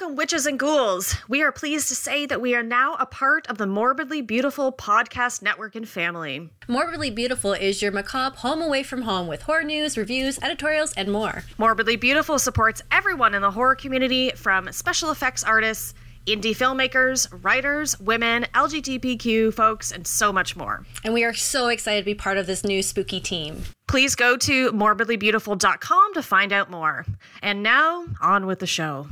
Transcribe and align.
Welcome, 0.00 0.16
witches 0.16 0.46
and 0.46 0.58
ghouls. 0.58 1.14
We 1.28 1.42
are 1.42 1.52
pleased 1.52 1.88
to 1.88 1.94
say 1.94 2.24
that 2.24 2.40
we 2.40 2.54
are 2.54 2.62
now 2.62 2.94
a 2.98 3.04
part 3.04 3.46
of 3.48 3.58
the 3.58 3.66
Morbidly 3.66 4.26
Beautiful 4.26 4.72
podcast 4.72 5.42
network 5.42 5.74
and 5.74 5.86
family. 5.86 6.48
Morbidly 6.68 7.10
Beautiful 7.10 7.52
is 7.52 7.82
your 7.82 7.92
macabre 7.92 8.36
home 8.36 8.62
away 8.62 8.82
from 8.82 9.02
home 9.02 9.26
with 9.26 9.42
horror 9.42 9.62
news, 9.62 9.98
reviews, 9.98 10.38
editorials, 10.38 10.94
and 10.94 11.12
more. 11.12 11.44
Morbidly 11.58 11.96
Beautiful 11.96 12.38
supports 12.38 12.80
everyone 12.90 13.34
in 13.34 13.42
the 13.42 13.50
horror 13.50 13.74
community 13.74 14.30
from 14.30 14.72
special 14.72 15.10
effects 15.10 15.44
artists, 15.44 15.92
indie 16.26 16.56
filmmakers, 16.56 17.28
writers, 17.44 18.00
women, 18.00 18.46
LGBTQ 18.54 19.52
folks, 19.52 19.92
and 19.92 20.06
so 20.06 20.32
much 20.32 20.56
more. 20.56 20.86
And 21.04 21.12
we 21.12 21.24
are 21.24 21.34
so 21.34 21.68
excited 21.68 22.00
to 22.00 22.06
be 22.06 22.14
part 22.14 22.38
of 22.38 22.46
this 22.46 22.64
new 22.64 22.82
spooky 22.82 23.20
team. 23.20 23.64
Please 23.86 24.14
go 24.14 24.38
to 24.38 24.72
morbidlybeautiful.com 24.72 26.14
to 26.14 26.22
find 26.22 26.54
out 26.54 26.70
more. 26.70 27.04
And 27.42 27.62
now, 27.62 28.06
on 28.22 28.46
with 28.46 28.60
the 28.60 28.66
show. 28.66 29.06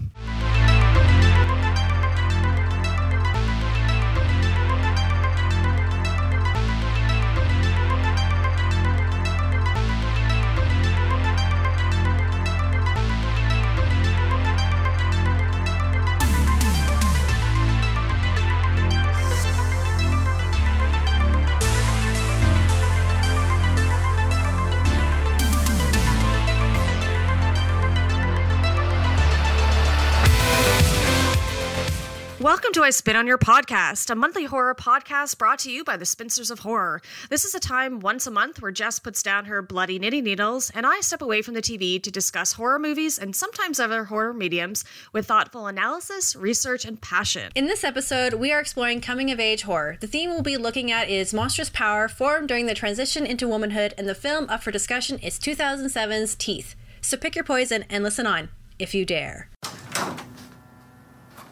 Welcome 32.79 32.85
to 32.85 32.95
I 32.95 32.99
Spit 32.99 33.17
on 33.17 33.27
Your 33.27 33.39
Podcast, 33.39 34.09
a 34.09 34.15
monthly 34.15 34.45
horror 34.45 34.73
podcast 34.73 35.37
brought 35.37 35.59
to 35.61 35.71
you 35.73 35.83
by 35.83 35.97
the 35.97 36.07
Spinsters 36.07 36.49
of 36.49 36.61
Horror. 36.61 37.03
This 37.29 37.45
is 37.45 37.53
a 37.53 37.59
time 37.59 37.99
once 37.99 38.25
a 38.25 38.31
month 38.31 38.63
where 38.63 38.71
Jess 38.71 39.01
puts 39.01 39.21
down 39.21 39.47
her 39.47 39.61
bloody 39.63 39.99
knitting 39.99 40.23
needles 40.23 40.71
and 40.71 40.87
I 40.87 41.01
step 41.01 41.21
away 41.21 41.43
from 41.43 41.55
the 41.55 41.61
TV 41.61 42.01
to 42.01 42.09
discuss 42.13 42.53
horror 42.53 42.79
movies 42.79 43.19
and 43.19 43.35
sometimes 43.35 43.81
other 43.81 44.05
horror 44.05 44.33
mediums 44.33 44.85
with 45.13 45.27
thoughtful 45.27 45.67
analysis, 45.67 46.37
research, 46.37 46.85
and 46.85 47.01
passion. 47.01 47.51
In 47.57 47.67
this 47.67 47.83
episode, 47.83 48.35
we 48.35 48.53
are 48.53 48.61
exploring 48.61 49.01
coming 49.01 49.33
of 49.33 49.41
age 49.41 49.63
horror. 49.63 49.99
The 50.01 50.07
theme 50.07 50.31
we'll 50.31 50.43
be 50.43 50.57
looking 50.57 50.93
at 50.93 51.11
is 51.11 51.35
monstrous 51.35 51.71
power 51.71 52.07
formed 52.07 52.47
during 52.47 52.67
the 52.67 52.75
transition 52.75 53.27
into 53.27 53.49
womanhood, 53.49 53.93
and 53.99 54.09
the 54.09 54.15
film 54.15 54.49
up 54.49 54.63
for 54.63 54.71
discussion 54.71 55.19
is 55.19 55.41
2007's 55.41 56.37
Teeth. 56.37 56.77
So 57.01 57.17
pick 57.17 57.35
your 57.35 57.45
poison 57.45 57.87
and 57.91 58.05
listen 58.05 58.25
on, 58.25 58.51
if 58.79 58.95
you 58.95 59.05
dare. 59.05 59.51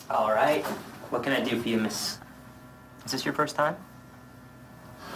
All 0.09 0.31
right. 0.31 0.65
What 1.11 1.23
can 1.23 1.33
I 1.33 1.41
do 1.41 1.61
for 1.61 1.69
you, 1.69 1.79
miss? 1.79 2.19
Is 3.05 3.13
this 3.13 3.25
your 3.25 3.35
first 3.35 3.55
time? 3.57 3.77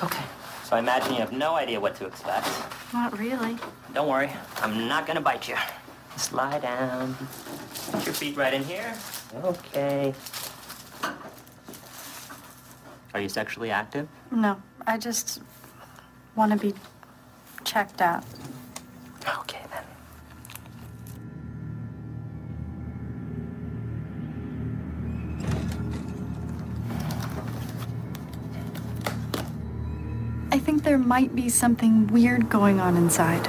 Okay. 0.02 0.22
So 0.64 0.76
I 0.76 0.78
imagine 0.78 1.14
you 1.14 1.20
have 1.20 1.32
no 1.32 1.56
idea 1.56 1.80
what 1.80 1.96
to 1.96 2.06
expect. 2.06 2.46
Not 2.92 3.18
really. 3.18 3.56
Don't 3.92 4.08
worry. 4.08 4.30
I'm 4.58 4.86
not 4.86 5.06
gonna 5.06 5.20
bite 5.20 5.48
you. 5.48 5.56
Just 6.14 6.32
lie 6.32 6.58
down. 6.60 7.16
Put 7.90 8.06
your 8.06 8.14
feet 8.14 8.36
right 8.36 8.54
in 8.54 8.62
here. 8.62 8.94
Okay. 9.42 10.14
Are 13.12 13.20
you 13.20 13.28
sexually 13.28 13.70
active? 13.70 14.06
No, 14.30 14.62
I 14.86 14.96
just 14.96 15.42
want 16.36 16.52
to 16.52 16.58
be 16.58 16.72
checked 17.64 18.00
out. 18.00 18.24
Okay, 19.40 19.62
think 30.80 30.88
there 30.88 30.98
might 30.98 31.34
be 31.36 31.48
something 31.48 32.06
weird 32.06 32.48
going 32.48 32.80
on 32.80 32.96
inside. 32.96 33.46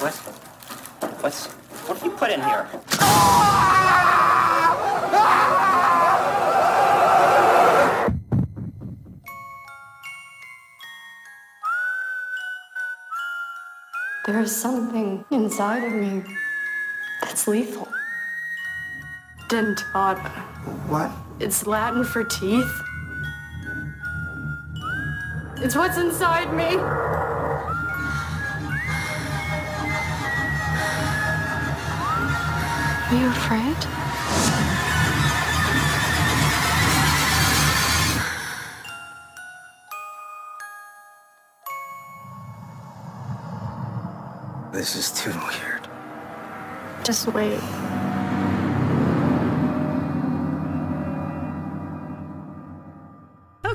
What? 0.00 0.14
What's... 1.20 1.46
What 1.86 1.98
have 1.98 2.04
you 2.06 2.12
put 2.12 2.30
in 2.30 2.40
here? 2.40 2.66
There 14.26 14.40
is 14.40 14.54
something 14.54 15.24
inside 15.30 15.84
of 15.84 15.92
me 15.92 16.22
that's 17.20 17.46
lethal. 17.46 17.88
Dentata. 19.48 20.30
What? 20.88 21.10
It's 21.38 21.66
Latin 21.66 22.04
for 22.04 22.24
teeth. 22.24 22.87
It's 25.60 25.74
what's 25.74 25.98
inside 25.98 26.54
me. 26.54 26.76
Are 33.06 33.20
you 33.20 33.26
afraid? 33.26 33.76
This 44.72 44.94
is 44.94 45.10
too 45.10 45.32
weird. 45.32 45.88
Just 47.02 47.26
wait. 47.34 47.58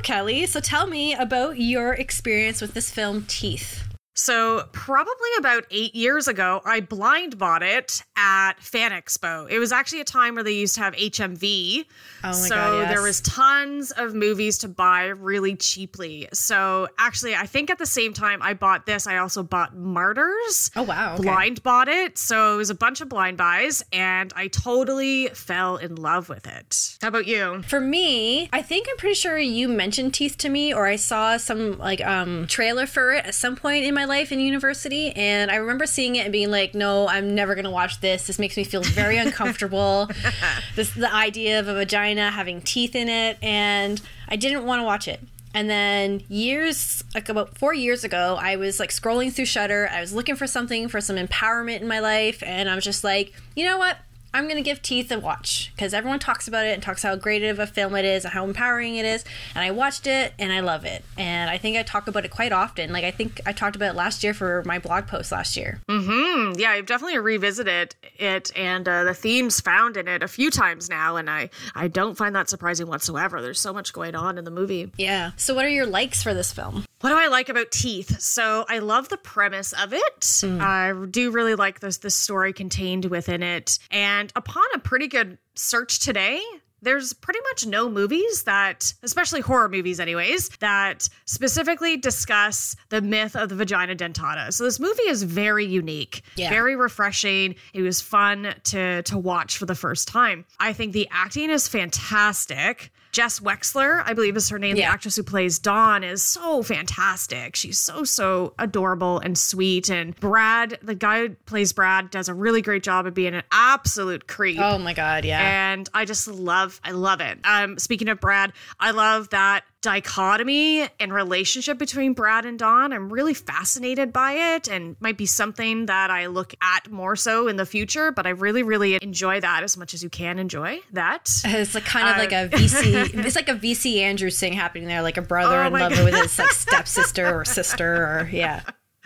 Kelly, 0.04 0.46
so 0.46 0.60
tell 0.60 0.86
me 0.86 1.14
about 1.14 1.58
your 1.58 1.94
experience 1.94 2.62
with 2.62 2.74
this 2.74 2.92
film, 2.92 3.26
Teeth. 3.28 3.93
So, 4.16 4.68
probably 4.72 5.30
about 5.40 5.66
eight 5.72 5.96
years 5.96 6.28
ago, 6.28 6.62
I 6.66 6.82
blind 6.82 7.38
bought 7.38 7.64
it 7.64 8.04
at 8.16 8.54
Fan 8.60 8.92
Expo. 8.92 9.50
It 9.50 9.58
was 9.58 9.72
actually 9.72 10.02
a 10.02 10.06
time 10.06 10.36
where 10.36 10.44
they 10.44 10.54
used 10.54 10.76
to 10.76 10.82
have 10.82 10.94
HMV. 10.94 11.86
Oh 12.24 12.28
my 12.28 12.32
so, 12.32 12.56
God, 12.56 12.78
yes. 12.82 12.90
there 12.92 13.02
was 13.02 13.22
tons 13.22 13.92
of 13.92 14.14
movies 14.14 14.60
to 14.60 14.68
buy 14.68 15.06
really 15.06 15.56
cheaply. 15.56 16.30
So, 16.32 16.88
actually, 17.00 17.36
I 17.36 17.48
think 17.48 17.72
at 17.72 17.80
the 17.80 17.88
same 17.88 18.14
time 18.14 18.42
I 18.44 18.54
bought 18.54 18.86
this, 18.86 19.08
I 19.08 19.18
also 19.18 19.42
bought 19.42 19.76
Martyrs. 19.76 20.70
Oh, 20.76 20.84
wow, 20.84 21.16
okay. 21.16 21.24
Blind 21.24 21.64
bought 21.64 21.88
it. 21.88 22.20
So, 22.20 22.54
it 22.54 22.58
was 22.58 22.70
a 22.70 22.76
bunch 22.76 23.02
of 23.02 23.10
blind 23.10 23.38
buys, 23.38 23.84
and 23.92 24.32
I 24.36 24.48
totally 24.48 25.30
fell 25.30 25.78
in 25.78 25.96
love 25.96 26.30
with 26.30 26.46
it. 26.46 26.98
How 27.02 27.08
about 27.08 27.26
you? 27.26 27.64
For 27.64 27.82
me, 27.82 28.48
I 28.54 28.62
think 28.62 28.88
I'm 28.92 28.98
pretty 28.98 29.16
sure 29.16 29.40
you 29.40 29.68
mentioned 29.68 30.14
Teeth 30.14 30.38
to 30.40 30.50
me, 30.50 30.72
or 30.72 30.86
I 30.86 30.98
saw 30.98 31.38
some 31.38 31.80
like 31.80 32.06
um 32.06 32.46
trailer 32.48 32.86
for 32.86 33.12
it 33.14 33.26
at 33.26 33.36
some 33.36 33.56
point 33.56 33.86
in 33.86 33.94
my 33.94 34.03
life 34.06 34.32
in 34.32 34.40
university, 34.40 35.12
and 35.12 35.52
I 35.52 35.56
remember 35.56 35.86
seeing 35.86 36.16
it 36.16 36.22
and 36.22 36.32
being 36.32 36.52
like, 36.52 36.74
"No, 36.74 37.08
I'm 37.08 37.34
never 37.36 37.56
gonna 37.56 37.72
watch 37.72 38.00
this. 38.02 38.28
This 38.28 38.40
makes 38.40 38.58
me 38.58 38.64
feel 38.64 38.82
very 38.82 39.18
uncomfortable. 39.26 40.10
this 40.76 40.92
the 40.92 41.14
idea 41.14 41.60
of 41.60 41.68
a 41.68 41.74
vagina 41.74 42.32
having 42.32 42.62
teeth 42.62 42.96
in 42.96 43.10
it, 43.10 43.38
and 43.42 44.02
I 44.28 44.36
didn't 44.36 44.66
want 44.66 44.80
to 44.80 44.84
watch 44.84 45.08
it." 45.08 45.22
And 45.56 45.70
then 45.70 46.24
years, 46.30 47.04
like 47.14 47.30
about 47.30 47.58
four 47.58 47.74
years 47.74 48.04
ago, 48.04 48.38
I 48.42 48.56
was 48.56 48.80
like 48.80 48.90
scrolling 48.90 49.32
through 49.32 49.46
Shudder. 49.46 49.88
I 49.92 50.02
was 50.02 50.12
looking 50.12 50.36
for 50.36 50.48
something 50.48 50.88
for 50.88 51.00
some 51.00 51.16
empowerment 51.16 51.82
in 51.82 51.88
my 51.88 52.00
life, 52.00 52.42
and 52.44 52.70
I 52.70 52.76
was 52.76 52.84
just 52.84 53.04
like, 53.04 53.34
you 53.56 53.64
know 53.66 53.78
what? 53.78 53.98
I'm 54.34 54.48
gonna 54.48 54.62
give 54.62 54.82
Teeth 54.82 55.12
a 55.12 55.20
watch 55.20 55.72
because 55.76 55.94
everyone 55.94 56.20
talks 56.20 56.48
about 56.48 56.66
it 56.66 56.74
and 56.74 56.82
talks 56.82 57.04
how 57.04 57.16
great 57.16 57.44
of 57.44 57.60
a 57.60 57.68
film 57.68 57.96
it 57.96 58.06
is 58.06 58.26
and 58.26 58.34
how 58.34 58.44
empowering 58.46 58.96
it 58.96 59.06
is. 59.06 59.24
And 59.56 59.64
I 59.64 59.72
watched 59.72 60.08
it 60.08 60.34
and 60.40 60.52
I 60.52 60.62
love 60.62 60.86
it. 60.86 61.04
And 61.18 61.50
I 61.50 61.58
think 61.58 61.78
I 61.78 61.84
talk 61.84 62.08
about 62.08 62.26
it 62.26 62.32
quite 62.32 62.52
often. 62.52 62.92
Like 62.92 63.04
I 63.04 63.12
think 63.12 63.42
I 63.46 63.52
talked 63.54 63.76
about 63.76 63.92
it 63.92 63.96
last 63.96 64.24
year 64.24 64.34
for 64.34 64.64
my 64.66 64.80
blog 64.80 65.08
post 65.08 65.32
last 65.32 65.56
year. 65.56 65.80
Mm 65.88 66.04
hmm. 66.04 66.60
yeah, 66.60 66.72
I've 66.72 66.86
definitely 66.86 67.20
revisited 67.20 67.96
it 68.18 68.52
and 68.56 68.88
uh, 68.88 69.04
the 69.04 69.14
themes 69.14 69.62
found 69.62 69.98
in 69.98 70.08
it 70.08 70.24
a 70.24 70.28
few 70.28 70.50
times 70.50 70.90
now, 70.90 71.16
and 71.18 71.30
I 71.30 71.50
I 71.76 71.88
don't 71.88 72.16
find 72.18 72.36
that 72.36 72.50
surprising 72.50 72.88
whatsoever. 72.88 73.42
There's 73.42 73.60
so 73.60 73.74
much 73.74 73.94
going 73.94 74.16
on 74.16 74.38
in 74.38 74.46
the 74.46 74.52
movie. 74.52 74.92
Yeah. 74.98 75.32
So 75.38 75.54
what 75.54 75.66
are 75.66 75.70
your 75.70 75.86
likes 75.86 76.24
for 76.24 76.34
this 76.34 76.52
film? 76.52 76.86
What 77.04 77.10
do 77.10 77.18
I 77.18 77.28
like 77.28 77.50
about 77.50 77.70
Teeth? 77.70 78.22
So 78.22 78.64
I 78.70 78.80
love 78.80 79.10
the 79.10 79.18
premise 79.18 79.74
of 79.74 79.92
it. 79.94 80.22
Mm. 80.22 80.62
I 80.62 81.06
do 81.08 81.32
really 81.32 81.54
like 81.56 81.82
this 81.82 81.98
the 81.98 82.10
story 82.10 82.54
contained 82.54 83.04
within 83.04 83.44
it. 83.44 83.78
And 83.92 84.32
upon 84.38 84.64
a 84.74 84.80
pretty 84.80 85.10
good 85.10 85.38
search 85.54 86.00
today, 86.00 86.42
there's 86.82 87.12
pretty 87.12 87.42
much 87.50 87.66
no 87.66 87.90
movies 87.90 88.44
that, 88.44 88.94
especially 89.04 89.42
horror 89.42 89.68
movies, 89.68 90.00
anyways, 90.00 90.48
that 90.62 91.10
specifically 91.26 91.98
discuss 91.98 92.74
the 92.88 93.02
myth 93.02 93.36
of 93.36 93.50
the 93.50 93.56
vagina 93.56 93.98
dentata. 93.98 94.54
So 94.54 94.64
this 94.64 94.80
movie 94.80 95.04
is 95.04 95.24
very 95.24 95.66
unique, 95.66 96.22
Yeah. 96.38 96.50
very 96.52 96.78
refreshing. 96.78 97.56
It 97.74 97.82
was 97.82 98.00
fun 98.00 98.56
to 98.64 99.02
to 99.04 99.18
watch 99.18 99.58
for 99.58 99.66
the 99.66 99.76
first 99.76 100.08
time. 100.08 100.46
I 100.58 100.72
think 100.72 100.94
the 100.94 101.10
acting 101.12 101.50
is 101.50 101.68
fantastic. 101.68 102.92
Jess 103.14 103.40
Weixler, 103.40 104.02
I 104.04 104.14
believe 104.14 104.36
is 104.36 104.50
her 104.50 104.58
name, 104.58 104.76
the 104.76 104.84
actress 104.84 105.16
who 105.16 105.24
plays 105.24 105.60
Dawn, 105.60 106.04
is 106.04 106.24
so 106.24 106.64
fantastic. 106.64 107.56
She's 107.56 107.78
so, 107.78 108.04
so 108.04 108.56
adorable 108.58 109.20
and 109.20 109.38
sweet. 109.38 109.90
And 109.90 110.16
Brad, 110.20 110.80
the 110.82 110.96
guy 110.96 111.28
who 111.28 111.30
plays 111.46 111.74
Brad, 111.74 112.10
does 112.10 112.28
a 112.28 112.34
really 112.34 112.64
great 112.64 112.82
job 112.82 113.06
of 113.06 113.14
being 113.14 113.36
an 113.36 113.44
absolute 113.52 114.28
creep. 114.28 114.60
Oh 114.60 114.80
my 114.80 114.94
god, 114.94 115.26
yeah. 115.26 115.72
And 115.74 115.88
I 115.94 116.06
just 116.06 116.28
love, 116.28 116.82
I 116.84 116.92
love 116.92 117.22
it. 117.22 117.38
Um, 117.44 117.78
speaking 117.78 118.10
of 118.10 118.20
Brad, 118.20 118.52
I 118.80 118.92
love 118.92 119.30
that 119.30 119.64
dichotomy 119.84 120.88
and 121.00 121.14
relationship 121.14 121.78
between 121.78 122.14
Brad 122.14 122.46
and 122.46 122.58
Dawn. 122.58 122.92
I'm 122.94 123.12
really 123.12 123.34
fascinated 123.34 124.12
by 124.12 124.32
it 124.56 124.68
and 124.68 124.96
might 125.00 125.18
be 125.18 125.26
something 125.26 125.86
that 125.86 126.10
I 126.10 126.28
look 126.28 126.54
at 126.62 126.90
more 126.90 127.16
so 127.16 127.48
in 127.48 127.58
the 127.58 127.66
future, 127.66 128.12
but 128.12 128.26
I 128.26 128.30
really, 128.32 128.64
really 128.64 128.98
enjoy 129.02 129.40
that 129.42 129.62
as 129.64 129.78
much 129.78 129.94
as 129.94 130.02
you 130.02 130.10
can 130.10 130.40
enjoy 130.40 130.80
that. 130.94 131.30
It's 131.46 131.76
like 131.76 131.86
kind 131.86 132.08
of 132.10 132.18
like 132.18 132.34
Uh, 132.34 132.48
a 132.52 132.58
VC. 132.58 133.14
it's 133.26 133.36
like 133.36 133.50
a 133.50 133.56
VC 133.56 133.98
Andrews 134.00 134.40
thing 134.40 134.54
happening 134.54 134.88
there, 134.88 135.02
like 135.02 135.18
a 135.18 135.22
brother 135.22 135.64
Oh 135.64 135.68
in 135.68 135.74
love 135.74 135.94
God. 135.94 136.06
with 136.06 136.16
his 136.16 136.40
like 136.40 136.52
stepsister 136.52 137.34
or 137.40 137.46
sister, 137.46 137.94
or 137.96 138.30
yeah, 138.32 138.62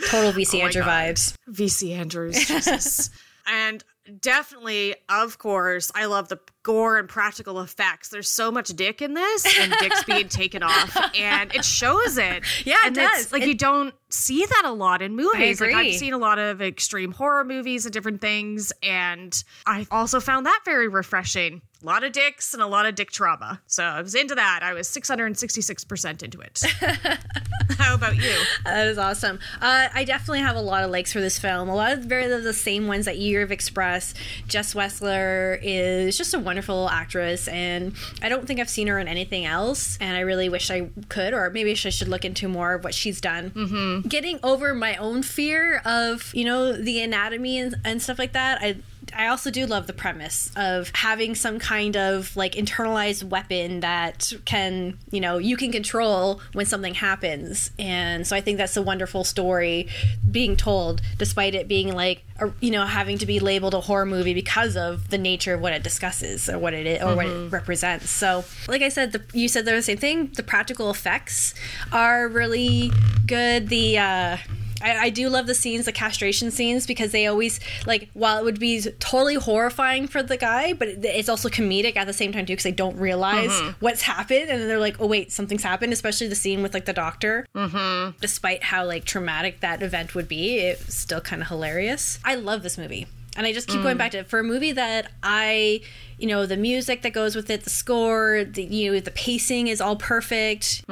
total 0.09 0.31
VC 0.31 0.61
Oh 0.61 0.65
Andrew 0.65 0.83
vibes. 0.83 1.33
VC 1.49 1.97
Andrews, 1.97 2.45
Jesus. 2.45 3.09
and 3.47 3.83
definitely, 4.19 4.95
of 5.09 5.37
course, 5.37 5.91
I 5.95 6.05
love 6.05 6.27
the 6.29 6.39
gore 6.63 6.97
and 6.97 7.07
practical 7.07 7.61
effects. 7.61 8.09
There's 8.09 8.29
so 8.29 8.51
much 8.51 8.69
dick 8.69 9.01
in 9.01 9.13
this, 9.13 9.45
and 9.59 9.73
dick's 9.79 10.03
being 10.05 10.27
taken 10.27 10.63
off, 10.63 10.95
and 11.15 11.53
it 11.55 11.63
shows 11.65 12.17
it. 12.17 12.43
Yeah, 12.65 12.75
it 12.83 12.87
and 12.87 12.97
it's- 12.97 13.23
does. 13.23 13.31
Like 13.31 13.43
It- 13.43 13.47
you 13.49 13.55
don't 13.55 13.93
see 14.09 14.45
that 14.45 14.63
a 14.65 14.71
lot 14.71 15.01
in 15.01 15.15
movies. 15.15 15.61
Like. 15.61 15.73
I've 15.73 15.95
seen 15.95 16.13
a 16.13 16.17
lot 16.17 16.39
of 16.39 16.61
extreme 16.61 17.11
horror 17.11 17.43
movies 17.43 17.85
and 17.85 17.93
different 17.93 18.21
things, 18.21 18.73
and 18.83 19.41
I 19.65 19.85
also 19.91 20.19
found 20.19 20.45
that 20.45 20.61
very 20.65 20.87
refreshing. 20.87 21.61
A 21.81 21.85
lot 21.85 22.03
of 22.03 22.11
dicks 22.11 22.53
and 22.53 22.63
a 22.63 22.67
lot 22.67 22.85
of 22.85 22.95
dick 22.95 23.11
trauma. 23.11 23.61
So 23.67 23.83
I 23.83 24.01
was 24.01 24.15
into 24.15 24.35
that. 24.35 24.61
I 24.63 24.73
was 24.73 24.87
666% 24.87 26.23
into 26.23 26.39
it. 26.39 26.63
How 27.77 27.93
about 27.93 28.15
you? 28.15 28.35
That 28.65 28.87
is 28.87 28.97
awesome. 28.97 29.39
Uh, 29.61 29.87
I 29.93 30.03
definitely 30.03 30.39
have 30.39 30.55
a 30.55 30.61
lot 30.61 30.83
of 30.83 30.89
likes 30.89 31.13
for 31.13 31.21
this 31.21 31.37
film. 31.37 31.69
A 31.69 31.75
lot 31.75 31.91
of 31.91 31.99
very 31.99 32.27
the 32.27 32.53
same 32.53 32.87
ones 32.87 33.05
that 33.05 33.17
you 33.17 33.39
have 33.39 33.51
expressed. 33.51 34.17
Jess 34.47 34.73
Weixler 34.73 35.59
is 35.61 36.17
just 36.17 36.33
a 36.33 36.39
wonderful 36.39 36.89
actress, 36.89 37.47
and 37.47 37.93
I 38.21 38.29
don't 38.29 38.47
think 38.47 38.59
I've 38.59 38.69
seen 38.69 38.87
her 38.87 38.99
in 38.99 39.07
anything 39.07 39.45
else. 39.45 39.97
And 40.01 40.17
I 40.17 40.21
really 40.21 40.49
wish 40.49 40.71
I 40.71 40.89
could, 41.09 41.33
or 41.33 41.49
maybe 41.49 41.71
I 41.71 41.73
should 41.75 42.07
look 42.07 42.25
into 42.25 42.47
more 42.47 42.75
of 42.75 42.83
what 42.83 42.93
she's 42.93 43.21
done. 43.21 43.51
Mm-hmm. 43.51 44.07
Getting 44.07 44.39
over 44.43 44.73
my 44.73 44.95
own 44.95 45.23
fear 45.23 45.81
of 45.85 46.33
you 46.33 46.45
know 46.45 46.73
the 46.73 47.01
anatomy 47.01 47.59
and, 47.59 47.75
and 47.85 48.01
stuff 48.01 48.19
like 48.19 48.33
that. 48.33 48.59
I 48.61 48.77
I 49.15 49.27
also 49.27 49.51
do 49.51 49.65
love 49.65 49.87
the 49.87 49.93
premise 49.93 50.51
of 50.55 50.91
having 50.93 51.35
some 51.35 51.59
kind 51.59 51.95
of 51.95 52.35
like 52.35 52.53
internalized 52.53 53.23
weapon 53.23 53.81
that 53.81 54.33
can, 54.45 54.97
you 55.11 55.19
know, 55.19 55.37
you 55.37 55.57
can 55.57 55.71
control 55.71 56.41
when 56.53 56.65
something 56.65 56.93
happens. 56.93 57.71
And 57.79 58.25
so 58.25 58.35
I 58.35 58.41
think 58.41 58.57
that's 58.57 58.77
a 58.77 58.81
wonderful 58.81 59.23
story 59.23 59.87
being 60.29 60.55
told, 60.55 61.01
despite 61.17 61.55
it 61.55 61.67
being 61.67 61.93
like, 61.93 62.23
a, 62.39 62.51
you 62.59 62.71
know, 62.71 62.85
having 62.85 63.17
to 63.17 63.25
be 63.25 63.39
labeled 63.39 63.73
a 63.73 63.81
horror 63.81 64.05
movie 64.05 64.33
because 64.33 64.77
of 64.77 65.09
the 65.09 65.17
nature 65.17 65.55
of 65.55 65.61
what 65.61 65.73
it 65.73 65.83
discusses 65.83 66.49
or 66.49 66.59
what 66.59 66.73
it 66.73 66.85
is, 66.85 67.01
or 67.01 67.15
what 67.15 67.25
it 67.25 67.51
represents. 67.51 68.09
So, 68.09 68.45
like 68.67 68.81
I 68.81 68.89
said, 68.89 69.11
the, 69.11 69.23
you 69.33 69.47
said 69.47 69.65
they're 69.65 69.75
the 69.75 69.81
same 69.81 69.97
thing. 69.97 70.31
The 70.35 70.43
practical 70.43 70.91
effects 70.91 71.53
are 71.91 72.27
really 72.27 72.91
good. 73.25 73.69
The, 73.69 73.97
uh, 73.97 74.37
I, 74.81 74.97
I 74.97 75.09
do 75.09 75.29
love 75.29 75.47
the 75.47 75.55
scenes, 75.55 75.85
the 75.85 75.91
castration 75.91 76.51
scenes, 76.51 76.85
because 76.85 77.11
they 77.11 77.27
always 77.27 77.59
like 77.85 78.09
while 78.13 78.37
it 78.37 78.43
would 78.43 78.59
be 78.59 78.81
totally 78.99 79.35
horrifying 79.35 80.07
for 80.07 80.21
the 80.21 80.37
guy, 80.37 80.73
but 80.73 80.87
it's 80.87 81.29
also 81.29 81.49
comedic 81.49 81.95
at 81.95 82.07
the 82.07 82.13
same 82.13 82.31
time 82.31 82.45
too, 82.45 82.53
because 82.53 82.63
they 82.63 82.71
don't 82.71 82.97
realize 82.97 83.51
what's 83.79 84.01
happened, 84.01 84.49
and 84.49 84.61
then 84.61 84.67
they're 84.67 84.79
like, 84.79 84.99
"Oh 84.99 85.07
wait, 85.07 85.31
something's 85.31 85.63
happened." 85.63 85.93
Especially 85.93 86.27
the 86.27 86.35
scene 86.35 86.61
with 86.61 86.73
like 86.73 86.85
the 86.85 86.93
doctor. 86.93 87.45
Mm-hmm. 87.55 88.17
Despite 88.21 88.63
how 88.63 88.85
like 88.85 89.05
traumatic 89.05 89.61
that 89.61 89.81
event 89.81 90.15
would 90.15 90.27
be, 90.27 90.59
it's 90.59 90.95
still 90.95 91.21
kind 91.21 91.41
of 91.41 91.47
hilarious. 91.47 92.19
I 92.23 92.35
love 92.35 92.63
this 92.63 92.77
movie. 92.77 93.07
And 93.35 93.45
I 93.45 93.53
just 93.53 93.67
keep 93.67 93.83
going 93.83 93.97
back 93.97 94.11
to 94.11 94.19
it 94.19 94.27
for 94.27 94.39
a 94.39 94.43
movie 94.43 94.71
that 94.71 95.11
I, 95.21 95.81
you 96.17 96.27
know, 96.27 96.45
the 96.45 96.57
music 96.57 97.01
that 97.03 97.13
goes 97.13 97.35
with 97.35 97.49
it, 97.49 97.63
the 97.63 97.69
score, 97.69 98.43
the 98.43 98.63
you 98.63 98.91
know, 98.93 98.99
the 98.99 99.11
pacing 99.11 99.67
is 99.67 99.79
all 99.81 99.95
perfect 99.95 100.83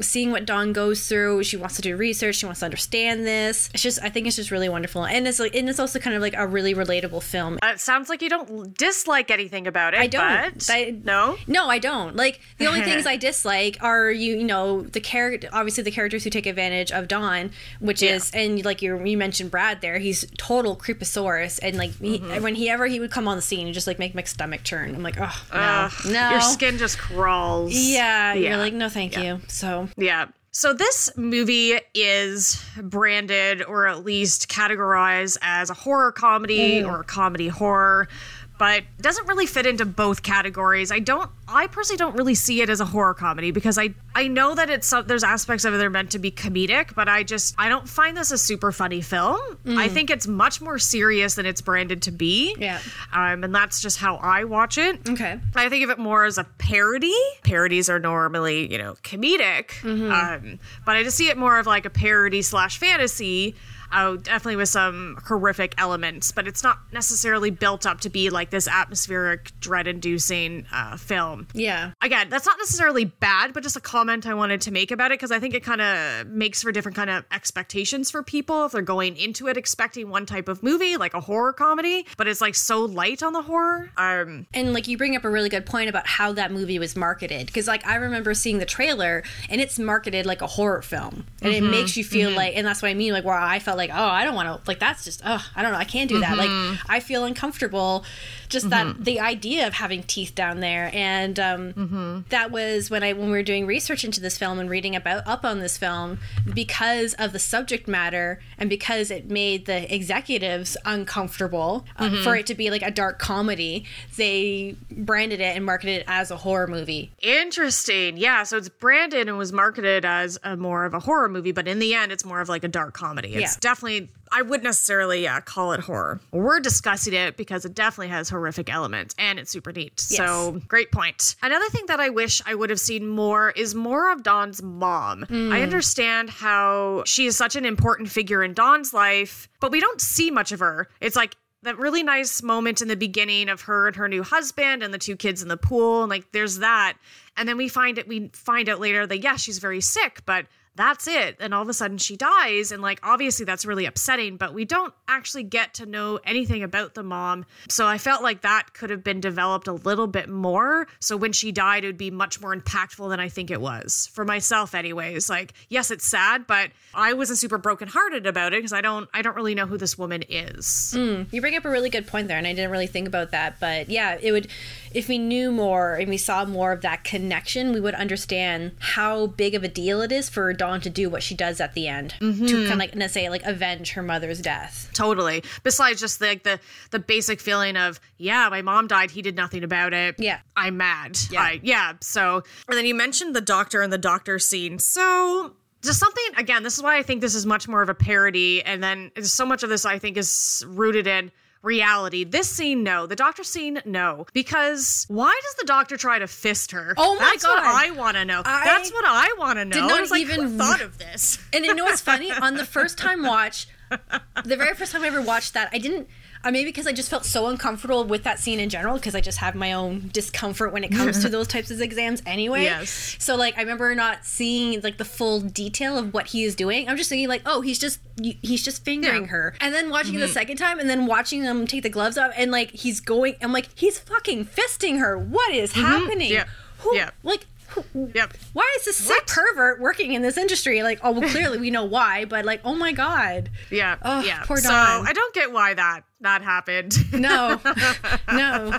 seeing 0.00 0.30
what 0.30 0.46
Dawn 0.46 0.72
goes 0.72 1.08
through. 1.08 1.42
She 1.44 1.56
wants 1.56 1.76
to 1.76 1.82
do 1.82 1.96
research. 1.96 2.36
She 2.36 2.46
wants 2.46 2.60
to 2.60 2.66
understand 2.66 3.26
this. 3.26 3.70
It's 3.74 3.82
just, 3.82 3.98
I 4.02 4.08
think 4.08 4.26
it's 4.26 4.36
just 4.36 4.50
really 4.50 4.68
wonderful, 4.68 5.04
and 5.04 5.26
it's 5.26 5.38
like, 5.38 5.54
and 5.54 5.68
it's 5.68 5.78
also 5.80 5.98
kind 5.98 6.14
of 6.16 6.22
like 6.22 6.34
a 6.36 6.46
really 6.46 6.74
relatable 6.74 7.22
film. 7.22 7.58
Uh, 7.62 7.68
it 7.74 7.80
sounds 7.80 8.08
like 8.08 8.22
you 8.22 8.28
don't 8.28 8.76
dislike 8.76 9.30
anything 9.30 9.66
about 9.66 9.94
it. 9.94 10.00
I 10.00 10.06
don't. 10.06 10.54
but- 10.54 10.70
I- 10.70 10.94
no. 11.04 11.36
No, 11.46 11.68
I 11.68 11.78
don't. 11.78 12.14
Like 12.16 12.40
the 12.58 12.66
only 12.66 12.82
things 12.82 13.06
I 13.14 13.16
dislike 13.16 13.78
are 13.80 14.10
you, 14.10 14.36
you 14.38 14.44
know, 14.44 14.82
the 14.82 15.00
character. 15.00 15.48
Obviously, 15.52 15.82
the 15.84 15.90
characters 15.90 16.24
who 16.24 16.30
take 16.30 16.46
advantage 16.46 16.92
of 16.92 17.08
Dawn, 17.08 17.50
which 17.80 18.02
is, 18.02 18.30
and 18.32 18.64
like 18.64 18.82
you, 18.82 19.02
you 19.04 19.16
mentioned 19.16 19.50
Brad 19.50 19.80
there. 19.80 19.98
He's 19.98 20.24
total 20.38 20.76
creeposaurus, 20.76 21.58
and 21.62 21.76
like 21.76 21.92
he, 21.98 22.18
Mm-hmm. 22.18 22.42
when 22.42 22.54
he 22.56 22.68
ever 22.68 22.86
he 22.86 22.98
would 23.00 23.10
come 23.10 23.28
on 23.28 23.36
the 23.36 23.42
scene, 23.42 23.66
he 23.66 23.72
just 23.72 23.86
like 23.86 23.98
make 23.98 24.14
my 24.14 24.22
stomach 24.24 24.62
turn. 24.68 24.94
I'm 24.94 25.02
like, 25.02 25.18
oh 25.18 25.46
no, 25.52 25.58
Ugh, 25.58 25.92
no, 26.06 26.30
Your 26.30 26.40
skin 26.40 26.78
just 26.78 26.98
crawls. 26.98 27.74
Yeah, 27.74 28.34
Yeah. 28.34 28.50
you're 28.50 28.58
like, 28.58 28.74
no, 28.74 28.88
thank 28.88 29.16
you. 29.16 29.40
So 29.48 29.88
Yeah. 29.96 30.26
So 30.50 30.72
this 30.72 31.10
movie 31.16 31.78
is 31.94 32.64
branded 32.82 33.62
or 33.62 33.86
at 33.86 34.04
least 34.04 34.48
categorized 34.48 35.38
as 35.40 35.70
a 35.70 35.74
horror 35.74 36.10
comedy 36.10 36.80
mm. 36.80 36.88
or 36.88 37.00
a 37.00 37.04
comedy 37.04 37.46
horror, 37.48 38.08
but 38.58 38.82
doesn't 39.00 39.26
really 39.28 39.46
fit 39.46 39.66
into 39.66 39.84
both 39.86 40.22
categories. 40.22 40.90
I 40.92 40.98
don't 40.98 41.30
I 41.46 41.66
personally 41.68 41.96
don't 41.98 42.14
really 42.16 42.34
see 42.34 42.60
it 42.60 42.68
as 42.68 42.80
a 42.80 42.84
horror 42.84 43.14
comedy 43.14 43.50
because 43.52 43.78
I 43.78 43.94
I 44.14 44.26
know 44.28 44.54
that 44.54 44.68
it's 44.68 44.86
some- 44.88 45.06
there's 45.06 45.22
aspects 45.24 45.64
of 45.64 45.72
it 45.74 45.76
that 45.78 45.86
are 45.86 45.90
meant 45.90 46.10
to 46.10 46.18
be 46.18 46.30
comedic, 46.30 46.94
but 46.94 47.08
I 47.08 47.22
just 47.22 47.54
I 47.58 47.68
don't 47.68 47.88
find 47.88 48.16
this 48.16 48.30
a 48.32 48.38
super 48.38 48.72
funny 48.72 49.00
film. 49.00 49.38
I 49.66 49.88
think 49.88 50.10
it's 50.10 50.26
much 50.26 50.60
more 50.60 50.78
serious 50.78 51.34
than 51.36 51.46
it's 51.46 51.60
branded 51.60 52.02
to 52.02 52.10
be. 52.10 52.54
Yeah. 52.58 52.80
Um 53.12 53.44
and 53.44 53.54
that's 53.54 53.80
just 53.80 53.98
how 53.98 54.16
I 54.16 54.44
watch 54.44 54.76
it. 54.78 55.08
okay, 55.08 55.38
I 55.54 55.68
think 55.68 55.84
of 55.84 55.90
it 55.90 55.98
more 55.98 56.24
as 56.24 56.36
a 56.38 56.44
parody. 56.58 57.14
Parodies 57.44 57.88
are 57.88 57.98
normally, 57.98 58.70
you 58.70 58.78
know, 58.78 58.94
comedic, 59.02 59.68
Mm-hmm. 59.82 60.10
um, 60.10 60.58
but 60.84 60.96
I 60.96 61.02
just 61.02 61.16
see 61.16 61.28
it 61.28 61.36
more 61.38 61.58
of 61.58 61.66
like 61.66 61.84
a 61.86 61.90
parody 61.90 62.42
slash 62.42 62.78
fantasy. 62.78 63.54
Uh, 63.90 64.16
definitely 64.16 64.56
with 64.56 64.68
some 64.68 65.18
horrific 65.26 65.74
elements, 65.78 66.32
but 66.32 66.46
it's 66.46 66.62
not 66.62 66.78
necessarily 66.92 67.50
built 67.50 67.86
up 67.86 68.00
to 68.00 68.10
be 68.10 68.30
like 68.30 68.50
this 68.50 68.68
atmospheric, 68.68 69.50
dread-inducing 69.60 70.66
uh, 70.72 70.96
film. 70.96 71.46
yeah, 71.54 71.92
Again, 72.02 72.28
that's 72.28 72.46
not 72.46 72.58
necessarily 72.58 73.04
bad, 73.04 73.52
but 73.52 73.62
just 73.62 73.76
a 73.76 73.80
comment 73.80 74.26
I 74.26 74.34
wanted 74.34 74.60
to 74.62 74.70
make 74.70 74.90
about 74.90 75.10
it 75.10 75.18
because 75.18 75.30
I 75.32 75.40
think 75.40 75.54
it 75.54 75.62
kind 75.64 75.80
of 75.80 76.26
makes 76.28 76.62
for 76.62 76.72
different 76.72 76.96
kind 76.96 77.10
of 77.10 77.24
expectations 77.32 78.10
for 78.10 78.22
people 78.22 78.66
if 78.66 78.72
they're 78.72 78.82
going 78.82 79.16
into 79.16 79.48
it 79.48 79.56
expecting 79.56 80.10
one 80.10 80.26
type 80.26 80.48
of 80.48 80.62
movie, 80.62 80.96
like 80.96 81.14
a 81.14 81.20
horror 81.20 81.52
comedy, 81.52 82.06
but 82.16 82.28
it's 82.28 82.40
like 82.40 82.54
so 82.54 82.84
light 82.84 83.22
on 83.22 83.32
the 83.32 83.42
horror. 83.42 83.90
Um, 83.96 84.46
And 84.54 84.72
like 84.72 84.86
you 84.88 84.96
bring 84.98 85.16
up 85.16 85.24
a 85.24 85.30
really 85.30 85.48
good 85.48 85.66
point 85.66 85.88
about 85.88 86.06
how 86.06 86.32
that 86.34 86.52
movie 86.52 86.78
was 86.78 86.94
marketed 86.96 87.46
because 87.46 87.66
like 87.66 87.86
I 87.86 87.96
remember 87.96 88.34
seeing 88.34 88.58
the 88.58 88.66
trailer 88.66 89.22
and 89.48 89.60
it's 89.60 89.78
marketed 89.78 90.26
like 90.26 90.42
a 90.42 90.46
horror 90.46 90.82
film 90.82 91.26
and 91.42 91.52
it 91.52 91.62
makes 91.62 91.96
you 91.96 92.04
feel 92.04 92.30
like 92.30 92.56
and 92.56 92.66
that's 92.66 92.82
what 92.82 92.88
I 92.88 92.94
mean 92.94 93.12
like 93.12 93.24
where 93.24 93.38
I 93.38 93.58
felt 93.58 93.77
like 93.78 93.90
oh 93.90 94.08
I 94.08 94.24
don't 94.24 94.34
want 94.34 94.48
to 94.62 94.68
like 94.68 94.78
that's 94.78 95.04
just 95.04 95.22
oh 95.24 95.42
I 95.56 95.62
don't 95.62 95.72
know 95.72 95.78
I 95.78 95.84
can't 95.84 96.08
do 96.10 96.20
that. 96.20 96.36
Like 96.36 96.50
I 96.88 97.00
feel 97.00 97.24
uncomfortable 97.24 98.04
just 98.50 98.68
that 98.70 99.04
the 99.04 99.20
idea 99.20 99.66
of 99.66 99.72
having 99.74 100.02
teeth 100.02 100.34
down 100.34 100.60
there. 100.60 100.90
And 100.92 101.38
um 101.40 102.24
that 102.28 102.50
was 102.50 102.90
when 102.90 103.02
I 103.02 103.14
when 103.14 103.26
we 103.26 103.32
were 103.38 103.42
doing 103.42 103.64
research 103.66 104.04
into 104.04 104.20
this 104.20 104.36
film 104.36 104.58
and 104.58 104.68
reading 104.68 104.94
about 104.94 105.26
up 105.26 105.44
on 105.44 105.60
this 105.60 105.78
film 105.78 106.18
because 106.52 107.14
of 107.14 107.32
the 107.32 107.38
subject 107.38 107.88
matter 107.88 108.40
and 108.58 108.68
because 108.68 109.10
it 109.10 109.30
made 109.30 109.64
the 109.66 109.94
executives 109.94 110.76
uncomfortable 110.84 111.86
uh, 111.96 112.10
for 112.22 112.36
it 112.36 112.46
to 112.46 112.54
be 112.54 112.70
like 112.70 112.82
a 112.82 112.90
dark 112.90 113.18
comedy 113.18 113.84
they 114.16 114.74
branded 114.90 115.40
it 115.40 115.54
and 115.56 115.64
marketed 115.64 116.00
it 116.00 116.04
as 116.08 116.30
a 116.30 116.36
horror 116.36 116.66
movie. 116.66 117.12
Interesting. 117.20 118.16
Yeah, 118.16 118.42
so 118.42 118.56
it's 118.56 118.68
branded 118.68 119.28
and 119.28 119.38
was 119.38 119.52
marketed 119.52 120.04
as 120.04 120.38
a 120.42 120.56
more 120.56 120.84
of 120.84 120.94
a 120.94 120.98
horror 121.00 121.28
movie, 121.28 121.52
but 121.52 121.68
in 121.68 121.78
the 121.78 121.94
end, 121.94 122.10
it's 122.12 122.24
more 122.24 122.40
of 122.40 122.48
like 122.48 122.64
a 122.64 122.68
dark 122.68 122.94
comedy. 122.94 123.34
It's 123.34 123.54
Yeah. 123.54 123.60
Definitely. 123.68 124.08
I 124.30 124.42
wouldn't 124.42 124.64
necessarily 124.64 125.26
uh, 125.26 125.40
call 125.40 125.72
it 125.72 125.80
horror. 125.80 126.20
We're 126.32 126.60
discussing 126.60 127.14
it 127.14 127.36
because 127.36 127.64
it 127.64 127.74
definitely 127.74 128.08
has 128.08 128.28
horrific 128.28 128.70
elements 128.70 129.14
and 129.18 129.38
it's 129.38 129.50
super 129.50 129.72
neat. 129.72 129.98
So 130.00 130.60
great 130.68 130.92
point. 130.92 131.34
Another 131.42 131.68
thing 131.70 131.84
that 131.86 131.98
I 131.98 132.10
wish 132.10 132.42
I 132.44 132.54
would 132.54 132.68
have 132.68 132.80
seen 132.80 133.06
more 133.06 133.50
is 133.50 133.74
more 133.74 134.12
of 134.12 134.22
Dawn's 134.22 134.62
mom. 134.62 135.24
I 135.30 135.62
understand 135.62 136.28
how 136.28 137.04
she 137.06 137.26
is 137.26 137.36
such 137.36 137.56
an 137.56 137.64
important 137.64 138.10
figure 138.10 138.42
in 138.42 138.52
Dawn's 138.52 138.92
life, 138.92 139.48
but 139.60 139.70
we 139.72 139.80
don't 139.80 140.00
see 140.00 140.30
much 140.30 140.52
of 140.52 140.60
her. 140.60 140.88
It's 141.00 141.16
like 141.16 141.34
that 141.62 141.78
really 141.78 142.02
nice 142.02 142.42
moment 142.42 142.80
in 142.80 142.88
the 142.88 142.96
beginning 142.96 143.48
of 143.48 143.62
her 143.62 143.88
and 143.88 143.96
her 143.96 144.08
new 144.08 144.22
husband 144.22 144.82
and 144.82 144.94
the 144.94 144.98
two 144.98 145.16
kids 145.16 145.42
in 145.42 145.48
the 145.48 145.56
pool 145.56 146.02
and 146.02 146.10
like 146.10 146.30
there's 146.32 146.58
that 146.58 146.96
and 147.36 147.48
then 147.48 147.56
we 147.56 147.68
find 147.68 147.98
it 147.98 148.06
we 148.06 148.28
find 148.32 148.68
out 148.68 148.78
later 148.78 149.06
that 149.06 149.18
yeah 149.18 149.36
she's 149.36 149.58
very 149.58 149.80
sick 149.80 150.22
but 150.24 150.46
that's 150.78 151.08
it. 151.08 151.36
And 151.40 151.52
all 151.52 151.60
of 151.60 151.68
a 151.68 151.74
sudden 151.74 151.98
she 151.98 152.16
dies. 152.16 152.70
And 152.70 152.80
like, 152.80 153.00
obviously 153.02 153.44
that's 153.44 153.66
really 153.66 153.84
upsetting, 153.84 154.36
but 154.36 154.54
we 154.54 154.64
don't 154.64 154.94
actually 155.08 155.42
get 155.42 155.74
to 155.74 155.86
know 155.86 156.20
anything 156.24 156.62
about 156.62 156.94
the 156.94 157.02
mom. 157.02 157.44
So 157.68 157.86
I 157.86 157.98
felt 157.98 158.22
like 158.22 158.42
that 158.42 158.72
could 158.74 158.90
have 158.90 159.02
been 159.02 159.20
developed 159.20 159.66
a 159.66 159.72
little 159.72 160.06
bit 160.06 160.28
more. 160.28 160.86
So 161.00 161.16
when 161.16 161.32
she 161.32 161.50
died, 161.50 161.82
it 161.82 161.88
would 161.88 161.98
be 161.98 162.12
much 162.12 162.40
more 162.40 162.54
impactful 162.54 163.08
than 163.10 163.18
I 163.18 163.28
think 163.28 163.50
it 163.50 163.60
was 163.60 164.08
for 164.12 164.24
myself, 164.24 164.74
anyways. 164.74 165.28
Like, 165.28 165.52
yes, 165.68 165.90
it's 165.90 166.06
sad, 166.06 166.46
but 166.46 166.70
I 166.94 167.12
wasn't 167.12 167.40
super 167.40 167.58
brokenhearted 167.58 168.26
about 168.26 168.52
it 168.52 168.58
because 168.58 168.72
I 168.72 168.80
don't, 168.80 169.08
I 169.12 169.22
don't 169.22 169.34
really 169.34 169.56
know 169.56 169.66
who 169.66 169.78
this 169.78 169.98
woman 169.98 170.22
is. 170.28 170.94
Mm, 170.96 171.32
you 171.32 171.40
bring 171.40 171.56
up 171.56 171.64
a 171.64 171.70
really 171.70 171.90
good 171.90 172.06
point 172.06 172.28
there, 172.28 172.38
and 172.38 172.46
I 172.46 172.52
didn't 172.52 172.70
really 172.70 172.86
think 172.86 173.08
about 173.08 173.32
that. 173.32 173.58
But 173.58 173.90
yeah, 173.90 174.16
it 174.20 174.30
would, 174.30 174.46
if 174.92 175.08
we 175.08 175.18
knew 175.18 175.50
more 175.50 175.94
and 175.94 176.08
we 176.08 176.16
saw 176.16 176.44
more 176.44 176.72
of 176.72 176.82
that 176.82 177.04
connection, 177.04 177.72
we 177.72 177.80
would 177.80 177.94
understand 177.94 178.72
how 178.78 179.26
big 179.26 179.54
of 179.54 179.62
a 179.64 179.68
deal 179.68 180.02
it 180.02 180.12
is 180.12 180.28
for 180.28 180.52
Dawn 180.52 180.80
to 180.82 180.90
do 180.90 181.10
what 181.10 181.22
she 181.22 181.34
does 181.34 181.60
at 181.60 181.74
the 181.74 181.88
end 181.88 182.14
to 182.20 182.34
kind 182.34 182.72
of 182.72 182.78
like, 182.78 182.94
let's 182.94 183.14
say, 183.14 183.28
like 183.28 183.42
avenge 183.44 183.92
her 183.92 184.02
mother's 184.02 184.40
death. 184.40 184.90
Totally. 184.94 185.42
Besides 185.62 186.00
just 186.00 186.20
like 186.20 186.42
the 186.42 186.60
the 186.90 186.98
basic 186.98 187.40
feeling 187.40 187.76
of, 187.76 188.00
yeah, 188.16 188.48
my 188.48 188.62
mom 188.62 188.86
died, 188.86 189.10
he 189.10 189.22
did 189.22 189.36
nothing 189.36 189.64
about 189.64 189.92
it. 189.94 190.16
Yeah. 190.18 190.40
I'm 190.56 190.76
mad. 190.76 191.18
Yeah. 191.30 191.42
I, 191.42 191.60
yeah. 191.62 191.92
So 192.00 192.42
and 192.68 192.76
then 192.76 192.86
you 192.86 192.94
mentioned 192.94 193.34
the 193.34 193.40
doctor 193.40 193.82
and 193.82 193.92
the 193.92 193.98
doctor 193.98 194.38
scene. 194.38 194.78
So 194.78 195.54
just 195.82 196.00
something 196.00 196.24
again, 196.36 196.62
this 196.62 196.76
is 196.76 196.82
why 196.82 196.98
I 196.98 197.02
think 197.02 197.20
this 197.20 197.34
is 197.34 197.46
much 197.46 197.68
more 197.68 197.82
of 197.82 197.88
a 197.88 197.94
parody, 197.94 198.62
and 198.62 198.82
then 198.82 199.10
so 199.22 199.46
much 199.46 199.62
of 199.62 199.68
this 199.70 199.84
I 199.84 199.98
think 199.98 200.16
is 200.16 200.64
rooted 200.66 201.06
in 201.06 201.30
reality. 201.62 202.24
This 202.24 202.48
scene, 202.48 202.82
no. 202.82 203.06
The 203.06 203.16
doctor 203.16 203.44
scene, 203.44 203.80
no. 203.84 204.26
Because 204.32 205.04
why 205.08 205.38
does 205.42 205.54
the 205.56 205.66
doctor 205.66 205.96
try 205.96 206.18
to 206.18 206.26
fist 206.26 206.72
her? 206.72 206.94
Oh 206.96 207.14
my 207.16 207.20
That's 207.20 207.44
what 207.44 207.62
God. 207.62 207.84
I 207.84 207.90
want 207.92 208.16
to 208.16 208.24
know. 208.24 208.42
I 208.44 208.64
That's 208.64 208.92
what 208.92 209.04
I 209.06 209.34
want 209.38 209.58
to 209.58 209.64
know. 209.64 209.80
Did 209.80 209.88
not 209.88 210.10
like, 210.10 210.20
even 210.20 210.58
thought 210.58 210.80
of 210.80 210.98
this? 210.98 211.38
And 211.52 211.64
you 211.64 211.74
know 211.74 211.84
what's 211.84 212.00
funny? 212.00 212.30
On 212.30 212.54
the 212.54 212.64
first 212.64 212.98
time 212.98 213.22
watch, 213.24 213.66
the 213.90 214.56
very 214.56 214.74
first 214.74 214.92
time 214.92 215.02
I 215.02 215.08
ever 215.08 215.22
watched 215.22 215.54
that, 215.54 215.70
I 215.72 215.78
didn't. 215.78 216.08
Uh, 216.44 216.50
maybe 216.50 216.66
because 216.70 216.86
I 216.86 216.92
just 216.92 217.10
felt 217.10 217.24
so 217.24 217.46
uncomfortable 217.48 218.04
with 218.04 218.22
that 218.24 218.38
scene 218.38 218.60
in 218.60 218.68
general, 218.68 218.94
because 218.94 219.14
I 219.14 219.20
just 219.20 219.38
have 219.38 219.54
my 219.54 219.72
own 219.72 220.10
discomfort 220.12 220.72
when 220.72 220.84
it 220.84 220.88
comes 220.92 221.20
to 221.22 221.28
those 221.30 221.48
types 221.48 221.70
of 221.70 221.80
exams 221.80 222.22
anyway. 222.26 222.62
Yes. 222.64 223.16
So 223.18 223.36
like, 223.36 223.56
I 223.58 223.60
remember 223.62 223.94
not 223.94 224.24
seeing 224.24 224.80
like 224.82 224.98
the 224.98 225.04
full 225.04 225.40
detail 225.40 225.98
of 225.98 226.14
what 226.14 226.28
he 226.28 226.44
is 226.44 226.54
doing. 226.54 226.88
I'm 226.88 226.96
just 226.96 227.08
thinking 227.10 227.28
like, 227.28 227.42
oh, 227.46 227.60
he's 227.60 227.78
just 227.78 228.00
he's 228.22 228.62
just 228.64 228.84
fingering 228.84 229.22
Yeah. 229.22 229.28
her, 229.28 229.54
and 229.60 229.74
then 229.74 229.90
watching 229.90 230.14
it 230.14 230.18
the 230.18 230.28
second 230.28 230.56
time, 230.58 230.78
and 230.78 230.88
then 230.88 231.06
watching 231.06 231.42
him 231.42 231.66
take 231.66 231.82
the 231.82 231.88
gloves 231.88 232.16
off, 232.18 232.32
and 232.36 232.50
like 232.50 232.70
he's 232.72 233.00
going, 233.00 233.34
I'm 233.42 233.52
like, 233.52 233.68
he's 233.74 233.98
fucking 233.98 234.46
fisting 234.46 234.98
her. 235.00 235.18
What 235.18 235.52
is 235.54 235.72
happening? 235.72 236.30
Yeah. 236.32 236.44
Who, 236.78 236.94
Yeah. 236.96 237.10
Like. 237.22 237.46
Yep. 237.94 238.32
why 238.54 238.76
is 238.78 238.86
this 238.86 238.96
sick 238.96 239.26
pervert 239.26 239.78
working 239.78 240.14
in 240.14 240.22
this 240.22 240.38
industry? 240.38 240.82
Like, 240.82 241.00
oh, 241.02 241.12
well, 241.12 241.28
clearly 241.28 241.58
we 241.58 241.70
know 241.70 241.84
why, 241.84 242.24
but 242.24 242.46
like, 242.46 242.62
oh 242.64 242.74
my 242.74 242.92
god, 242.92 243.50
Yeah. 243.70 243.96
Oh, 244.00 244.22
yeah. 244.22 244.42
poor 244.46 244.56
so 244.56 244.70
I 244.72 245.12
don't 245.14 245.34
get 245.34 245.52
why 245.52 245.74
that 245.74 246.00
that 246.20 246.42
happened. 246.42 246.96
no, 247.12 247.60
no. 248.32 248.78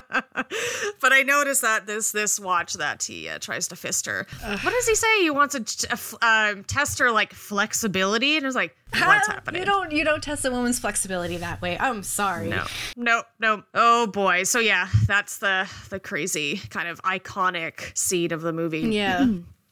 but 1.01 1.13
I 1.13 1.23
noticed 1.23 1.61
that 1.61 1.87
this 1.87 2.11
this 2.11 2.39
watch 2.39 2.73
that 2.73 3.03
he 3.03 3.29
uh, 3.29 3.39
tries 3.39 3.67
to 3.69 3.75
fist 3.75 4.05
her. 4.05 4.27
What 4.41 4.71
does 4.71 4.87
he 4.87 4.95
say? 4.95 5.21
He 5.21 5.29
wants 5.29 5.55
to 5.55 5.93
uh, 6.21 6.25
um, 6.25 6.63
test 6.65 6.99
her 6.99 7.11
like 7.11 7.33
flexibility, 7.33 8.37
and 8.37 8.45
it's 8.45 8.55
like, 8.55 8.75
what's 8.91 9.27
happening? 9.27 9.61
You 9.61 9.65
don't, 9.65 9.91
you 9.91 10.03
don't 10.03 10.23
test 10.23 10.45
a 10.45 10.51
woman's 10.51 10.79
flexibility 10.79 11.37
that 11.37 11.61
way. 11.61 11.77
I'm 11.79 12.03
sorry. 12.03 12.49
No, 12.49 12.65
no, 12.95 13.23
no. 13.39 13.63
Oh 13.73 14.07
boy. 14.07 14.43
So 14.43 14.59
yeah, 14.59 14.89
that's 15.07 15.37
the 15.37 15.69
the 15.89 15.99
crazy 15.99 16.57
kind 16.69 16.87
of 16.87 17.01
iconic 17.03 17.97
scene 17.97 18.33
of 18.33 18.41
the 18.41 18.53
movie. 18.53 18.79
Yeah. 18.79 19.27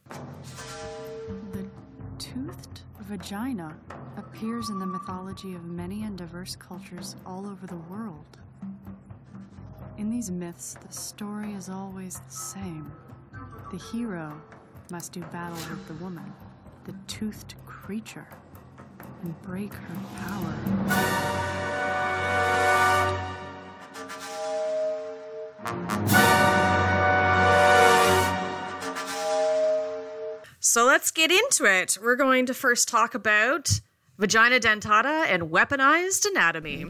Vagina 3.07 3.75
appears 4.17 4.69
in 4.69 4.79
the 4.79 4.85
mythology 4.85 5.55
of 5.55 5.63
many 5.63 6.03
and 6.03 6.17
diverse 6.17 6.57
cultures 6.57 7.15
all 7.25 7.47
over 7.47 7.65
the 7.65 7.77
world. 7.89 8.25
In 9.97 10.09
these 10.09 10.29
myths, 10.29 10.75
the 10.85 10.91
story 10.91 11.53
is 11.53 11.69
always 11.69 12.19
the 12.19 12.31
same. 12.31 12.91
The 13.71 13.77
hero 13.77 14.41
must 14.91 15.13
do 15.13 15.21
battle 15.31 15.57
with 15.69 15.87
the 15.87 15.93
woman, 16.03 16.33
the 16.83 16.93
toothed 17.07 17.55
creature, 17.65 18.27
and 19.23 19.41
break 19.41 19.73
her 19.73 19.95
power. 20.19 20.53
So 30.77 30.85
let's 30.85 31.09
get 31.09 31.31
into 31.31 31.65
it. 31.65 31.97
We're 31.99 32.15
going 32.15 32.45
to 32.45 32.53
first 32.53 32.87
talk 32.87 33.15
about 33.15 33.81
vagina 34.19 34.59
dentata 34.59 35.25
and 35.27 35.49
weaponized 35.49 36.27
anatomy. 36.29 36.85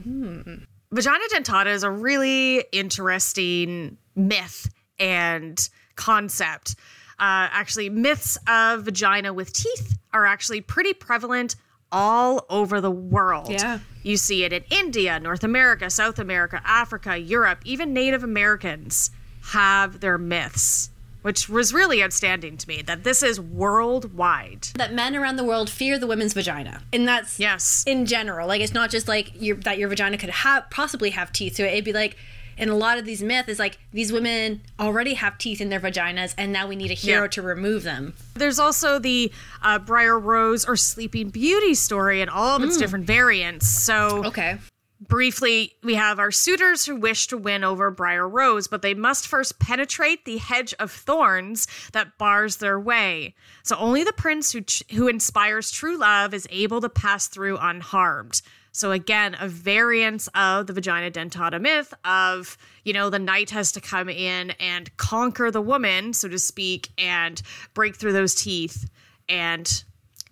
Vagina 0.92 1.24
dentata 1.34 1.68
is 1.68 1.84
a 1.84 1.90
really 1.90 2.66
interesting 2.74 3.98
myth 4.14 4.70
and 5.00 5.70
concept. 5.96 6.72
Uh, 7.12 7.48
actually, 7.50 7.90
myths 7.90 8.38
of 8.46 8.84
vagina 8.84 9.32
with 9.32 9.54
teeth 9.54 9.98
are 10.12 10.26
actually 10.26 10.60
pretty 10.60 10.92
prevalent 10.92 11.56
all 11.90 12.46
over 12.50 12.82
the 12.82 12.92
world. 12.92 13.50
Yeah. 13.50 13.80
You 14.04 14.18
see 14.18 14.44
it 14.44 14.52
in 14.52 14.66
India, 14.70 15.18
North 15.18 15.46
America, 15.46 15.90
South 15.90 16.20
America, 16.20 16.62
Africa, 16.66 17.18
Europe, 17.18 17.60
even 17.64 17.94
Native 17.94 18.26
Americans 18.26 19.12
have 19.44 20.02
their 20.02 20.18
myths, 20.18 20.90
which 21.22 21.50
was 21.50 21.74
really 21.74 22.04
outstanding 22.04 22.58
to 22.58 22.68
me 22.68 22.82
that 22.84 23.04
this 23.04 23.22
is 23.24 23.40
worldwide. 23.40 24.70
That 24.76 24.94
men 24.94 25.16
around 25.16 25.36
the 25.38 25.44
world 25.44 25.70
fear 25.70 25.98
the 25.98 26.08
women's 26.08 26.34
vagina, 26.34 26.82
and 26.94 27.08
that's 27.08 27.40
Yes. 27.40 27.84
in 27.88 28.06
general. 28.06 28.48
Like, 28.48 28.62
it's 28.62 28.74
not 28.74 28.90
just 28.90 29.08
like 29.08 29.32
your 29.40 29.58
that 29.58 29.78
your 29.78 29.90
vagina 29.90 30.18
could 30.18 30.30
have 30.30 30.70
possibly 30.70 31.12
have 31.12 31.32
teeth 31.32 31.56
to 31.58 31.64
it. 31.68 31.74
It'd 31.74 31.86
be 31.86 31.94
like. 31.94 32.16
And 32.60 32.72
a 32.72 32.76
lot 32.76 32.98
of 32.98 33.06
these 33.06 33.22
myths 33.22 33.50
is 33.50 33.60
like 33.60 33.78
these 33.94 34.12
women 34.12 34.62
already 34.80 35.14
have 35.14 35.38
teeth 35.38 35.62
in 35.62 35.70
their 35.70 35.80
vaginas, 35.80 36.34
and 36.40 36.52
now 36.52 36.66
we 36.68 36.76
need 36.76 36.90
a 36.90 36.96
hero 36.96 37.22
Yeah. 37.26 37.28
to 37.28 37.44
remove 37.44 37.84
them. 37.84 38.16
There's 38.34 38.58
also 38.58 38.98
the 38.98 39.32
uh, 39.62 39.78
Briar 39.78 40.18
Rose 40.18 40.66
or 40.66 40.76
Sleeping 40.76 41.30
Beauty 41.30 41.76
story 41.76 42.20
and 42.20 42.32
all 42.32 42.56
of 42.58 42.64
its 42.64 42.76
different 42.78 43.06
variants. 43.06 43.68
So, 43.70 44.26
Okay. 44.26 44.58
Briefly, 45.00 45.74
we 45.84 45.96
have 45.96 46.20
our 46.20 46.32
suitors 46.32 46.86
who 46.86 46.96
wish 46.96 47.28
to 47.28 47.38
win 47.38 47.64
over 47.64 47.92
Briar 47.92 48.28
Rose, 48.28 48.68
but 48.68 48.82
they 48.82 48.94
must 48.94 49.28
first 49.28 49.60
penetrate 49.60 50.26
the 50.26 50.38
hedge 50.38 50.74
of 50.80 50.92
thorns 50.92 51.68
that 51.94 52.18
bars 52.18 52.58
their 52.58 52.80
way. 52.80 53.36
So 53.64 53.76
only 53.78 54.04
the 54.04 54.14
prince 54.14 54.52
who 54.52 54.62
who 54.94 55.08
inspires 55.08 55.72
true 55.72 55.98
love 55.98 56.34
is 56.34 56.48
able 56.50 56.82
to 56.82 56.90
pass 56.90 57.28
through 57.28 57.58
unharmed. 57.58 58.42
So 58.72 58.92
again, 58.92 59.36
a 59.40 59.48
variance 59.48 60.28
of 60.36 60.68
the 60.68 60.74
vagina 60.74 61.10
dentata 61.10 61.60
myth 61.60 61.94
of, 62.06 62.58
you 62.84 62.94
know, 62.94 63.10
the 63.10 63.18
knight 63.18 63.50
has 63.50 63.72
to 63.72 63.82
come 63.82 64.08
in 64.08 64.52
and 64.60 64.96
conquer 64.98 65.50
the 65.50 65.62
woman, 65.62 66.14
so 66.14 66.28
to 66.28 66.38
speak, 66.38 66.90
and 66.98 67.42
break 67.74 67.96
through 67.96 68.14
those 68.14 68.36
teeth 68.36 68.88
and 69.28 69.84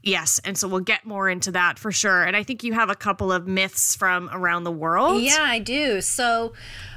Yes, 0.06 0.40
and 0.46 0.56
so 0.56 0.68
we'll 0.68 0.82
get 0.82 1.04
more 1.04 1.28
into 1.28 1.52
that 1.54 1.80
for 1.80 1.92
sure. 1.92 2.24
And 2.24 2.38
I 2.38 2.44
think 2.44 2.64
you 2.64 2.74
have 2.74 2.92
a 2.92 2.96
couple 2.96 3.32
of 3.32 3.48
myths 3.48 3.96
from 3.96 4.30
around 4.32 4.64
the 4.64 4.72
world. 4.72 5.20
Yeah, 5.24 5.42
I 5.42 5.58
do. 5.58 6.00
So, 6.00 6.54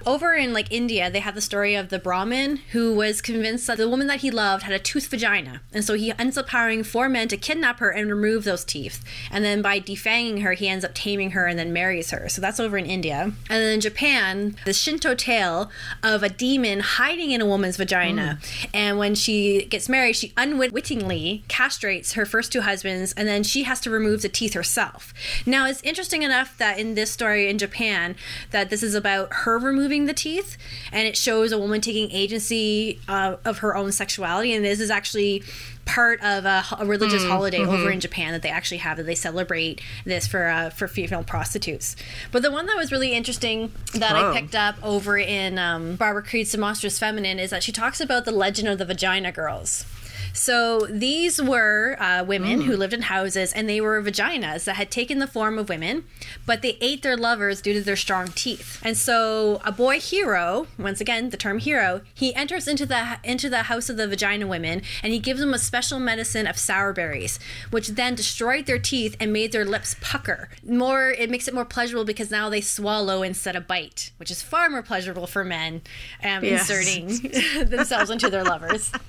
over 0.06 0.34
in 0.34 0.52
like 0.52 0.70
India, 0.70 1.10
they 1.10 1.20
have 1.20 1.34
the 1.34 1.40
story 1.40 1.74
of 1.74 1.88
the 1.88 1.98
Brahmin 1.98 2.58
who 2.72 2.94
was 2.94 3.20
convinced 3.20 3.66
that 3.66 3.78
the 3.78 3.88
woman 3.88 4.06
that 4.06 4.20
he 4.20 4.30
loved 4.30 4.64
had 4.64 4.74
a 4.74 4.78
toothed 4.78 5.08
vagina, 5.08 5.60
and 5.72 5.84
so 5.84 5.94
he 5.94 6.12
ends 6.18 6.38
up 6.38 6.48
hiring 6.50 6.82
four 6.82 7.08
men 7.08 7.28
to 7.28 7.36
kidnap 7.36 7.80
her 7.80 7.90
and 7.90 8.10
remove 8.10 8.44
those 8.44 8.64
teeth. 8.64 9.04
And 9.30 9.44
then 9.44 9.62
by 9.62 9.80
defanging 9.80 10.42
her, 10.42 10.52
he 10.52 10.68
ends 10.68 10.84
up 10.84 10.94
taming 10.94 11.32
her 11.32 11.46
and 11.46 11.58
then 11.58 11.72
marries 11.72 12.10
her. 12.10 12.28
So 12.28 12.40
that's 12.40 12.60
over 12.60 12.78
in 12.78 12.86
India. 12.86 13.20
And 13.22 13.34
then 13.48 13.74
in 13.74 13.80
Japan, 13.80 14.56
the 14.64 14.72
Shinto 14.72 15.14
tale 15.14 15.70
of 16.02 16.22
a 16.22 16.28
demon 16.28 16.80
hiding 16.80 17.30
in 17.30 17.40
a 17.40 17.46
woman's 17.46 17.76
vagina, 17.76 18.38
hmm. 18.40 18.66
and 18.74 18.98
when 18.98 19.14
she 19.14 19.64
gets 19.66 19.88
married, 19.88 20.16
she 20.16 20.32
unwittingly 20.36 21.44
castrates 21.48 22.12
her 22.14 22.24
first 22.24 22.52
two 22.52 22.60
husbands, 22.62 23.12
and 23.16 23.26
then 23.26 23.42
she 23.42 23.64
has 23.64 23.80
to 23.80 23.90
remove 23.90 24.22
the 24.22 24.28
teeth 24.28 24.54
herself. 24.54 25.12
Now, 25.46 25.66
it's 25.66 25.82
interesting 25.82 26.22
enough 26.22 26.56
that 26.58 26.78
in 26.78 26.94
this 26.94 27.10
story 27.10 27.48
in 27.48 27.58
Japan, 27.58 28.16
that 28.50 28.70
this 28.70 28.82
is 28.82 28.94
about 28.94 29.32
her 29.32 29.58
removing 29.58 29.87
the 29.88 30.14
teeth, 30.14 30.56
and 30.92 31.08
it 31.08 31.16
shows 31.16 31.52
a 31.52 31.58
woman 31.58 31.80
taking 31.80 32.10
agency 32.10 33.00
uh, 33.08 33.36
of 33.44 33.58
her 33.58 33.76
own 33.76 33.90
sexuality, 33.92 34.52
and 34.52 34.64
this 34.64 34.80
is 34.80 34.90
actually 34.90 35.42
part 35.84 36.20
of 36.22 36.44
a, 36.44 36.62
a 36.78 36.84
religious 36.84 37.24
holiday 37.24 37.64
over 37.64 37.90
in 37.90 37.98
Japan 37.98 38.32
that 38.32 38.42
they 38.42 38.50
actually 38.50 38.76
have 38.76 38.98
that 38.98 39.04
they 39.04 39.14
celebrate 39.14 39.80
this 40.04 40.26
for 40.26 40.46
uh, 40.48 40.68
for 40.68 40.86
female 40.86 41.24
prostitutes. 41.24 41.96
But 42.30 42.42
the 42.42 42.50
one 42.52 42.66
that 42.66 42.76
was 42.76 42.92
really 42.92 43.14
interesting 43.14 43.72
that 43.94 44.12
Oh. 44.14 44.30
I 44.30 44.38
picked 44.38 44.54
up 44.54 44.76
over 44.82 45.16
in 45.16 45.58
um, 45.58 45.96
Barbara 45.96 46.22
Creed's 46.22 46.52
*The 46.52 46.58
Monstrous 46.58 46.98
Feminine* 46.98 47.38
is 47.38 47.50
that 47.50 47.62
she 47.62 47.72
talks 47.72 48.00
about 48.00 48.26
the 48.26 48.32
legend 48.32 48.68
of 48.68 48.76
the 48.78 48.84
vagina 48.84 49.32
girls. 49.32 49.86
So 50.32 50.86
these 50.90 51.40
were 51.42 51.96
uh, 52.00 52.24
women 52.24 52.62
who 52.62 52.76
lived 52.76 52.92
in 52.92 53.02
houses, 53.02 53.52
and 53.52 53.68
they 53.68 53.80
were 53.80 54.00
vaginas 54.02 54.64
that 54.64 54.76
had 54.76 54.90
taken 54.90 55.18
the 55.18 55.26
form 55.26 55.58
of 55.58 55.68
women, 55.68 56.04
but 56.46 56.62
they 56.62 56.76
ate 56.80 57.02
their 57.02 57.16
lovers 57.16 57.60
due 57.60 57.72
to 57.74 57.80
their 57.80 57.96
strong 57.96 58.28
teeth. 58.28 58.80
And 58.84 58.96
so 58.96 59.60
a 59.64 59.72
boy 59.72 60.00
hero, 60.00 60.66
once 60.78 61.00
again 61.00 61.30
the 61.30 61.36
term 61.36 61.58
hero, 61.58 62.02
he 62.14 62.34
enters 62.34 62.68
into 62.68 62.86
the 62.86 63.18
into 63.24 63.48
the 63.48 63.64
house 63.64 63.88
of 63.88 63.96
the 63.96 64.06
vagina 64.08 64.46
women, 64.46 64.82
and 65.02 65.12
he 65.12 65.18
gives 65.18 65.40
them 65.40 65.54
a 65.54 65.58
special 65.58 65.98
medicine 65.98 66.46
of 66.46 66.56
sour 66.58 66.92
berries, 66.92 67.38
which 67.70 67.88
then 67.88 68.14
destroyed 68.14 68.66
their 68.66 68.78
teeth 68.78 69.16
and 69.20 69.32
made 69.32 69.52
their 69.52 69.64
lips 69.64 69.96
pucker. 70.00 70.48
More, 70.64 71.10
it 71.10 71.30
makes 71.30 71.48
it 71.48 71.54
more 71.54 71.64
pleasurable 71.64 72.04
because 72.04 72.30
now 72.30 72.48
they 72.48 72.60
swallow 72.60 73.22
instead 73.22 73.56
of 73.56 73.66
bite, 73.66 74.12
which 74.18 74.30
is 74.30 74.42
far 74.42 74.68
more 74.70 74.82
pleasurable 74.82 75.26
for 75.26 75.44
men 75.44 75.82
um, 76.22 76.44
Yes. 76.44 76.68
inserting 76.70 77.30
themselves 77.68 78.10
into 78.10 78.30
their 78.30 78.44
lovers. 78.44 78.92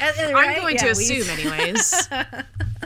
And- 0.00 0.16
and, 0.18 0.28
I'm 0.28 0.34
right? 0.34 0.62
Going 0.68 0.76
to 0.78 0.86
Yeah, 0.86 0.94
we- 0.96 1.04
assume, 1.04 1.30
anyways. 1.30 2.08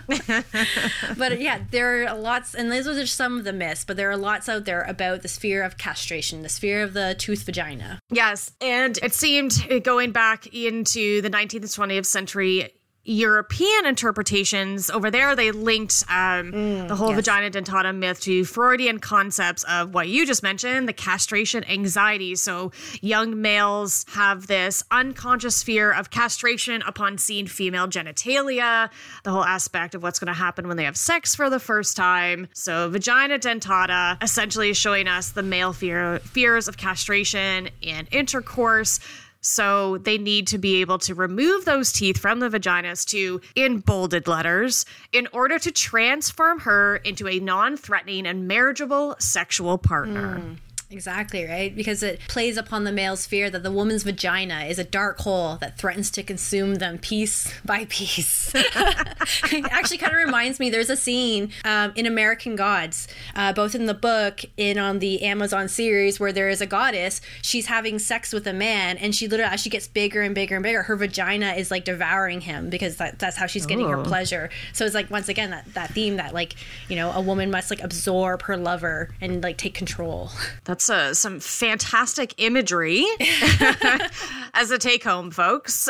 but 1.16 1.40
yeah, 1.40 1.60
there 1.70 2.06
are 2.08 2.16
lots, 2.16 2.54
and 2.54 2.70
those 2.70 2.86
are 2.86 2.94
just 2.94 3.16
some 3.16 3.38
of 3.38 3.44
the 3.44 3.52
myths, 3.52 3.84
but 3.84 3.96
there 3.96 4.10
are 4.10 4.16
lots 4.16 4.48
out 4.48 4.64
there 4.64 4.82
about 4.82 5.22
the 5.22 5.28
sphere 5.28 5.62
of 5.62 5.78
castration, 5.78 6.42
the 6.42 6.48
sphere 6.48 6.82
of 6.82 6.92
the 6.94 7.14
tooth 7.18 7.44
vagina. 7.44 7.98
Yes, 8.10 8.52
and 8.60 8.98
it 9.02 9.14
seemed 9.14 9.66
going 9.84 10.12
back 10.12 10.46
into 10.54 11.20
the 11.22 11.30
19th 11.30 11.54
and 11.54 11.64
20th 11.90 12.06
century 12.06 12.74
European 13.04 13.86
interpretations 13.86 14.88
over 14.88 15.10
there, 15.10 15.34
they 15.34 15.50
linked 15.50 16.04
um, 16.08 16.52
the 16.86 16.94
whole 16.94 17.08
yes. 17.08 17.16
vagina 17.16 17.50
dentata 17.50 17.94
myth 17.94 18.20
to 18.20 18.44
Freudian 18.44 19.00
concepts 19.00 19.64
of 19.64 19.92
what 19.92 20.08
you 20.08 20.24
just 20.24 20.42
mentioned, 20.42 20.88
the 20.88 20.92
castration 20.92 21.64
anxiety. 21.64 22.36
So 22.36 22.70
young 23.00 23.42
males 23.42 24.04
have 24.10 24.46
this 24.46 24.84
unconscious 24.90 25.62
fear 25.64 25.92
of 25.92 26.10
castration 26.10 26.82
upon 26.82 27.18
seeing 27.18 27.48
female 27.48 27.88
genitalia, 27.88 28.88
the 29.24 29.32
whole 29.32 29.44
aspect 29.44 29.96
of 29.96 30.02
what's 30.02 30.20
going 30.20 30.32
to 30.32 30.38
happen 30.38 30.68
when 30.68 30.76
they 30.76 30.84
have 30.84 30.96
sex 30.96 31.34
for 31.34 31.50
the 31.50 31.58
first 31.58 31.96
time. 31.96 32.46
So 32.52 32.88
vagina 32.88 33.38
dentata 33.38 34.22
essentially 34.22 34.70
is 34.70 34.76
showing 34.76 35.08
us 35.08 35.30
the 35.30 35.42
male 35.42 35.72
fear 35.72 36.20
fears 36.20 36.68
of 36.68 36.76
castration 36.76 37.68
and 37.82 38.06
intercourse. 38.12 39.00
So 39.42 39.98
they 39.98 40.18
need 40.18 40.46
to 40.48 40.58
be 40.58 40.80
able 40.80 40.98
to 41.00 41.14
remove 41.14 41.64
those 41.64 41.92
teeth 41.92 42.16
from 42.16 42.40
the 42.40 42.48
vaginas 42.48 43.04
to, 43.06 43.40
in 43.54 43.80
bolded 43.80 44.26
letters, 44.26 44.86
in 45.12 45.28
order 45.32 45.58
to 45.58 45.70
transform 45.70 46.60
her 46.60 46.96
into 46.96 47.28
a 47.28 47.38
non 47.40 47.76
threatening 47.76 48.26
and 48.26 48.48
marriageable 48.48 49.16
sexual 49.18 49.78
partner. 49.78 50.38
Mm. 50.38 50.56
Exactly, 50.92 51.44
right? 51.44 51.74
Because 51.74 52.02
it 52.02 52.20
plays 52.28 52.56
upon 52.56 52.84
the 52.84 52.92
male's 52.92 53.26
fear 53.26 53.48
that 53.50 53.62
the 53.62 53.72
woman's 53.72 54.02
vagina 54.02 54.64
is 54.64 54.78
a 54.78 54.84
dark 54.84 55.18
hole 55.20 55.56
that 55.56 55.78
threatens 55.78 56.10
to 56.12 56.22
consume 56.22 56.76
them 56.76 56.98
piece 56.98 57.52
by 57.64 57.86
piece. 57.88 58.52
it 58.54 59.64
actually 59.70 59.98
kind 59.98 60.12
of 60.12 60.18
reminds 60.18 60.60
me 60.60 60.70
there's 60.70 60.90
a 60.90 60.96
scene 60.96 61.50
um, 61.64 61.92
in 61.96 62.06
American 62.06 62.56
Gods, 62.56 63.08
uh, 63.34 63.52
both 63.52 63.74
in 63.74 63.86
the 63.86 63.94
book 63.94 64.40
and 64.58 64.78
on 64.78 64.98
the 64.98 65.22
Amazon 65.22 65.68
series, 65.68 66.20
where 66.20 66.32
there 66.32 66.48
is 66.48 66.60
a 66.60 66.66
goddess. 66.66 67.20
She's 67.40 67.66
having 67.66 67.98
sex 67.98 68.32
with 68.32 68.46
a 68.46 68.52
man, 68.52 68.98
and 68.98 69.14
she 69.14 69.28
literally, 69.28 69.52
as 69.52 69.60
she 69.60 69.70
gets 69.70 69.88
bigger 69.88 70.20
and 70.22 70.34
bigger 70.34 70.56
and 70.56 70.62
bigger, 70.62 70.82
her 70.82 70.96
vagina 70.96 71.52
is 71.52 71.70
like 71.70 71.84
devouring 71.84 72.42
him 72.42 72.68
because 72.70 72.96
that, 72.96 73.18
that's 73.18 73.36
how 73.36 73.46
she's 73.46 73.66
getting 73.66 73.88
her 73.88 73.98
Oh. 73.98 74.02
pleasure. 74.04 74.50
So 74.72 74.84
it's 74.84 74.94
like, 74.94 75.10
once 75.10 75.28
again, 75.28 75.50
that, 75.50 75.72
that 75.74 75.90
theme 75.94 76.16
that, 76.16 76.34
like, 76.34 76.54
you 76.88 76.96
know, 76.96 77.10
a 77.12 77.20
woman 77.20 77.50
must 77.50 77.70
like 77.70 77.82
absorb 77.82 78.42
her 78.42 78.56
lover 78.56 79.14
and 79.20 79.42
like 79.42 79.56
take 79.58 79.74
control. 79.74 80.30
That's 80.64 80.81
uh, 80.90 81.14
some 81.14 81.40
fantastic 81.40 82.34
imagery 82.38 83.04
as 84.54 84.70
a 84.70 84.78
take 84.78 85.04
home, 85.04 85.30
folks. 85.30 85.88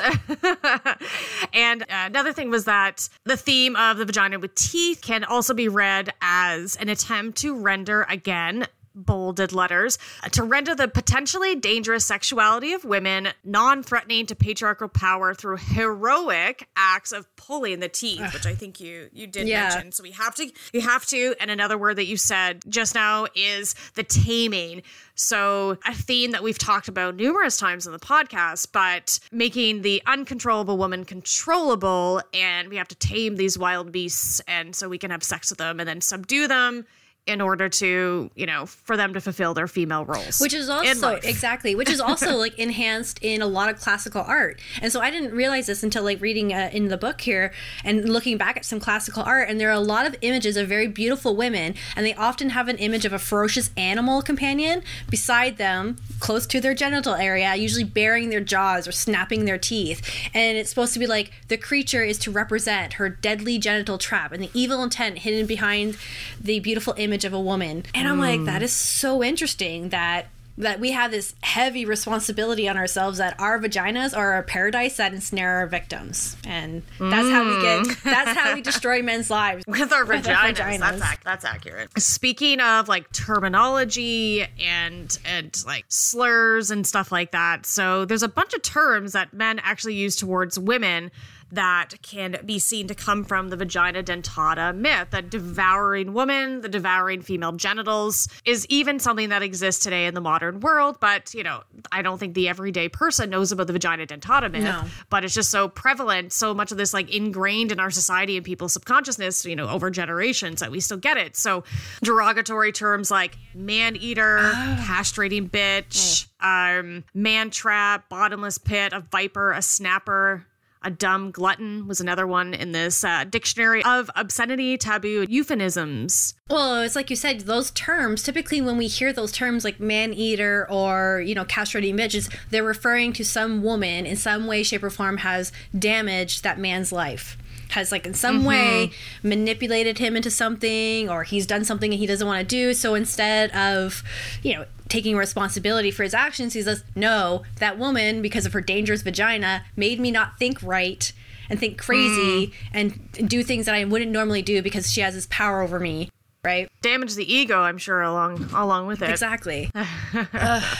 and 1.53 1.85
another 1.89 2.33
thing 2.33 2.51
was 2.51 2.65
that 2.65 3.09
the 3.25 3.37
theme 3.37 3.77
of 3.77 3.99
the 3.99 4.05
vagina 4.05 4.39
with 4.39 4.55
teeth 4.55 5.01
can 5.03 5.25
also 5.25 5.55
be 5.55 5.69
read 5.69 6.13
as 6.21 6.77
an 6.77 6.89
attempt 6.89 7.39
to 7.39 7.55
render 7.55 8.07
again. 8.09 8.67
Bolded 8.95 9.53
letters 9.53 9.99
uh, 10.23 10.29
to 10.31 10.43
render 10.43 10.75
the 10.75 10.87
potentially 10.89 11.55
dangerous 11.55 12.05
sexuality 12.05 12.73
of 12.75 12.85
women 12.85 13.29
non 13.43 13.83
threatening 13.83 14.27
to 14.27 14.35
patriarchal 14.35 14.89
power 14.89 15.33
through 15.35 15.57
heroic 15.57 16.69
acts 16.77 17.13
of 17.13 17.27
pulling 17.37 17.81
the 17.81 17.89
teeth, 17.89 18.33
which 18.35 18.47
I 18.47 18.55
think 18.55 18.81
you 18.81 19.09
you 19.13 19.27
did 19.27 19.49
Yeah. 19.49 19.69
mention. 19.71 19.93
So 19.93 20.03
we 20.03 20.11
have 20.13 20.35
to 20.37 20.51
you 20.73 20.81
have 20.83 21.07
to 21.07 21.35
and 21.41 21.51
another 21.51 21.79
word 21.79 21.97
that 21.97 22.07
you 22.07 22.17
said 22.17 22.63
just 22.69 22.95
now 22.95 23.27
is 23.35 23.75
the 23.95 24.03
taming. 24.03 24.83
So 25.15 25.79
a 25.87 25.95
theme 25.95 26.31
that 26.33 26.43
we've 26.43 26.59
talked 26.59 26.89
about 26.89 27.17
numerous 27.17 27.57
times 27.57 27.87
in 27.87 27.93
the 27.93 27.99
podcast, 27.99 28.69
but 28.73 29.21
making 29.31 29.83
the 29.83 30.03
uncontrollable 30.07 30.77
woman 30.79 31.05
controllable 31.05 32.23
and 32.33 32.69
we 32.69 32.77
have 32.77 32.89
to 32.89 32.95
tame 32.97 33.37
these 33.37 33.59
wild 33.59 33.93
beasts 33.93 34.41
and 34.47 34.75
so 34.77 34.89
we 34.89 34.99
can 34.99 35.11
have 35.11 35.23
sex 35.23 35.51
with 35.51 35.59
them 35.59 35.81
and 35.81 35.89
then 35.89 36.01
subdue 36.01 36.47
them 36.49 36.87
in 37.27 37.41
order 37.41 37.69
to, 37.69 38.31
you 38.35 38.47
know, 38.47 38.67
for 38.67 38.97
them 38.97 39.15
to 39.15 39.21
fulfill 39.21 39.55
their 39.55 39.69
female 39.69 40.05
roles. 40.05 40.41
which 40.41 40.53
is 40.53 40.69
also 40.69 41.11
exactly 41.23 41.75
which 41.75 41.89
is 41.89 42.01
also 42.01 42.37
like 42.37 42.59
enhanced 42.59 43.19
in 43.23 43.41
a 43.41 43.47
lot 43.47 43.71
of 43.71 43.79
classical 43.79 44.23
art. 44.23 44.59
And 44.81 44.93
so 44.93 45.01
i 45.01 45.11
didn't 45.11 45.33
realize 45.33 45.67
this 45.67 45.83
until 45.83 46.03
like 46.03 46.21
reading 46.21 46.53
uh, 46.53 46.71
in 46.73 46.89
the 46.89 46.97
book 46.97 47.21
here 47.21 47.53
and 47.85 48.09
looking 48.09 48.37
back 48.37 48.57
at 48.57 48.65
some 48.65 48.81
classical 48.81 49.23
art 49.23 49.49
and 49.49 49.61
there 49.61 49.69
are 49.69 49.73
a 49.73 49.81
lot 49.81 50.07
of 50.07 50.17
images 50.21 50.57
of 50.57 50.69
very 50.69 50.89
beautiful 50.89 51.37
women 51.37 51.75
and 51.95 52.05
they 52.05 52.15
often 52.15 52.51
have 52.51 52.67
an 52.67 52.77
image 52.79 53.05
of 53.05 53.13
a 53.13 53.19
ferocious 53.19 53.71
animal 53.77 54.21
companion 54.21 54.83
beside 55.09 55.59
them 55.59 55.99
close 56.19 56.45
to 56.47 56.61
their 56.61 56.75
genital 56.75 57.15
area 57.15 57.55
usually 57.55 57.85
baring 57.85 58.31
their 58.31 58.41
jaws 58.41 58.89
or 58.89 58.93
snapping 58.93 59.45
their 59.45 59.59
teeth. 59.59 60.03
And 60.35 60.59
it's 60.59 60.71
supposed 60.71 60.93
to 60.95 60.99
be 60.99 61.07
like 61.07 61.31
the 61.49 61.57
creature 61.57 62.03
is 62.03 62.19
to 62.21 62.31
represent 62.31 62.95
her 62.95 63.09
deadly 63.09 63.59
genital 63.59 63.99
trap 63.99 64.33
and 64.33 64.43
the 64.43 64.51
evil 64.55 64.83
intent 64.83 65.19
hidden 65.19 65.47
behind 65.47 65.97
the 66.41 66.59
beautiful 66.61 66.95
image 66.97 67.12
of 67.25 67.33
a 67.33 67.41
woman 67.41 67.85
and 67.95 68.09
i'm 68.09 68.19
like 68.19 68.45
that 68.45 68.61
mm. 68.61 68.65
is 68.65 68.73
so 68.73 69.23
interesting 69.23 69.91
that 69.91 70.27
that 70.59 70.81
we 70.81 70.91
have 70.91 71.11
this 71.11 71.35
heavy 71.43 71.87
responsibility 71.87 72.69
on 72.69 72.77
ourselves 72.77 73.19
that 73.19 73.39
our 73.41 73.59
vaginas 73.59 74.17
are 74.17 74.37
a 74.37 74.43
paradise 74.43 74.99
that 74.99 75.15
ensnare 75.15 75.59
our 75.59 75.67
victims 75.67 76.37
and 76.45 76.83
that's 76.99 77.29
how 77.31 77.43
we 77.45 77.63
get 77.63 77.87
mm. 77.87 78.03
that's 78.03 78.39
how 78.39 78.55
we 78.55 78.61
destroy 78.61 79.03
men's 79.03 79.31
lives 79.31 79.65
with 79.67 79.93
our 79.93 80.05
With 80.05 80.27
vaginas. 80.27 80.55
vaginas. 80.55 80.99
That's 80.99 81.25
that's 81.25 81.45
accurate. 81.45 81.91
Speaking 82.01 82.61
of 82.61 82.89
like 82.89 83.11
terminology 83.13 84.47
and 84.61 85.19
and 85.25 85.57
like 85.67 85.85
slurs 85.89 86.71
and 86.71 86.87
stuff 86.87 87.11
like 87.11 87.33
that, 87.33 87.67
so 87.67 88.05
there's 88.05 88.23
a 88.23 88.29
bunch 88.29 88.53
of 88.55 88.63
terms 88.63 89.13
that 89.13 89.33
men 89.33 89.59
actually 89.61 89.95
use 89.95 90.17
towards 90.17 90.59
women 90.59 91.11
that 91.53 91.91
can 92.03 92.39
be 92.45 92.59
seen 92.59 92.89
to 92.89 92.95
come 92.95 93.25
from 93.25 93.49
the 93.51 93.57
vagina 93.57 94.03
dentata 94.03 94.75
myth. 94.75 95.09
The 95.11 95.23
devouring 95.23 96.13
woman, 96.13 96.63
the 96.63 96.69
devouring 96.69 97.23
female 97.23 97.53
genitals, 97.53 98.27
is 98.45 98.67
even 98.69 98.99
something 98.99 99.29
that 99.29 99.43
exists 99.43 99.83
today 99.85 100.07
in 100.07 100.15
the 100.15 100.21
modern 100.21 100.61
world. 100.61 100.99
But 100.99 101.33
you 101.35 101.43
know, 101.45 101.63
I 101.93 102.03
don't 102.03 102.19
think 102.19 102.35
the 102.35 102.49
everyday 102.49 102.89
person 102.89 103.31
knows 103.31 103.53
about 103.53 103.67
the 103.69 103.73
vagina 103.73 104.07
dentata 104.07 104.51
myth 104.51 104.65
No. 104.65 104.85
but 105.11 105.25
it's 105.25 105.35
just 105.35 105.51
so 105.51 105.69
prevalent 105.69 106.33
so 106.33 106.55
much 106.55 106.73
of 106.73 106.79
this 106.79 106.93
like 106.95 107.15
ingrained 107.15 107.71
in 107.71 107.79
our 107.79 107.91
society 107.91 108.37
and 108.37 108.45
people's 108.45 108.73
subconsciousness 108.73 109.45
you 109.45 109.55
know 109.55 109.69
over 109.69 109.91
generations 109.91 110.61
that 110.61 110.71
we 110.71 110.81
still 110.81 110.97
get 110.97 111.17
it 111.17 111.37
so 111.37 111.63
derogatory 112.03 112.73
terms 112.73 113.11
like 113.11 113.37
man 113.55 113.97
eater 113.97 114.39
castrating 114.87 115.49
bitch 115.51 116.27
um 116.41 117.05
man 117.15 117.51
trap 117.51 118.09
bottomless 118.09 118.59
pit 118.59 118.93
a 118.93 119.01
viper 119.01 119.53
a 119.53 119.63
snapper 119.63 120.45
a 120.85 120.91
dumb 120.91 121.31
glutton 121.31 121.87
was 121.87 122.01
another 122.01 122.27
one 122.27 122.55
in 122.55 122.73
this 122.73 123.05
uh, 123.05 123.25
dictionary 123.25 123.85
of 123.85 124.11
obscenity, 124.15 124.77
taboo, 124.77 125.27
euphemisms. 125.29 126.35
well 126.51 126.81
it's 126.83 126.97
like 126.97 127.11
you 127.11 127.17
said 127.17 127.41
those 127.43 127.71
terms 127.73 128.23
typically 128.23 128.61
when 128.61 128.77
we 128.77 128.87
hear 128.87 129.13
those 129.13 129.33
terms 129.33 129.65
like 129.65 129.81
man 129.81 130.13
eater 130.13 130.67
or 130.71 131.23
you 131.25 131.35
know 131.35 131.45
castrating 131.45 131.95
bitches 131.95 132.33
they're 132.51 132.65
referring 132.65 133.13
to 133.13 133.25
some 133.25 133.63
woman 133.63 134.07
in 134.07 134.17
some 134.17 134.47
way 134.47 134.63
shape 134.63 134.83
or 134.83 134.91
form 134.91 135.19
has 135.19 135.53
damaged 135.79 136.43
that 136.43 136.59
man's 136.59 136.93
life 136.93 137.37
has 137.71 137.91
like 137.91 138.07
in 138.07 138.15
some 138.15 138.45
way 138.45 138.91
manipulated 139.23 139.99
him 139.99 140.15
into 140.17 140.31
something 140.31 141.09
or 141.09 141.25
he's 141.25 141.47
done 141.47 141.65
something 141.65 141.91
he 141.93 142.07
doesn't 142.07 142.27
want 142.27 142.39
to 142.41 142.45
do 142.47 142.75
so 142.75 142.95
instead 142.95 143.51
of 143.53 144.03
you 144.43 144.55
know 144.55 144.65
taking 144.93 145.17
responsibility 145.17 145.91
for 145.91 146.03
his 146.03 146.13
actions 146.13 146.53
he 146.53 146.61
says 146.61 146.85
no 146.95 147.43
that 147.61 147.79
woman 147.79 148.21
because 148.21 148.45
of 148.45 148.53
her 148.53 148.61
dangerous 148.61 149.01
vagina 149.01 149.65
made 149.75 149.99
me 149.99 150.11
not 150.11 150.39
think 150.39 150.63
right 150.63 151.15
and 151.49 151.59
think 151.59 151.79
crazy 151.79 152.47
hmm. 152.47 152.53
and 152.75 153.29
do 153.31 153.43
things 153.43 153.65
that 153.65 153.75
i 153.75 153.83
wouldn't 153.85 154.11
normally 154.11 154.43
do 154.43 154.61
because 154.61 154.93
she 154.93 155.01
has 155.01 155.15
this 155.15 155.27
power 155.31 155.63
over 155.63 155.81
me 155.81 156.11
right 156.45 156.69
Damage 156.83 157.15
the 157.15 157.33
ego, 157.33 157.61
I'm 157.61 157.79
sure, 157.79 158.03
along 158.03 158.51
along 158.53 158.87
with 158.87 159.01
it. 159.01 159.09
exactly 159.09 159.71
Ugh, 159.75 160.79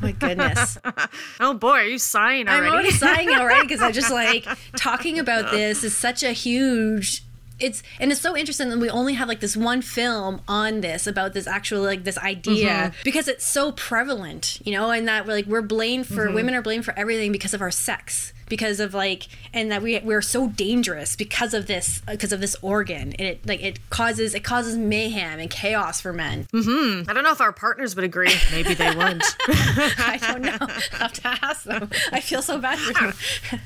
my 0.00 0.12
goodness 0.12 0.78
Oh 1.40 1.52
boy, 1.52 1.68
are 1.68 1.84
you 1.84 1.98
sighing 1.98 2.48
already? 2.48 2.66
I'm 2.66 2.72
already? 2.72 2.88
already 2.88 2.96
sighing 2.96 3.28
already 3.28 3.62
because 3.62 3.82
I 3.82 3.90
just 3.92 4.10
like 4.12 4.46
talking 4.76 5.18
about 5.18 5.50
this 5.50 5.84
is 5.84 5.94
such 5.94 6.22
a 6.22 6.32
huge. 6.32 7.24
It's 7.64 7.82
and 7.98 8.12
it's 8.12 8.20
so 8.20 8.36
interesting 8.36 8.68
that 8.68 8.78
we 8.78 8.90
only 8.90 9.14
have 9.14 9.26
like 9.26 9.40
this 9.40 9.56
one 9.56 9.80
film 9.80 10.42
on 10.46 10.82
this 10.82 11.06
about 11.06 11.32
this 11.32 11.46
actual 11.46 11.80
like 11.80 12.04
this 12.04 12.18
idea 12.18 12.68
mm-hmm. 12.68 13.00
because 13.04 13.26
it's 13.26 13.46
so 13.46 13.72
prevalent, 13.72 14.60
you 14.64 14.72
know, 14.72 14.90
and 14.90 15.08
that 15.08 15.26
we're 15.26 15.32
like 15.32 15.46
we're 15.46 15.62
blamed 15.62 16.06
for 16.06 16.26
mm-hmm. 16.26 16.34
women 16.34 16.54
are 16.54 16.60
blamed 16.60 16.84
for 16.84 16.92
everything 16.98 17.32
because 17.32 17.54
of 17.54 17.62
our 17.62 17.70
sex. 17.70 18.33
Because 18.48 18.80
of 18.80 18.94
like 18.94 19.28
and 19.52 19.70
that 19.70 19.82
we 19.82 19.98
we're 20.00 20.22
so 20.22 20.48
dangerous 20.48 21.16
because 21.16 21.54
of 21.54 21.66
this 21.66 22.02
because 22.08 22.32
of 22.32 22.40
this 22.40 22.56
organ 22.62 23.12
and 23.12 23.20
it 23.28 23.46
like 23.46 23.62
it 23.62 23.78
causes 23.90 24.34
it 24.34 24.44
causes 24.44 24.76
mayhem 24.76 25.38
and 25.38 25.50
chaos 25.50 26.00
for 26.00 26.12
men 26.12 26.46
mm-hmm. 26.52 27.08
I 27.08 27.12
don't 27.12 27.24
know 27.24 27.32
if 27.32 27.40
our 27.40 27.52
partners 27.52 27.94
would 27.96 28.04
agree. 28.04 28.32
Maybe 28.50 28.74
they 28.74 28.94
would. 28.94 29.22
I 29.48 30.18
don't 30.20 30.42
know. 30.42 30.56
I'll 30.60 30.98
have 30.98 31.12
to 31.14 31.28
ask 31.42 31.64
them. 31.64 31.90
I 32.12 32.20
feel 32.20 32.42
so 32.42 32.58
bad 32.58 32.78
for 32.78 32.92
them 32.92 33.60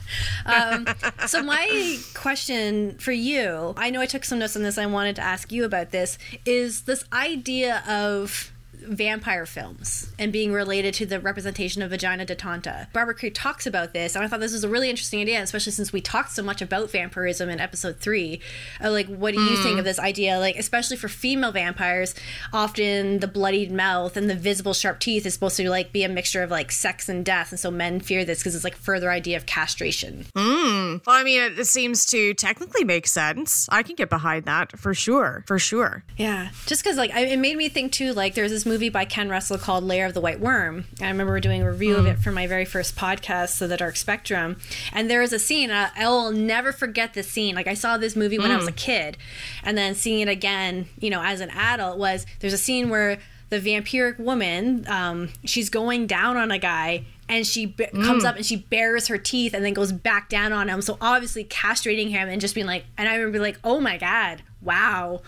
um, 0.46 0.86
so 1.26 1.42
my 1.42 1.98
question 2.14 2.96
for 2.98 3.12
you, 3.12 3.74
I 3.76 3.90
know 3.90 4.00
I 4.00 4.06
took 4.06 4.24
some 4.24 4.38
notes 4.38 4.56
on 4.56 4.62
this. 4.62 4.78
I 4.78 4.86
wanted 4.86 5.16
to 5.16 5.22
ask 5.22 5.52
you 5.52 5.64
about 5.64 5.90
this. 5.90 6.18
Is 6.44 6.82
this 6.82 7.04
idea 7.12 7.82
of 7.88 8.52
vampire 8.88 9.46
films 9.46 10.12
and 10.18 10.32
being 10.32 10.52
related 10.52 10.94
to 10.94 11.06
the 11.06 11.20
representation 11.20 11.82
of 11.82 11.90
vagina 11.90 12.24
dentata. 12.24 12.92
Barbara 12.92 13.14
Creed 13.14 13.34
talks 13.34 13.66
about 13.66 13.92
this, 13.92 14.14
and 14.14 14.24
I 14.24 14.28
thought 14.28 14.40
this 14.40 14.52
was 14.52 14.64
a 14.64 14.68
really 14.68 14.90
interesting 14.90 15.20
idea, 15.20 15.42
especially 15.42 15.72
since 15.72 15.92
we 15.92 16.00
talked 16.00 16.32
so 16.32 16.42
much 16.42 16.62
about 16.62 16.90
vampirism 16.90 17.48
in 17.48 17.60
episode 17.60 17.98
three. 17.98 18.40
Uh, 18.82 18.90
like, 18.90 19.06
what 19.06 19.34
do 19.34 19.40
you 19.40 19.56
think 19.62 19.78
of 19.78 19.84
this 19.84 19.98
idea? 19.98 20.38
Like, 20.38 20.56
especially 20.56 20.96
for 20.96 21.08
female 21.08 21.52
vampires, 21.52 22.14
often 22.52 23.20
the 23.20 23.28
bloodied 23.28 23.72
mouth 23.72 24.16
and 24.16 24.30
the 24.30 24.34
visible 24.34 24.74
sharp 24.74 25.00
teeth 25.00 25.26
is 25.26 25.34
supposed 25.34 25.56
to 25.56 25.68
like 25.68 25.92
be 25.92 26.04
a 26.04 26.08
mixture 26.08 26.42
of 26.42 26.50
like 26.50 26.72
sex 26.72 27.08
and 27.08 27.24
death, 27.24 27.50
and 27.50 27.60
so 27.60 27.70
men 27.70 28.00
fear 28.00 28.24
this 28.24 28.38
because 28.38 28.54
it's 28.54 28.64
like 28.64 28.76
further 28.76 29.10
idea 29.10 29.36
of 29.36 29.46
castration. 29.46 30.26
Well, 30.34 31.00
I 31.06 31.24
mean, 31.24 31.42
it, 31.42 31.58
it 31.58 31.66
seems 31.66 32.06
to 32.06 32.34
technically 32.34 32.84
make 32.84 33.06
sense. 33.06 33.68
I 33.70 33.82
can 33.82 33.96
get 33.96 34.08
behind 34.08 34.44
that 34.44 34.78
for 34.78 34.94
sure. 34.94 35.44
For 35.46 35.58
sure. 35.58 36.04
Yeah, 36.16 36.50
just 36.66 36.82
because 36.82 36.96
like 36.96 37.10
I, 37.12 37.20
it 37.26 37.38
made 37.38 37.56
me 37.56 37.68
think 37.68 37.92
too. 37.92 38.12
Like 38.12 38.34
there's 38.34 38.50
this 38.50 38.64
movie 38.64 38.77
by 38.88 39.04
Ken 39.04 39.28
Russell 39.28 39.58
called 39.58 39.82
Lair 39.82 40.06
of 40.06 40.14
the 40.14 40.20
White 40.20 40.38
Worm. 40.38 40.84
I 41.02 41.08
remember 41.08 41.40
doing 41.40 41.62
a 41.62 41.68
review 41.68 41.96
of 41.96 42.06
it 42.06 42.20
for 42.20 42.30
my 42.30 42.46
very 42.46 42.64
first 42.64 42.94
podcast, 42.94 43.48
So 43.48 43.66
the 43.66 43.76
Dark 43.76 43.96
Spectrum, 43.96 44.58
and 44.92 45.10
there 45.10 45.22
is 45.22 45.32
a 45.32 45.40
scene 45.40 45.72
uh, 45.72 45.90
I 45.96 46.06
will 46.06 46.30
never 46.30 46.70
forget 46.70 47.14
the 47.14 47.24
scene. 47.24 47.56
Like 47.56 47.66
I 47.66 47.74
saw 47.74 47.98
this 47.98 48.14
movie 48.14 48.38
when 48.38 48.52
I 48.52 48.56
was 48.56 48.68
a 48.68 48.72
kid, 48.72 49.16
and 49.64 49.76
then 49.76 49.96
seeing 49.96 50.20
it 50.20 50.28
again, 50.28 50.86
you 51.00 51.10
know, 51.10 51.20
as 51.20 51.40
an 51.40 51.50
adult 51.50 51.98
was 51.98 52.24
there's 52.38 52.52
a 52.52 52.58
scene 52.58 52.88
where 52.90 53.18
the 53.50 53.58
vampiric 53.58 54.18
woman, 54.20 54.84
um, 54.88 55.30
she's 55.44 55.70
going 55.70 56.06
down 56.06 56.36
on 56.36 56.52
a 56.52 56.58
guy. 56.58 57.04
And 57.30 57.46
she 57.46 57.66
b- 57.66 57.84
comes 57.92 58.24
up 58.24 58.36
and 58.36 58.46
she 58.46 58.56
bares 58.56 59.08
her 59.08 59.18
teeth 59.18 59.52
and 59.52 59.62
then 59.62 59.74
goes 59.74 59.92
back 59.92 60.30
down 60.30 60.50
on 60.54 60.70
him. 60.70 60.80
So 60.80 60.96
obviously 60.98 61.44
castrating 61.44 62.08
him 62.08 62.26
and 62.26 62.40
just 62.40 62.54
being 62.54 62.66
like, 62.66 62.86
and 62.96 63.06
I 63.06 63.16
remember 63.16 63.38
like, 63.38 63.58
oh 63.62 63.80
my 63.80 63.98
god, 63.98 64.40
wow, 64.62 65.20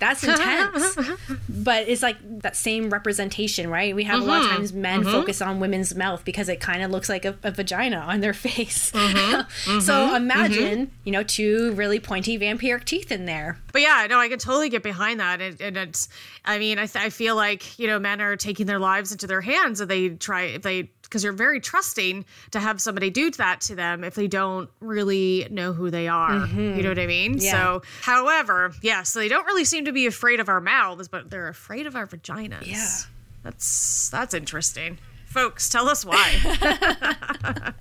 that's 0.00 0.24
intense. 0.24 0.96
but 1.48 1.88
it's 1.88 2.02
like 2.02 2.16
that 2.40 2.56
same 2.56 2.90
representation, 2.90 3.70
right? 3.70 3.94
We 3.94 4.04
have 4.04 4.20
a 4.20 4.24
lot 4.24 4.40
of 4.40 4.46
mm-hmm. 4.46 4.56
times 4.56 4.72
men 4.72 5.00
mm-hmm. 5.00 5.10
focus 5.10 5.40
on 5.40 5.60
women's 5.60 5.94
mouth 5.94 6.24
because 6.24 6.48
it 6.48 6.60
kind 6.60 6.82
of 6.82 6.90
looks 6.90 7.08
like 7.08 7.24
a, 7.24 7.36
a 7.42 7.50
vagina 7.50 7.98
on 7.98 8.20
their 8.20 8.32
face. 8.34 8.92
Mm-hmm. 8.92 9.80
so 9.80 10.14
imagine, 10.14 10.90
you 11.04 11.12
know, 11.12 11.22
two 11.22 11.72
really 11.72 12.00
pointy 12.00 12.38
vampiric 12.38 12.84
teeth 12.84 13.12
in 13.12 13.26
there. 13.26 13.58
But 13.72 13.82
yeah, 13.82 14.06
no, 14.08 14.18
I 14.18 14.28
can 14.28 14.38
totally 14.38 14.68
get 14.68 14.82
behind 14.82 15.20
that. 15.20 15.40
And, 15.40 15.60
and 15.60 15.76
it's, 15.76 16.08
I 16.44 16.58
mean, 16.58 16.78
I, 16.78 16.86
th- 16.86 17.04
I 17.04 17.10
feel 17.10 17.36
like, 17.36 17.78
you 17.78 17.86
know, 17.86 17.98
men 17.98 18.20
are 18.20 18.36
taking 18.36 18.66
their 18.66 18.78
lives 18.78 19.12
into 19.12 19.26
their 19.26 19.40
hands 19.40 19.80
and 19.80 19.90
they 19.90 20.10
try, 20.10 20.58
they, 20.58 20.90
because 21.08 21.24
you're 21.24 21.32
very 21.32 21.60
trusting 21.60 22.24
to 22.50 22.60
have 22.60 22.80
somebody 22.80 23.10
do 23.10 23.30
that 23.32 23.60
to 23.62 23.74
them 23.74 24.04
if 24.04 24.14
they 24.14 24.26
don't 24.26 24.68
really 24.80 25.46
know 25.50 25.72
who 25.72 25.90
they 25.90 26.08
are. 26.08 26.30
Mm-hmm. 26.30 26.76
You 26.76 26.82
know 26.82 26.90
what 26.90 26.98
I 26.98 27.06
mean? 27.06 27.38
Yeah. 27.38 27.52
So, 27.52 27.82
however, 28.02 28.72
yeah, 28.82 29.02
so 29.02 29.18
they 29.18 29.28
don't 29.28 29.46
really 29.46 29.64
seem 29.64 29.86
to 29.86 29.92
be 29.92 30.06
afraid 30.06 30.40
of 30.40 30.48
our 30.48 30.60
mouths, 30.60 31.08
but 31.08 31.30
they're 31.30 31.48
afraid 31.48 31.86
of 31.86 31.96
our 31.96 32.06
vaginas. 32.06 32.66
Yeah. 32.66 32.88
That's 33.42 34.10
that's 34.10 34.34
interesting. 34.34 34.98
Folks, 35.28 35.68
tell 35.68 35.90
us 35.90 36.06
why. 36.06 36.32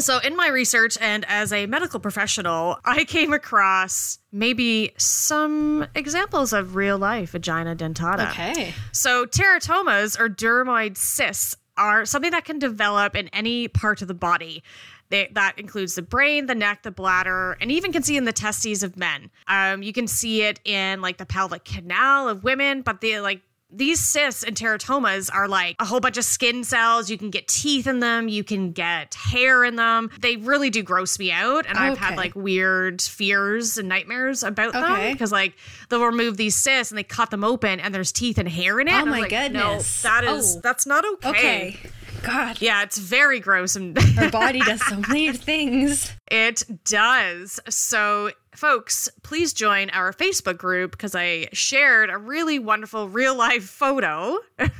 so, 0.00 0.18
in 0.18 0.34
my 0.34 0.48
research 0.48 0.96
and 0.98 1.26
as 1.28 1.52
a 1.52 1.66
medical 1.66 2.00
professional, 2.00 2.78
I 2.86 3.04
came 3.04 3.34
across 3.34 4.18
maybe 4.32 4.92
some 4.96 5.86
examples 5.94 6.54
of 6.54 6.74
real 6.74 6.96
life 6.96 7.32
vagina 7.32 7.76
dentata. 7.76 8.30
Okay. 8.30 8.74
So, 8.92 9.26
teratomas 9.26 10.18
or 10.18 10.30
dermoid 10.30 10.96
cysts 10.96 11.54
are 11.80 12.04
something 12.04 12.30
that 12.30 12.44
can 12.44 12.58
develop 12.58 13.16
in 13.16 13.28
any 13.28 13.66
part 13.66 14.02
of 14.02 14.08
the 14.08 14.14
body. 14.14 14.62
They, 15.08 15.28
that 15.32 15.58
includes 15.58 15.96
the 15.96 16.02
brain, 16.02 16.46
the 16.46 16.54
neck, 16.54 16.82
the 16.82 16.92
bladder, 16.92 17.56
and 17.60 17.72
even 17.72 17.92
can 17.92 18.04
see 18.04 18.16
in 18.16 18.26
the 18.26 18.32
testes 18.32 18.84
of 18.84 18.96
men. 18.96 19.30
Um, 19.48 19.82
you 19.82 19.92
can 19.92 20.06
see 20.06 20.42
it 20.42 20.60
in 20.64 21.00
like 21.00 21.16
the 21.16 21.26
pelvic 21.26 21.64
canal 21.64 22.28
of 22.28 22.44
women, 22.44 22.82
but 22.82 23.00
the 23.00 23.18
like 23.18 23.40
these 23.72 24.00
cysts 24.00 24.42
and 24.42 24.56
teratomas 24.56 25.30
are 25.32 25.46
like 25.48 25.76
a 25.78 25.84
whole 25.84 26.00
bunch 26.00 26.16
of 26.16 26.24
skin 26.24 26.64
cells. 26.64 27.08
You 27.10 27.16
can 27.18 27.30
get 27.30 27.46
teeth 27.48 27.86
in 27.86 28.00
them. 28.00 28.28
You 28.28 28.42
can 28.44 28.72
get 28.72 29.14
hair 29.14 29.64
in 29.64 29.76
them. 29.76 30.10
They 30.20 30.36
really 30.36 30.70
do 30.70 30.82
gross 30.82 31.18
me 31.18 31.30
out. 31.32 31.66
And 31.66 31.78
I've 31.78 31.98
had 31.98 32.16
like 32.16 32.34
weird 32.34 33.00
fears 33.00 33.78
and 33.78 33.88
nightmares 33.88 34.42
about 34.42 34.72
them 34.72 35.12
because 35.12 35.30
like 35.32 35.54
they'll 35.88 36.04
remove 36.04 36.36
these 36.36 36.56
cysts 36.56 36.90
and 36.90 36.98
they 36.98 37.04
cut 37.04 37.30
them 37.30 37.44
open 37.44 37.80
and 37.80 37.94
there's 37.94 38.12
teeth 38.12 38.38
and 38.38 38.48
hair 38.48 38.80
in 38.80 38.88
it. 38.88 38.94
Oh 38.94 39.04
my 39.06 39.20
like, 39.20 39.30
goodness. 39.30 40.02
No, 40.04 40.10
that 40.10 40.24
is 40.24 40.56
Oh. 40.56 40.60
that's 40.62 40.86
not 40.86 41.04
okay. 41.04 41.28
Okay. 41.30 41.76
God. 42.22 42.60
Yeah, 42.60 42.82
it's 42.82 42.98
very 42.98 43.40
gross 43.40 43.76
and 43.76 43.96
Our 44.18 44.30
body 44.30 44.60
does 44.60 44.84
so 44.86 44.96
many 45.08 45.32
things. 45.32 46.12
it 46.30 46.62
does. 46.84 47.58
So, 47.68 48.30
folks, 48.54 49.08
please 49.22 49.52
join 49.52 49.90
our 49.90 50.12
Facebook 50.12 50.58
group 50.58 50.92
because 50.92 51.14
I 51.14 51.48
shared 51.52 52.10
a 52.10 52.18
really 52.18 52.58
wonderful 52.58 53.08
real 53.08 53.36
life 53.36 53.64
photo 53.64 54.38
of 54.58 54.70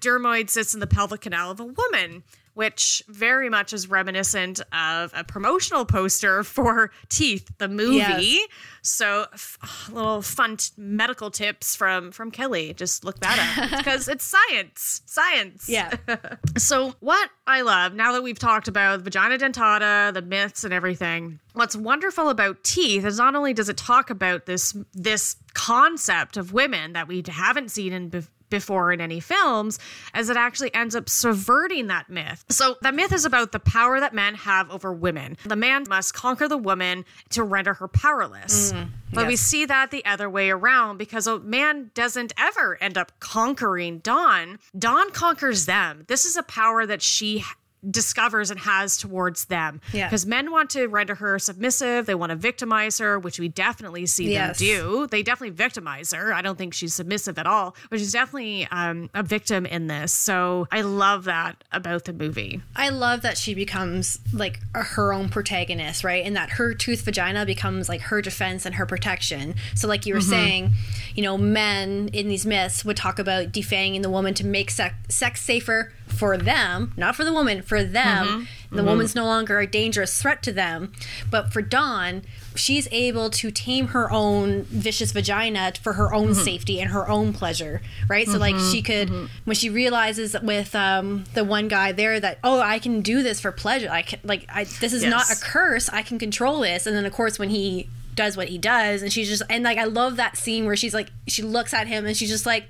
dermoid 0.00 0.50
cysts 0.50 0.74
in 0.74 0.80
the 0.80 0.86
pelvic 0.86 1.22
canal 1.22 1.50
of 1.50 1.60
a 1.60 1.64
woman, 1.64 2.22
which 2.58 3.04
very 3.06 3.48
much 3.48 3.72
is 3.72 3.88
reminiscent 3.88 4.60
of 4.72 5.12
a 5.14 5.22
promotional 5.22 5.84
poster 5.84 6.42
for 6.56 6.90
Teeth, 7.08 7.48
the 7.58 7.68
movie. 7.68 7.98
Yes. 7.98 8.48
So, 8.82 9.26
f- 9.32 9.58
ah, 9.62 9.88
little 9.92 10.22
fun 10.22 10.56
t- 10.56 10.72
medical 10.76 11.30
tips 11.30 11.76
from 11.76 12.10
from 12.10 12.32
Kelly. 12.32 12.74
Just 12.74 13.04
look 13.04 13.20
that 13.20 13.38
up 13.62 13.78
because 13.78 14.08
it's 14.08 14.24
science. 14.24 15.02
Science. 15.06 15.68
Yeah. 15.68 15.94
So, 16.56 16.94
what 16.98 17.30
I 17.46 17.60
love 17.60 17.94
now 17.94 18.12
that 18.12 18.22
we've 18.24 18.38
talked 18.38 18.66
about 18.66 19.02
vagina 19.02 19.38
dentata, 19.38 20.12
the 20.12 20.22
myths, 20.22 20.64
and 20.64 20.74
everything, 20.74 21.38
what's 21.52 21.76
wonderful 21.76 22.28
about 22.30 22.64
teeth 22.64 23.04
is 23.04 23.18
not 23.18 23.36
only 23.36 23.54
does 23.54 23.68
it 23.68 23.76
talk 23.76 24.10
about 24.10 24.46
this 24.46 24.76
this 24.92 25.36
concept 25.54 26.36
of 26.36 26.52
women 26.52 26.94
that 26.94 27.06
we 27.06 27.22
haven't 27.28 27.70
seen 27.70 27.92
in 27.92 28.10
bef- 28.10 28.28
before 28.50 28.92
in 28.92 29.00
any 29.00 29.20
films, 29.20 29.78
as 30.14 30.28
it 30.28 30.36
actually 30.36 30.74
ends 30.74 30.94
up 30.94 31.08
subverting 31.08 31.86
that 31.88 32.08
myth. 32.08 32.44
So, 32.48 32.76
that 32.82 32.94
myth 32.94 33.12
is 33.12 33.24
about 33.24 33.52
the 33.52 33.60
power 33.60 34.00
that 34.00 34.14
men 34.14 34.34
have 34.34 34.70
over 34.70 34.92
women. 34.92 35.36
The 35.44 35.56
man 35.56 35.84
must 35.88 36.14
conquer 36.14 36.48
the 36.48 36.56
woman 36.56 37.04
to 37.30 37.42
render 37.42 37.74
her 37.74 37.88
powerless. 37.88 38.72
Mm, 38.72 38.88
but 39.12 39.26
we 39.26 39.36
see 39.36 39.64
that 39.64 39.90
the 39.90 40.04
other 40.04 40.28
way 40.28 40.50
around 40.50 40.98
because 40.98 41.26
a 41.26 41.38
man 41.38 41.90
doesn't 41.94 42.32
ever 42.38 42.76
end 42.82 42.98
up 42.98 43.12
conquering 43.20 43.98
Dawn. 43.98 44.58
Dawn 44.78 45.10
conquers 45.10 45.66
them. 45.66 46.04
This 46.08 46.24
is 46.24 46.36
a 46.36 46.42
power 46.42 46.86
that 46.86 47.02
she 47.02 47.44
discovers 47.88 48.50
and 48.50 48.60
has 48.60 48.96
towards 48.96 49.46
them. 49.46 49.80
Yeah. 49.92 50.06
Because 50.08 50.26
men 50.26 50.50
want 50.50 50.70
to 50.70 50.86
render 50.86 51.14
her 51.16 51.38
submissive, 51.38 52.06
they 52.06 52.14
want 52.14 52.30
to 52.30 52.36
victimize 52.36 52.98
her, 52.98 53.18
which 53.18 53.38
we 53.38 53.48
definitely 53.48 54.06
see 54.06 54.32
Yes. 54.32 54.58
them 54.58 54.66
do. 54.66 55.06
They 55.10 55.22
definitely 55.22 55.54
victimize 55.56 56.12
her. 56.12 56.32
I 56.32 56.42
don't 56.42 56.58
think 56.58 56.74
she's 56.74 56.94
submissive 56.94 57.38
at 57.38 57.46
all, 57.46 57.76
but 57.90 57.98
she's 57.98 58.12
definitely 58.12 58.66
um, 58.70 59.10
a 59.14 59.22
victim 59.22 59.64
in 59.66 59.86
this. 59.86 60.12
So 60.12 60.66
I 60.72 60.80
love 60.80 61.24
that 61.24 61.62
about 61.72 62.04
the 62.04 62.12
movie. 62.12 62.60
I 62.76 62.88
love 62.88 63.22
that 63.22 63.38
she 63.38 63.54
becomes 63.54 64.18
like 64.32 64.60
a- 64.74 64.82
her 64.82 65.12
own 65.12 65.28
protagonist, 65.28 66.02
right? 66.04 66.24
And 66.24 66.34
that 66.36 66.50
her 66.50 66.74
tooth 66.74 67.02
vagina 67.02 67.46
becomes 67.46 67.88
like 67.88 68.00
her 68.02 68.20
defense 68.20 68.66
and 68.66 68.74
her 68.74 68.86
protection. 68.86 69.54
So, 69.74 69.86
like 69.88 70.04
you 70.06 70.14
were 70.14 70.20
saying, 70.20 70.72
you 71.14 71.22
know, 71.22 71.38
men 71.38 72.08
in 72.12 72.28
these 72.28 72.44
myths 72.44 72.84
would 72.84 72.96
talk 72.96 73.18
about 73.18 73.52
defanging 73.52 74.02
the 74.02 74.10
woman 74.10 74.34
to 74.34 74.46
make 74.46 74.70
sex, 74.70 74.94
sex 75.08 75.40
safer 75.42 75.92
for 76.08 76.36
them, 76.36 76.92
not 76.96 77.14
for 77.14 77.24
the 77.24 77.32
woman, 77.32 77.62
for 77.62 77.84
them. 77.84 78.26
Mm-hmm. 78.26 78.44
The 78.70 78.82
mm-hmm. 78.82 78.86
woman's 78.86 79.14
no 79.14 79.24
longer 79.24 79.60
a 79.60 79.66
dangerous 79.66 80.20
threat 80.20 80.42
to 80.42 80.52
them. 80.52 80.92
But 81.30 81.52
for 81.52 81.62
Dawn, 81.62 82.22
she's 82.54 82.86
able 82.90 83.30
to 83.30 83.50
tame 83.50 83.88
her 83.88 84.10
own 84.12 84.64
vicious 84.64 85.12
vagina 85.12 85.72
for 85.82 85.94
her 85.94 86.12
own 86.12 86.30
mm-hmm. 86.30 86.42
safety 86.42 86.80
and 86.80 86.90
her 86.90 87.08
own 87.08 87.32
pleasure, 87.32 87.80
right? 88.08 88.26
So 88.26 88.38
like 88.38 88.56
she 88.58 88.82
could 88.82 89.10
when 89.44 89.54
she 89.54 89.70
realizes 89.70 90.36
with 90.42 90.74
um 90.74 91.24
the 91.34 91.44
one 91.44 91.68
guy 91.68 91.92
there 91.92 92.20
that 92.20 92.38
oh, 92.44 92.60
I 92.60 92.78
can 92.78 93.00
do 93.00 93.22
this 93.22 93.40
for 93.40 93.52
pleasure. 93.52 93.88
I 93.90 94.02
can 94.02 94.20
like 94.24 94.44
I 94.48 94.64
this 94.64 94.92
is 94.92 95.04
not 95.04 95.30
a 95.30 95.36
curse. 95.40 95.88
I 95.88 96.02
can 96.02 96.18
control 96.18 96.60
this. 96.60 96.86
And 96.86 96.94
then 96.94 97.06
of 97.06 97.12
course 97.12 97.38
when 97.38 97.50
he 97.50 97.88
does 98.18 98.36
what 98.36 98.48
he 98.48 98.58
does 98.58 99.02
and 99.02 99.12
she's 99.12 99.28
just 99.28 99.42
and 99.48 99.62
like 99.64 99.78
I 99.78 99.84
love 99.84 100.16
that 100.16 100.36
scene 100.36 100.66
where 100.66 100.74
she's 100.76 100.92
like 100.92 101.10
she 101.28 101.42
looks 101.42 101.72
at 101.72 101.86
him 101.86 102.04
and 102.04 102.16
she's 102.16 102.28
just 102.28 102.44
like, 102.46 102.64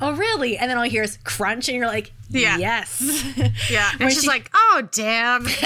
"Oh, 0.00 0.12
really?" 0.12 0.56
And 0.56 0.70
then 0.70 0.78
all 0.78 0.84
you 0.84 0.90
hear 0.90 1.02
is 1.02 1.18
crunch 1.24 1.68
and 1.68 1.76
you're 1.76 1.86
like, 1.86 2.12
Yeah. 2.30 2.56
"Yes." 2.58 3.00
Yeah. 3.70 3.90
And 4.00 4.10
she's 4.10 4.22
she- 4.22 4.28
like, 4.28 4.50
oh, 4.54 4.88
damn. 4.92 5.44
Again. 5.46 5.60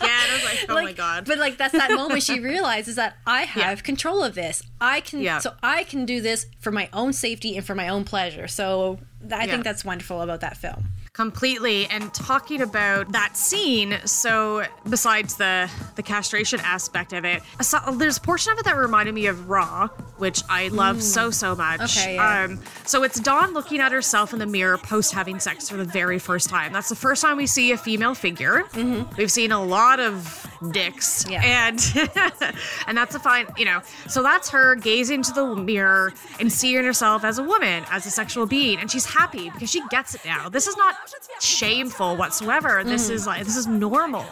I 0.00 0.30
was 0.34 0.44
like, 0.44 0.66
oh 0.68 0.74
my 0.82 0.92
God. 0.92 1.24
But 1.26 1.38
like 1.38 1.56
that's 1.56 1.72
that 1.72 1.90
moment 1.92 2.22
she 2.22 2.38
realizes 2.40 2.96
that 2.96 3.16
I 3.26 3.42
have 3.42 3.82
control 3.82 4.22
of 4.22 4.34
this. 4.34 4.62
I 4.80 5.00
can 5.00 5.20
Yeah. 5.20 5.38
so 5.38 5.54
I 5.62 5.84
can 5.84 6.04
do 6.06 6.20
this 6.20 6.46
for 6.60 6.70
my 6.70 6.88
own 6.92 7.12
safety 7.12 7.56
and 7.56 7.66
for 7.66 7.74
my 7.74 7.88
own 7.88 8.04
pleasure. 8.04 8.46
So 8.48 8.98
I 9.32 9.44
Yeah. 9.46 9.50
think 9.52 9.64
that's 9.64 9.84
wonderful 9.84 10.20
about 10.22 10.40
that 10.40 10.56
film. 10.56 10.84
Completely 11.12 11.86
and 11.86 12.12
talking 12.14 12.60
about 12.62 13.12
that 13.12 13.36
scene. 13.36 13.98
So 14.04 14.64
besides 14.88 15.36
the 15.36 15.70
the 15.96 16.02
castration 16.02 16.60
aspect 16.60 17.12
of 17.12 17.24
it 17.24 17.42
saw, 17.60 17.90
there's 17.90 18.18
a 18.18 18.20
portion 18.20 18.52
of 18.52 18.58
it 18.58 18.64
that 18.64 18.76
reminded 18.76 19.14
me 19.14 19.26
of 19.26 19.48
raw 19.48 19.88
which 20.18 20.42
i 20.48 20.68
love 20.68 21.02
so 21.02 21.30
so 21.30 21.54
much. 21.54 21.80
Okay, 21.98 22.14
yeah. 22.16 22.44
um 22.44 22.60
so 22.84 23.02
it's 23.02 23.18
dawn 23.20 23.54
looking 23.54 23.80
at 23.80 23.92
herself 23.92 24.32
in 24.32 24.38
the 24.38 24.46
mirror 24.46 24.78
post 24.78 25.12
having 25.12 25.40
sex 25.40 25.68
for 25.68 25.76
the 25.76 25.84
very 25.84 26.18
first 26.18 26.48
time. 26.48 26.72
That's 26.72 26.88
the 26.88 26.96
first 26.96 27.22
time 27.22 27.36
we 27.36 27.46
see 27.46 27.72
a 27.72 27.76
female 27.76 28.14
figure. 28.14 28.64
We've 29.16 29.30
seen 29.30 29.52
a 29.52 29.62
lot 29.62 30.00
of 30.00 30.46
dicks. 30.72 31.28
Yeah. 31.28 31.42
and 31.44 31.80
and 32.86 32.96
that's 32.96 33.14
a 33.14 33.18
fine 33.18 33.46
you 33.56 33.64
know 33.64 33.80
so 34.08 34.22
that's 34.22 34.50
her 34.50 34.74
gazing 34.74 35.20
into 35.20 35.32
the 35.32 35.54
mirror 35.54 36.14
and 36.38 36.50
seeing 36.50 36.82
herself 36.82 37.24
as 37.24 37.38
a 37.38 37.42
woman 37.42 37.84
as 37.90 38.06
a 38.06 38.10
sexual 38.10 38.46
being. 38.46 38.78
And 38.78 38.90
she's 38.90 39.04
happy 39.04 39.50
because 39.50 39.70
she 39.70 39.86
gets 39.88 40.14
it 40.14 40.24
now. 40.24 40.48
This 40.48 40.66
is 40.66 40.76
not 40.78 40.94
shameful 41.40 42.16
whatsoever. 42.16 42.82
This 42.84 43.08
is 43.10 43.26
like 43.26 43.44
this 43.44 43.56
is 43.56 43.66
normal. 43.66 44.24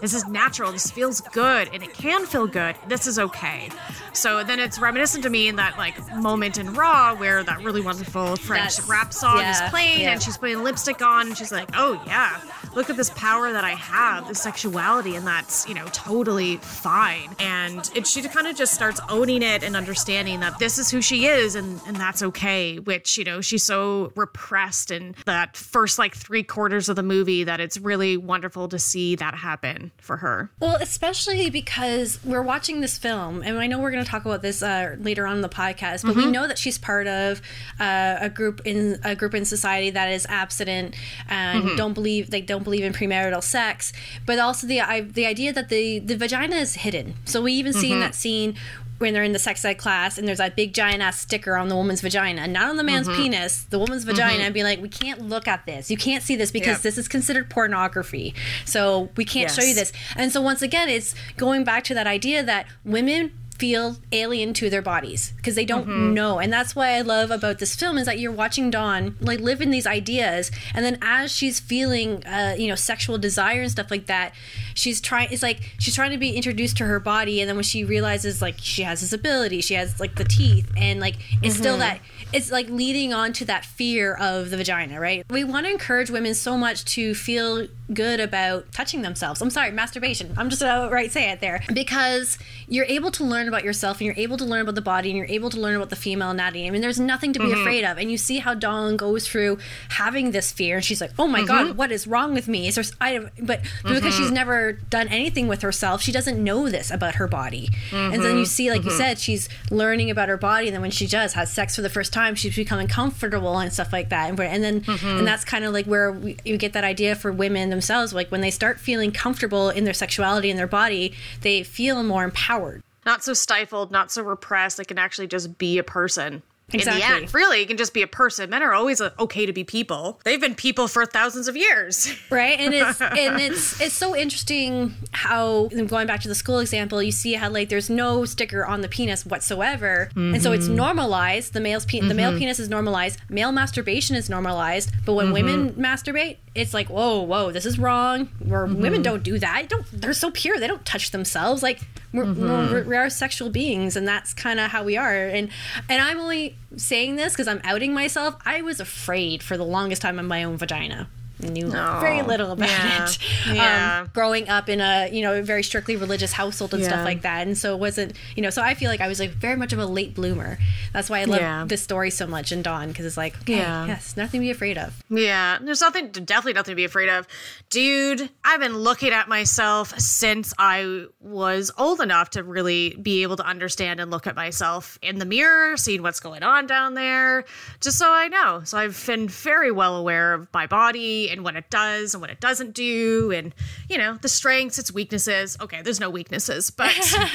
This 0.00 0.14
is 0.14 0.26
natural. 0.26 0.72
This 0.72 0.90
feels 0.90 1.20
good 1.20 1.68
and 1.72 1.82
it 1.82 1.92
can 1.94 2.26
feel 2.26 2.46
good. 2.46 2.76
This 2.88 3.06
is 3.06 3.18
okay. 3.18 3.70
So 4.12 4.42
then 4.42 4.58
it's 4.58 4.78
reminiscent 4.78 5.22
to 5.24 5.30
me 5.30 5.48
in 5.48 5.56
that 5.56 5.78
like 5.78 5.96
moment 6.16 6.58
in 6.58 6.74
raw 6.74 7.14
where 7.14 7.42
that 7.44 7.62
really 7.62 7.80
wonderful 7.80 8.36
french 8.36 8.76
That's- 8.76 8.88
rap 8.88 9.12
song 9.12 9.38
yeah, 9.38 9.50
is 9.64 9.70
playing 9.70 10.00
yeah. 10.00 10.12
and 10.12 10.22
she's 10.22 10.36
putting 10.36 10.62
lipstick 10.62 11.00
on 11.02 11.28
and 11.28 11.36
she's 11.36 11.52
like 11.52 11.68
oh 11.74 12.02
yeah 12.06 12.40
look 12.74 12.90
at 12.90 12.96
this 12.96 13.10
power 13.10 13.52
that 13.52 13.64
i 13.64 13.70
have 13.70 14.28
this 14.28 14.40
sexuality 14.40 15.16
and 15.16 15.26
that's 15.26 15.68
you 15.68 15.74
know 15.74 15.86
totally 15.92 16.56
fine. 16.58 17.34
And 17.38 17.90
it 17.94 18.06
she 18.06 18.22
kind 18.22 18.46
of 18.46 18.56
just 18.56 18.74
starts 18.74 19.00
owning 19.08 19.42
it 19.42 19.62
and 19.62 19.76
understanding 19.76 20.40
that 20.40 20.58
this 20.58 20.78
is 20.78 20.90
who 20.90 21.00
she 21.00 21.26
is 21.26 21.54
and 21.54 21.80
and 21.86 21.96
that's 21.96 22.22
okay 22.22 22.78
which 22.78 23.18
you 23.18 23.24
know 23.24 23.40
she's 23.40 23.64
so 23.64 24.12
repressed 24.16 24.90
in 24.90 25.14
that 25.26 25.56
first 25.56 25.98
like 25.98 26.14
three 26.14 26.42
quarters 26.42 26.88
of 26.88 26.96
the 26.96 27.02
movie 27.02 27.44
that 27.44 27.60
it's 27.60 27.78
really 27.78 28.16
wonderful 28.16 28.68
to 28.68 28.78
see 28.78 29.14
that 29.16 29.34
happen 29.34 29.90
for 29.98 30.16
her. 30.18 30.50
Well, 30.60 30.76
especially 30.80 31.50
because 31.50 32.18
we're 32.24 32.42
watching 32.42 32.80
this 32.80 32.98
film, 32.98 33.42
and 33.42 33.58
I 33.58 33.66
know 33.66 33.78
we're 33.78 33.90
going 33.90 34.04
to 34.04 34.10
talk 34.10 34.24
about 34.24 34.42
this 34.42 34.62
uh, 34.62 34.96
later 34.98 35.26
on 35.26 35.36
in 35.36 35.42
the 35.42 35.48
podcast. 35.48 36.04
But 36.04 36.16
we 36.16 36.26
know 36.26 36.46
that 36.46 36.58
she's 36.58 36.78
part 36.78 37.06
of 37.06 37.40
uh, 37.78 38.16
a 38.20 38.28
group 38.28 38.60
in 38.64 38.98
a 39.04 39.14
group 39.14 39.34
in 39.34 39.44
society 39.44 39.90
that 39.90 40.10
is 40.10 40.26
abstinent 40.28 40.94
and 41.28 41.76
don't 41.76 41.94
believe 41.94 42.30
they 42.30 42.40
don't 42.40 42.59
believe 42.64 42.84
in 42.84 42.92
premarital 42.92 43.42
sex. 43.42 43.92
But 44.26 44.38
also 44.38 44.66
the 44.66 44.80
I, 44.80 45.00
the 45.00 45.26
idea 45.26 45.52
that 45.52 45.68
the 45.68 45.98
the 45.98 46.16
vagina 46.16 46.56
is 46.56 46.74
hidden. 46.74 47.14
So 47.24 47.42
we 47.42 47.52
even 47.54 47.72
see 47.72 47.88
in 47.88 47.94
mm-hmm. 47.94 48.00
that 48.00 48.14
scene. 48.14 48.56
When 48.98 49.14
they're 49.14 49.24
in 49.24 49.32
the 49.32 49.38
sex 49.38 49.64
ed 49.64 49.78
class 49.78 50.18
and 50.18 50.28
there's 50.28 50.36
that 50.36 50.56
big 50.56 50.74
giant 50.74 51.00
ass 51.00 51.18
sticker 51.18 51.56
on 51.56 51.68
the 51.68 51.74
woman's 51.74 52.02
vagina, 52.02 52.46
not 52.46 52.68
on 52.68 52.76
the 52.76 52.84
man's 52.84 53.08
mm-hmm. 53.08 53.22
penis, 53.22 53.62
the 53.62 53.78
woman's 53.78 54.02
mm-hmm. 54.02 54.10
vagina, 54.10 54.42
and 54.42 54.52
be 54.52 54.62
like, 54.62 54.78
we 54.82 54.90
can't 54.90 55.22
look 55.22 55.48
at 55.48 55.64
this. 55.64 55.90
You 55.90 55.96
can't 55.96 56.22
see 56.22 56.36
this 56.36 56.50
because 56.50 56.74
Yep. 56.74 56.82
this 56.82 56.98
is 56.98 57.08
considered 57.08 57.48
pornography. 57.48 58.34
So 58.66 59.08
we 59.16 59.24
can't 59.24 59.50
show 59.50 59.62
you 59.62 59.74
this. 59.74 59.90
And 60.16 60.30
so 60.30 60.42
once 60.42 60.60
again, 60.60 60.90
it's 60.90 61.14
going 61.38 61.64
back 61.64 61.82
to 61.84 61.94
that 61.94 62.06
idea 62.06 62.42
that 62.42 62.66
women 62.84 63.32
feel 63.60 63.96
alien 64.12 64.54
to 64.54 64.70
their 64.70 64.82
bodies 64.82 65.32
because 65.36 65.54
they 65.54 65.64
don't 65.66 65.86
Mm-hmm. 65.86 66.14
know 66.14 66.38
and 66.38 66.52
that's 66.52 66.74
why 66.74 66.88
i 66.98 67.00
love 67.02 67.30
about 67.30 67.58
this 67.58 67.74
film 67.74 67.96
is 67.98 68.06
that 68.06 68.18
you're 68.18 68.32
watching 68.32 68.70
dawn 68.70 69.16
like 69.20 69.38
live 69.40 69.60
in 69.60 69.70
these 69.70 69.86
ideas 69.86 70.50
and 70.74 70.84
then 70.84 70.98
as 71.02 71.30
she's 71.30 71.60
feeling 71.60 72.24
uh, 72.26 72.54
you 72.58 72.68
know 72.68 72.74
sexual 72.74 73.18
desire 73.18 73.60
and 73.62 73.70
stuff 73.70 73.90
like 73.90 74.06
that 74.06 74.32
she's 74.74 75.00
trying 75.00 75.28
it's 75.32 75.42
like 75.42 75.58
she's 75.78 75.94
trying 75.94 76.10
to 76.10 76.18
be 76.18 76.30
introduced 76.40 76.76
to 76.78 76.84
her 76.84 76.98
body 77.00 77.40
and 77.40 77.48
then 77.48 77.56
when 77.56 77.62
she 77.64 77.84
realizes 77.84 78.40
like 78.40 78.56
she 78.58 78.82
has 78.82 79.00
this 79.02 79.12
ability 79.12 79.60
she 79.60 79.74
has 79.74 80.00
like 80.00 80.14
the 80.16 80.24
teeth 80.24 80.70
and 80.76 81.00
like 81.00 81.16
it's 81.42 81.56
still 81.56 81.70
Mm-hmm. 81.78 81.80
that 81.80 82.00
it's 82.32 82.50
like 82.50 82.68
leading 82.70 83.12
on 83.12 83.32
to 83.34 83.44
that 83.46 83.64
fear 83.64 84.14
of 84.14 84.50
the 84.50 84.56
vagina 84.56 84.98
right 85.00 85.24
we 85.30 85.44
want 85.44 85.66
to 85.66 85.72
encourage 85.72 86.10
women 86.10 86.34
so 86.34 86.56
much 86.56 86.84
to 86.96 87.14
feel 87.14 87.66
good 87.92 88.20
about 88.20 88.70
touching 88.72 89.02
themselves. 89.02 89.42
I'm 89.42 89.50
sorry 89.50 89.70
masturbation. 89.70 90.32
I'm 90.36 90.50
just 90.50 90.62
gonna 90.62 90.84
outright 90.84 91.12
say 91.12 91.30
it 91.30 91.40
there. 91.40 91.62
Because 91.72 92.38
you're 92.68 92.86
able 92.86 93.10
to 93.12 93.24
learn 93.24 93.48
about 93.48 93.64
yourself 93.64 93.98
and 93.98 94.06
you're 94.06 94.16
able 94.16 94.36
to 94.36 94.44
learn 94.44 94.62
about 94.62 94.74
the 94.74 94.82
body 94.82 95.10
and 95.10 95.16
you're 95.16 95.26
able 95.26 95.50
to 95.50 95.60
learn 95.60 95.76
about 95.76 95.90
the 95.90 95.96
female 95.96 96.30
anatomy. 96.30 96.66
I 96.66 96.70
mean 96.70 96.80
there's 96.80 97.00
nothing 97.00 97.32
to 97.32 97.38
be 97.38 97.46
mm-hmm. 97.46 97.60
afraid 97.60 97.84
of. 97.84 97.98
And 97.98 98.10
you 98.10 98.18
see 98.18 98.38
how 98.38 98.54
dawn 98.54 98.96
goes 98.96 99.26
through 99.26 99.58
having 99.90 100.30
this 100.30 100.52
fear 100.52 100.76
and 100.76 100.84
she's 100.84 101.00
like 101.00 101.12
oh 101.18 101.26
my 101.26 101.44
god 101.44 101.68
mm-hmm. 101.68 101.76
what 101.76 101.90
is 101.90 102.06
wrong 102.06 102.34
with 102.34 102.48
me? 102.48 102.68
Is 102.68 102.76
there 102.76 102.84
i 103.00 103.18
but 103.40 103.60
because 103.82 104.14
she's 104.14 104.26
mm-hmm. 104.26 104.34
never 104.34 104.72
done 104.72 105.08
anything 105.08 105.48
with 105.48 105.62
herself 105.62 106.00
she 106.02 106.12
doesn't 106.12 106.42
know 106.42 106.68
this 106.68 106.90
about 106.90 107.16
her 107.16 107.26
body. 107.26 107.68
And 107.92 108.22
then 108.22 108.38
you 108.38 108.46
see 108.46 108.70
like 108.70 108.84
you 108.84 108.90
said 108.90 109.18
she's 109.18 109.48
learning 109.70 110.10
about 110.10 110.28
her 110.28 110.36
body 110.36 110.66
and 110.66 110.74
then 110.74 110.82
when 110.82 110.90
she 110.90 111.06
does 111.06 111.32
has 111.32 111.52
sex 111.52 111.76
for 111.76 111.82
the 111.82 111.90
first 111.90 112.12
time 112.12 112.34
she's 112.34 112.54
becoming 112.54 112.86
comfortable 112.86 113.58
and 113.58 113.72
stuff 113.72 113.92
like 113.92 114.10
that. 114.10 114.30
And, 114.30 114.40
and 114.40 114.62
then 114.62 114.84
and 115.02 115.26
that's 115.26 115.44
kind 115.44 115.64
of 115.64 115.72
like 115.72 115.86
where 115.86 116.12
we, 116.12 116.36
you 116.44 116.56
get 116.56 116.72
that 116.74 116.84
idea 116.84 117.14
for 117.14 117.32
women 117.32 117.79
themselves 117.80 118.12
like 118.12 118.30
when 118.30 118.42
they 118.42 118.50
start 118.50 118.78
feeling 118.78 119.10
comfortable 119.10 119.70
in 119.70 119.84
their 119.84 119.94
sexuality 119.94 120.50
and 120.50 120.58
their 120.58 120.66
body 120.66 121.14
they 121.40 121.62
feel 121.62 122.02
more 122.02 122.24
empowered. 122.24 122.82
Not 123.06 123.24
so 123.24 123.32
stifled 123.32 123.90
not 123.90 124.12
so 124.12 124.22
repressed 124.22 124.76
they 124.76 124.84
can 124.84 124.98
actually 124.98 125.26
just 125.26 125.56
be 125.56 125.78
a 125.78 125.82
person 125.82 126.42
Exactly. 126.72 127.02
In 127.02 127.08
the 127.08 127.16
end, 127.22 127.34
really, 127.34 127.60
you 127.60 127.66
can 127.66 127.76
just 127.76 127.94
be 127.94 128.02
a 128.02 128.06
person. 128.06 128.50
Men 128.50 128.62
are 128.62 128.72
always 128.72 129.00
uh, 129.00 129.10
okay 129.18 129.46
to 129.46 129.52
be 129.52 129.64
people. 129.64 130.20
They've 130.24 130.40
been 130.40 130.54
people 130.54 130.88
for 130.88 131.04
thousands 131.06 131.48
of 131.48 131.56
years. 131.56 132.12
right? 132.30 132.58
And 132.58 132.74
it's 132.74 133.00
and 133.00 133.40
it's 133.40 133.80
it's 133.80 133.94
so 133.94 134.14
interesting 134.14 134.94
how 135.12 135.68
going 135.86 136.06
back 136.06 136.20
to 136.20 136.28
the 136.28 136.34
school 136.34 136.58
example 136.58 137.02
you 137.02 137.12
see 137.12 137.34
how 137.34 137.50
like 137.50 137.68
there's 137.68 137.90
no 137.90 138.24
sticker 138.24 138.64
on 138.64 138.80
the 138.80 138.88
penis 138.88 139.26
whatsoever. 139.26 140.10
And 140.16 140.42
so 140.42 140.52
it's 140.52 140.66
mm-hmm. 140.66 140.76
normalized. 140.76 141.52
The 141.52 141.60
male's 141.60 141.84
pe- 141.84 142.00
the 142.00 142.14
male 142.14 142.30
mm-hmm. 142.30 142.38
penis 142.38 142.58
is 142.58 142.68
normalized. 142.68 143.18
Male 143.28 143.52
masturbation 143.52 144.16
is 144.16 144.30
normalized. 144.30 144.90
But 145.04 145.14
when 145.14 145.32
women 145.32 145.70
mm-hmm. 145.70 145.84
masturbate 145.84 146.36
it's 146.54 146.74
like 146.74 146.88
whoa 146.88 147.22
whoa 147.22 147.52
this 147.52 147.66
is 147.66 147.78
wrong. 147.78 148.28
Where 148.44 148.66
women 148.66 149.02
don't 149.02 149.22
do 149.22 149.38
that. 149.38 149.68
Don't 149.68 149.86
they're 149.92 150.12
so 150.12 150.30
pure. 150.30 150.58
They 150.58 150.66
don't 150.66 150.84
touch 150.84 151.10
themselves. 151.10 151.62
Like 151.62 151.80
we're, 152.12 152.32
we're, 152.32 152.84
we 152.84 152.96
are 152.96 153.08
sexual 153.08 153.50
beings 153.50 153.96
and 153.96 154.06
that's 154.06 154.34
kind 154.34 154.58
of 154.58 154.70
how 154.70 154.84
we 154.84 154.96
are. 154.96 155.14
And 155.14 155.50
and 155.88 156.00
i'm 156.02 156.18
only 156.18 156.56
saying 156.76 157.16
this 157.16 157.32
because 157.32 157.48
i'm 157.48 157.60
outing 157.64 157.92
myself 157.92 158.36
i 158.44 158.62
was 158.62 158.80
afraid 158.80 159.42
for 159.42 159.56
the 159.56 159.64
longest 159.64 160.02
time 160.02 160.18
of 160.18 160.24
my 160.24 160.44
own 160.44 160.56
vagina 160.56 161.08
Knew 161.42 161.70
very 161.70 162.22
little 162.22 162.52
about 162.52 162.68
yeah, 162.68 163.04
it. 163.04 163.18
yeah. 163.52 164.00
Um, 164.02 164.10
growing 164.14 164.48
up 164.48 164.68
in 164.68 164.80
a 164.80 165.08
you 165.12 165.22
know 165.22 165.42
very 165.42 165.62
strictly 165.62 165.96
religious 165.96 166.32
household 166.32 166.74
and 166.74 166.82
Yeah. 166.82 166.88
stuff 166.88 167.04
like 167.04 167.22
that, 167.22 167.46
and 167.46 167.56
so 167.56 167.74
it 167.74 167.80
wasn't 167.80 168.12
you 168.36 168.42
know. 168.42 168.50
So 168.50 168.62
I 168.62 168.74
feel 168.74 168.90
like 168.90 169.00
I 169.00 169.08
was 169.08 169.20
like 169.20 169.30
very 169.30 169.56
much 169.56 169.72
of 169.72 169.78
a 169.78 169.86
late 169.86 170.14
bloomer. 170.14 170.58
That's 170.92 171.08
why 171.08 171.20
I 171.20 171.24
love 171.24 171.68
this 171.68 171.82
story 171.82 172.10
so 172.10 172.26
much 172.26 172.52
in 172.52 172.62
Dawn 172.62 172.88
because 172.88 173.06
it's 173.06 173.16
like 173.16 173.38
okay, 173.42 173.56
Yeah. 173.56 173.86
yes, 173.86 174.16
nothing 174.16 174.40
to 174.40 174.44
be 174.46 174.50
afraid 174.50 174.76
of. 174.78 175.02
Yeah, 175.08 175.58
there's 175.60 175.80
nothing, 175.80 176.08
definitely 176.10 176.52
nothing 176.54 176.72
to 176.72 176.76
be 176.76 176.84
afraid 176.84 177.08
of. 177.08 177.26
Dude, 177.70 178.28
I've 178.44 178.60
been 178.60 178.76
looking 178.76 179.12
at 179.12 179.28
myself 179.28 179.98
since 179.98 180.52
I 180.58 181.06
was 181.20 181.70
old 181.78 182.00
enough 182.00 182.30
to 182.30 182.42
really 182.42 182.96
be 183.00 183.22
able 183.22 183.36
to 183.36 183.44
understand 183.44 184.00
and 184.00 184.10
look 184.10 184.26
at 184.26 184.34
myself 184.36 184.98
in 185.02 185.18
the 185.18 185.24
mirror, 185.24 185.76
seeing 185.76 186.02
what's 186.02 186.20
going 186.20 186.42
on 186.42 186.66
down 186.66 186.94
there, 186.94 187.44
just 187.80 187.98
so 187.98 188.12
I 188.12 188.28
know. 188.28 188.62
So 188.64 188.76
I've 188.78 189.02
been 189.06 189.28
very 189.28 189.70
well 189.70 189.96
aware 189.96 190.34
of 190.34 190.48
my 190.52 190.66
body 190.66 191.29
and 191.30 191.44
what 191.44 191.56
it 191.56 191.68
does 191.70 192.14
and 192.14 192.20
what 192.20 192.30
it 192.30 192.40
doesn't 192.40 192.74
do, 192.74 193.30
and, 193.32 193.54
you 193.88 193.98
know, 193.98 194.14
the 194.20 194.28
strengths, 194.28 194.78
its 194.78 194.92
weaknesses. 194.92 195.56
Okay, 195.60 195.82
there's 195.82 196.00
no 196.00 196.10
weaknesses, 196.10 196.70
but 196.70 196.94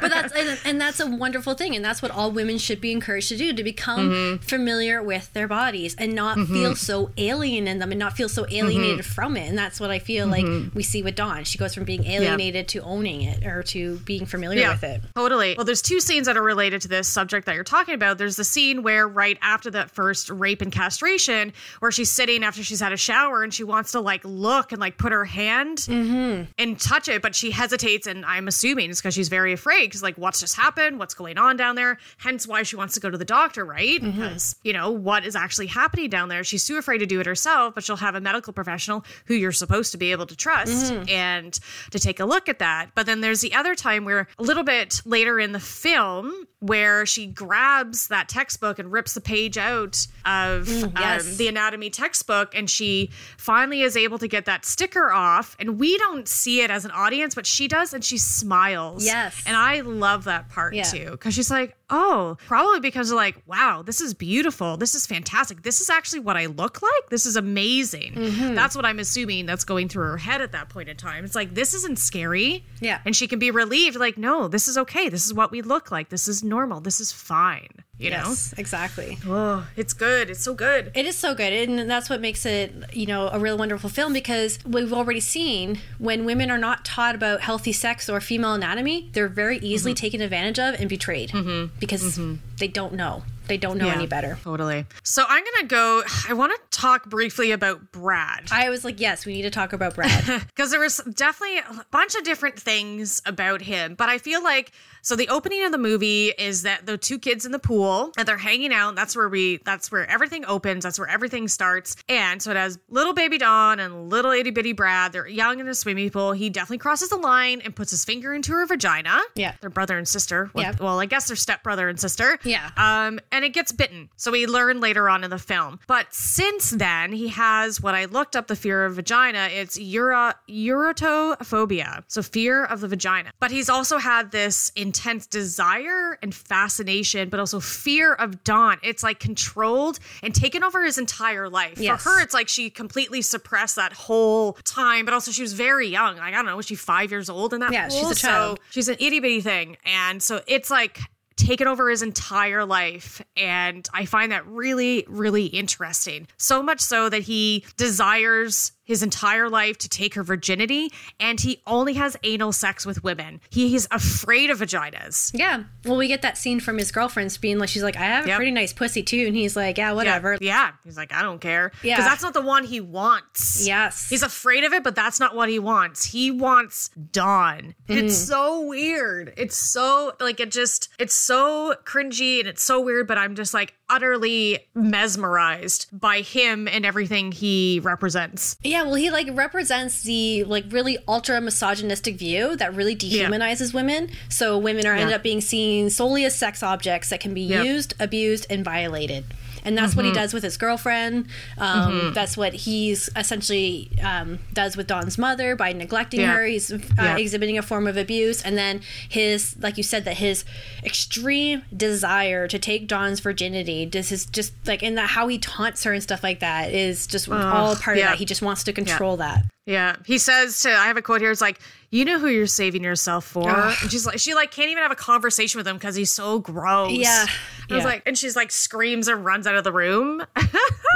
but 0.00 0.08
that's 0.10 0.32
and, 0.32 0.58
and 0.64 0.80
that's 0.80 1.00
a 1.00 1.06
wonderful 1.06 1.54
thing 1.54 1.74
and 1.74 1.84
that's 1.84 2.02
what 2.02 2.10
all 2.10 2.30
women 2.30 2.58
should 2.58 2.80
be 2.80 2.92
encouraged 2.92 3.28
to 3.28 3.36
do 3.36 3.52
to 3.52 3.62
become 3.62 3.96
Mm-hmm. 4.06 4.42
familiar 4.44 5.02
with 5.02 5.32
their 5.32 5.48
bodies 5.48 5.94
and 5.98 6.14
not 6.14 6.38
feel 6.46 6.74
so 6.76 7.10
alien 7.16 7.66
in 7.66 7.78
them 7.78 7.90
and 7.92 7.98
not 7.98 8.16
feel 8.16 8.28
so 8.28 8.46
alienated 8.50 9.00
Mm-hmm. 9.00 9.12
from 9.12 9.36
it 9.36 9.48
and 9.48 9.58
that's 9.58 9.80
what 9.80 9.90
i 9.90 9.98
feel 9.98 10.26
like 10.26 10.44
we 10.74 10.82
see 10.82 11.02
with 11.02 11.14
dawn 11.16 11.44
she 11.44 11.58
goes 11.58 11.74
from 11.74 11.84
being 11.84 12.04
alienated 12.06 12.68
to 12.68 12.78
owning 12.80 13.22
it 13.22 13.44
or 13.44 13.62
to 13.64 13.96
being 13.98 14.26
familiar 14.26 14.68
with 14.70 14.84
it 14.84 15.00
Totally. 15.14 15.54
Well, 15.56 15.64
there's 15.64 15.82
two 15.82 16.00
scenes 16.00 16.26
that 16.26 16.36
are 16.36 16.42
related 16.42 16.82
to 16.82 16.88
this 16.88 17.08
subject 17.08 17.46
that 17.46 17.54
you're 17.54 17.64
talking 17.64 17.94
about. 17.94 18.18
There's 18.18 18.36
the 18.36 18.44
scene 18.44 18.82
where, 18.82 19.08
right 19.08 19.38
after 19.42 19.70
that 19.72 19.90
first 19.90 20.28
rape 20.30 20.60
and 20.62 20.70
castration, 20.70 21.52
where 21.80 21.90
she's 21.90 22.10
sitting 22.10 22.44
after 22.44 22.62
she's 22.62 22.80
had 22.80 22.92
a 22.92 22.96
shower 22.96 23.25
and 23.42 23.52
she 23.52 23.64
wants 23.64 23.92
to 23.92 24.00
like 24.00 24.22
look 24.24 24.72
and 24.72 24.80
like 24.80 24.98
put 24.98 25.12
her 25.12 25.24
hand 25.24 25.78
Mm-hmm. 25.78 26.44
and 26.58 26.80
touch 26.80 27.08
it, 27.08 27.22
but 27.22 27.34
she 27.34 27.50
hesitates. 27.50 28.06
And 28.06 28.24
I'm 28.24 28.48
assuming 28.48 28.90
it's 28.90 29.00
because 29.00 29.14
she's 29.14 29.28
very 29.28 29.52
afraid 29.52 29.86
because, 29.86 30.02
like, 30.02 30.16
what's 30.16 30.40
just 30.40 30.56
happened? 30.56 30.98
What's 30.98 31.14
going 31.14 31.38
on 31.38 31.56
down 31.56 31.74
there? 31.74 31.98
Hence 32.18 32.46
why 32.46 32.62
she 32.62 32.76
wants 32.76 32.94
to 32.94 33.00
go 33.00 33.10
to 33.10 33.18
the 33.18 33.24
doctor, 33.24 33.64
right? 33.64 34.00
Mm-hmm. 34.00 34.10
Because, 34.20 34.56
you 34.62 34.72
know, 34.72 34.90
what 34.90 35.24
is 35.24 35.36
actually 35.36 35.66
happening 35.66 36.10
down 36.10 36.28
there? 36.28 36.44
She's 36.44 36.64
too 36.64 36.76
afraid 36.76 36.98
to 36.98 37.06
do 37.06 37.20
it 37.20 37.26
herself, 37.26 37.74
but 37.74 37.84
she'll 37.84 37.96
have 37.96 38.14
a 38.14 38.20
medical 38.20 38.52
professional 38.52 39.04
who 39.26 39.34
you're 39.34 39.52
supposed 39.52 39.92
to 39.92 39.98
be 39.98 40.12
able 40.12 40.26
to 40.26 40.36
trust 40.36 40.92
Mm-hmm. 40.92 41.08
and 41.08 41.58
to 41.90 41.98
take 41.98 42.20
a 42.20 42.24
look 42.24 42.48
at 42.48 42.58
that. 42.58 42.90
But 42.94 43.06
then 43.06 43.20
there's 43.20 43.40
the 43.40 43.54
other 43.54 43.74
time 43.74 44.04
where 44.04 44.26
a 44.38 44.42
little 44.42 44.64
bit 44.64 45.00
later 45.04 45.38
in 45.38 45.52
the 45.52 45.60
film, 45.60 46.46
where 46.60 47.04
she 47.04 47.26
grabs 47.26 48.08
that 48.08 48.28
textbook 48.30 48.78
and 48.78 48.90
rips 48.90 49.12
the 49.12 49.20
page 49.20 49.58
out 49.58 50.06
of 50.24 50.66
yes. 50.68 51.26
um, 51.30 51.36
the 51.36 51.48
anatomy 51.48 51.90
textbook 51.90 52.54
and 52.54 52.70
she 52.70 53.10
finally 53.36 53.82
is 53.82 53.94
able 53.94 54.18
to 54.18 54.26
get 54.26 54.46
that 54.46 54.64
sticker 54.64 55.12
off 55.12 55.54
and 55.60 55.78
we 55.78 55.98
don't 55.98 56.26
see 56.26 56.62
it 56.62 56.70
as 56.70 56.86
an 56.86 56.90
audience 56.92 57.34
but 57.34 57.44
she 57.46 57.68
does 57.68 57.92
and 57.92 58.02
she 58.02 58.16
smiles 58.16 59.04
Yes. 59.04 59.42
and 59.46 59.54
i 59.54 59.80
love 59.80 60.24
that 60.24 60.48
part 60.48 60.74
Yeah. 60.74 60.84
too 60.84 61.10
because 61.10 61.34
she's 61.34 61.50
like 61.50 61.76
oh 61.90 62.38
probably 62.46 62.80
because 62.80 63.10
of 63.10 63.16
like 63.16 63.36
wow 63.46 63.82
this 63.84 64.00
is 64.00 64.14
beautiful 64.14 64.78
this 64.78 64.94
is 64.94 65.06
fantastic 65.06 65.62
this 65.62 65.80
is 65.82 65.90
actually 65.90 66.20
what 66.20 66.38
i 66.38 66.46
look 66.46 66.80
like 66.80 67.10
this 67.10 67.26
is 67.26 67.36
amazing 67.36 68.14
Mm-hmm. 68.14 68.54
that's 68.54 68.74
what 68.74 68.84
i'm 68.86 68.98
assuming 68.98 69.44
that's 69.46 69.64
going 69.64 69.88
through 69.88 70.06
her 70.06 70.16
head 70.16 70.40
at 70.40 70.52
that 70.52 70.68
point 70.70 70.88
in 70.88 70.96
time 70.96 71.24
it's 71.24 71.34
like 71.34 71.54
this 71.54 71.74
isn't 71.74 71.98
scary 71.98 72.64
Yeah. 72.80 73.00
and 73.04 73.14
she 73.14 73.28
can 73.28 73.38
be 73.38 73.50
relieved 73.50 73.96
like 73.98 74.16
no 74.16 74.48
this 74.48 74.68
is 74.68 74.78
okay 74.78 75.08
this 75.10 75.26
is 75.26 75.34
what 75.34 75.50
we 75.50 75.60
look 75.62 75.90
like 75.90 76.08
this 76.08 76.26
is 76.28 76.42
normal 76.48 76.80
this 76.80 77.00
is 77.00 77.12
fine 77.12 77.68
you 77.98 78.10
know? 78.10 78.34
exactly. 78.58 79.16
oh 79.26 79.66
it's 79.74 79.94
good 79.94 80.28
it's 80.28 80.42
so 80.42 80.52
good 80.54 80.90
It 80.94 81.06
is 81.06 81.16
so 81.16 81.34
good, 81.34 81.52
and 81.52 81.88
that's 81.90 82.10
what 82.10 82.20
makes 82.20 82.44
it, 82.44 82.74
you 82.92 83.06
know, 83.06 83.28
a 83.28 83.38
real 83.38 83.56
wonderful 83.56 83.88
film 83.88 84.12
because 84.12 84.58
we've 84.66 84.92
already 84.92 85.20
seen 85.20 85.78
when 85.98 86.26
women 86.26 86.50
are 86.50 86.58
not 86.58 86.84
taught 86.84 87.14
about 87.14 87.40
healthy 87.40 87.72
sex 87.72 88.10
or 88.10 88.20
female 88.20 88.52
anatomy, 88.52 89.08
they're 89.14 89.28
very 89.28 89.58
easily 89.60 89.92
Mm-hmm. 89.92 89.96
taken 90.06 90.20
advantage 90.20 90.58
of 90.58 90.78
and 90.78 90.90
betrayed 90.90 91.32
because 91.80 92.20
they 92.58 92.68
don't 92.68 92.92
know. 92.92 93.22
They 93.48 93.56
don't 93.56 93.78
know 93.78 93.86
Yeah, 93.86 93.94
any 93.94 94.06
better. 94.08 94.38
totally 94.42 94.86
so 95.04 95.22
i'm 95.28 95.44
gonna 95.44 95.68
go 95.68 96.02
i 96.28 96.32
want 96.34 96.52
to 96.52 96.78
talk 96.78 97.06
briefly 97.08 97.52
about 97.52 97.92
brad 97.92 98.42
I 98.50 98.68
was 98.70 98.84
like, 98.84 98.98
yes, 99.00 99.24
we 99.24 99.34
need 99.34 99.42
to 99.42 99.50
talk 99.50 99.72
about 99.72 99.94
Brad. 99.94 100.24
because 100.48 100.70
there 100.72 100.80
was 100.80 100.96
definitely 101.14 101.58
a 101.58 101.86
bunch 101.92 102.14
of 102.16 102.24
different 102.24 102.58
things 102.58 103.22
about 103.24 103.62
him 103.62 103.94
but 103.94 104.08
i 104.08 104.18
feel 104.18 104.42
like 104.42 104.72
so 105.06 105.14
the 105.14 105.28
opening 105.28 105.62
of 105.64 105.70
the 105.70 105.78
movie 105.78 106.28
is 106.36 106.62
that 106.62 106.84
the 106.84 106.98
two 106.98 107.16
kids 107.18 107.46
in 107.46 107.52
the 107.52 107.58
pool 107.60 108.10
and 108.18 108.26
they're 108.26 108.36
hanging 108.36 108.72
out 108.72 108.94
that's 108.96 109.14
where 109.14 109.28
we 109.28 109.58
that's 109.64 109.92
where 109.92 110.08
everything 110.10 110.44
opens 110.46 110.82
that's 110.82 110.98
where 110.98 111.08
everything 111.08 111.46
starts 111.46 111.94
and 112.08 112.42
so 112.42 112.50
it 112.50 112.56
has 112.56 112.76
little 112.88 113.12
baby 113.12 113.38
dawn 113.38 113.78
and 113.78 114.10
little 114.10 114.32
itty 114.32 114.50
bitty 114.50 114.72
brad 114.72 115.12
they're 115.12 115.28
young 115.28 115.60
in 115.60 115.66
the 115.66 115.74
swimming 115.74 116.10
pool 116.10 116.32
he 116.32 116.50
definitely 116.50 116.78
crosses 116.78 117.08
the 117.08 117.16
line 117.16 117.60
and 117.64 117.76
puts 117.76 117.90
his 117.92 118.04
finger 118.04 118.34
into 118.34 118.50
her 118.52 118.66
vagina 118.66 119.20
Yeah. 119.36 119.54
they're 119.60 119.70
brother 119.70 119.96
and 119.96 120.08
sister 120.08 120.50
Well- 120.52 120.64
Yeah. 120.64 120.74
well 120.80 120.98
i 121.00 121.06
guess 121.06 121.28
they're 121.28 121.36
stepbrother 121.36 121.88
and 121.88 122.00
sister 122.00 122.38
Yeah. 122.42 122.70
um, 122.76 123.20
and 123.30 123.44
it 123.44 123.50
gets 123.50 123.70
bitten. 123.72 124.08
So 124.16 124.32
we 124.32 124.46
learn 124.46 124.80
later 124.80 125.08
on 125.08 125.22
in 125.22 125.30
the 125.30 125.38
film. 125.38 125.78
But 125.86 126.06
since 126.12 126.70
then, 126.70 127.12
he 127.12 127.28
has 127.28 127.80
what 127.80 127.94
I 127.94 128.06
looked 128.06 128.34
up 128.34 128.46
the 128.48 128.56
fear 128.56 128.84
of 128.84 128.94
vagina. 128.96 129.48
It's 129.52 129.78
ura, 129.78 130.34
eurotophobia. 130.48 132.02
So 132.08 132.22
fear 132.22 132.64
of 132.64 132.80
the 132.80 132.88
vagina. 132.88 133.30
But 133.38 133.50
he's 133.50 133.68
also 133.68 133.98
had 133.98 134.30
this 134.32 134.72
intense 134.74 134.95
desire 135.30 136.18
and 136.22 136.34
fascination, 136.34 137.28
but 137.28 137.40
also 137.40 137.60
fear 137.60 138.14
of 138.14 138.44
Dawn. 138.44 138.78
It's 138.82 139.02
like 139.02 139.20
controlled 139.20 139.98
and 140.22 140.34
taken 140.34 140.64
over 140.64 140.84
his 140.84 140.98
entire 140.98 141.48
life. 141.48 141.78
Yes. 141.78 142.02
For 142.02 142.10
her, 142.10 142.22
it's 142.22 142.34
like 142.34 142.48
she 142.48 142.70
completely 142.70 143.22
suppressed 143.22 143.76
that 143.76 143.92
whole 143.92 144.54
time, 144.64 145.04
but 145.04 145.14
also 145.14 145.30
she 145.30 145.42
was 145.42 145.52
very 145.52 145.88
young. 145.88 146.16
Like, 146.16 146.32
I 146.34 146.36
don't 146.36 146.46
know, 146.46 146.56
was 146.56 146.66
she 146.66 146.74
five 146.74 147.10
years 147.10 147.28
old 147.28 147.54
in 147.54 147.60
that 147.60 147.72
Yeah, 147.72 147.88
she's 147.88 148.10
a 148.10 148.14
child. 148.14 148.58
So 148.58 148.64
she's 148.70 148.88
an 148.88 148.96
itty 148.98 149.20
bitty 149.20 149.40
thing. 149.40 149.76
And 149.84 150.22
so 150.22 150.40
it's 150.46 150.70
like 150.70 151.00
taken 151.36 151.68
over 151.68 151.90
his 151.90 152.02
entire 152.02 152.64
life. 152.64 153.22
And 153.36 153.86
I 153.92 154.06
find 154.06 154.32
that 154.32 154.46
really, 154.46 155.04
really 155.08 155.46
interesting. 155.46 156.26
So 156.38 156.62
much 156.62 156.80
so 156.80 157.08
that 157.08 157.22
he 157.22 157.64
desires 157.76 158.72
his 158.86 159.02
entire 159.02 159.50
life 159.50 159.76
to 159.78 159.88
take 159.88 160.14
her 160.14 160.22
virginity 160.22 160.90
and 161.20 161.38
he 161.40 161.60
only 161.66 161.94
has 161.94 162.16
anal 162.22 162.52
sex 162.52 162.86
with 162.86 163.04
women. 163.04 163.40
He, 163.50 163.68
he's 163.68 163.86
afraid 163.90 164.48
of 164.48 164.60
vaginas. 164.60 165.30
yeah. 165.34 165.64
Well, 165.84 165.98
we 165.98 166.08
get 166.08 166.22
that 166.22 166.38
scene 166.38 166.58
from 166.60 166.78
his 166.78 166.90
girlfriends 166.90 167.36
being 167.36 167.58
like, 167.58 167.68
she's 167.68 167.82
like, 167.82 167.96
I 167.96 168.04
have 168.04 168.24
a 168.24 168.28
Yep. 168.28 168.36
pretty 168.36 168.50
nice 168.52 168.72
pussy 168.72 169.02
too. 169.02 169.24
And 169.26 169.36
he's 169.36 169.54
like, 169.56 169.76
yeah, 169.78 169.92
whatever. 169.92 170.32
Yeah, 170.34 170.38
yeah. 170.40 170.72
He's 170.84 170.96
like, 170.96 171.12
I 171.12 171.22
don't 171.22 171.40
care. 171.40 171.72
Yeah. 171.82 171.96
Because 171.96 172.10
that's 172.10 172.22
not 172.22 172.32
the 172.34 172.40
one 172.40 172.64
he 172.64 172.80
wants. 172.80 173.66
Yes. 173.66 174.08
He's 174.08 174.22
afraid 174.22 174.64
of 174.64 174.72
it, 174.72 174.82
but 174.82 174.94
that's 174.94 175.20
not 175.20 175.34
what 175.36 175.48
he 175.48 175.58
wants. 175.58 176.04
He 176.04 176.30
wants 176.30 176.88
Dawn. 177.12 177.74
It's 177.88 177.98
mm-hmm. 177.98 178.08
so 178.08 178.66
weird. 178.66 179.34
It's 179.36 179.56
so 179.56 180.12
like 180.20 180.40
it 180.40 180.50
just 180.50 180.88
it's 180.98 181.14
so 181.14 181.74
cringy 181.84 182.38
and 182.40 182.48
it's 182.48 182.62
so 182.62 182.80
weird, 182.80 183.06
but 183.06 183.18
I'm 183.18 183.34
just 183.34 183.52
like 183.54 183.74
utterly 183.88 184.58
mesmerized 184.74 185.86
by 185.92 186.20
him 186.20 186.66
and 186.68 186.84
everything 186.84 187.32
he 187.32 187.80
represents. 187.82 188.56
Yeah, 188.62 188.82
well, 188.82 188.94
he 188.94 189.10
like 189.10 189.28
represents 189.32 190.02
the 190.02 190.44
like 190.44 190.64
really 190.70 190.98
ultra 191.06 191.40
misogynistic 191.40 192.16
view 192.16 192.56
that 192.56 192.74
really 192.74 192.96
dehumanizes 192.96 193.72
women. 193.72 194.10
So 194.28 194.58
women 194.58 194.86
are 194.86 194.94
ended 194.94 195.14
up 195.14 195.22
being 195.22 195.40
seen 195.40 195.90
solely 195.90 196.24
as 196.24 196.36
sex 196.36 196.62
objects 196.62 197.10
that 197.10 197.20
can 197.20 197.34
be 197.34 197.42
used, 197.42 197.94
abused, 198.00 198.46
and 198.50 198.64
violated. 198.64 199.24
And 199.66 199.76
that's 199.76 199.94
what 199.96 200.04
he 200.04 200.12
does 200.12 200.32
with 200.32 200.44
his 200.44 200.56
girlfriend. 200.56 201.26
Um, 201.58 202.12
That's 202.14 202.36
what 202.36 202.54
he's 202.54 203.10
essentially 203.16 203.90
um, 204.02 204.38
does 204.54 204.76
with 204.76 204.86
Dawn's 204.86 205.18
mother 205.18 205.56
by 205.56 205.72
neglecting 205.72 206.20
Yeah. 206.20 206.32
her. 206.34 206.44
He's 206.44 206.72
uh, 206.72 206.78
Yeah. 206.96 207.16
exhibiting 207.16 207.58
a 207.58 207.62
form 207.62 207.86
of 207.88 207.96
abuse, 207.96 208.40
and 208.42 208.56
then 208.56 208.80
his, 209.08 209.56
like 209.60 209.76
you 209.76 209.82
said, 209.82 210.04
that 210.04 210.18
his 210.18 210.44
extreme 210.84 211.62
desire 211.76 212.46
to 212.48 212.58
take 212.58 212.86
Dawn's 212.86 213.20
virginity. 213.20 213.84
does 213.86 214.08
his 214.08 214.24
just 214.26 214.52
like, 214.66 214.82
and 214.82 214.96
that 214.96 215.10
how 215.10 215.26
he 215.26 215.36
taunts 215.38 215.82
her 215.84 215.92
and 215.92 216.02
stuff 216.02 216.22
like 216.22 216.40
that 216.40 216.72
is 216.72 217.06
just 217.06 217.28
all 217.28 217.74
part 217.76 217.96
of 217.96 218.00
yeah. 218.00 218.10
that. 218.10 218.18
He 218.18 218.24
just 218.24 218.42
wants 218.42 218.62
to 218.64 218.72
control 218.72 219.16
that. 219.18 219.44
Yeah. 219.66 219.96
He 220.06 220.18
says 220.18 220.62
to 220.62 220.70
I 220.70 220.86
have 220.86 220.96
a 220.96 221.02
quote 221.02 221.20
here, 221.20 221.30
it's 221.30 221.40
like, 221.40 221.58
you 221.90 222.04
know 222.04 222.18
who 222.18 222.28
you're 222.28 222.46
saving 222.46 222.82
yourself 222.84 223.24
for. 223.24 223.50
And 223.50 223.90
she's 223.90 224.06
like 224.06 224.18
she 224.18 224.34
like 224.34 224.50
can't 224.50 224.70
even 224.70 224.82
have 224.82 224.92
a 224.92 224.96
conversation 224.96 225.58
with 225.58 225.66
him 225.66 225.76
because 225.76 225.94
he's 225.94 226.10
so 226.12 226.38
gross. 226.38 226.92
Yeah. 226.92 227.26
I 227.70 227.74
was 227.74 227.84
like, 227.84 228.02
and 228.06 228.16
she's 228.16 228.36
like 228.36 228.52
screams 228.52 229.08
and 229.08 229.24
runs 229.24 229.46
out 229.46 229.56
of 229.56 229.64
the 229.64 229.72
room. 229.72 230.24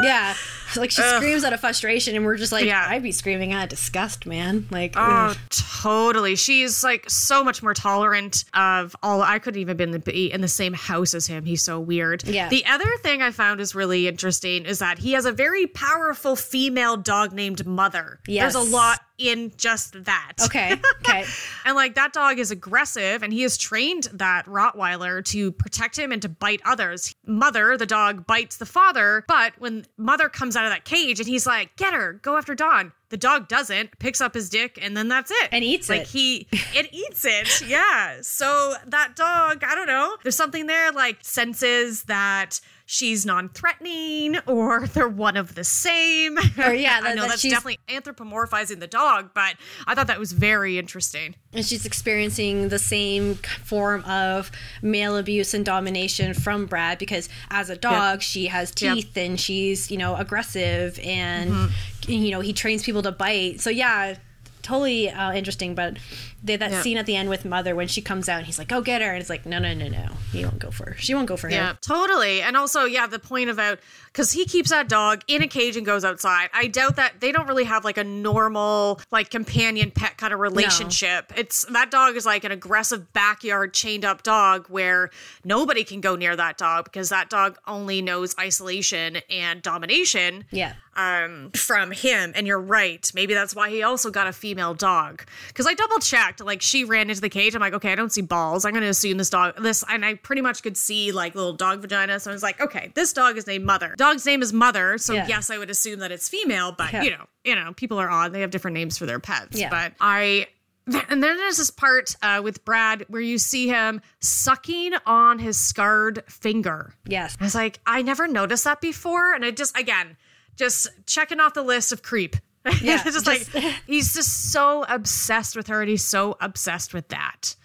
Yeah. 0.03 0.35
Like 0.77 0.91
she 0.91 1.03
screams 1.03 1.45
out 1.45 1.53
of 1.53 1.61
frustration, 1.61 2.15
and 2.17 2.25
we're 2.25 2.37
just 2.37 2.53
like, 2.53 2.65
Yeah. 2.65 2.87
I'd 2.89 3.03
be 3.03 3.13
screaming 3.13 3.53
out 3.53 3.65
of 3.65 3.69
disgust, 3.71 4.27
man. 4.27 4.67
Like, 4.71 4.95
Oh, 4.97 5.01
ugh. 5.01 5.37
totally. 5.83 6.37
She's 6.37 6.83
like 6.85 7.09
so 7.09 7.43
much 7.45 7.63
more 7.63 7.75
tolerant 7.75 8.45
of 8.55 8.95
all. 9.03 9.23
I 9.23 9.39
couldn't 9.39 9.61
even 9.61 9.77
been 9.77 9.99
be 10.01 10.33
in 10.33 10.41
the 10.41 10.49
same 10.49 10.73
house 10.73 11.15
as 11.15 11.27
him. 11.27 11.45
He's 11.45 11.63
so 11.63 11.81
weird. 11.81 12.25
Yeah. 12.25 12.49
The 12.49 12.65
other 12.67 12.91
thing 13.03 13.23
I 13.23 13.31
found 13.31 13.61
is 13.61 13.75
really 13.75 14.09
interesting 14.09 14.65
is 14.65 14.79
that 14.81 14.99
he 14.99 15.13
has 15.13 15.25
a 15.25 15.33
very 15.33 15.67
powerful 15.67 16.37
female 16.37 16.97
dog 16.97 17.33
named 17.33 17.67
Mother. 17.67 18.21
Yes. 18.27 18.53
There's 18.55 18.69
a 18.69 18.71
lot 18.71 19.01
in 19.19 19.53
just 19.57 20.05
that. 20.05 20.33
okay. 20.45 20.77
Okay. 21.01 21.25
And 21.65 21.75
like 21.75 21.95
that 21.97 22.13
dog 22.13 22.39
is 22.39 22.51
aggressive 22.51 23.23
and 23.23 23.33
he 23.33 23.43
has 23.43 23.57
trained 23.57 24.05
that 24.13 24.45
Rottweiler 24.47 25.25
to 25.27 25.51
protect 25.53 25.99
him 25.99 26.13
and 26.13 26.21
to 26.23 26.29
bite 26.29 26.61
others. 26.65 27.15
Mother, 27.27 27.77
the 27.77 27.87
dog, 27.87 28.27
bites 28.27 28.59
the 28.59 28.67
father, 28.67 29.25
but 29.27 29.53
when 29.59 29.87
Mother 29.97 30.29
comes 30.29 30.57
out 30.61 30.67
of 30.67 30.73
that 30.73 30.85
cage 30.85 31.19
and 31.19 31.29
he's 31.29 31.47
like, 31.47 31.75
get 31.77 31.95
her, 31.95 32.15
go 32.23 32.37
after 32.37 32.55
Dawn. 32.55 32.93
The 33.09 33.17
dog 33.17 33.49
doesn't, 33.49 33.99
picks 33.99 34.21
up 34.21 34.35
his 34.35 34.49
dick, 34.49 34.79
and 34.81 34.97
then 34.97 35.09
that's 35.09 35.33
it. 35.33 35.49
And 35.51 35.65
eats 35.65 35.89
like 35.89 36.03
it. 36.03 36.07
he 36.09 36.47
it 36.53 36.89
eats 36.93 37.25
it. 37.25 37.67
Yeah. 37.67 38.19
So 38.23 38.75
that 38.87 39.17
dog, 39.17 39.65
I 39.65 39.75
don't 39.75 39.89
know. 39.89 40.17
There's 40.23 40.37
something 40.37 40.67
there 40.67 40.93
like 40.93 41.19
senses 41.23 42.05
that 42.05 42.61
she's 42.93 43.25
non-threatening 43.25 44.37
or 44.49 44.85
they're 44.95 45.09
one 45.09 45.37
of 45.37 45.55
the 45.55 45.63
same. 45.63 46.37
Or, 46.59 46.75
yeah, 46.75 47.01
I 47.05 47.15
know 47.15 47.23
that 47.23 47.29
that's 47.29 47.43
definitely 47.43 47.79
anthropomorphizing 47.87 48.81
the 48.81 48.89
dog, 48.89 49.31
but 49.33 49.55
I 49.87 49.95
thought 49.95 50.09
that 50.09 50.19
was 50.19 50.33
very 50.33 50.77
interesting. 50.77 51.37
and 51.53 51.65
she's 51.65 51.87
experiencing 51.87 52.69
the 52.69 52.81
same 52.81 53.37
form 53.37 54.03
of 54.07 54.51
male 54.83 55.17
abuse 55.17 55.55
and 55.55 55.65
domination 55.65 56.35
from 56.35 56.67
Brad 56.67 56.99
because 56.99 57.29
as 57.51 57.71
a 57.71 57.77
dog, 57.77 58.23
she 58.23 58.47
has 58.49 58.73
Yep. 58.81 58.95
teeth 58.97 59.17
and 59.17 59.39
she's, 59.39 59.89
you 59.91 59.97
know, 59.97 60.17
aggressive 60.17 60.99
and, 61.05 61.71
you 62.09 62.33
know, 62.33 62.41
he 62.41 62.53
trains 62.53 62.83
people 62.83 63.03
to 63.03 63.13
bite. 63.13 63.61
So, 63.61 63.71
yeah, 63.71 64.17
totally 64.63 65.11
uh, 65.11 65.33
interesting. 65.33 65.75
But 65.77 65.99
they, 66.43 66.57
that 66.57 66.71
Yeah. 66.71 66.83
scene 66.83 66.97
at 66.97 67.07
the 67.07 67.17
end 67.17 67.29
with 67.29 67.45
Mother 67.45 67.75
when 67.75 67.87
she 67.89 68.01
comes 68.01 68.29
out 68.29 68.39
and 68.39 68.47
he's 68.47 68.59
like, 68.59 68.69
go 68.69 68.81
get 68.81 69.03
her. 69.03 69.11
And 69.13 69.21
it's 69.21 69.29
like, 69.31 69.45
no, 69.47 69.59
no, 69.59 69.75
no, 69.75 69.89
no. 69.89 70.09
he 70.33 70.43
won't 70.45 70.59
go 70.59 70.71
for 70.71 70.91
her. 70.91 70.97
She 70.97 71.15
won't 71.15 71.27
go 71.29 71.37
for 71.37 71.49
him. 71.49 71.55
Yeah, 71.55 71.75
totally. 71.81 72.41
And 72.41 72.57
also, 72.57 72.85
yeah, 72.85 73.07
the 73.07 73.19
point 73.19 73.51
about 73.51 73.79
because 74.07 74.33
he 74.33 74.45
keeps 74.45 74.71
that 74.71 74.89
dog 74.89 75.23
in 75.29 75.43
a 75.43 75.47
cage 75.49 75.77
and 75.77 75.85
goes 75.87 76.05
outside. 76.05 76.49
I 76.53 76.67
doubt 76.67 76.97
that 76.97 77.21
they 77.21 77.31
don't 77.33 77.47
really 77.47 77.65
have 77.65 77.85
like 77.85 77.99
a 77.99 78.05
normal, 78.05 79.01
like 79.11 79.31
companion 79.31 79.91
pet 79.91 80.17
kind 80.17 80.33
of 80.33 80.41
relationship. 80.41 81.33
It's 81.37 81.65
that 81.67 81.91
dog 81.91 82.17
is 82.17 82.25
like 82.27 82.45
an 82.45 82.53
aggressive 82.53 83.13
backyard 83.13 83.75
chained 83.75 84.05
up 84.05 84.23
dog 84.23 84.67
where 84.69 85.11
nobody 85.45 85.85
can 85.85 86.01
go 86.01 86.17
near 86.17 86.35
that 86.37 86.57
dog 86.59 86.85
because 86.85 87.09
that 87.11 87.29
dog 87.31 87.59
only 87.67 88.03
knows 88.03 88.35
isolation 88.39 89.19
and 89.29 89.63
domination 89.63 90.45
Yeah. 90.51 90.75
um 90.97 91.51
from 91.53 91.91
him 91.93 92.33
and 92.35 92.47
you're 92.47 92.61
right 92.61 93.11
maybe 93.15 93.33
that's 93.35 93.55
why 93.55 93.71
he 93.71 93.83
also 93.83 94.11
got 94.11 94.27
a 94.27 94.33
female 94.33 94.75
dog 94.75 95.25
because 95.49 95.67
i 95.67 95.75
double 95.75 95.99
checked 95.99 96.30
like 96.39 96.63
she 96.63 96.85
ran 96.85 97.09
into 97.11 97.21
the 97.21 97.29
cage 97.29 97.55
i'm 97.55 97.61
like 97.61 97.73
okay 97.75 97.91
i 97.93 97.95
don't 97.95 98.13
see 98.13 98.21
balls 98.21 98.65
i'm 98.65 98.73
gonna 98.73 98.87
assume 98.87 99.17
this 99.19 99.31
dog 99.31 99.55
this 99.63 99.83
and 99.89 100.05
i 100.05 100.15
pretty 100.15 100.43
much 100.43 100.63
could 100.63 100.77
see 100.77 101.11
like 101.11 101.35
little 101.35 101.53
dog 101.55 101.81
vagina 101.81 102.21
so 102.21 102.31
i 102.31 102.33
was 102.35 102.43
like 102.43 102.61
okay 102.61 102.93
this 102.95 103.13
dog 103.13 103.37
is 103.37 103.47
named 103.47 103.65
mother 103.65 103.95
dog's 103.97 104.25
name 104.25 104.43
is 104.43 104.53
mother 104.53 104.99
so 104.99 105.15
Yeah. 105.15 105.27
yes 105.27 105.51
i 105.51 105.59
would 105.59 105.71
assume 105.71 105.99
that 106.01 106.13
it's 106.13 106.29
female 106.29 106.73
but 106.73 106.93
Yeah. 106.93 107.03
you 107.03 107.11
know 107.11 107.27
you 107.45 107.55
know 107.57 107.73
people 107.75 107.99
are 107.99 108.09
odd 108.11 108.33
they 108.33 108.43
have 108.43 108.51
different 108.51 108.75
names 108.75 108.97
for 108.99 109.07
their 109.07 109.19
pets 109.21 109.59
Yeah. 109.59 109.71
but 109.71 109.93
i 110.01 110.47
And 111.09 111.23
then 111.23 111.37
there's 111.37 111.59
this 111.59 111.71
part 111.71 112.17
uh, 112.21 112.41
with 112.43 112.65
Brad 112.65 113.05
where 113.09 113.21
you 113.21 113.39
see 113.39 113.69
him 113.69 114.01
sucking 114.19 114.93
on 115.07 115.39
his 115.39 115.57
scarred 115.57 116.25
finger. 116.27 116.95
Yes. 117.07 117.37
I 117.39 117.45
was 117.45 117.55
like, 117.55 117.79
I 117.87 118.03
never 118.03 118.27
noticed 118.27 118.65
that 118.65 118.81
before. 118.81 119.33
And 119.35 119.45
I 119.45 119.53
just, 119.53 119.79
again, 119.79 120.17
just 120.57 120.89
checking 121.07 121.39
off 121.39 121.55
the 121.55 121.63
list 121.63 121.93
of 121.93 122.03
creep. 122.03 122.35
Yeah, 122.83 123.03
just, 123.03 123.25
just- 123.25 123.55
like, 123.55 123.65
he's 123.87 124.13
just 124.15 124.53
so 124.53 124.85
obsessed 124.89 125.57
with 125.57 125.69
her 125.69 125.81
and 125.81 125.91
he's 125.91 126.05
so 126.05 126.37
obsessed 126.41 126.93
with 126.95 127.09
that. 127.09 127.57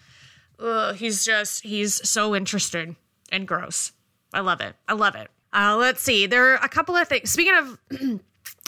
Ugh, 0.58 0.94
he's 0.96 1.24
just, 1.24 1.62
he's 1.62 2.08
so 2.08 2.34
interested 2.34 2.96
and 3.30 3.46
gross. 3.46 3.92
I 4.32 4.40
love 4.40 4.60
it. 4.60 4.74
I 4.88 4.94
love 4.94 5.14
it. 5.14 5.28
Uh, 5.52 5.76
let's 5.78 6.00
see. 6.02 6.26
There 6.26 6.52
are 6.52 6.64
a 6.64 6.68
couple 6.68 6.96
of 6.96 7.08
things. 7.08 7.30
Speaking 7.30 7.54
of 7.54 7.78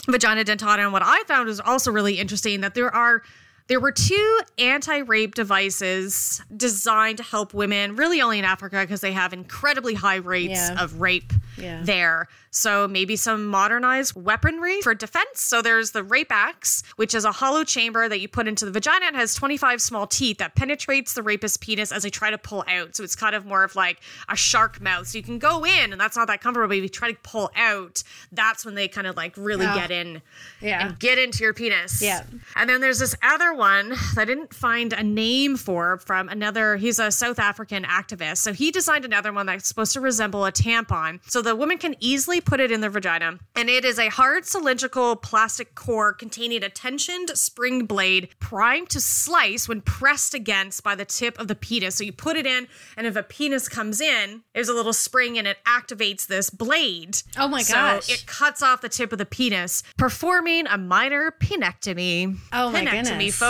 vagina 0.07 0.43
dentata, 0.43 0.79
and 0.79 0.93
what 0.93 1.01
I 1.03 1.23
found 1.27 1.47
was 1.47 1.59
also 1.59 1.91
really 1.91 2.19
interesting 2.19 2.61
that 2.61 2.73
there 2.75 2.93
are 2.93 3.23
there 3.69 3.79
were 3.79 3.91
two 3.93 4.39
anti-rape 4.57 5.35
devices 5.35 6.41
designed 6.57 7.17
to 7.17 7.23
help 7.23 7.53
women, 7.53 7.95
really 7.95 8.21
only 8.21 8.39
in 8.39 8.45
Africa 8.45 8.81
because 8.81 8.99
they 9.01 9.13
have 9.13 9.31
incredibly 9.31 9.93
high 9.93 10.15
rates 10.17 10.51
Yeah. 10.69 10.83
of 10.83 10.99
rape 10.99 11.31
Yeah. 11.55 11.79
there. 11.83 12.27
So 12.51 12.87
maybe 12.87 13.15
some 13.15 13.45
modernized 13.45 14.13
weaponry 14.15 14.81
for 14.81 14.95
defense. 14.95 15.41
So 15.41 15.61
there's 15.61 15.91
the 15.91 16.03
rape 16.03 16.31
axe, 16.31 16.81
which 16.95 17.13
is 17.13 17.23
a 17.23 17.31
hollow 17.31 17.63
chamber 17.63 18.09
that 18.09 18.19
you 18.21 18.27
put 18.27 18.47
into 18.47 18.65
the 18.65 18.71
vagina 18.71 19.05
and 19.05 19.15
has 19.15 19.35
25 19.35 19.79
small 19.81 20.07
teeth 20.07 20.39
that 20.39 20.55
penetrates 20.55 21.13
the 21.13 21.21
rapist's 21.21 21.57
penis 21.57 21.91
as 21.91 22.01
they 22.01 22.09
try 22.09 22.31
to 22.31 22.39
pull 22.39 22.63
out. 22.67 22.95
So 22.95 23.03
it's 23.03 23.15
kind 23.15 23.35
of 23.35 23.45
more 23.45 23.63
of 23.63 23.75
like 23.75 23.99
a 24.29 24.35
shark 24.35 24.81
mouth. 24.81 25.07
So 25.07 25.19
you 25.19 25.23
can 25.23 25.37
go 25.37 25.63
in 25.63 25.91
and 25.91 26.01
that's 26.01 26.17
not 26.17 26.27
that 26.27 26.41
comfortable, 26.41 26.69
but 26.69 26.77
if 26.77 26.83
you 26.83 26.89
try 26.89 27.11
to 27.11 27.17
pull 27.21 27.51
out, 27.55 28.01
that's 28.31 28.65
when 28.65 28.73
they 28.73 28.87
kind 28.87 29.05
of 29.05 29.15
like 29.15 29.33
really 29.37 29.67
get 29.67 29.91
in 29.91 30.23
Yeah. 30.59 30.87
and 30.87 30.97
get 30.99 31.19
into 31.19 31.43
your 31.43 31.53
penis. 31.53 32.01
Yeah. 32.01 32.23
And 32.55 32.67
then 32.67 32.81
there's 32.81 32.97
this 32.99 33.13
other 33.21 33.53
one 33.59 33.89
that 33.89 34.17
I 34.17 34.25
didn't 34.25 34.53
find 34.53 34.91
a 34.93 35.03
name 35.03 35.55
for 35.57 35.97
from 35.99 36.29
another, 36.29 36.77
he's 36.77 36.97
a 36.97 37.11
South 37.11 37.37
African 37.37 37.83
activist. 37.83 38.37
So 38.37 38.53
he 38.53 38.71
designed 38.71 39.05
another 39.05 39.31
one 39.31 39.45
that's 39.45 39.67
supposed 39.67 39.93
to 39.93 40.01
resemble 40.01 40.45
a 40.45 40.51
tampon. 40.51 41.19
So 41.29 41.43
the 41.43 41.55
woman 41.55 41.77
can 41.77 41.95
easily 41.99 42.41
put 42.41 42.59
it 42.59 42.71
in 42.71 42.81
their 42.81 42.89
vagina. 42.89 43.37
And 43.55 43.69
it 43.69 43.85
is 43.85 43.99
a 43.99 44.09
hard 44.09 44.45
cylindrical 44.45 45.15
plastic 45.17 45.75
core 45.75 46.13
containing 46.13 46.63
a 46.63 46.69
tensioned 46.69 47.29
spring 47.37 47.85
blade 47.85 48.29
primed 48.39 48.89
to 48.91 48.99
slice 48.99 49.67
when 49.67 49.81
pressed 49.81 50.33
against 50.33 50.81
by 50.83 50.95
the 50.95 51.05
tip 51.05 51.37
of 51.37 51.47
the 51.47 51.55
penis. 51.55 51.95
So 51.95 52.03
you 52.05 52.13
put 52.13 52.37
it 52.37 52.45
in, 52.47 52.67
and 52.95 53.05
if 53.05 53.15
a 53.15 53.23
penis 53.23 53.67
comes 53.67 53.99
in, 53.99 54.41
there's 54.53 54.69
a 54.69 54.73
little 54.73 54.93
spring 54.93 55.37
and 55.37 55.45
it 55.45 55.57
activates 55.67 56.25
this 56.25 56.49
blade. 56.49 57.21
Oh 57.37 57.47
my 57.49 57.61
So 57.61 57.73
gosh. 57.75 58.09
it 58.09 58.25
cuts 58.25 58.63
off 58.63 58.79
the 58.81 58.87
tip 58.89 59.11
of 59.11 59.17
the 59.17 59.25
penis, 59.25 59.83
performing 59.97 60.65
a 60.67 60.77
minor 60.77 61.31
penectomy. 61.41 62.37
Oh 62.53 62.71
my 62.71 62.81
penectomy, 62.85 63.03
goodness. 63.03 63.35
folks, 63.35 63.48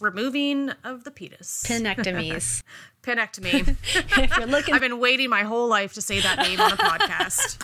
removing 0.00 0.70
of 0.84 1.04
the 1.04 1.10
penis. 1.10 1.64
Penectomies. 1.66 2.62
penectomy. 3.02 3.76
if 4.22 4.36
you're 4.36 4.46
looking 4.46 4.74
I've 4.74 4.80
been 4.80 5.00
waiting 5.00 5.30
my 5.30 5.42
whole 5.42 5.68
life 5.68 5.94
to 5.94 6.02
say 6.02 6.20
that 6.20 6.38
name 6.38 6.60
on 6.60 6.72
a 6.72 6.76
podcast. 6.76 7.56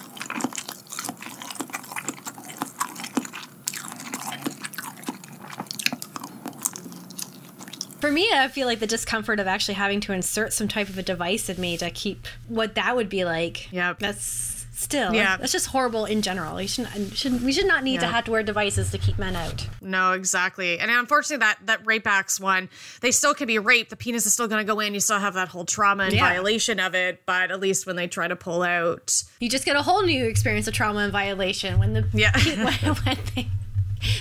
For 8.01 8.11
me, 8.11 8.31
I 8.33 8.49
feel 8.49 8.67
like 8.67 8.79
the 8.79 8.87
discomfort 8.87 9.41
of 9.41 9.47
actually 9.47 9.75
having 9.75 10.01
to 10.03 10.13
insert 10.13 10.53
some 10.53 10.69
type 10.69 10.89
of 10.89 10.97
a 10.97 11.03
device 11.03 11.49
in 11.49 11.61
me 11.61 11.77
to 11.79 11.91
keep 11.91 12.27
what 12.47 12.75
that 12.77 12.95
would 12.95 13.09
be 13.09 13.25
like. 13.25 13.73
Yep. 13.73 13.99
That's 13.99 14.56
still 14.79 15.15
Yeah. 15.15 15.37
that's 15.39 15.53
just 15.53 15.69
horrible 15.69 16.05
in 16.05 16.21
general. 16.23 16.55
We 16.57 16.67
should, 16.67 16.87
should 17.17 17.43
we 17.43 17.51
should 17.53 17.67
not 17.67 17.83
need 17.83 18.01
to 18.01 18.07
have 18.07 18.25
to 18.27 18.31
wear 18.31 18.43
devices 18.43 18.91
to 18.91 18.99
keep 18.99 19.19
men 19.19 19.35
out. 19.35 19.67
No, 19.81 20.13
exactly. 20.13 20.79
And 20.79 20.91
unfortunately, 20.91 21.39
that 21.39 21.59
that 21.65 21.87
rape 21.87 22.07
axe 22.07 22.39
one, 22.39 22.69
they 23.01 23.11
still 23.11 23.33
can 23.35 23.47
be 23.47 23.59
raped. 23.59 23.91
The 23.91 23.97
penis 23.97 24.27
is 24.27 24.35
still 24.35 24.49
going 24.49 24.65
to 24.65 24.71
go 24.73 24.79
in. 24.81 24.93
You 24.95 25.01
still 25.01 25.19
have 25.19 25.35
that 25.35 25.49
whole 25.49 25.65
trauma 25.65 26.05
and 26.05 26.13
Yeah. 26.13 26.29
violation 26.29 26.79
of 26.79 26.95
it. 26.95 27.23
But 27.27 27.51
at 27.51 27.59
least 27.59 27.87
when 27.87 27.97
they 27.97 28.07
try 28.07 28.29
to 28.29 28.37
pull 28.37 28.63
out, 28.63 29.23
You 29.41 29.49
just 29.49 29.65
get 29.65 29.77
a 29.77 29.83
whole 29.83 30.03
new 30.03 30.27
experience 30.27 30.69
of 30.69 30.75
trauma 30.75 31.01
and 31.01 31.13
violation 31.13 31.79
when 31.79 31.95
the 31.95 32.05
Yeah. 32.13 32.33
when, 32.47 32.95
when 32.97 33.19
they 33.35 33.49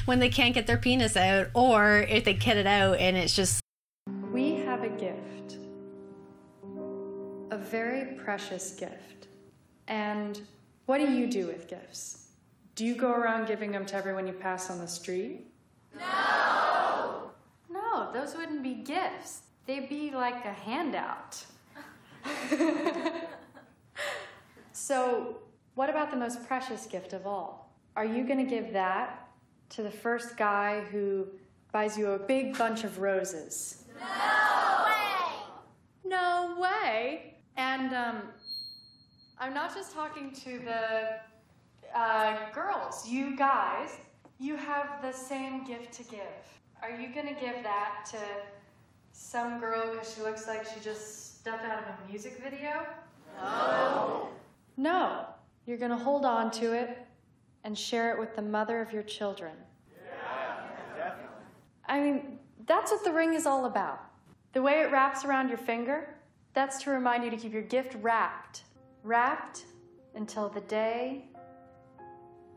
when 0.05 0.19
they 0.19 0.29
can't 0.29 0.53
get 0.53 0.67
their 0.67 0.77
penis 0.77 1.17
out, 1.17 1.47
or 1.53 1.99
if 2.09 2.23
they 2.23 2.33
get 2.33 2.55
it 2.55 2.65
out 2.65 2.97
and 2.97 3.17
it's 3.17 3.35
just 3.35 3.59
We 4.31 4.55
have 4.55 4.83
a 4.83 4.89
gift, 4.89 5.57
a 7.51 7.57
very 7.57 8.15
precious 8.23 8.71
gift. 8.71 9.14
And 9.87 10.41
what 10.85 10.99
do 10.99 11.11
you 11.11 11.27
do 11.27 11.47
with 11.47 11.67
gifts? 11.67 12.29
Do 12.75 12.85
you 12.85 12.95
go 12.95 13.11
around 13.11 13.47
giving 13.47 13.71
them 13.71 13.85
to 13.87 13.95
everyone 13.95 14.27
you 14.27 14.33
pass 14.33 14.69
on 14.69 14.79
the 14.79 14.87
street? 14.87 15.47
No! 15.97 17.31
No, 17.69 18.11
those 18.13 18.35
wouldn't 18.35 18.63
be 18.63 18.75
gifts. 18.75 19.41
They'd 19.65 19.89
be 19.89 20.11
like 20.11 20.45
a 20.45 20.53
handout. 20.53 21.43
so, 24.71 25.37
what 25.75 25.89
about 25.89 26.11
the 26.11 26.17
most 26.17 26.45
precious 26.47 26.85
gift 26.85 27.13
of 27.13 27.25
all? 27.25 27.73
Are 27.95 28.05
you 28.05 28.25
going 28.25 28.39
to 28.39 28.49
give 28.49 28.73
that 28.73 29.27
to 29.69 29.83
the 29.83 29.91
first 29.91 30.37
guy 30.37 30.81
who 30.91 31.27
buys 31.71 31.97
you 31.97 32.11
a 32.11 32.19
big 32.19 32.57
bunch 32.57 32.83
of 32.83 32.99
roses? 32.99 33.85
No 33.99 34.85
way. 34.85 35.31
No 36.03 36.57
way! 36.59 37.35
And 37.57 37.93
um, 37.93 38.21
I'm 39.37 39.53
not 39.53 39.73
just 39.75 39.93
talking 39.93 40.31
to 40.31 40.59
the 40.59 41.97
uh, 41.97 42.37
girls. 42.53 43.07
You 43.07 43.35
guys, 43.35 43.97
you 44.39 44.55
have 44.55 45.01
the 45.01 45.11
same 45.11 45.65
gift 45.65 45.93
to 45.93 46.03
give. 46.03 46.21
Are 46.81 46.89
you 46.89 47.13
gonna 47.13 47.33
give 47.33 47.61
that 47.63 48.05
to 48.11 48.17
some 49.11 49.59
girl 49.59 49.91
because 49.91 50.13
she 50.13 50.21
looks 50.21 50.47
like 50.47 50.65
she 50.65 50.79
just 50.79 51.39
stepped 51.39 51.65
out 51.65 51.79
of 51.79 51.85
a 51.85 52.09
music 52.09 52.41
video? 52.41 52.85
No. 53.41 54.29
No. 54.77 55.25
You're 55.65 55.77
gonna 55.77 55.97
hold 55.97 56.25
on 56.25 56.51
to 56.51 56.73
it 56.73 57.05
and 57.63 57.77
share 57.77 58.13
it 58.13 58.19
with 58.19 58.35
the 58.35 58.41
mother 58.41 58.81
of 58.81 58.93
your 58.93 59.03
children. 59.03 59.53
Yeah, 59.95 60.67
definitely. 60.95 61.29
I 61.87 61.99
mean, 61.99 62.39
that's 62.67 62.91
what 62.91 63.03
the 63.03 63.11
ring 63.11 63.33
is 63.33 63.45
all 63.45 63.65
about. 63.65 63.99
The 64.53 64.61
way 64.61 64.81
it 64.81 64.91
wraps 64.91 65.25
around 65.25 65.49
your 65.49 65.57
finger, 65.57 66.15
that's 66.53 66.83
to 66.83 66.91
remind 66.91 67.25
you 67.25 67.31
to 67.31 67.37
keep 67.37 67.51
your 67.51 67.63
gift 67.63 67.95
wrapped. 68.01 68.63
Wrapped 69.05 69.65
until 70.15 70.49
the 70.49 70.61
day 70.61 71.25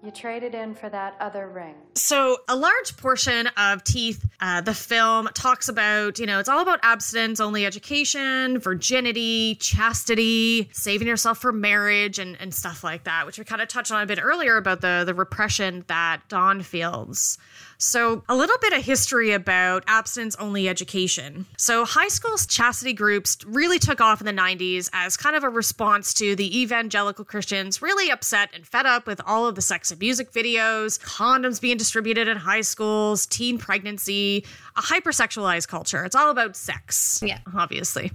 you 0.02 0.10
trade 0.10 0.44
it 0.44 0.54
in 0.54 0.74
for 0.74 0.88
that 0.88 1.14
other 1.20 1.46
ring. 1.50 1.74
So, 1.94 2.38
a 2.48 2.56
large 2.56 2.96
portion 2.96 3.48
of 3.58 3.84
Teeth, 3.84 4.24
uh, 4.40 4.62
the 4.62 4.72
film, 4.72 5.28
talks 5.34 5.68
about, 5.68 6.18
you 6.18 6.24
know, 6.24 6.38
it's 6.38 6.48
all 6.48 6.60
about 6.60 6.78
abstinence, 6.82 7.38
only 7.38 7.66
education, 7.66 8.60
virginity, 8.60 9.56
chastity, 9.56 10.70
saving 10.72 11.06
yourself 11.06 11.36
for 11.36 11.52
marriage, 11.52 12.18
and, 12.18 12.34
and 12.40 12.54
stuff 12.54 12.82
like 12.82 13.04
that, 13.04 13.26
which 13.26 13.38
we 13.38 13.44
kind 13.44 13.60
of 13.60 13.68
touched 13.68 13.92
on 13.92 14.00
a 14.00 14.06
bit 14.06 14.18
earlier 14.22 14.56
about 14.56 14.80
the, 14.80 15.02
the 15.04 15.12
repression 15.12 15.84
that 15.88 16.22
Dawn 16.28 16.62
feels. 16.62 17.36
So, 17.80 18.24
a 18.28 18.34
little 18.34 18.56
bit 18.60 18.72
of 18.72 18.82
history 18.84 19.30
about 19.30 19.84
abstinence 19.86 20.34
only 20.36 20.68
education. 20.68 21.46
So, 21.56 21.84
high 21.84 22.08
school 22.08 22.36
chastity 22.36 22.92
groups 22.92 23.38
really 23.46 23.78
took 23.78 24.00
off 24.00 24.20
in 24.20 24.26
the 24.26 24.32
90s 24.32 24.90
as 24.92 25.16
kind 25.16 25.36
of 25.36 25.44
a 25.44 25.48
response 25.48 26.12
to 26.14 26.34
the 26.34 26.60
evangelical 26.60 27.24
Christians 27.24 27.80
really 27.80 28.10
upset 28.10 28.50
and 28.52 28.66
fed 28.66 28.84
up 28.84 29.06
with 29.06 29.20
all 29.24 29.46
of 29.46 29.54
the 29.54 29.62
sex 29.62 29.92
and 29.92 30.00
music 30.00 30.32
videos, 30.32 30.98
condoms 31.00 31.60
being 31.60 31.76
distributed 31.76 32.26
in 32.26 32.36
high 32.36 32.62
schools, 32.62 33.26
teen 33.26 33.58
pregnancy, 33.58 34.44
a 34.76 34.80
hypersexualized 34.82 35.68
culture. 35.68 36.04
It's 36.04 36.16
all 36.16 36.30
about 36.30 36.56
sex, 36.56 37.20
Yeah. 37.24 37.38
obviously. 37.56 38.10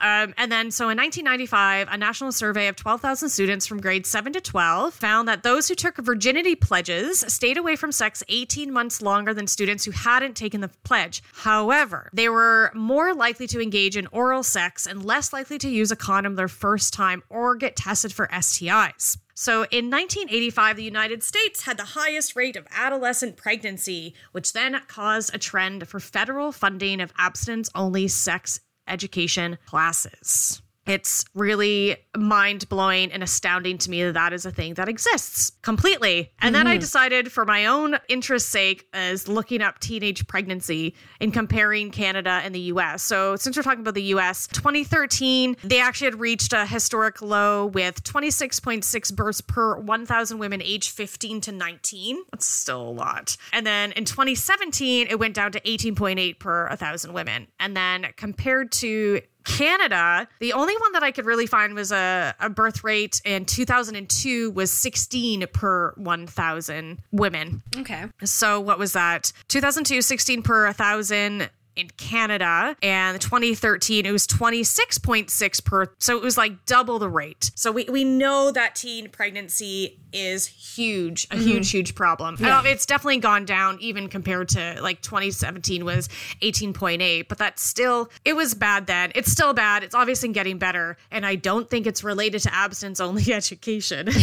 Um, 0.00 0.32
and 0.36 0.52
then, 0.52 0.70
so 0.70 0.90
in 0.90 0.96
1995, 0.96 1.88
a 1.90 1.96
national 1.98 2.30
survey 2.30 2.68
of 2.68 2.76
12,000 2.76 3.28
students 3.30 3.66
from 3.66 3.80
grades 3.80 4.08
7 4.08 4.32
to 4.34 4.40
12 4.40 4.94
found 4.94 5.26
that 5.26 5.42
those 5.42 5.66
who 5.66 5.74
took 5.74 5.96
virginity 5.96 6.54
pledges 6.54 7.24
stayed 7.26 7.56
away 7.58 7.74
from 7.74 7.90
sex 7.90 8.22
18 8.28 8.72
months 8.72 9.02
longer 9.08 9.32
than 9.34 9.46
students 9.46 9.84
who 9.84 9.90
hadn't 9.90 10.36
taken 10.36 10.60
the 10.60 10.70
pledge. 10.84 11.22
However, 11.32 12.10
they 12.12 12.28
were 12.28 12.70
more 12.74 13.14
likely 13.14 13.46
to 13.48 13.60
engage 13.60 13.96
in 13.96 14.06
oral 14.12 14.42
sex 14.42 14.86
and 14.86 15.04
less 15.04 15.32
likely 15.32 15.58
to 15.58 15.68
use 15.68 15.90
a 15.90 15.96
condom 15.96 16.34
their 16.36 16.48
first 16.48 16.92
time 16.92 17.22
or 17.28 17.56
get 17.56 17.74
tested 17.74 18.12
for 18.12 18.26
STIs. 18.28 19.16
So 19.34 19.64
in 19.70 19.88
1985, 19.88 20.76
the 20.76 20.82
United 20.82 21.22
States 21.22 21.62
had 21.62 21.76
the 21.76 21.84
highest 21.84 22.36
rate 22.36 22.56
of 22.56 22.66
adolescent 22.70 23.36
pregnancy, 23.36 24.14
which 24.32 24.52
then 24.52 24.80
caused 24.88 25.34
a 25.34 25.38
trend 25.38 25.88
for 25.88 26.00
federal 26.00 26.52
funding 26.52 27.00
of 27.00 27.12
abstinence 27.16 27.70
only 27.74 28.08
sex 28.08 28.60
education 28.88 29.58
classes. 29.64 30.60
It's 30.88 31.24
really 31.34 31.96
mind 32.16 32.68
blowing 32.68 33.12
and 33.12 33.22
astounding 33.22 33.78
to 33.78 33.90
me 33.90 34.04
that 34.04 34.14
that 34.14 34.32
is 34.32 34.46
a 34.46 34.50
thing 34.50 34.74
that 34.74 34.88
exists 34.88 35.52
completely. 35.62 36.32
And 36.40 36.54
then 36.54 36.66
I 36.66 36.74
mm-hmm. 36.74 36.80
decided, 36.80 37.30
for 37.30 37.44
my 37.44 37.66
own 37.66 37.98
interest's 38.08 38.48
sake, 38.48 38.86
as 38.92 39.28
looking 39.28 39.62
up 39.62 39.78
teenage 39.78 40.26
pregnancy 40.26 40.94
and 41.20 41.32
comparing 41.32 41.90
Canada 41.90 42.40
and 42.42 42.54
the 42.54 42.60
US. 42.72 43.02
So, 43.02 43.36
since 43.36 43.56
we're 43.56 43.62
talking 43.62 43.80
about 43.80 43.94
the 43.94 44.14
US, 44.14 44.46
2013, 44.48 45.56
they 45.62 45.80
actually 45.80 46.06
had 46.06 46.20
reached 46.20 46.52
a 46.52 46.66
historic 46.66 47.20
low 47.20 47.66
with 47.66 48.02
26.6 48.02 49.14
births 49.14 49.40
per 49.40 49.78
1,000 49.78 50.38
women 50.38 50.62
aged 50.62 50.90
15 50.90 51.40
to 51.42 51.52
19. 51.52 52.22
That's 52.32 52.46
still 52.46 52.88
a 52.88 52.90
lot. 52.90 53.36
And 53.52 53.66
then 53.66 53.92
in 53.92 54.04
2017, 54.04 55.08
it 55.08 55.18
went 55.18 55.34
down 55.34 55.52
to 55.52 55.60
18.8 55.60 56.38
per 56.38 56.68
1,000 56.68 57.12
women. 57.12 57.48
And 57.60 57.76
then 57.76 58.06
compared 58.16 58.72
to 58.72 59.20
Canada, 59.48 60.28
the 60.40 60.52
only 60.52 60.76
one 60.76 60.92
that 60.92 61.02
I 61.02 61.10
could 61.10 61.24
really 61.24 61.46
find 61.46 61.74
was 61.74 61.90
a, 61.90 62.34
a 62.38 62.50
birth 62.50 62.84
rate 62.84 63.20
in 63.24 63.46
2002 63.46 64.50
was 64.50 64.70
16 64.70 65.46
per 65.52 65.92
1,000 65.96 66.98
women. 67.10 67.62
Okay. 67.76 68.04
So 68.24 68.60
what 68.60 68.78
was 68.78 68.92
that? 68.92 69.32
2002, 69.48 70.02
16 70.02 70.42
per 70.42 70.66
1,000 70.66 71.48
in 71.78 71.90
Canada. 71.96 72.76
And 72.82 73.20
2013, 73.20 74.04
it 74.04 74.10
was 74.10 74.26
26.6 74.26 75.64
per. 75.64 75.86
So 75.98 76.16
it 76.16 76.22
was 76.22 76.36
like 76.36 76.66
double 76.66 76.98
the 76.98 77.08
rate. 77.08 77.50
So 77.54 77.72
we, 77.72 77.84
we 77.84 78.04
know 78.04 78.50
that 78.50 78.74
teen 78.74 79.08
pregnancy 79.08 79.98
is 80.12 80.46
huge, 80.46 81.26
a 81.30 81.36
huge, 81.36 81.70
huge 81.70 81.94
problem. 81.94 82.36
And 82.40 82.66
it's 82.66 82.86
definitely 82.86 83.18
gone 83.18 83.44
down 83.44 83.78
even 83.80 84.08
compared 84.08 84.48
to 84.50 84.78
like 84.80 85.02
2017 85.02 85.84
was 85.84 86.08
18.8, 86.42 87.28
but 87.28 87.38
that's 87.38 87.62
still, 87.62 88.10
it 88.24 88.34
was 88.34 88.54
bad 88.54 88.86
then. 88.86 89.12
It's 89.14 89.30
still 89.30 89.52
bad. 89.52 89.82
It's 89.84 89.94
obviously 89.94 90.30
getting 90.30 90.58
better. 90.58 90.96
And 91.10 91.26
I 91.26 91.34
don't 91.34 91.68
think 91.68 91.86
it's 91.86 92.02
related 92.02 92.42
to 92.42 92.54
abstinence 92.54 93.00
only 93.00 93.32
education. 93.32 94.08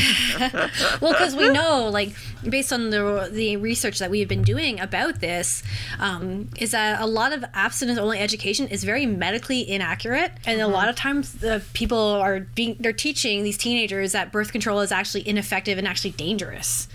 Well, 1.02 1.14
because 1.14 1.36
we 1.36 1.50
know, 1.50 1.90
like, 1.90 2.10
based 2.48 2.72
on 2.72 2.90
the 2.90 3.30
the 3.32 3.58
research 3.58 4.00
that 4.00 4.10
we've 4.10 4.28
been 4.28 4.44
doing 4.44 4.80
about 4.80 5.20
this, 5.20 5.64
um, 6.00 6.50
is 6.58 6.72
that 6.72 7.02
a 7.02 7.06
lot 7.06 7.34
of 7.46 7.52
abstinence 7.54 8.00
only 8.00 8.20
education 8.20 8.68
is 8.68 8.84
very 8.84 9.06
medically 9.06 9.70
inaccurate, 9.70 10.32
and 10.46 10.60
a 10.60 10.64
mm-hmm. 10.64 10.74
lot 10.74 10.90
of 10.90 10.96
times 10.96 11.34
the 11.34 11.64
people 11.74 11.98
are 11.98 12.42
being 12.42 12.76
they're 12.80 12.94
teaching 12.94 13.44
these 13.44 13.58
teenagers 13.58 14.12
that 14.12 14.32
birth 14.32 14.52
control 14.52 14.82
is 14.82 14.92
actually 14.92 15.28
ineffective 15.28 15.78
and 15.78 15.88
actually 15.88 16.12
dangerous. 16.12 16.88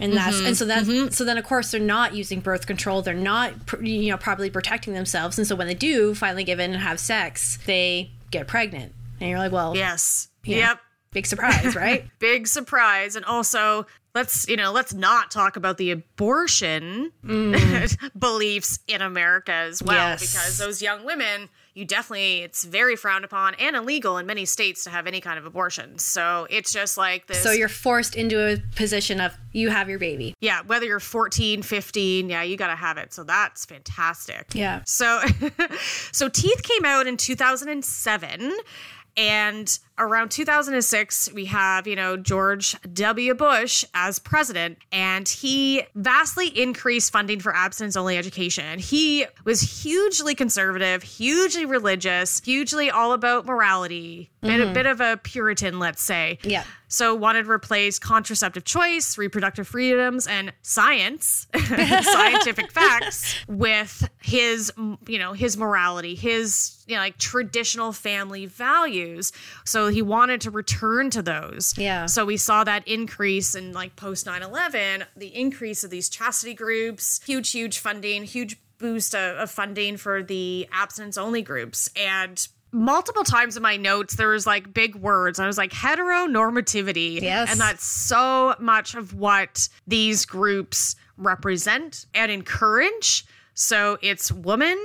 And 0.00 0.12
that's 0.12 0.36
mm-hmm. 0.36 0.46
and 0.46 0.56
so 0.56 0.64
that's 0.64 0.88
mm-hmm. 0.88 1.08
so 1.10 1.24
then 1.24 1.38
of 1.38 1.44
course 1.44 1.70
they're 1.70 1.80
not 1.80 2.14
using 2.14 2.40
birth 2.40 2.66
control. 2.66 3.02
They're 3.02 3.14
not 3.14 3.54
you 3.80 4.10
know 4.10 4.16
properly 4.16 4.50
protecting 4.50 4.94
themselves, 4.94 5.38
and 5.38 5.46
so 5.46 5.56
when 5.56 5.66
they 5.66 5.74
do 5.74 6.14
finally 6.14 6.44
give 6.44 6.60
in 6.60 6.72
and 6.72 6.82
have 6.82 6.98
sex, 7.00 7.58
they 7.66 8.10
get 8.30 8.46
pregnant. 8.46 8.92
And 9.20 9.30
you're 9.30 9.38
like, 9.38 9.52
well, 9.52 9.76
yes. 9.76 10.28
Yep. 10.44 10.80
big 11.12 11.26
surprise, 11.26 11.74
right? 11.74 12.04
big 12.18 12.46
surprise 12.46 13.16
and 13.16 13.24
also 13.24 13.86
let's 14.14 14.46
you 14.48 14.56
know 14.56 14.70
let's 14.72 14.94
not 14.94 15.30
talk 15.30 15.56
about 15.56 15.76
the 15.76 15.90
abortion 15.90 17.10
beliefs 18.18 18.78
in 18.86 19.02
america 19.02 19.52
as 19.52 19.82
well 19.82 19.94
Yes. 20.10 20.20
because 20.32 20.58
those 20.58 20.80
young 20.82 21.04
women 21.04 21.48
you 21.74 21.84
definitely 21.84 22.42
it's 22.42 22.64
very 22.64 22.94
frowned 22.94 23.24
upon 23.24 23.54
and 23.54 23.74
illegal 23.74 24.16
in 24.18 24.26
many 24.26 24.44
states 24.44 24.84
to 24.84 24.90
have 24.90 25.06
any 25.08 25.20
kind 25.20 25.38
of 25.38 25.46
abortion 25.46 25.98
so 25.98 26.46
it's 26.50 26.72
just 26.72 26.96
like 26.96 27.26
this 27.26 27.42
So 27.42 27.50
you're 27.50 27.68
forced 27.68 28.14
into 28.14 28.38
a 28.52 28.58
position 28.76 29.20
of 29.20 29.34
you 29.52 29.70
have 29.70 29.88
your 29.88 29.98
baby. 29.98 30.34
yeah 30.40 30.62
whether 30.66 30.86
you're 30.86 31.00
14 31.00 31.62
15 31.62 32.28
yeah 32.30 32.42
you 32.42 32.56
gotta 32.56 32.76
have 32.76 32.96
it 32.98 33.12
so 33.12 33.24
that's 33.24 33.64
fantastic 33.64 34.46
Yeah. 34.54 34.82
so 34.86 35.20
so 36.12 36.28
teeth 36.28 36.62
came 36.62 36.84
out 36.84 37.06
in 37.08 37.16
2007 37.16 38.52
and 39.16 39.78
around 39.98 40.30
2006 40.30 41.32
we 41.32 41.44
have 41.44 41.86
you 41.86 41.94
know 41.94 42.16
george 42.16 42.76
w 42.92 43.34
bush 43.34 43.84
as 43.94 44.18
president 44.18 44.78
and 44.90 45.28
he 45.28 45.82
vastly 45.94 46.48
increased 46.48 47.12
funding 47.12 47.38
for 47.38 47.54
abstinence 47.54 47.96
only 47.96 48.18
education 48.18 48.78
he 48.78 49.24
was 49.44 49.60
hugely 49.60 50.34
conservative 50.34 51.02
hugely 51.02 51.64
religious 51.64 52.40
hugely 52.44 52.90
all 52.90 53.12
about 53.12 53.46
morality 53.46 54.30
bit, 54.40 54.60
a 54.60 54.64
mm-hmm. 54.64 54.72
bit 54.72 54.86
of 54.86 55.00
a 55.00 55.16
puritan 55.22 55.78
let's 55.78 56.02
say 56.02 56.38
Yeah. 56.42 56.64
so 56.88 57.14
wanted 57.14 57.44
to 57.44 57.50
replace 57.50 57.98
contraceptive 57.98 58.64
choice, 58.64 59.16
reproductive 59.18 59.66
freedoms, 59.66 60.26
and 60.26 60.52
science, 60.62 61.46
scientific 61.56 62.70
facts 62.72 63.34
with 63.48 64.08
his, 64.20 64.72
you 65.06 65.18
know, 65.18 65.32
his 65.32 65.56
morality, 65.56 66.14
his, 66.14 66.84
you 66.86 66.94
know, 66.94 67.00
like 67.00 67.18
traditional 67.18 67.92
family 67.92 68.46
values. 68.46 69.32
So 69.64 69.83
he 69.88 70.02
wanted 70.02 70.40
to 70.42 70.50
return 70.50 71.10
to 71.10 71.22
those. 71.22 71.74
Yeah. 71.76 72.06
So 72.06 72.24
we 72.24 72.36
saw 72.36 72.64
that 72.64 72.86
increase 72.88 73.54
in 73.54 73.72
like 73.72 73.96
post 73.96 74.26
9-11, 74.26 75.04
the 75.16 75.34
increase 75.34 75.84
of 75.84 75.90
these 75.90 76.08
chastity 76.08 76.54
groups, 76.54 77.20
huge, 77.26 77.50
huge 77.50 77.78
funding, 77.78 78.24
huge 78.24 78.56
boost 78.78 79.14
of, 79.14 79.36
of 79.38 79.50
funding 79.50 79.96
for 79.96 80.22
the 80.22 80.68
abstinence 80.72 81.16
only 81.16 81.42
groups. 81.42 81.88
And 81.96 82.46
multiple 82.72 83.22
times 83.22 83.56
in 83.56 83.62
my 83.62 83.76
notes 83.76 84.16
there 84.16 84.30
was 84.30 84.48
like 84.48 84.74
big 84.74 84.96
words 84.96 85.38
i 85.38 85.46
was 85.46 85.56
like 85.56 85.70
heteronormativity 85.70 87.20
Yes. 87.20 87.50
and 87.52 87.60
that's 87.60 87.84
so 87.86 88.56
much 88.58 88.96
of 88.96 89.14
what 89.14 89.68
these 89.86 90.24
groups 90.26 90.96
represent 91.16 92.06
and 92.14 92.32
encourage 92.32 93.24
so 93.54 93.96
it's 94.02 94.32
woman 94.32 94.76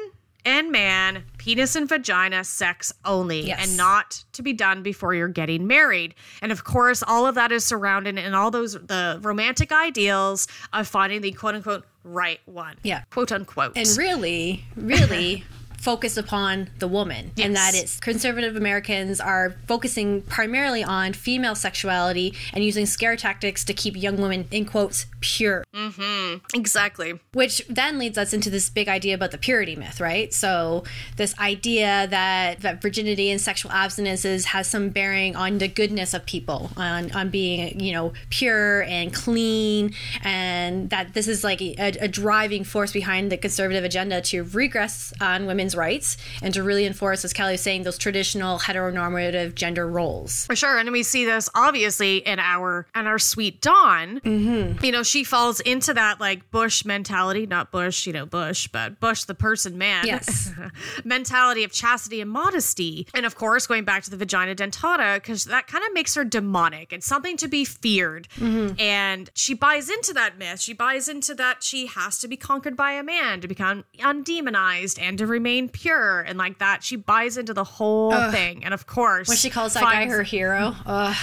and 0.46 0.72
man 0.72 1.24
penis 1.40 1.76
and 1.76 1.90
vagina 1.90 2.44
sex 2.44 2.94
only 3.06 3.48
Yes. 3.48 3.68
and 3.68 3.76
not 3.78 4.24
to 4.34 4.44
be 4.44 4.54
done 4.54 4.84
before 4.84 5.16
you're 5.16 5.28
getting 5.28 5.66
married 5.66 6.14
and 6.44 6.52
of 6.52 6.64
course 6.64 7.02
all 7.08 7.26
of 7.26 7.34
that 7.36 7.52
is 7.52 7.66
surrounded 7.66 8.18
in 8.20 8.34
all 8.36 8.52
those 8.52 8.74
the 8.74 9.20
romantic 9.24 9.72
ideals 9.72 10.48
of 10.74 10.88
finding 10.88 11.22
the 11.22 11.32
quote 11.32 11.56
unquote 11.56 11.86
right 12.04 12.40
one 12.46 12.76
Yeah. 12.84 13.04
quote 13.10 13.32
unquote 13.32 13.72
and 13.76 13.88
really, 13.98 14.64
really 14.76 15.44
focus 15.80 16.18
upon 16.18 16.70
the 16.80 16.88
woman 16.88 17.32
and 17.38 17.56
that 17.56 17.74
it's 17.76 18.00
conservative 18.00 18.56
Americans 18.56 19.20
are 19.20 19.56
focusing 19.68 20.22
primarily 20.24 20.84
on 20.84 21.14
female 21.14 21.56
sexuality 21.56 22.34
and 22.54 22.64
using 22.64 22.86
scare 22.86 23.16
tactics 23.16 23.64
to 23.64 23.74
keep 23.74 23.96
young 23.96 24.18
women 24.18 24.48
in 24.52 24.66
quotes 24.66 25.06
pure. 25.22 25.64
Mm-hmm. 25.74 26.38
Exactly. 26.54 27.20
Which 27.34 27.66
then 27.70 27.98
leads 27.98 28.18
us 28.18 28.34
into 28.34 28.50
this 28.50 28.70
big 28.70 28.88
idea 28.90 29.16
about 29.16 29.32
the 29.32 29.38
purity 29.38 29.76
myth 29.76 30.00
right? 30.00 30.34
So 30.34 30.84
this 31.18 31.38
idea 31.40 32.08
that 32.10 32.62
that 32.62 32.82
virginity 32.82 33.30
and 33.30 33.40
sexual 33.40 33.72
abstinences 33.72 34.46
has 34.46 34.68
some 34.68 34.90
bearing 34.90 35.36
on 35.36 35.58
the 35.58 35.68
goodness 35.68 36.14
of 36.14 36.26
people 36.26 36.72
on 36.78 37.12
on 37.12 37.30
being 37.30 37.80
you 37.80 37.92
know 37.92 38.14
pure 38.30 38.84
and 38.84 39.14
clean 39.14 39.94
and 40.24 40.90
that 40.90 41.14
this 41.14 41.28
is 41.28 41.44
like 41.44 41.62
a, 41.62 41.76
a 42.02 42.08
driving 42.08 42.64
force 42.64 42.92
behind 42.92 43.32
the 43.32 43.38
conservative 43.38 43.84
agenda 43.84 44.22
to 44.22 44.44
regress 44.44 45.14
on 45.22 45.46
women's 45.46 45.69
rights 45.76 46.18
and 46.42 46.54
to 46.54 46.64
really 46.64 46.86
enforce 46.86 47.24
as 47.24 47.34
kelly 47.34 47.58
was 47.60 47.64
saying 47.64 47.84
those 47.84 47.98
traditional 47.98 48.60
heteronormative 48.60 49.54
gender 49.56 49.88
roles 49.88 50.46
For 50.46 50.56
sure, 50.56 50.78
and 50.78 50.92
we 50.92 51.04
see 51.04 51.26
this 51.26 51.50
obviously 51.54 52.18
in 52.18 52.40
our 52.40 52.88
and 52.96 53.08
our 53.08 53.20
sweet 53.20 53.62
Dawn. 53.62 54.20
Mm-hmm. 54.22 54.84
You 54.84 54.92
know, 54.92 55.04
she 55.04 55.24
falls 55.24 55.60
into 55.60 55.94
that 55.94 56.20
like 56.20 56.50
Bush 56.52 56.86
mentality, 56.86 57.46
not 57.46 57.72
Bush, 57.72 58.08
you 58.08 58.14
know, 58.14 58.26
Bush, 58.26 58.68
but 58.68 59.00
Bush 59.00 59.24
the 59.24 59.36
person, 59.36 59.78
man. 59.78 60.06
Yes. 60.06 60.52
mentality 61.04 61.64
of 61.64 61.72
chastity 61.72 62.22
and 62.22 62.30
modesty, 62.30 63.08
and 63.14 63.26
of 63.26 63.36
course, 63.36 63.68
going 63.68 63.84
back 63.84 64.04
to 64.04 64.10
the 64.10 64.18
vagina 64.18 64.56
dentata 64.56 65.16
because 65.16 65.46
that 65.46 65.68
kind 65.68 65.84
of 65.84 65.94
makes 65.94 66.16
her 66.16 66.24
demonic. 66.24 66.94
It's 66.94 67.06
something 67.06 67.38
to 67.38 67.48
be 67.48 67.66
feared, 67.66 68.28
and 68.42 69.30
she 69.34 69.54
buys 69.54 69.90
into 69.90 70.14
that 70.14 70.38
myth. 70.38 70.62
She 70.62 70.74
buys 70.74 71.08
into 71.08 71.34
that 71.36 71.64
she 71.64 71.88
has 71.88 72.20
to 72.20 72.28
be 72.28 72.38
conquered 72.38 72.76
by 72.76 72.94
a 72.94 73.04
man 73.04 73.42
to 73.42 73.48
become 73.48 73.86
undemonized 74.00 75.00
and 75.02 75.18
to 75.18 75.28
remain 75.28 75.59
pure, 75.68 76.22
and 76.22 76.38
like 76.38 76.60
that, 76.60 76.84
she 76.84 76.96
buys 76.96 77.38
into 77.38 77.54
the 77.54 77.64
whole 77.66 78.12
thing. 78.32 78.64
And 78.64 78.74
of 78.74 78.88
course, 78.88 79.28
when 79.28 79.38
she 79.38 79.50
calls 79.50 79.74
that 79.74 79.84
guy 79.84 80.06
her 80.06 80.24
hero 80.24 80.76
Ugh. 80.86 81.16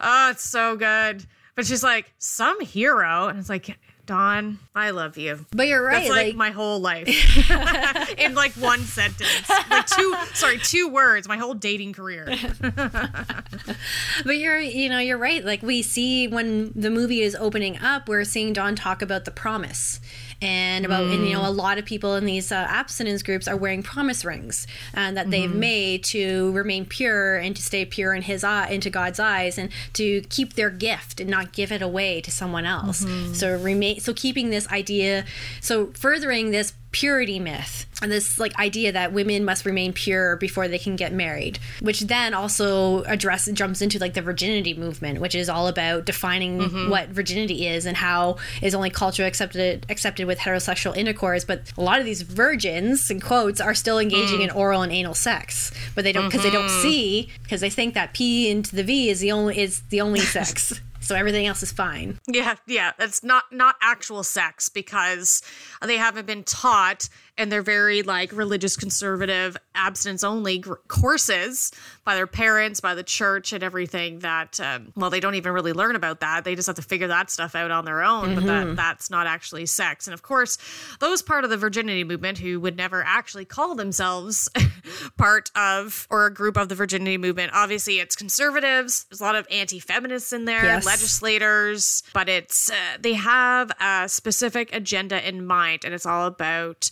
Oh, 0.00 0.30
it's 0.30 0.42
so 0.44 0.76
good. 0.76 1.24
But 1.54 1.66
she's 1.66 1.82
like, 1.82 2.12
some 2.18 2.60
hero. 2.60 3.28
And 3.28 3.38
it's 3.38 3.48
like, 3.48 3.78
Dawn, 4.04 4.58
I 4.74 4.90
love 4.90 5.16
you. 5.16 5.44
but 5.52 5.66
you're 5.66 5.82
right 5.82 6.00
That's 6.04 6.10
like, 6.10 6.26
like 6.28 6.36
my 6.36 6.50
whole 6.50 6.78
life 6.78 7.08
in 8.18 8.34
like 8.34 8.52
one 8.52 8.80
sentence. 8.80 9.48
Like 9.70 9.86
two, 9.86 10.14
sorry, 10.34 10.58
two 10.58 10.88
words, 10.88 11.26
my 11.26 11.38
whole 11.38 11.54
dating 11.54 11.92
career. 11.94 12.28
But 14.24 14.38
you're, 14.38 14.58
you 14.58 14.88
know, 14.88 14.98
you're 14.98 15.18
right. 15.18 15.44
Like 15.44 15.62
we 15.62 15.82
see 15.82 16.28
when 16.28 16.72
the 16.74 16.90
movie 16.90 17.20
is 17.22 17.34
opening 17.34 17.78
up, 17.78 18.08
we're 18.08 18.24
seeing 18.24 18.52
Dawn 18.52 18.76
talk 18.76 19.02
about 19.02 19.24
the 19.24 19.30
promise 19.30 20.00
and 20.46 20.86
about, 20.86 21.04
and 21.04 21.26
you 21.26 21.34
know, 21.34 21.42
a 21.42 21.48
mm. 21.48 21.56
lot 21.56 21.76
of 21.76 21.84
people 21.84 22.14
in 22.14 22.24
these 22.24 22.52
uh, 22.52 22.66
abstinence 22.68 23.22
groups 23.22 23.48
are 23.48 23.56
wearing 23.56 23.82
promise 23.82 24.24
rings 24.24 24.66
and 24.94 25.16
that 25.16 25.28
they've 25.30 25.50
mm-hmm. 25.50 25.58
made 25.58 26.04
to 26.04 26.52
remain 26.52 26.86
pure 26.86 27.36
and 27.36 27.56
to 27.56 27.62
stay 27.62 27.84
pure 27.84 28.14
in 28.14 28.22
His 28.22 28.44
eye, 28.44 28.68
into 28.68 28.88
God's 28.88 29.18
eyes, 29.18 29.58
and 29.58 29.70
to 29.94 30.20
keep 30.28 30.54
their 30.54 30.70
gift 30.70 31.20
and 31.20 31.28
not 31.28 31.52
give 31.52 31.72
it 31.72 31.82
away 31.82 32.20
to 32.20 32.30
someone 32.30 32.64
else. 32.64 33.04
Mm-hmm. 33.04 33.32
So 33.34 33.58
remain, 33.58 33.98
so 33.98 34.14
keeping 34.14 34.50
this 34.50 34.68
idea, 34.68 35.24
so 35.60 35.86
furthering 35.94 36.52
this 36.52 36.72
purity 37.00 37.38
myth 37.38 37.84
and 38.02 38.10
this 38.10 38.38
like 38.38 38.54
idea 38.58 38.90
that 38.92 39.12
women 39.12 39.44
must 39.44 39.66
remain 39.66 39.92
pure 39.92 40.36
before 40.36 40.66
they 40.66 40.78
can 40.78 40.96
get 40.96 41.12
married 41.12 41.58
which 41.80 42.00
then 42.00 42.32
also 42.32 43.02
address 43.04 43.46
jumps 43.52 43.82
into 43.82 43.98
like 43.98 44.14
the 44.14 44.22
virginity 44.22 44.72
movement 44.72 45.20
which 45.20 45.34
is 45.34 45.48
all 45.50 45.66
about 45.68 46.06
defining 46.06 46.58
Mm-hmm. 46.58 46.88
what 46.90 47.08
virginity 47.10 47.66
is 47.66 47.84
and 47.84 47.96
how 47.98 48.36
is 48.62 48.74
only 48.74 48.88
culture 48.88 49.26
accepted 49.26 49.84
accepted 49.90 50.26
with 50.26 50.38
heterosexual 50.38 50.96
intercourse 50.96 51.44
but 51.44 51.58
a 51.76 51.82
lot 51.82 51.98
of 51.98 52.06
these 52.06 52.22
virgins 52.22 53.10
in 53.10 53.20
quotes 53.20 53.60
are 53.60 53.74
still 53.74 53.98
engaging 53.98 54.38
Mm. 54.40 54.44
in 54.44 54.50
oral 54.50 54.80
and 54.82 54.90
anal 54.92 55.14
sex 55.14 55.70
but 55.94 56.02
they 56.04 56.12
don't 56.12 56.26
because 56.28 56.42
they 56.42 56.50
don't 56.50 56.66
Mm-hmm. 56.70 56.82
see 56.82 57.30
because 57.42 57.60
they 57.60 57.70
think 57.70 57.92
that 57.94 58.14
p 58.14 58.48
into 58.50 58.74
the 58.74 58.82
v 58.84 59.10
is 59.10 59.20
the 59.20 59.32
only 59.32 59.58
is 59.58 59.82
the 59.90 60.00
only 60.00 60.20
sex 60.20 60.80
so 61.06 61.14
everything 61.14 61.46
else 61.46 61.62
is 61.62 61.72
fine. 61.72 62.18
Yeah, 62.26 62.56
yeah, 62.66 62.92
it's 62.98 63.22
not 63.22 63.44
not 63.52 63.76
actual 63.80 64.22
sex 64.22 64.68
because 64.68 65.42
they 65.82 65.96
haven't 65.96 66.26
been 66.26 66.44
taught 66.44 67.08
and 67.38 67.52
they're 67.52 67.62
very 67.62 68.02
like 68.02 68.32
religious 68.32 68.76
conservative 68.76 69.56
abstinence 69.74 70.24
only 70.24 70.58
gr- 70.58 70.74
courses 70.88 71.70
by 72.04 72.14
their 72.14 72.26
parents, 72.26 72.80
by 72.80 72.94
the 72.94 73.02
church 73.02 73.52
and 73.52 73.62
everything 73.62 74.20
that 74.20 74.58
um, 74.60 74.92
well 74.96 75.10
they 75.10 75.20
don't 75.20 75.34
even 75.34 75.52
really 75.52 75.72
learn 75.72 75.96
about 75.96 76.20
that. 76.20 76.44
They 76.44 76.54
just 76.54 76.66
have 76.66 76.76
to 76.76 76.82
figure 76.82 77.08
that 77.08 77.30
stuff 77.30 77.54
out 77.54 77.70
on 77.70 77.84
their 77.84 78.02
own, 78.02 78.34
but 78.34 78.44
that 78.46 78.76
that's 78.76 79.10
not 79.10 79.26
actually 79.26 79.66
sex. 79.66 80.06
And 80.06 80.14
of 80.14 80.22
course, 80.22 80.58
those 81.00 81.22
part 81.22 81.44
of 81.44 81.50
the 81.50 81.56
virginity 81.56 82.04
movement 82.04 82.38
who 82.38 82.58
would 82.60 82.76
never 82.76 83.02
actually 83.04 83.44
call 83.44 83.74
themselves 83.74 84.48
part 85.16 85.50
of 85.56 86.06
or 86.10 86.26
a 86.26 86.32
group 86.32 86.56
of 86.56 86.68
the 86.68 86.74
virginity 86.74 87.18
movement. 87.18 87.52
Obviously, 87.54 87.98
it's 88.00 88.16
conservatives. 88.16 89.04
There's 89.10 89.20
a 89.20 89.24
lot 89.24 89.34
of 89.36 89.46
anti-feminists 89.50 90.32
in 90.32 90.44
there, 90.46 90.64
Yes. 90.64 90.86
legislators, 90.86 92.02
but 92.14 92.28
it's 92.28 92.70
uh, 92.70 92.74
they 93.00 93.14
have 93.14 93.70
a 93.80 94.08
specific 94.08 94.74
agenda 94.74 95.26
in 95.26 95.46
mind, 95.46 95.84
and 95.84 95.92
it's 95.94 96.06
all 96.06 96.26
about 96.26 96.90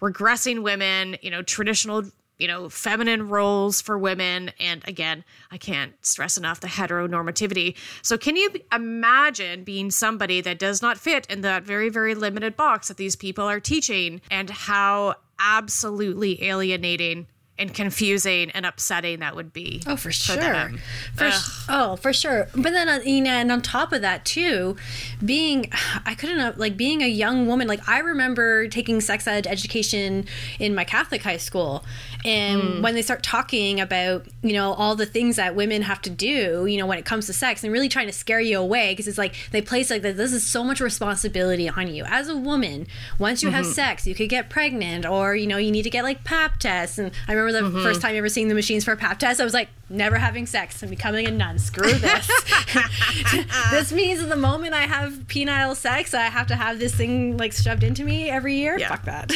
regressing 0.00 0.62
women. 0.62 1.16
You 1.22 1.30
know, 1.30 1.42
traditional. 1.42 2.04
You 2.38 2.48
know, 2.48 2.68
feminine 2.68 3.30
roles 3.30 3.80
for 3.80 3.96
women. 3.96 4.52
And 4.60 4.86
again, 4.86 5.24
I 5.50 5.56
can't 5.56 5.94
stress 6.04 6.36
enough 6.36 6.60
the 6.60 6.66
heteronormativity. 6.66 7.78
So, 8.02 8.18
can 8.18 8.36
you 8.36 8.50
imagine 8.70 9.64
being 9.64 9.90
somebody 9.90 10.42
that 10.42 10.58
does 10.58 10.82
not 10.82 10.98
fit 10.98 11.26
in 11.30 11.40
that 11.40 11.62
very, 11.62 11.88
very 11.88 12.14
limited 12.14 12.54
box 12.54 12.88
that 12.88 12.98
these 12.98 13.16
people 13.16 13.46
are 13.46 13.58
teaching 13.58 14.20
and 14.30 14.50
how 14.50 15.14
absolutely 15.38 16.44
alienating 16.44 17.26
and 17.58 17.72
confusing 17.72 18.50
and 18.50 18.66
upsetting 18.66 19.20
that 19.20 19.34
would 19.34 19.52
be? 19.52 19.82
Oh, 19.86 19.96
for 19.96 20.12
sure. 20.12 20.36
them. 20.36 20.78
For 21.14 21.24
s- 21.24 21.64
oh, 21.68 21.96
for 21.96 22.12
sure. 22.12 22.48
But 22.54 22.72
then, 22.72 22.88
uh, 22.88 23.00
you 23.04 23.22
know, 23.22 23.30
and 23.30 23.50
on 23.50 23.62
top 23.62 23.92
of 23.92 24.02
that 24.02 24.24
too, 24.24 24.76
being, 25.24 25.70
I 26.06 26.14
couldn't 26.14 26.38
have, 26.38 26.58
like 26.58 26.76
being 26.76 27.02
a 27.02 27.08
young 27.08 27.46
woman. 27.46 27.66
Like 27.66 27.88
I 27.88 28.00
remember 28.00 28.68
taking 28.68 29.00
sex 29.00 29.26
ed 29.26 29.46
education 29.46 30.26
in 30.58 30.74
my 30.74 30.84
Catholic 30.84 31.22
high 31.22 31.36
school, 31.38 31.84
and 32.24 32.62
mm. 32.62 32.82
when 32.82 32.94
they 32.94 33.02
start 33.02 33.22
talking 33.22 33.80
about, 33.80 34.26
you 34.42 34.52
know, 34.52 34.72
all 34.72 34.94
the 34.94 35.06
things 35.06 35.36
that 35.36 35.54
women 35.54 35.82
have 35.82 36.02
to 36.02 36.10
do, 36.10 36.66
you 36.66 36.76
know, 36.76 36.86
when 36.86 36.98
it 36.98 37.04
comes 37.04 37.26
to 37.26 37.32
sex, 37.32 37.64
and 37.64 37.72
really 37.72 37.88
trying 37.88 38.06
to 38.06 38.12
scare 38.12 38.40
you 38.40 38.58
away, 38.58 38.92
because 38.92 39.08
it's 39.08 39.18
like 39.18 39.34
they 39.50 39.62
place 39.62 39.90
like. 39.90 40.02
This 40.02 40.32
is 40.32 40.46
so 40.46 40.62
much 40.62 40.80
responsibility 40.80 41.68
on 41.68 41.88
you 41.88 42.04
as 42.04 42.28
a 42.28 42.36
woman. 42.36 42.86
Once 43.18 43.42
you 43.42 43.50
have 43.50 43.64
mm-hmm. 43.64 43.72
sex, 43.72 44.06
you 44.06 44.14
could 44.14 44.28
get 44.28 44.50
pregnant, 44.50 45.06
or 45.06 45.34
you 45.34 45.46
know, 45.46 45.56
you 45.56 45.70
need 45.70 45.82
to 45.82 45.90
get 45.90 46.04
like 46.04 46.22
pap 46.24 46.58
tests. 46.58 46.98
And 46.98 47.10
I 47.26 47.32
remember 47.32 47.45
the 47.52 47.60
mm-hmm. 47.60 47.82
first 47.82 48.00
time 48.00 48.16
ever 48.16 48.28
seeing 48.28 48.48
the 48.48 48.54
machines 48.54 48.84
for 48.84 48.92
a 48.92 48.96
pap 48.96 49.18
test, 49.18 49.40
I 49.40 49.44
was 49.44 49.54
like, 49.54 49.68
never 49.88 50.16
having 50.16 50.46
sex 50.46 50.82
and 50.82 50.90
becoming 50.90 51.26
a 51.26 51.30
nun. 51.30 51.58
Screw 51.58 51.92
this. 51.92 52.26
this 53.70 53.92
means 53.92 54.20
that 54.20 54.28
the 54.28 54.36
moment 54.36 54.74
I 54.74 54.82
have 54.82 55.12
penile 55.26 55.76
sex, 55.76 56.14
I 56.14 56.22
have 56.22 56.48
to 56.48 56.56
have 56.56 56.78
this 56.78 56.94
thing 56.94 57.36
like 57.36 57.52
shoved 57.52 57.82
into 57.82 58.04
me 58.04 58.30
every 58.30 58.56
year. 58.56 58.78
Yeah. 58.78 58.88
Fuck 58.88 59.04
that. 59.04 59.32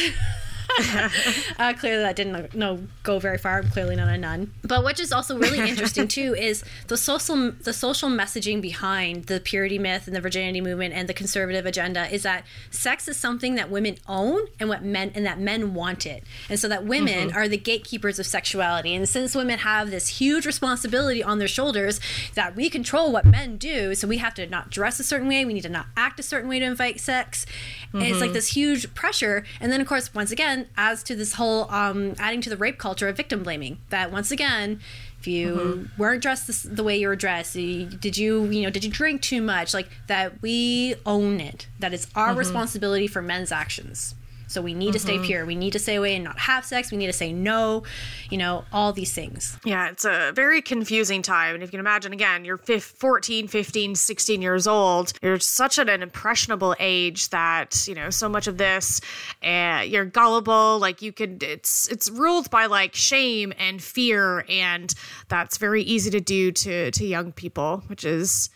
uh, 1.59 1.73
clearly, 1.77 2.03
that 2.03 2.15
didn't 2.15 2.35
uh, 2.35 2.47
no 2.53 2.79
go 3.03 3.19
very 3.19 3.37
far. 3.37 3.59
I'm 3.59 3.69
clearly 3.69 3.95
not 3.95 4.07
a 4.07 4.17
nun. 4.17 4.53
But 4.63 4.83
which 4.83 4.99
is 4.99 5.11
also 5.11 5.37
really 5.37 5.59
interesting 5.59 6.07
too 6.07 6.35
is 6.35 6.63
the 6.87 6.97
social 6.97 7.51
the 7.51 7.73
social 7.73 8.09
messaging 8.09 8.61
behind 8.61 9.25
the 9.25 9.39
purity 9.39 9.79
myth 9.79 10.07
and 10.07 10.15
the 10.15 10.21
virginity 10.21 10.61
movement 10.61 10.93
and 10.93 11.09
the 11.09 11.13
conservative 11.13 11.65
agenda 11.65 12.13
is 12.13 12.23
that 12.23 12.45
sex 12.69 13.07
is 13.07 13.17
something 13.17 13.55
that 13.55 13.69
women 13.69 13.97
own 14.07 14.47
and 14.59 14.69
what 14.69 14.83
men 14.83 15.11
and 15.15 15.25
that 15.25 15.39
men 15.39 15.73
want 15.73 16.05
it, 16.05 16.23
and 16.49 16.59
so 16.59 16.67
that 16.67 16.85
women 16.85 17.29
mm-hmm. 17.29 17.37
are 17.37 17.47
the 17.47 17.57
gatekeepers 17.57 18.19
of 18.19 18.25
sexuality. 18.25 18.95
And 18.95 19.07
since 19.07 19.35
women 19.35 19.59
have 19.59 19.91
this 19.91 20.07
huge 20.07 20.45
responsibility 20.45 21.23
on 21.23 21.39
their 21.39 21.47
shoulders 21.47 21.99
that 22.35 22.55
we 22.55 22.69
control 22.69 23.11
what 23.11 23.25
men 23.25 23.57
do, 23.57 23.95
so 23.95 24.07
we 24.07 24.17
have 24.17 24.33
to 24.35 24.47
not 24.47 24.69
dress 24.69 24.99
a 24.99 25.03
certain 25.03 25.27
way, 25.27 25.45
we 25.45 25.53
need 25.53 25.61
to 25.61 25.69
not 25.69 25.87
act 25.97 26.19
a 26.19 26.23
certain 26.23 26.49
way 26.49 26.59
to 26.59 26.65
invite 26.65 26.99
sex. 26.99 27.45
And 27.93 28.03
it's 28.03 28.19
like 28.19 28.29
mm-hmm. 28.29 28.33
this 28.33 28.49
huge 28.49 28.93
pressure. 28.93 29.43
And 29.59 29.71
then, 29.71 29.81
of 29.81 29.87
course, 29.87 30.13
once 30.13 30.31
again, 30.31 30.60
as 30.77 31.03
to 31.03 31.15
this 31.15 31.33
whole 31.33 31.69
um, 31.71 32.15
adding 32.19 32.41
to 32.41 32.49
the 32.49 32.57
rape 32.57 32.77
culture 32.77 33.07
of 33.07 33.17
victim 33.17 33.43
blaming, 33.43 33.79
that 33.89 34.11
once 34.11 34.31
again, 34.31 34.79
if 35.19 35.27
you 35.27 35.87
weren't 35.97 36.21
dressed 36.21 36.47
this, 36.47 36.63
the 36.63 36.83
way 36.83 36.97
you 36.97 37.07
were 37.07 37.15
dressed, 37.15 37.55
you, 37.55 37.85
did 37.85 38.17
you, 38.17 38.45
you 38.45 38.63
know, 38.63 38.71
did 38.71 38.83
you 38.83 38.89
drink 38.89 39.21
too 39.21 39.41
much? 39.41 39.73
Like 39.73 39.89
that, 40.07 40.41
we 40.41 40.95
own 41.05 41.39
it. 41.39 41.67
That 41.79 41.93
it's 41.93 42.07
our 42.15 42.33
responsibility 42.33 43.05
for 43.07 43.21
men's 43.21 43.51
actions. 43.51 44.15
So 44.51 44.61
we 44.61 44.73
need 44.73 44.93
to 44.93 44.99
stay 44.99 45.17
pure. 45.19 45.45
We 45.45 45.55
need 45.55 45.73
to 45.73 45.79
stay 45.79 45.95
away 45.95 46.15
and 46.15 46.23
not 46.23 46.37
have 46.39 46.65
sex. 46.65 46.91
We 46.91 46.97
need 46.97 47.07
to 47.07 47.13
say 47.13 47.31
no. 47.31 47.83
You 48.29 48.37
know, 48.37 48.65
all 48.73 48.91
these 48.93 49.13
things. 49.13 49.57
Yeah, 49.63 49.89
it's 49.89 50.05
a 50.05 50.31
very 50.35 50.61
confusing 50.61 51.21
time. 51.21 51.55
And 51.55 51.63
if 51.63 51.67
you 51.69 51.71
can 51.71 51.79
imagine, 51.79 52.13
again, 52.13 52.43
you're 52.43 52.57
fif- 52.57 52.83
14, 52.83 53.47
15, 53.47 53.95
16 53.95 54.41
years 54.41 54.67
old. 54.67 55.13
You're 55.21 55.39
such 55.39 55.79
at 55.79 55.89
an 55.89 56.03
impressionable 56.03 56.75
age 56.79 57.29
that, 57.29 57.87
you 57.87 57.95
know, 57.95 58.09
so 58.09 58.27
much 58.27 58.47
of 58.47 58.57
this, 58.57 59.01
uh, 59.43 59.83
you're 59.85 60.05
gullible. 60.05 60.79
Like 60.79 61.01
you 61.01 61.11
could, 61.13 61.43
it's, 61.43 61.87
it's 61.87 62.09
ruled 62.09 62.49
by 62.49 62.65
like 62.65 62.93
shame 62.93 63.53
and 63.57 63.81
fear. 63.81 64.45
And 64.49 64.93
that's 65.29 65.57
very 65.57 65.83
easy 65.83 66.11
to 66.11 66.19
do 66.19 66.51
to, 66.51 66.91
to 66.91 67.05
young 67.05 67.31
people, 67.31 67.83
which 67.87 68.03
is, 68.03 68.49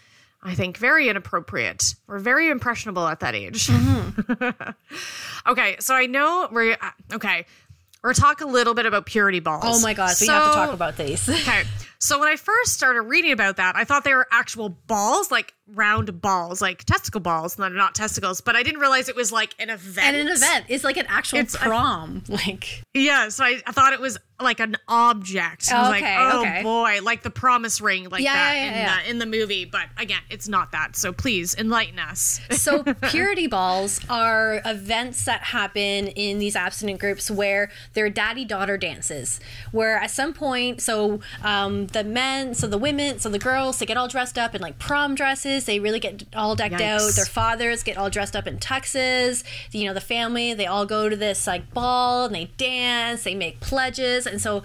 I 0.45 0.53
think, 0.53 0.77
very 0.77 1.09
inappropriate. 1.09 1.95
We're 2.07 2.19
very 2.19 2.49
impressionable 2.49 3.07
at 3.07 3.21
that 3.21 3.33
age. 3.33 3.69
okay, 5.47 5.75
so 5.79 5.95
I 5.95 6.05
know 6.05 6.47
we're, 6.51 6.77
uh, 6.79 6.91
okay, 7.13 7.47
we're 8.03 8.13
talk 8.13 8.41
a 8.41 8.45
little 8.45 8.75
bit 8.75 8.85
about 8.85 9.07
purity 9.07 9.39
balls. 9.39 9.63
Oh 9.65 9.81
my 9.81 9.95
god, 9.95 10.15
we 10.21 10.27
have 10.27 10.51
to 10.51 10.55
talk 10.55 10.73
about 10.73 10.97
these. 10.97 11.27
Okay. 11.27 11.63
So 11.99 12.19
when 12.19 12.27
I 12.27 12.35
first 12.35 12.73
started 12.73 13.01
reading 13.03 13.31
about 13.31 13.57
that, 13.57 13.75
I 13.75 13.83
thought 13.83 14.03
they 14.03 14.13
were 14.13 14.27
actual 14.31 14.69
balls, 14.69 15.31
like 15.31 15.53
round 15.73 16.21
balls, 16.21 16.61
like 16.61 16.83
testicle 16.83 17.21
balls. 17.21 17.57
No, 17.57 17.67
not 17.69 17.95
testicles, 17.95 18.41
but 18.41 18.55
I 18.55 18.63
didn't 18.63 18.79
realize 18.81 19.09
it 19.09 19.15
was 19.15 19.31
like 19.31 19.55
an 19.59 19.69
event. 19.69 20.05
and 20.07 20.15
an 20.15 20.27
event 20.27 20.65
is 20.69 20.83
like 20.83 20.97
an 20.97 21.05
actual 21.07 21.39
It's 21.39 21.55
a- 21.55 21.59
prom. 21.59 22.23
like 22.29 22.83
Yeah. 22.93 23.29
So 23.29 23.43
I, 23.43 23.61
I 23.65 23.71
thought 23.71 23.93
it 23.93 23.99
was 23.99 24.17
like 24.41 24.59
an 24.59 24.75
object. 24.87 25.71
I 25.71 25.79
was 25.81 25.97
Okay, 25.97 26.01
like, 26.17 26.33
oh 26.33 26.41
okay. 26.41 26.61
boy, 26.63 26.99
like 27.01 27.23
the 27.23 27.29
promise 27.29 27.79
ring, 27.81 28.09
like 28.09 28.21
Yeah, 28.21 28.33
that 28.33 28.53
yeah, 28.55 28.63
yeah, 28.65 28.99
in. 28.99 29.03
The, 29.17 29.25
in 29.25 29.31
the 29.31 29.37
movie. 29.39 29.65
But 29.65 29.87
again, 29.97 30.19
it's 30.29 30.47
not 30.47 30.71
that. 30.73 30.95
So 30.95 31.13
please 31.13 31.55
enlighten 31.55 31.97
us. 31.99 32.41
so 32.51 32.83
purity 32.83 33.47
balls 33.47 34.01
are 34.09 34.61
events 34.65 35.25
that 35.25 35.41
happen 35.41 36.07
in 36.09 36.37
these 36.39 36.55
abstinent 36.55 36.99
groups 36.99 37.31
where 37.31 37.71
they're 37.93 38.09
daddy 38.09 38.43
daughter 38.45 38.77
dances 38.77 39.39
where 39.71 39.97
at 39.97 40.11
some 40.11 40.33
point 40.33 40.81
so 40.81 41.19
um, 41.43 41.84
the 41.87 42.03
men 42.03 42.53
so 42.53 42.67
the 42.67 42.77
women 42.77 43.19
so 43.19 43.29
the 43.29 43.39
girls 43.39 43.79
they 43.79 43.85
get 43.85 43.97
all 43.97 44.07
dressed 44.07 44.37
up 44.37 44.55
in 44.55 44.61
like 44.61 44.79
prom 44.79 45.15
dresses. 45.15 45.65
They 45.65 45.79
really 45.79 45.99
get 45.99 46.23
all 46.35 46.55
decked 46.55 46.81
out. 46.81 47.13
Their 47.15 47.25
fathers 47.25 47.83
get 47.83 47.97
all 47.97 48.09
dressed 48.09 48.35
up 48.35 48.47
in 48.47 48.57
tuxes. 48.57 49.43
You 49.71 49.85
know 49.85 49.93
the 49.93 50.01
family 50.01 50.53
they 50.53 50.65
all 50.65 50.85
go 50.85 51.09
to 51.09 51.15
this 51.15 51.47
like 51.47 51.73
ball 51.73 52.25
and 52.25 52.35
they 52.35 52.51
dance 52.57 53.23
they 53.23 53.35
make 53.35 53.59
pledges. 53.59 54.25
And 54.25 54.41
so 54.41 54.63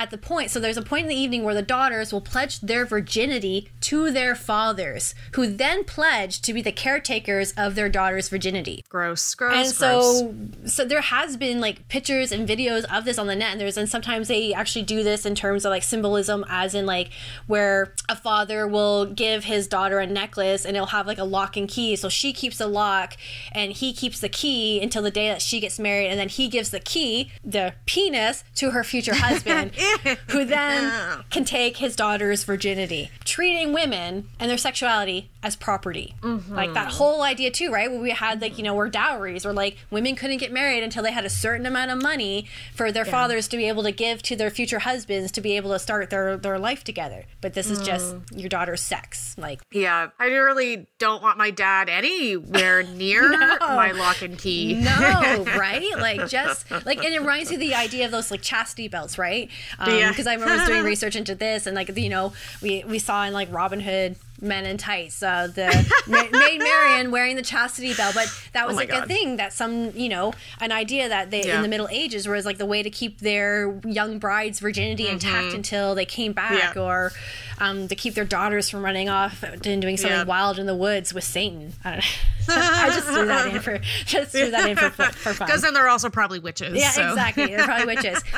at 0.00 0.10
the 0.10 0.18
point 0.18 0.50
so 0.50 0.58
there's 0.58 0.78
a 0.78 0.82
point 0.82 1.02
in 1.02 1.08
the 1.08 1.14
evening 1.14 1.44
where 1.44 1.54
the 1.54 1.62
daughters 1.62 2.12
will 2.12 2.22
pledge 2.22 2.58
their 2.60 2.86
virginity 2.86 3.68
to 3.80 4.10
their 4.10 4.34
fathers 4.34 5.14
who 5.32 5.46
then 5.46 5.84
pledge 5.84 6.40
to 6.40 6.52
be 6.54 6.62
the 6.62 6.72
caretakers 6.72 7.52
of 7.52 7.74
their 7.74 7.88
daughter's 7.88 8.28
virginity. 8.28 8.82
Gross, 8.88 9.34
gross, 9.34 9.52
and 9.52 9.78
gross. 9.78 10.20
so 10.20 10.34
so 10.64 10.84
there 10.84 11.02
has 11.02 11.36
been 11.36 11.60
like 11.60 11.86
pictures 11.88 12.32
and 12.32 12.48
videos 12.48 12.84
of 12.84 13.04
this 13.04 13.18
on 13.18 13.26
the 13.26 13.36
net 13.36 13.52
and 13.52 13.60
there's 13.60 13.76
and 13.76 13.88
sometimes 13.88 14.28
they 14.28 14.54
actually 14.54 14.84
do 14.84 15.02
this 15.02 15.26
in 15.26 15.34
terms 15.34 15.64
of 15.64 15.70
like 15.70 15.82
symbolism 15.82 16.44
as 16.48 16.74
in 16.74 16.86
like 16.86 17.10
where 17.46 17.94
a 18.08 18.16
father 18.16 18.66
will 18.66 19.06
give 19.06 19.44
his 19.44 19.66
daughter 19.66 19.98
a 19.98 20.06
necklace 20.06 20.64
and 20.64 20.76
it'll 20.76 20.86
have 20.86 21.06
like 21.06 21.18
a 21.18 21.24
lock 21.24 21.56
and 21.56 21.68
key. 21.68 21.94
So 21.96 22.08
she 22.08 22.32
keeps 22.32 22.58
the 22.58 22.66
lock 22.66 23.16
and 23.52 23.72
he 23.72 23.92
keeps 23.92 24.20
the 24.20 24.28
key 24.28 24.80
until 24.80 25.02
the 25.02 25.10
day 25.10 25.28
that 25.28 25.42
she 25.42 25.60
gets 25.60 25.78
married 25.78 26.08
and 26.08 26.18
then 26.18 26.28
he 26.28 26.48
gives 26.48 26.70
the 26.70 26.80
key 26.80 27.30
the 27.44 27.74
penis 27.86 28.44
to 28.54 28.70
her 28.70 28.82
future 28.82 29.14
husband 29.26 29.72
who 30.28 30.44
then 30.44 31.22
can 31.30 31.44
take 31.44 31.78
his 31.78 31.96
daughter's 31.96 32.44
virginity, 32.44 33.10
treating 33.24 33.72
women 33.72 34.28
and 34.38 34.50
their 34.50 34.58
sexuality 34.58 35.30
as 35.42 35.56
property. 35.56 36.14
Mm-hmm. 36.20 36.54
Like 36.54 36.74
that 36.74 36.88
whole 36.92 37.22
idea 37.22 37.50
too, 37.50 37.70
right? 37.70 37.90
Where 37.90 38.00
we 38.00 38.10
had 38.10 38.42
like, 38.42 38.58
you 38.58 38.64
know, 38.64 38.74
where 38.74 38.88
dowries 38.88 39.46
or 39.46 39.52
like 39.52 39.78
women 39.90 40.14
couldn't 40.14 40.38
get 40.38 40.52
married 40.52 40.82
until 40.82 41.02
they 41.02 41.12
had 41.12 41.24
a 41.24 41.30
certain 41.30 41.64
amount 41.64 41.90
of 41.90 42.02
money 42.02 42.46
for 42.74 42.92
their 42.92 43.04
fathers 43.04 43.48
to 43.48 43.56
be 43.56 43.66
able 43.66 43.82
to 43.84 43.92
give 43.92 44.22
to 44.22 44.36
their 44.36 44.50
future 44.50 44.80
husbands 44.80 45.32
to 45.32 45.40
be 45.40 45.56
able 45.56 45.70
to 45.70 45.78
start 45.78 46.10
their 46.10 46.36
their 46.36 46.58
life 46.58 46.84
together. 46.84 47.24
But 47.40 47.54
this 47.54 47.70
is 47.70 47.80
just 47.80 48.14
mm. 48.14 48.22
your 48.38 48.48
daughter's 48.48 48.82
sex. 48.82 49.34
Like 49.38 49.60
Yeah, 49.70 50.10
I 50.18 50.26
really 50.26 50.86
don't 50.98 51.22
want 51.22 51.38
my 51.38 51.50
dad 51.50 51.88
anywhere 51.88 52.82
near 53.00 53.28
my 53.60 53.92
lock 53.92 54.22
and 54.22 54.38
key. 54.38 54.74
No, 54.74 55.44
right? 55.56 55.90
Like 55.96 56.28
just 56.28 56.70
like 56.70 57.02
and 57.02 57.14
it 57.14 57.20
reminds 57.20 57.50
of 57.50 57.60
the 57.60 57.74
idea 57.74 58.04
of 58.04 58.10
those 58.10 58.30
like 58.30 58.42
chastity 58.42 58.88
belts, 58.88 59.16
right? 59.16 59.50
Um, 59.78 59.94
Yeah. 59.94 60.08
Because 60.10 60.26
I 60.26 60.34
remember 60.34 60.66
doing 60.66 60.84
research 60.94 61.16
into 61.16 61.34
this, 61.34 61.66
and 61.66 61.74
like 61.76 61.96
you 61.96 62.08
know 62.08 62.32
we 62.62 62.84
we 62.84 62.98
saw 62.98 63.24
in 63.24 63.32
like 63.32 63.52
Robin 63.52 63.80
Hood 63.80 64.16
Men 64.42 64.64
in 64.66 64.76
Tights, 64.78 65.22
uh, 65.22 65.48
the 65.54 65.66
Ma- 66.06 66.38
Maid 66.38 66.58
Marian 66.58 67.10
wearing 67.10 67.36
the 67.36 67.42
chastity 67.42 67.94
belt, 67.94 68.14
but 68.14 68.28
that 68.52 68.66
was 68.66 68.74
Oh 68.74 68.76
like 68.78 68.88
a 68.90 69.00
God. 69.00 69.08
thing 69.08 69.36
that 69.36 69.52
some 69.52 69.90
you 69.96 70.08
know 70.08 70.32
an 70.60 70.72
idea 70.72 71.08
that 71.08 71.30
they 71.30 71.50
in 71.50 71.62
the 71.62 71.68
Middle 71.68 71.88
Ages 71.90 72.26
was 72.28 72.44
like 72.46 72.58
the 72.58 72.66
way 72.66 72.82
to 72.82 72.90
keep 72.90 73.20
their 73.20 73.78
young 73.84 74.18
brides' 74.18 74.60
virginity 74.60 75.08
intact 75.08 75.52
until 75.54 75.94
they 75.94 76.04
came 76.04 76.32
back, 76.32 76.50
Mm-hmm. 76.50 76.78
Yeah. 76.78 76.84
or 76.84 77.12
um, 77.58 77.88
to 77.88 77.94
keep 77.94 78.14
their 78.14 78.24
daughters 78.24 78.70
from 78.70 78.82
running 78.84 79.08
off 79.08 79.42
and 79.42 79.60
doing 79.60 79.96
something 79.96 80.18
Yeah. 80.18 80.24
wild 80.24 80.58
in 80.58 80.66
the 80.66 80.74
woods 80.74 81.12
with 81.12 81.24
Satan. 81.24 81.74
I, 81.84 81.90
don't 81.90 81.98
know. 81.98 82.04
I 82.48 82.88
just 82.88 83.06
threw 83.06 83.26
that 83.26 83.46
in 83.54 83.60
for 83.60 83.78
just 84.06 84.32
threw 84.32 84.50
that 84.50 84.68
in 84.70 84.76
for, 84.76 84.88
for 84.90 85.34
fun. 85.34 85.46
Because 85.46 85.60
then 85.62 85.74
they're 85.74 85.88
also 85.88 86.08
probably 86.08 86.38
witches. 86.38 86.74
Yeah, 86.78 86.90
so. 86.90 87.08
exactly. 87.10 87.46
They're 87.46 87.64
probably 87.64 87.94
witches. 87.94 88.22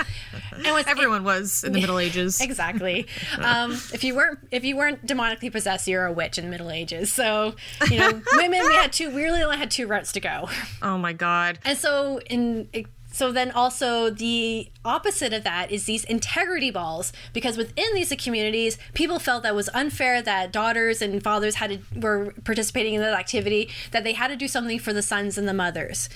And 0.55 0.66
what's 0.66 0.86
Everyone 0.86 1.24
was 1.24 1.64
in 1.64 1.72
the 1.72 1.80
Middle 1.80 1.98
Ages. 1.98 2.40
exactly. 2.40 3.07
Um, 3.38 3.72
if 3.94 4.05
you 4.05 4.14
weren't 4.14 4.38
if 4.50 4.64
you 4.64 4.76
weren't 4.76 5.05
demonically 5.07 5.50
possessed, 5.50 5.88
you're 5.93 6.07
a 6.07 6.12
witch 6.12 6.38
in 6.38 6.45
the 6.45 6.51
Middle 6.51 6.70
Ages. 6.70 7.12
So 7.12 7.55
you 7.90 7.99
know, 7.99 8.11
women 8.36 8.61
we 8.66 8.74
had 8.74 8.93
two. 8.93 9.11
We 9.11 9.22
really 9.22 9.43
only 9.43 9.59
had 9.59 9.70
two 9.70 9.86
routes 9.86 10.12
to 10.12 10.20
go. 10.20 10.49
Oh 10.82 10.99
my 10.99 11.12
god. 11.12 11.59
And 11.64 11.78
so 11.78 12.18
in 12.26 12.68
so 13.12 13.30
then 13.30 13.51
also 13.51 14.09
the 14.11 14.70
opposite 14.84 15.32
of 15.32 15.45
that 15.45 15.70
is 15.70 15.84
these 15.84 16.05
integrity 16.05 16.70
balls 16.70 17.12
because 17.32 17.57
within 17.59 17.95
these 17.95 18.12
communities 18.18 18.78
people 18.95 19.18
felt 19.18 19.43
that 19.43 19.55
was 19.55 19.68
unfair 19.74 20.22
that 20.22 20.51
daughters 20.51 21.03
and 21.03 21.22
fathers 21.22 21.57
had 21.57 21.70
to 21.70 22.01
were 22.01 22.34
participating 22.45 22.95
in 22.95 23.03
that 23.03 23.12
activity 23.12 23.68
that 23.90 24.03
they 24.03 24.14
had 24.14 24.28
to 24.28 24.36
do 24.36 24.49
something 24.49 24.78
for 24.78 24.93
the 24.93 25.03
sons 25.03 25.36
and 25.36 25.47
the 25.47 25.55
mothers. 25.55 26.09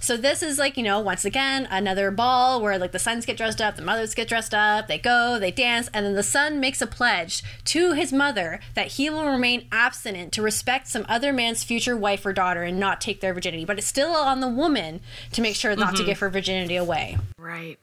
So 0.00 0.16
this 0.16 0.42
is 0.42 0.58
like, 0.58 0.76
you 0.76 0.82
know, 0.82 0.98
once 0.98 1.24
again, 1.24 1.68
another 1.70 2.10
ball 2.10 2.60
where 2.60 2.78
like 2.78 2.92
the 2.92 2.98
sons 2.98 3.26
get 3.26 3.36
dressed 3.36 3.60
up, 3.60 3.76
the 3.76 3.82
mothers 3.82 4.14
get 4.14 4.28
dressed 4.28 4.54
up, 4.54 4.88
they 4.88 4.98
go, 4.98 5.38
they 5.38 5.50
dance, 5.50 5.90
and 5.92 6.04
then 6.06 6.14
the 6.14 6.22
son 6.22 6.58
makes 6.58 6.80
a 6.80 6.86
pledge 6.86 7.42
to 7.66 7.92
his 7.92 8.12
mother 8.12 8.60
that 8.74 8.88
he 8.88 9.10
will 9.10 9.26
remain 9.26 9.68
abstinent 9.70 10.32
to 10.32 10.42
respect 10.42 10.88
some 10.88 11.04
other 11.08 11.32
man's 11.32 11.62
future 11.62 11.96
wife 11.96 12.24
or 12.24 12.32
daughter 12.32 12.62
and 12.62 12.80
not 12.80 13.00
take 13.00 13.20
their 13.20 13.34
virginity. 13.34 13.66
But 13.66 13.78
it's 13.78 13.86
still 13.86 14.12
on 14.12 14.40
the 14.40 14.48
woman 14.48 15.00
to 15.32 15.42
make 15.42 15.54
sure 15.54 15.76
not 15.76 15.90
to 15.90 15.98
mm-hmm. 15.98 16.06
give 16.06 16.18
her 16.20 16.30
virginity 16.30 16.76
away. 16.76 17.18
Right. 17.38 17.78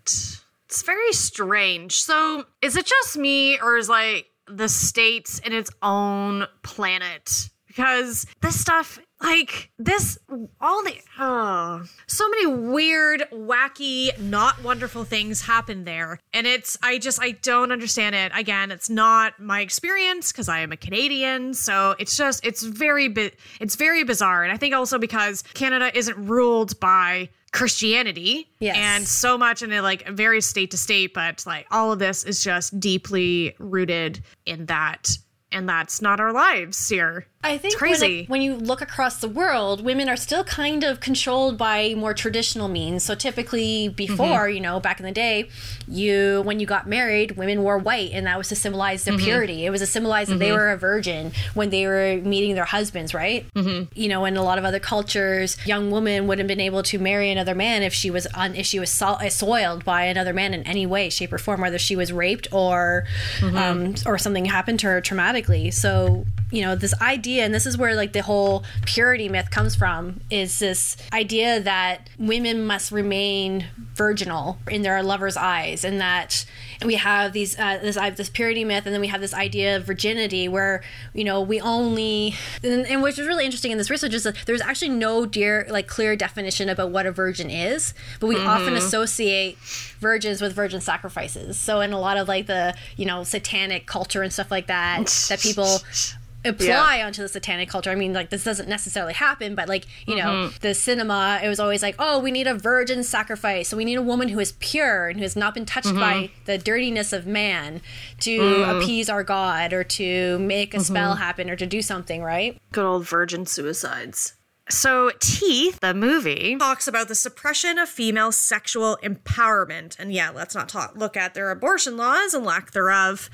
It's 0.66 0.82
very 0.82 1.14
strange. 1.14 2.02
So, 2.02 2.46
is 2.62 2.76
it 2.76 2.86
just 2.86 3.16
me 3.16 3.60
or 3.60 3.78
is 3.78 3.88
like 3.88 4.26
the 4.48 4.68
states 4.68 5.40
in 5.40 5.54
its 5.54 5.70
own 5.82 6.48
planet? 6.64 7.50
Because 7.68 8.26
this 8.42 8.60
stuff, 8.60 9.00
like 9.22 9.72
this, 9.80 10.18
all 10.62 10.84
the, 10.84 10.94
oh, 11.18 11.84
so 12.06 12.30
many 12.30 12.46
weird, 12.46 13.24
wacky, 13.32 14.18
not 14.20 14.64
wonderful 14.64 15.04
things 15.04 15.42
happen 15.42 15.86
there. 15.86 16.20
And 16.34 16.46
it's, 16.46 16.78
I 16.84 17.00
just, 17.00 17.22
I 17.22 17.32
don't 17.32 17.72
understand 17.72 18.16
it. 18.16 18.32
Again, 18.36 18.72
it's 18.72 18.90
not 18.90 19.40
my 19.40 19.62
experience 19.62 20.32
because 20.32 20.48
I 20.48 20.60
am 20.60 20.72
a 20.72 20.78
Canadian. 20.78 21.54
So 21.54 21.96
it's 21.98 22.16
just, 22.16 22.46
it's 22.46 22.62
very, 22.64 23.08
bi- 23.08 23.32
it's 23.60 23.76
very 23.76 24.04
bizarre. 24.04 24.44
And 24.44 24.54
I 24.54 24.58
think 24.58 24.76
also 24.76 25.00
because 25.00 25.44
Canada 25.54 25.96
isn't 25.98 26.18
ruled 26.18 26.80
by 26.80 27.30
Christianity. 27.52 28.50
Yes. 28.60 28.76
And 28.78 29.08
so 29.08 29.38
much 29.38 29.64
in 29.64 29.72
it, 29.72 29.82
like 29.82 30.08
very 30.10 30.42
state 30.42 30.70
to 30.72 30.78
state, 30.78 31.16
but 31.16 31.44
like 31.48 31.66
all 31.72 31.92
of 31.92 31.98
this 31.98 32.24
is 32.24 32.44
just 32.44 32.80
deeply 32.80 33.56
rooted 33.58 34.24
in 34.46 34.68
that. 34.68 35.18
And 35.52 35.68
that's 35.68 36.02
not 36.02 36.20
our 36.20 36.34
lives 36.34 36.90
here. 36.90 37.26
I 37.48 37.58
think 37.58 37.74
It's 37.74 37.76
crazy. 37.76 38.26
When, 38.28 38.40
when 38.40 38.42
you 38.42 38.56
look 38.56 38.82
across 38.82 39.18
the 39.18 39.28
world, 39.30 39.84
women 39.84 40.08
are 40.10 40.16
still 40.18 40.44
kind 40.44 40.84
of 40.84 41.00
controlled 41.00 41.58
by 41.58 41.94
more 41.96 42.14
traditional 42.14 42.68
means. 42.68 43.04
So 43.04 43.16
typically, 43.16 43.90
before 43.90 44.28
Mm-hmm. 44.28 44.56
you 44.56 44.62
know, 44.62 44.80
back 44.80 45.00
in 45.00 45.06
the 45.06 45.12
day, 45.12 45.50
you 45.88 46.42
when 46.46 46.60
you 46.60 46.66
got 46.68 46.88
married, 46.88 47.32
women 47.38 47.64
wore 47.64 47.78
white, 47.78 48.12
and 48.12 48.28
that 48.28 48.38
was 48.38 48.48
to 48.50 48.56
symbolize 48.56 49.06
Mm-hmm. 49.06 49.18
their 49.18 49.26
purity. 49.26 49.66
It 49.66 49.70
was 49.70 49.82
to 49.82 49.88
symbolize 49.88 50.28
that 50.28 50.40
they 50.40 50.52
were 50.52 50.70
a 50.72 50.78
virgin 50.78 51.32
when 51.54 51.70
they 51.70 51.86
were 51.88 52.20
meeting 52.24 52.56
their 52.56 52.66
husbands, 52.66 53.14
right? 53.14 53.46
Mm-hmm. 53.54 53.92
You 54.00 54.10
know, 54.10 54.26
in 54.26 54.38
a 54.38 54.44
lot 54.44 54.58
of 54.58 54.66
other 54.66 54.80
cultures, 54.80 55.58
young 55.66 55.92
woman 55.92 56.28
wouldn't 56.28 56.50
have 56.50 56.58
been 56.58 56.64
able 56.64 56.84
to 56.84 57.00
marry 57.00 57.30
another 57.32 57.56
man 57.56 57.84
if 57.84 57.94
she 57.94 58.10
was 58.10 58.28
un, 58.34 58.56
if 58.56 58.66
she 58.66 58.80
was 58.80 58.90
so, 58.90 59.18
soiled 59.30 59.86
by 59.86 60.04
another 60.04 60.34
man 60.34 60.54
in 60.54 60.64
any 60.64 60.86
way, 60.86 61.10
shape, 61.10 61.32
or 61.34 61.38
form, 61.38 61.62
whether 61.62 61.78
she 61.80 61.96
was 61.96 62.12
raped 62.12 62.48
or 62.52 63.06
Mm-hmm. 63.40 63.58
um, 63.58 63.96
or 64.06 64.18
something 64.18 64.46
happened 64.46 64.80
to 64.80 64.88
her 64.88 65.02
traumatically. 65.02 65.74
So 65.74 66.26
you 66.52 66.62
know 66.62 66.76
this 66.76 66.94
idea 67.02 67.44
and 67.44 67.54
this 67.54 67.66
is 67.66 67.78
where 67.78 67.96
like 67.96 68.14
the 68.14 68.22
whole 68.22 68.64
purity 68.86 69.28
myth 69.28 69.50
comes 69.50 69.76
from 69.76 70.22
is 70.30 70.60
this 70.60 70.96
idea 71.12 71.60
that 71.60 72.10
women 72.18 72.66
must 72.66 72.92
remain 72.92 73.66
virginal 73.96 74.58
in 74.70 74.82
their 74.82 75.02
lover's 75.04 75.36
eyes 75.36 75.84
and 75.84 76.00
that 76.00 76.46
we 76.86 76.96
have 76.96 77.34
these 77.34 77.58
uh, 77.60 77.78
this 77.82 77.98
this 78.16 78.30
purity 78.30 78.64
myth 78.64 78.86
and 78.86 78.94
then 78.94 79.02
we 79.02 79.08
have 79.08 79.22
this 79.22 79.34
idea 79.34 79.76
of 79.76 79.84
virginity 79.84 80.48
where 80.48 80.82
you 81.14 81.24
know 81.24 81.42
we 81.42 81.60
only 81.60 82.34
and, 82.64 82.86
and 82.88 83.02
which 83.02 83.20
is 83.20 83.28
really 83.28 83.44
interesting 83.44 83.72
in 83.72 83.78
this 83.78 83.90
research 83.90 84.14
is 84.14 84.24
that 84.24 84.36
there's 84.46 84.62
actually 84.62 84.90
no 84.90 85.26
dear 85.26 85.66
like 85.70 85.88
clear 85.88 86.16
definition 86.16 86.70
about 86.70 86.92
what 86.92 87.06
a 87.06 87.12
virgin 87.12 87.50
is 87.50 87.94
but 88.20 88.28
we 88.28 88.38
often 88.38 88.76
associate 88.76 89.58
virgins 90.00 90.42
with 90.42 90.54
virgin 90.54 90.82
sacrifices. 90.82 91.58
So 91.58 91.82
in 91.82 91.94
a 91.94 92.00
lot 92.00 92.18
of 92.18 92.28
like 92.28 92.48
the 92.48 92.76
you 92.96 93.06
know 93.06 93.24
satanic 93.24 93.86
culture 93.86 94.22
and 94.22 94.32
stuff 94.32 94.52
like 94.52 94.68
that 94.68 95.08
that 95.30 95.40
people 95.40 95.80
apply 96.48 97.02
onto 97.02 97.22
the 97.22 97.28
satanic 97.28 97.70
culture. 97.70 97.90
I 97.90 97.96
mean, 97.96 98.14
like 98.14 98.30
this 98.30 98.44
doesn't 98.44 98.70
necessarily 98.70 99.14
happen, 99.14 99.56
but 99.56 99.68
like 99.68 99.86
you 100.06 100.16
know, 100.16 100.28
mm-hmm. 100.28 100.58
the 100.62 100.74
cinema, 100.74 101.40
it 101.44 101.48
was 101.48 101.60
always 101.60 101.82
like, 101.82 101.96
oh, 102.00 102.20
we 102.20 102.32
need 102.32 102.48
a 102.48 102.56
virgin 102.56 103.04
sacrifice, 103.04 103.70
so 103.70 103.78
we 103.78 103.86
need 103.86 103.98
a 103.98 104.02
woman 104.02 104.30
who 104.30 104.40
is 104.40 104.54
pure 104.54 105.10
and 105.10 105.20
who 105.20 105.24
has 105.24 105.36
not 105.36 105.54
been 105.54 105.66
touched 105.66 105.94
by 105.94 106.14
mm-hmm. 106.14 106.34
the 106.46 106.58
dirtiness 106.58 107.14
of 107.14 107.28
man 107.28 107.82
to 108.22 108.40
mm-hmm. 108.40 108.78
appease 108.78 109.10
our 109.10 109.24
god 109.24 109.74
or 109.74 109.84
to 109.84 110.40
make 110.40 110.74
a 110.74 110.80
spell 110.80 111.16
happen 111.16 111.50
or 111.50 111.56
to 111.56 111.66
do 111.66 111.82
something, 111.82 112.24
right? 112.24 112.58
Good 112.72 112.86
old 112.86 113.08
virgin 113.08 113.46
suicides. 113.46 114.37
So, 114.70 115.12
Teeth, 115.20 115.80
the 115.80 115.94
movie, 115.94 116.56
talks 116.58 116.88
about 116.88 117.08
the 117.08 117.16
suppression 117.16 117.78
of 117.78 117.90
female 117.90 118.32
sexual 118.32 118.98
empowerment. 119.04 119.98
And 120.00 120.12
yeah, 120.14 120.30
let's 120.30 120.56
not 120.56 120.70
talk, 120.70 120.94
look 120.96 121.16
at 121.16 121.34
their 121.34 121.52
abortion 121.52 121.98
laws 121.98 122.34
and 122.34 122.46
lack 122.46 122.72
thereof. 122.72 123.30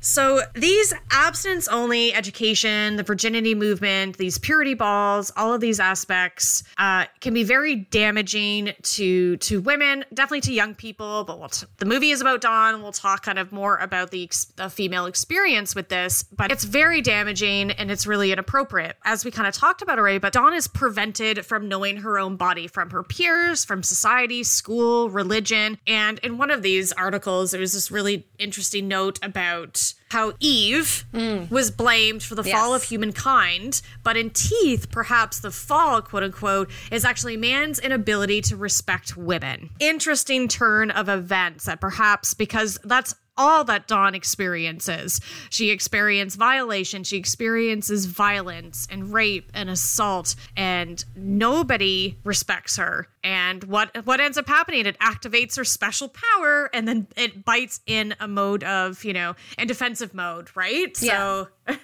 So, 0.00 0.40
these 0.54 0.92
abstinence 1.10 1.68
only 1.68 2.12
education, 2.14 2.96
the 2.96 3.02
virginity 3.02 3.54
movement, 3.54 4.16
these 4.18 4.38
purity 4.38 4.74
balls, 4.74 5.32
all 5.36 5.52
of 5.52 5.60
these 5.60 5.80
aspects 5.80 6.64
uh, 6.78 7.06
can 7.20 7.34
be 7.34 7.44
very 7.44 7.76
damaging 7.76 8.72
to 8.82 9.36
to 9.38 9.60
women, 9.60 10.04
definitely 10.12 10.40
to 10.42 10.52
young 10.52 10.74
people. 10.74 11.24
But 11.24 11.38
we'll 11.38 11.48
t- 11.48 11.66
the 11.78 11.86
movie 11.86 12.10
is 12.10 12.20
about 12.20 12.40
Dawn. 12.40 12.82
We'll 12.82 12.92
talk 12.92 13.22
kind 13.24 13.38
of 13.38 13.52
more 13.52 13.76
about 13.78 14.10
the, 14.10 14.24
ex- 14.24 14.46
the 14.56 14.68
female 14.68 15.06
experience 15.06 15.74
with 15.74 15.88
this, 15.88 16.22
but 16.22 16.50
it's 16.50 16.64
very 16.64 17.00
damaging 17.00 17.70
and 17.72 17.90
it's 17.90 18.06
really 18.06 18.32
inappropriate, 18.32 18.96
as 19.04 19.24
we 19.24 19.30
kind 19.30 19.46
of 19.48 19.54
talked 19.54 19.82
about 19.82 19.98
already. 19.98 20.18
But 20.18 20.32
Dawn 20.32 20.54
is 20.54 20.63
prevented 20.66 21.44
from 21.46 21.68
knowing 21.68 21.98
her 21.98 22.18
own 22.18 22.36
body 22.36 22.66
from 22.66 22.90
her 22.90 23.02
peers, 23.02 23.64
from 23.64 23.82
society, 23.82 24.42
school, 24.42 25.10
religion. 25.10 25.78
And 25.86 26.18
in 26.20 26.38
one 26.38 26.50
of 26.50 26.62
these 26.62 26.92
articles, 26.92 27.50
there 27.50 27.60
was 27.60 27.72
this 27.72 27.90
really 27.90 28.26
interesting 28.38 28.88
note 28.88 29.18
about 29.22 29.94
how 30.10 30.32
Eve 30.38 31.04
was 31.50 31.72
blamed 31.72 32.22
for 32.22 32.36
the 32.36 32.44
fall 32.44 32.72
of 32.74 32.84
humankind, 32.84 33.82
but 34.04 34.16
in 34.16 34.30
Teeth, 34.30 34.90
perhaps 34.90 35.40
the 35.40 35.50
fall, 35.50 36.00
quote 36.02 36.22
unquote, 36.22 36.70
is 36.92 37.04
actually 37.04 37.36
man's 37.36 37.80
inability 37.80 38.40
to 38.42 38.56
respect 38.56 39.16
women. 39.16 39.70
Interesting 39.80 40.46
turn 40.46 40.92
of 40.92 41.08
events 41.08 41.64
that 41.64 41.80
perhaps 41.80 42.32
because 42.32 42.78
that's 42.84 43.16
all 43.36 43.64
that 43.64 43.86
Dawn 43.86 44.14
experiences. 44.14 45.20
She 45.50 45.70
experiences 45.70 46.36
violation, 46.36 47.04
she 47.04 47.16
experiences 47.16 48.06
violence 48.06 48.86
and 48.90 49.12
rape 49.12 49.50
and 49.54 49.68
assault, 49.68 50.34
and 50.56 51.04
nobody 51.16 52.18
respects 52.24 52.76
her. 52.76 53.08
And 53.22 53.64
what 53.64 54.06
what 54.06 54.20
ends 54.20 54.36
up 54.38 54.46
happening? 54.46 54.86
It 54.86 54.98
activates 54.98 55.56
her 55.56 55.64
special 55.64 56.08
power, 56.08 56.70
and 56.72 56.86
then 56.86 57.06
it 57.16 57.44
bites 57.44 57.80
in 57.86 58.14
a 58.20 58.28
mode 58.28 58.64
of 58.64 59.04
you 59.04 59.12
know 59.12 59.34
in 59.58 59.66
defensive 59.66 60.14
mode, 60.14 60.50
right? 60.54 60.96
So 60.96 61.48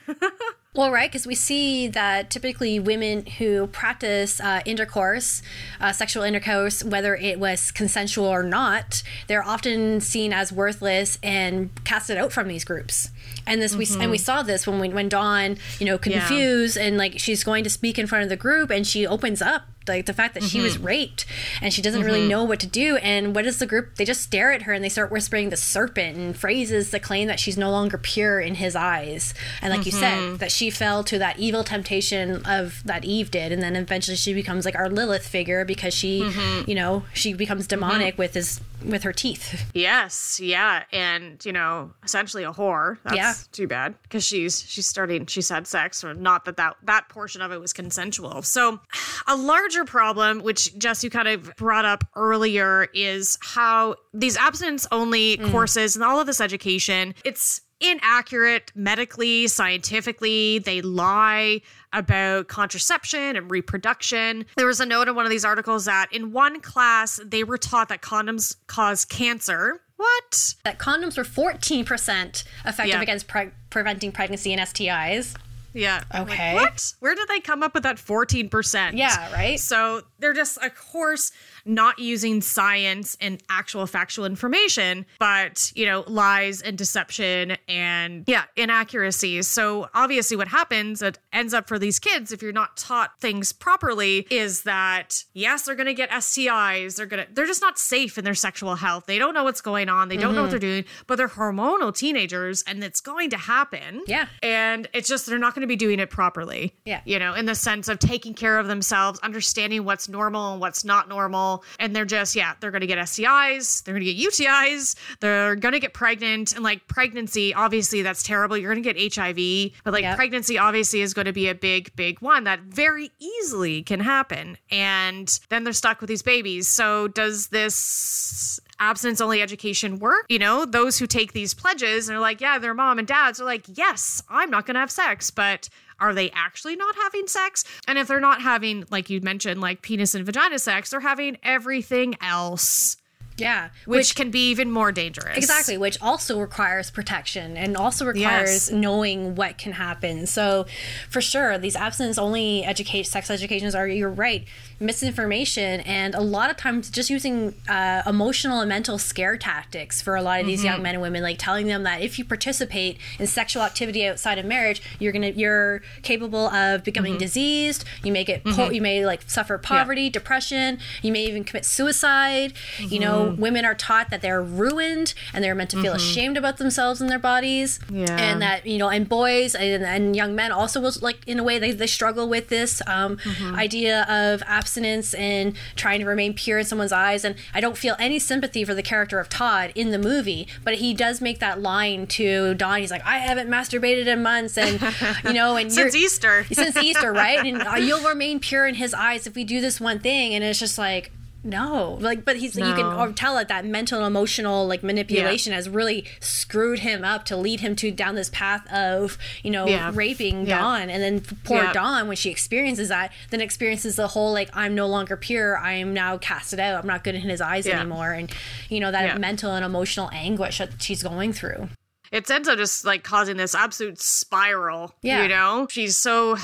Well, 0.73 0.93
right, 0.93 1.11
because 1.11 1.27
we 1.27 1.35
see 1.35 1.89
that 1.89 2.31
typically 2.31 2.79
women 2.79 3.27
who 3.27 3.66
practice 3.66 4.41
uh, 4.41 4.61
intercourse, 4.64 5.43
uh, 5.81 5.93
sexual 5.93 6.23
intercourse, 6.23 6.85
whether 6.85 7.16
it 7.16 7.41
was 7.41 7.73
consensual 7.73 8.27
or 8.27 8.45
not, 8.45 9.03
they're 9.27 9.43
often 9.43 10.01
seen 10.01 10.33
as 10.33 10.53
worthless 10.53 11.18
and 11.25 11.71
casted 11.85 12.18
out 12.18 12.31
from 12.31 12.47
these 12.47 12.64
groups. 12.64 13.11
And 13.49 13.61
this 13.61 13.75
we 13.75 13.85
and 13.99 14.12
we 14.12 14.18
saw 14.18 14.45
this 14.45 14.64
when 14.64 14.79
we, 14.79 14.91
when 14.91 15.09
Dawn, 15.09 15.57
you 15.81 15.87
know, 15.87 15.99
confused 15.99 16.77
and 16.79 16.97
like 16.97 17.18
she's 17.18 17.43
going 17.43 17.64
to 17.64 17.71
speak 17.71 17.99
in 17.99 18.07
front 18.07 18.23
of 18.23 18.29
the 18.29 18.37
group 18.37 18.71
and 18.71 18.87
she 18.87 19.05
opens 19.05 19.43
up 19.43 19.62
like 19.89 20.07
the 20.07 20.12
fact 20.12 20.35
that 20.35 20.43
she 20.43 20.61
was 20.61 20.76
mm-hmm. 20.76 20.87
raped 20.87 21.26
and 21.61 21.72
she 21.72 21.83
doesn't 21.83 22.03
really 22.03 22.20
mm-hmm. 22.20 22.28
know 22.28 22.45
what 22.45 22.61
to 22.61 22.66
do. 22.66 22.97
And 22.97 23.35
what 23.35 23.47
is 23.47 23.59
the 23.59 23.66
group 23.66 23.97
they 23.97 24.05
just 24.05 24.22
stare 24.22 24.53
at 24.53 24.62
her 24.62 24.72
and 24.72 24.85
they 24.85 24.89
start 24.89 25.11
whispering 25.11 25.51
the 25.51 25.57
serpent 25.57 26.16
and 26.16 26.37
phrases 26.37 26.91
that 26.91 27.03
claim 27.03 27.28
that 27.28 27.41
she's 27.41 27.57
no 27.57 27.70
longer 27.70 27.99
pure 27.99 28.41
in 28.41 28.57
his 28.57 28.76
eyes. 28.76 29.35
And 29.62 29.72
like 29.74 29.87
you 29.87 29.93
said 29.93 30.18
mm-hmm. 30.18 30.37
that 30.37 30.53
she 30.53 30.70
fell 30.70 31.05
to 31.05 31.18
that 31.18 31.39
evil 31.39 31.64
temptation 31.64 32.45
of 32.45 32.83
that 32.85 33.05
eve 33.05 33.31
did. 33.31 33.53
And 33.53 33.62
then 33.62 33.76
eventually 33.76 34.16
she 34.16 34.35
becomes 34.35 34.64
like 34.64 34.76
our 34.76 34.89
lilith 34.89 35.26
figure 35.26 35.64
because 35.64 35.95
she 35.95 36.31
you 36.66 36.74
know 36.74 37.05
she 37.12 37.33
becomes 37.33 37.66
demonic 37.66 38.18
with 38.18 38.35
his 38.35 38.61
with 38.85 39.03
her 39.03 39.12
teeth. 39.12 39.70
Yes, 39.74 40.41
yeah, 40.41 40.85
and 40.93 41.45
you 41.45 41.53
know, 41.53 41.93
essentially 42.05 42.45
a 42.45 42.53
whore. 42.53 42.99
That's 43.05 43.16
Yeah. 43.16 43.35
too 43.53 43.66
bad 43.66 43.95
because 44.03 44.24
she's 44.24 44.64
she's 44.66 44.87
starting. 44.87 45.26
She's 45.26 45.49
had 45.49 45.66
sex, 45.66 46.03
or 46.05 46.14
not 46.14 46.45
that 46.47 46.57
that 46.57 46.76
that 46.85 47.09
portion 47.09 47.43
of 47.43 47.53
it 47.53 47.61
was 47.61 47.72
consensual. 47.72 48.43
So, 48.43 48.81
a 49.26 49.37
larger 49.71 49.85
problem, 49.85 50.41
which 50.43 50.77
Jess 50.79 51.05
you 51.05 51.11
kind 51.11 51.29
of 51.29 51.55
brought 51.57 51.85
up 51.85 52.05
earlier, 52.16 52.89
is 52.93 53.39
how 53.41 53.95
these 54.12 54.37
abstinence 54.37 54.85
only 54.91 55.37
mm. 55.37 55.51
courses 55.53 55.95
and 55.95 56.05
all 56.05 56.18
of 56.18 56.27
this 56.27 56.41
education, 56.41 57.14
it's 57.25 57.61
inaccurate 57.81 58.73
medically, 58.75 59.47
scientifically. 59.47 60.59
They 60.59 60.83
lie 60.83 61.61
about 61.93 62.49
contraception 62.49 63.37
and 63.37 63.49
reproduction. 63.49 64.45
There 64.57 64.66
was 64.66 64.81
a 64.81 64.87
note 64.87 65.07
in 65.07 65.14
one 65.14 65.25
of 65.25 65.31
these 65.31 65.45
articles 65.45 65.85
that 65.85 66.09
in 66.12 66.33
one 66.33 66.61
class 66.61 67.21
they 67.25 67.45
were 67.45 67.57
taught 67.57 67.89
that 67.91 68.03
condoms 68.03 68.57
cause 68.66 69.05
cancer. 69.05 69.81
What? 69.97 70.55
that 70.64 70.79
condoms 70.79 71.18
were 71.18 71.25
14% 71.25 72.45
effective 72.64 72.87
Yeah. 72.87 73.03
against 73.03 73.29
pre- 73.29 73.51
preventing 73.68 74.12
pregnancy 74.12 74.53
and 74.53 74.61
STIs 74.61 75.37
Yeah. 75.73 76.03
I'm 76.11 76.25
like, 76.25 76.33
Okay. 76.33 76.55
what? 76.55 76.95
Where 77.01 77.14
did 77.14 77.29
they 77.29 77.41
come 77.41 77.62
up 77.62 77.75
with 77.75 77.85
that 77.85 77.97
14%? 77.97 78.93
Yeah, 78.95 79.33
right? 79.33 79.59
So 79.59 80.03
they're 80.21 80.33
just, 80.33 80.59
of 80.59 80.75
course, 80.75 81.33
not 81.64 81.99
using 81.99 82.41
science 82.41 83.16
and 83.21 83.43
actual 83.51 83.87
factual 83.87 84.25
information, 84.25 85.07
but, 85.18 85.73
you 85.75 85.87
know, 85.87 86.05
lies 86.07 86.62
and 86.62 86.77
deception 86.79 87.57
and, 87.68 88.25
yeah, 88.27 88.45
inaccuracies. 88.57 89.47
So 89.47 89.89
obviously, 89.95 90.37
what 90.37 90.49
happens, 90.49 91.03
it 91.03 91.18
ends 91.33 91.53
up 91.55 91.68
for 91.68 91.79
these 91.79 91.99
kids, 91.99 92.33
if 92.33 92.43
you're 92.43 92.53
not 92.53 92.77
taught 92.77 93.18
things 93.21 93.53
properly, 93.53 94.27
is 94.31 94.62
that, 94.62 95.25
yes, 95.35 95.62
they're 95.62 95.75
going 95.75 95.87
to 95.87 95.95
get 95.95 96.11
STIs. 96.11 96.97
They're 96.97 97.07
going 97.07 97.27
to, 97.27 97.33
they're 97.33 97.47
just 97.47 97.61
not 97.62 97.79
safe 97.79 98.16
in 98.18 98.25
their 98.25 98.35
sexual 98.35 98.77
health. 98.77 99.07
They 99.07 99.18
don't 99.18 99.35
know 99.35 99.45
what's 99.45 99.61
going 99.61 99.89
on. 99.89 100.09
They 100.09 100.16
don't 100.16 100.35
know 100.35 100.41
Mm-hmm. 100.41 100.45
what 100.45 100.51
they're 100.53 100.59
doing, 100.59 100.85
but 101.07 101.16
they're 101.16 101.29
hormonal 101.29 101.95
teenagers 101.95 102.62
and 102.66 102.83
it's 102.83 103.01
going 103.03 103.29
to 103.31 103.37
happen. 103.37 104.01
Yeah. 104.07 104.27
And 104.43 104.89
it's 104.95 105.07
just, 105.09 105.27
they're 105.27 105.39
not 105.39 105.55
going 105.55 105.61
to 105.62 105.66
be 105.68 105.77
doing 105.77 106.01
it 106.01 106.09
properly. 106.09 106.75
Yeah. 106.87 107.03
You 107.05 107.18
know, 107.18 107.35
in 107.35 107.45
the 107.47 107.55
sense 107.55 107.89
of 107.89 107.99
taking 107.99 108.33
care 108.33 108.59
of 108.59 108.66
themselves, 108.68 109.18
understanding 109.21 109.85
what's 109.85 110.09
normal 110.11 110.53
and 110.53 110.61
what's 110.61 110.85
not 110.85 111.09
normal. 111.09 111.65
And 111.79 111.95
they're 111.95 112.05
just, 112.05 112.35
yeah, 112.37 112.55
they're 112.61 112.71
going 112.71 112.81
to 112.81 112.87
get 112.87 112.99
STIs, 112.99 113.85
they're 113.85 113.95
going 113.95 114.05
to 114.05 114.13
get 114.15 114.31
UTIs, 114.33 114.97
they're 115.21 115.57
going 115.57 115.73
to 115.73 115.81
get 115.81 115.95
pregnant. 115.95 116.53
And 116.55 116.63
like 116.65 116.87
pregnancy, 116.89 117.55
obviously, 117.55 118.03
that's 118.03 118.23
terrible. 118.23 118.57
You're 118.57 118.73
going 118.75 118.83
to 118.83 118.93
get 118.93 119.15
HIV. 119.15 119.73
But 119.85 119.93
like 119.93 120.03
Yep. 120.03 120.17
pregnancy, 120.17 120.59
obviously, 120.59 121.01
is 121.03 121.15
going 121.15 121.27
to 121.27 121.33
be 121.33 121.49
a 121.49 121.55
big, 121.55 121.95
big 121.97 122.21
one 122.21 122.45
that 122.45 122.61
very 122.61 123.11
easily 123.19 123.83
can 123.83 124.01
happen. 124.01 124.57
And 124.71 125.39
then 125.49 125.65
they're 125.65 125.73
stuck 125.73 126.01
with 126.01 126.09
these 126.09 126.23
babies. 126.23 126.69
So 126.69 127.09
does 127.09 127.49
this 127.49 128.61
abstinence 128.79 129.21
only 129.21 129.43
education 129.43 129.99
work? 129.99 130.27
You 130.29 130.39
know, 130.39 130.65
those 130.65 130.99
who 130.99 131.07
take 131.07 131.33
these 131.33 131.55
pledges 131.55 132.09
and 132.09 132.17
are 132.17 132.21
like, 132.21 132.41
yeah, 132.41 132.59
their 132.59 132.75
mom 132.75 132.99
and 132.99 133.07
dads 133.07 133.41
are 133.41 133.45
like, 133.45 133.65
yes, 133.69 134.23
I'm 134.29 134.51
not 134.51 134.67
going 134.67 134.75
to 134.75 134.81
have 134.81 134.91
sex, 134.91 135.31
but 135.31 135.69
are 136.01 136.15
they 136.15 136.31
actually 136.31 136.77
not 136.77 136.95
having 136.97 137.27
sex? 137.27 137.65
And 137.87 137.99
if 137.99 138.09
they're 138.09 138.21
not 138.21 138.43
having, 138.43 138.85
like 138.91 139.11
you 139.11 139.21
mentioned, 139.21 139.61
like 139.61 139.83
penis 139.83 140.15
and 140.15 140.25
vagina 140.25 140.59
sex, 140.59 140.91
they're 140.91 141.01
having 141.01 141.37
everything 141.43 142.15
else, 142.23 142.97
Yeah. 143.37 143.69
which, 143.87 144.15
can 144.17 144.31
be 144.31 144.51
even 144.51 144.71
more 144.71 144.93
dangerous. 144.93 145.37
Exactly, 145.37 145.79
which 145.79 146.01
also 146.03 146.41
requires 146.41 146.91
protection 146.91 147.57
and 147.57 147.77
also 147.77 148.05
requires 148.05 148.69
Yes. 148.69 148.71
knowing 148.71 149.35
what 149.35 149.57
can 149.59 149.73
happen. 149.73 150.27
So, 150.27 150.67
for 151.09 151.21
sure, 151.21 151.57
these 151.59 151.77
abstinence 151.77 152.19
only 152.19 152.65
educate 152.65 153.05
sex 153.05 153.31
educations 153.31 153.75
are 153.75 153.87
you're 153.89 154.11
right, 154.11 154.47
misinformation 154.81 155.81
and 155.81 156.14
a 156.14 156.20
lot 156.20 156.51
of 156.51 156.57
times 156.57 156.91
just 156.91 157.11
using 157.11 157.55
uh, 157.68 158.03
emotional 158.07 158.61
and 158.61 158.68
mental 158.68 158.99
scare 158.99 159.37
tactics 159.37 160.01
for 160.03 160.16
a 160.16 160.22
lot 160.22 160.41
of 160.41 160.47
these 160.47 160.61
Mm-hmm. 160.61 160.66
young 160.66 160.83
men 160.83 160.95
and 160.97 161.03
women, 161.03 161.22
like 161.22 161.39
telling 161.39 161.66
them 161.68 161.85
that 161.85 162.03
if 162.03 162.18
you 162.18 162.24
participate 162.24 162.99
in 163.18 163.26
sexual 163.26 163.62
activity 163.62 164.07
outside 164.07 164.39
of 164.39 164.45
marriage, 164.45 164.83
you're 164.99 165.12
gonna 165.12 165.28
you're 165.31 165.81
capable 166.03 166.49
of 166.49 166.83
becoming 166.85 167.12
Mm-hmm. 167.12 167.18
diseased. 167.20 167.85
You 168.05 168.12
may 168.12 168.24
get 168.24 168.45
po- 168.45 168.70
you 168.70 168.83
may 168.83 169.07
like 169.07 169.22
suffer 169.26 169.57
poverty, 169.59 170.11
depression. 170.11 170.78
You 171.03 171.12
may 171.12 171.24
even 171.26 171.45
commit 171.45 171.64
suicide. 171.64 172.53
You 172.78 172.99
know, 172.99 173.11
Mm-hmm. 173.31 173.41
women 173.41 173.64
are 173.64 173.74
taught 173.74 174.11
that 174.11 174.22
they're 174.22 174.43
ruined 174.43 175.14
and 175.35 175.43
they're 175.45 175.55
meant 175.55 175.70
to 175.70 175.81
feel 175.83 175.93
ashamed 175.93 176.37
about 176.37 176.57
themselves 176.59 177.01
and 177.01 177.09
their 177.11 177.18
bodies. 177.18 177.78
Yeah. 177.91 178.16
And 178.18 178.41
that, 178.43 178.66
you 178.66 178.78
know, 178.78 178.89
and 178.89 179.09
boys 179.09 179.55
and, 179.55 179.85
and 179.85 180.14
young 180.16 180.35
men 180.35 180.53
also 180.53 180.81
will, 180.81 180.93
like, 181.01 181.18
in 181.26 181.39
a 181.39 181.43
way, 181.43 181.59
they, 181.59 181.72
they 181.72 181.87
struggle 181.87 182.28
with 182.28 182.49
this 182.49 182.83
um, 182.87 183.16
Mm-hmm. 183.20 183.55
idea 183.57 184.03
of 184.09 184.43
abstinence 184.71 185.14
and 185.14 185.57
trying 185.75 186.01
to 186.01 186.07
remain 186.07 186.33
pure 186.35 186.59
in 186.59 186.64
someone's 186.64 186.93
eyes. 186.93 187.25
And 187.25 187.35
I 187.53 187.61
don't 187.61 187.77
feel 187.77 187.97
any 187.99 188.18
sympathy 188.18 188.64
for 188.64 188.75
the 188.75 188.83
character 188.83 189.18
of 189.18 189.29
Todd 189.29 189.73
in 189.75 189.91
the 189.91 189.99
movie, 189.99 190.47
but 190.64 190.75
he 190.77 190.95
does 190.95 191.21
make 191.21 191.41
that 191.41 191.61
line 191.61 192.07
to 192.09 192.55
Dawn. 192.55 192.79
He's 192.81 192.91
like, 192.91 193.05
I 193.05 193.18
haven't 193.18 193.49
masturbated 193.49 194.07
in 194.07 194.23
months. 194.23 194.57
And, 194.57 194.81
you 195.25 195.33
know, 195.33 195.57
and 195.57 195.73
Since 195.73 195.95
Easter. 195.97 196.45
since 196.53 196.77
Easter, 196.77 197.12
right? 197.12 197.45
And 197.45 197.62
uh, 197.66 197.75
you'll 197.77 198.07
remain 198.09 198.39
pure 198.39 198.66
in 198.66 198.77
his 198.77 198.95
eyes 198.95 199.27
if 199.27 199.35
we 199.35 199.45
do 199.45 199.61
this 199.61 199.81
one 199.81 199.99
thing. 199.99 200.35
And 200.35 200.45
it's 200.45 200.61
just 200.61 200.79
like, 200.79 201.11
no, 201.43 201.97
like, 202.01 202.24
but 202.24 202.36
he's 202.36 202.57
you 202.57 202.62
can 202.74 203.14
tell 203.14 203.34
that 203.36 203.49
that 203.49 203.64
mental 203.64 203.99
and 203.99 204.07
emotional 204.07 204.66
like 204.66 204.82
manipulation 204.82 205.53
has 205.53 205.68
really 205.68 206.05
screwed 206.20 206.80
him 206.80 207.05
up 207.05 207.24
to 207.26 207.36
lead 207.36 207.61
him 207.61 207.74
to 207.76 207.91
down 207.91 208.14
this 208.14 208.28
path 208.30 208.70
of 208.72 209.16
you 209.43 209.51
know 209.51 209.66
Yeah. 209.66 209.91
raping 209.95 210.47
Yeah. 210.47 210.59
Dawn, 210.61 210.91
and 210.91 211.03
then 211.03 211.20
poor 211.45 211.62
Yeah. 211.64 211.72
Dawn 211.72 212.09
when 212.09 212.16
she 212.16 212.30
experiences 212.30 212.88
that, 212.88 213.12
then 213.30 213.41
experiences 213.41 213.97
the 213.97 214.09
whole 214.09 214.32
like 214.32 214.51
I'm 214.55 214.74
no 214.74 214.86
longer 214.86 215.16
pure, 215.16 215.57
I 215.59 215.72
am 215.74 215.95
now 215.95 216.18
casted 216.18 216.61
out, 216.61 216.80
I'm 216.82 216.86
not 216.86 217.05
good 217.05 217.14
in 217.14 217.22
his 217.22 217.41
eyes 217.41 217.66
Yeah. 217.66 217.80
anymore, 217.80 218.12
and 218.12 218.30
you 218.68 218.80
know 218.80 218.91
that 218.91 219.05
Yeah. 219.05 219.18
mental 219.18 219.53
and 219.55 219.64
emotional 219.64 220.11
anguish 220.12 220.59
that 220.59 220.82
she's 220.82 221.03
going 221.03 221.32
through. 221.32 221.68
It 222.13 222.29
ends 222.31 222.49
up 222.49 222.59
just 222.59 222.85
like 222.85 223.05
causing 223.05 223.37
this 223.37 223.55
absolute 223.55 224.01
spiral. 224.01 224.95
Yeah. 225.03 225.23
You 225.23 225.29
know, 225.29 225.67
she's 225.71 225.97
so 225.97 226.37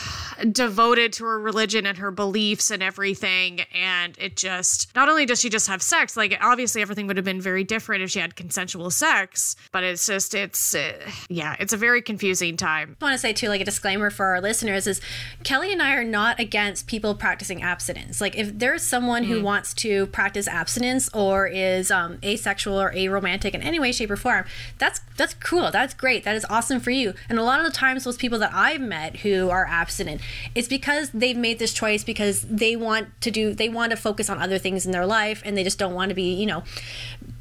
devoted 0.52 1.12
to 1.14 1.24
her 1.24 1.40
religion 1.40 1.86
and 1.86 1.98
her 1.98 2.10
beliefs 2.10 2.70
and 2.70 2.82
everything. 2.82 3.60
And 3.74 4.16
it 4.18 4.36
just, 4.36 4.94
not 4.94 5.08
only 5.08 5.26
does 5.26 5.40
she 5.40 5.48
just 5.48 5.66
have 5.66 5.82
sex, 5.82 6.16
like 6.16 6.38
obviously 6.40 6.82
everything 6.82 7.06
would 7.08 7.16
have 7.16 7.24
been 7.24 7.40
very 7.40 7.64
different 7.64 8.02
if 8.02 8.10
she 8.10 8.20
had 8.20 8.36
consensual 8.36 8.90
sex, 8.90 9.56
but 9.72 9.82
it's 9.82 10.06
just, 10.06 10.34
it's, 10.34 10.74
uh, 10.74 10.92
yeah, 11.28 11.56
it's 11.58 11.72
a 11.72 11.76
very 11.76 12.00
confusing 12.00 12.56
time. 12.56 12.96
I 13.00 13.04
want 13.04 13.14
to 13.14 13.18
say 13.18 13.32
too, 13.32 13.48
like 13.48 13.60
a 13.60 13.64
disclaimer 13.64 14.10
for 14.10 14.26
our 14.26 14.40
listeners 14.40 14.86
is 14.86 15.00
Kelly 15.42 15.72
and 15.72 15.82
I 15.82 15.94
are 15.94 16.04
not 16.04 16.38
against 16.38 16.86
people 16.86 17.14
practicing 17.14 17.62
abstinence. 17.62 18.20
Like 18.20 18.36
if 18.36 18.56
there's 18.58 18.82
someone 18.82 19.24
who 19.24 19.42
wants 19.42 19.74
to 19.74 20.06
practice 20.06 20.46
abstinence 20.46 21.08
or 21.12 21.46
is 21.46 21.90
um, 21.90 22.18
asexual 22.24 22.80
or 22.80 22.92
aromantic 22.92 23.54
in 23.54 23.62
any 23.62 23.80
way, 23.80 23.90
shape, 23.90 24.10
or 24.10 24.16
form, 24.16 24.44
that's 24.78 25.00
that's 25.16 25.34
cool. 25.34 25.55
That's 25.70 25.94
great. 25.94 26.24
That 26.24 26.36
is 26.36 26.46
awesome 26.48 26.80
for 26.80 26.90
you. 26.90 27.14
And 27.28 27.38
a 27.38 27.42
lot 27.42 27.60
of 27.60 27.66
the 27.66 27.72
times, 27.72 28.04
those 28.04 28.16
people 28.16 28.38
that 28.38 28.52
I've 28.52 28.80
met 28.80 29.18
who 29.18 29.50
are 29.50 29.66
abstinent, 29.66 30.20
it's 30.54 30.68
because 30.68 31.10
they've 31.10 31.36
made 31.36 31.58
this 31.58 31.72
choice 31.72 32.04
because 32.04 32.42
they 32.42 32.76
want 32.76 33.08
to 33.22 33.30
do, 33.30 33.54
they 33.54 33.68
want 33.68 33.90
to 33.90 33.96
focus 33.96 34.30
on 34.30 34.40
other 34.40 34.58
things 34.58 34.86
in 34.86 34.92
their 34.92 35.06
life, 35.06 35.42
and 35.44 35.56
they 35.56 35.64
just 35.64 35.78
don't 35.78 35.94
want 35.94 36.10
to 36.10 36.14
be, 36.14 36.34
you 36.34 36.46
know, 36.46 36.62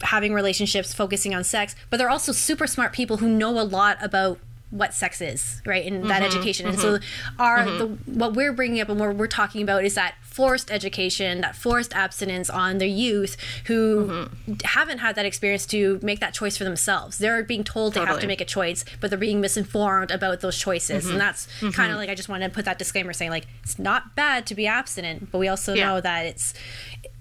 having 0.01 0.33
relationships, 0.33 0.93
focusing 0.93 1.35
on 1.35 1.43
sex. 1.43 1.75
But 1.89 1.97
they're 1.97 2.09
also 2.09 2.31
super 2.31 2.67
smart 2.67 2.93
people 2.93 3.17
who 3.17 3.27
know 3.27 3.59
a 3.59 3.63
lot 3.63 3.97
about 4.01 4.39
what 4.71 4.93
sex 4.93 5.21
is, 5.21 5.61
right? 5.65 5.85
And 5.85 6.09
that 6.09 6.21
mm-hmm, 6.21 6.37
education. 6.37 6.67
And 6.67 6.79
so 6.79 6.97
mm-hmm. 6.97 7.41
our 7.41 7.59
mm-hmm. 7.59 7.77
the 7.77 8.19
what 8.19 8.33
we're 8.33 8.51
bringing 8.51 8.81
up 8.81 8.89
and 8.89 8.99
what 8.99 9.15
we're 9.15 9.27
talking 9.27 9.61
about 9.61 9.85
is 9.85 9.95
that 9.95 10.15
forced 10.21 10.69
education, 10.71 11.41
that 11.41 11.55
forced 11.55 11.95
abstinence 11.95 12.49
on 12.49 12.79
the 12.79 12.87
youth 12.87 13.37
who 13.67 14.29
haven't 14.63 14.97
had 14.97 15.15
that 15.15 15.25
experience 15.25 15.65
to 15.67 15.99
make 16.01 16.19
that 16.19 16.33
choice 16.33 16.57
for 16.57 16.65
themselves. 16.65 17.17
They're 17.17 17.43
being 17.43 17.63
told 17.63 17.93
they 17.93 18.03
have 18.03 18.19
to 18.19 18.27
make 18.27 18.41
a 18.41 18.45
choice, 18.45 18.83
but 18.99 19.09
they're 19.09 19.19
being 19.19 19.39
misinformed 19.39 20.11
about 20.11 20.41
those 20.41 20.57
choices. 20.57 21.09
And 21.09 21.19
that's 21.19 21.47
kind 21.73 21.91
of 21.91 21.97
like 21.97 22.09
I 22.09 22.15
just 22.15 22.27
wanted 22.29 22.49
to 22.49 22.53
put 22.53 22.65
that 22.65 22.77
disclaimer 22.77 23.13
saying 23.13 23.31
like 23.31 23.47
it's 23.63 23.79
not 23.79 24.15
bad 24.15 24.45
to 24.47 24.55
be 24.55 24.67
abstinent, 24.67 25.31
but 25.31 25.37
we 25.37 25.47
also 25.47 25.73
Yeah. 25.73 25.85
know 25.85 26.01
that 26.01 26.25
it's 26.25 26.53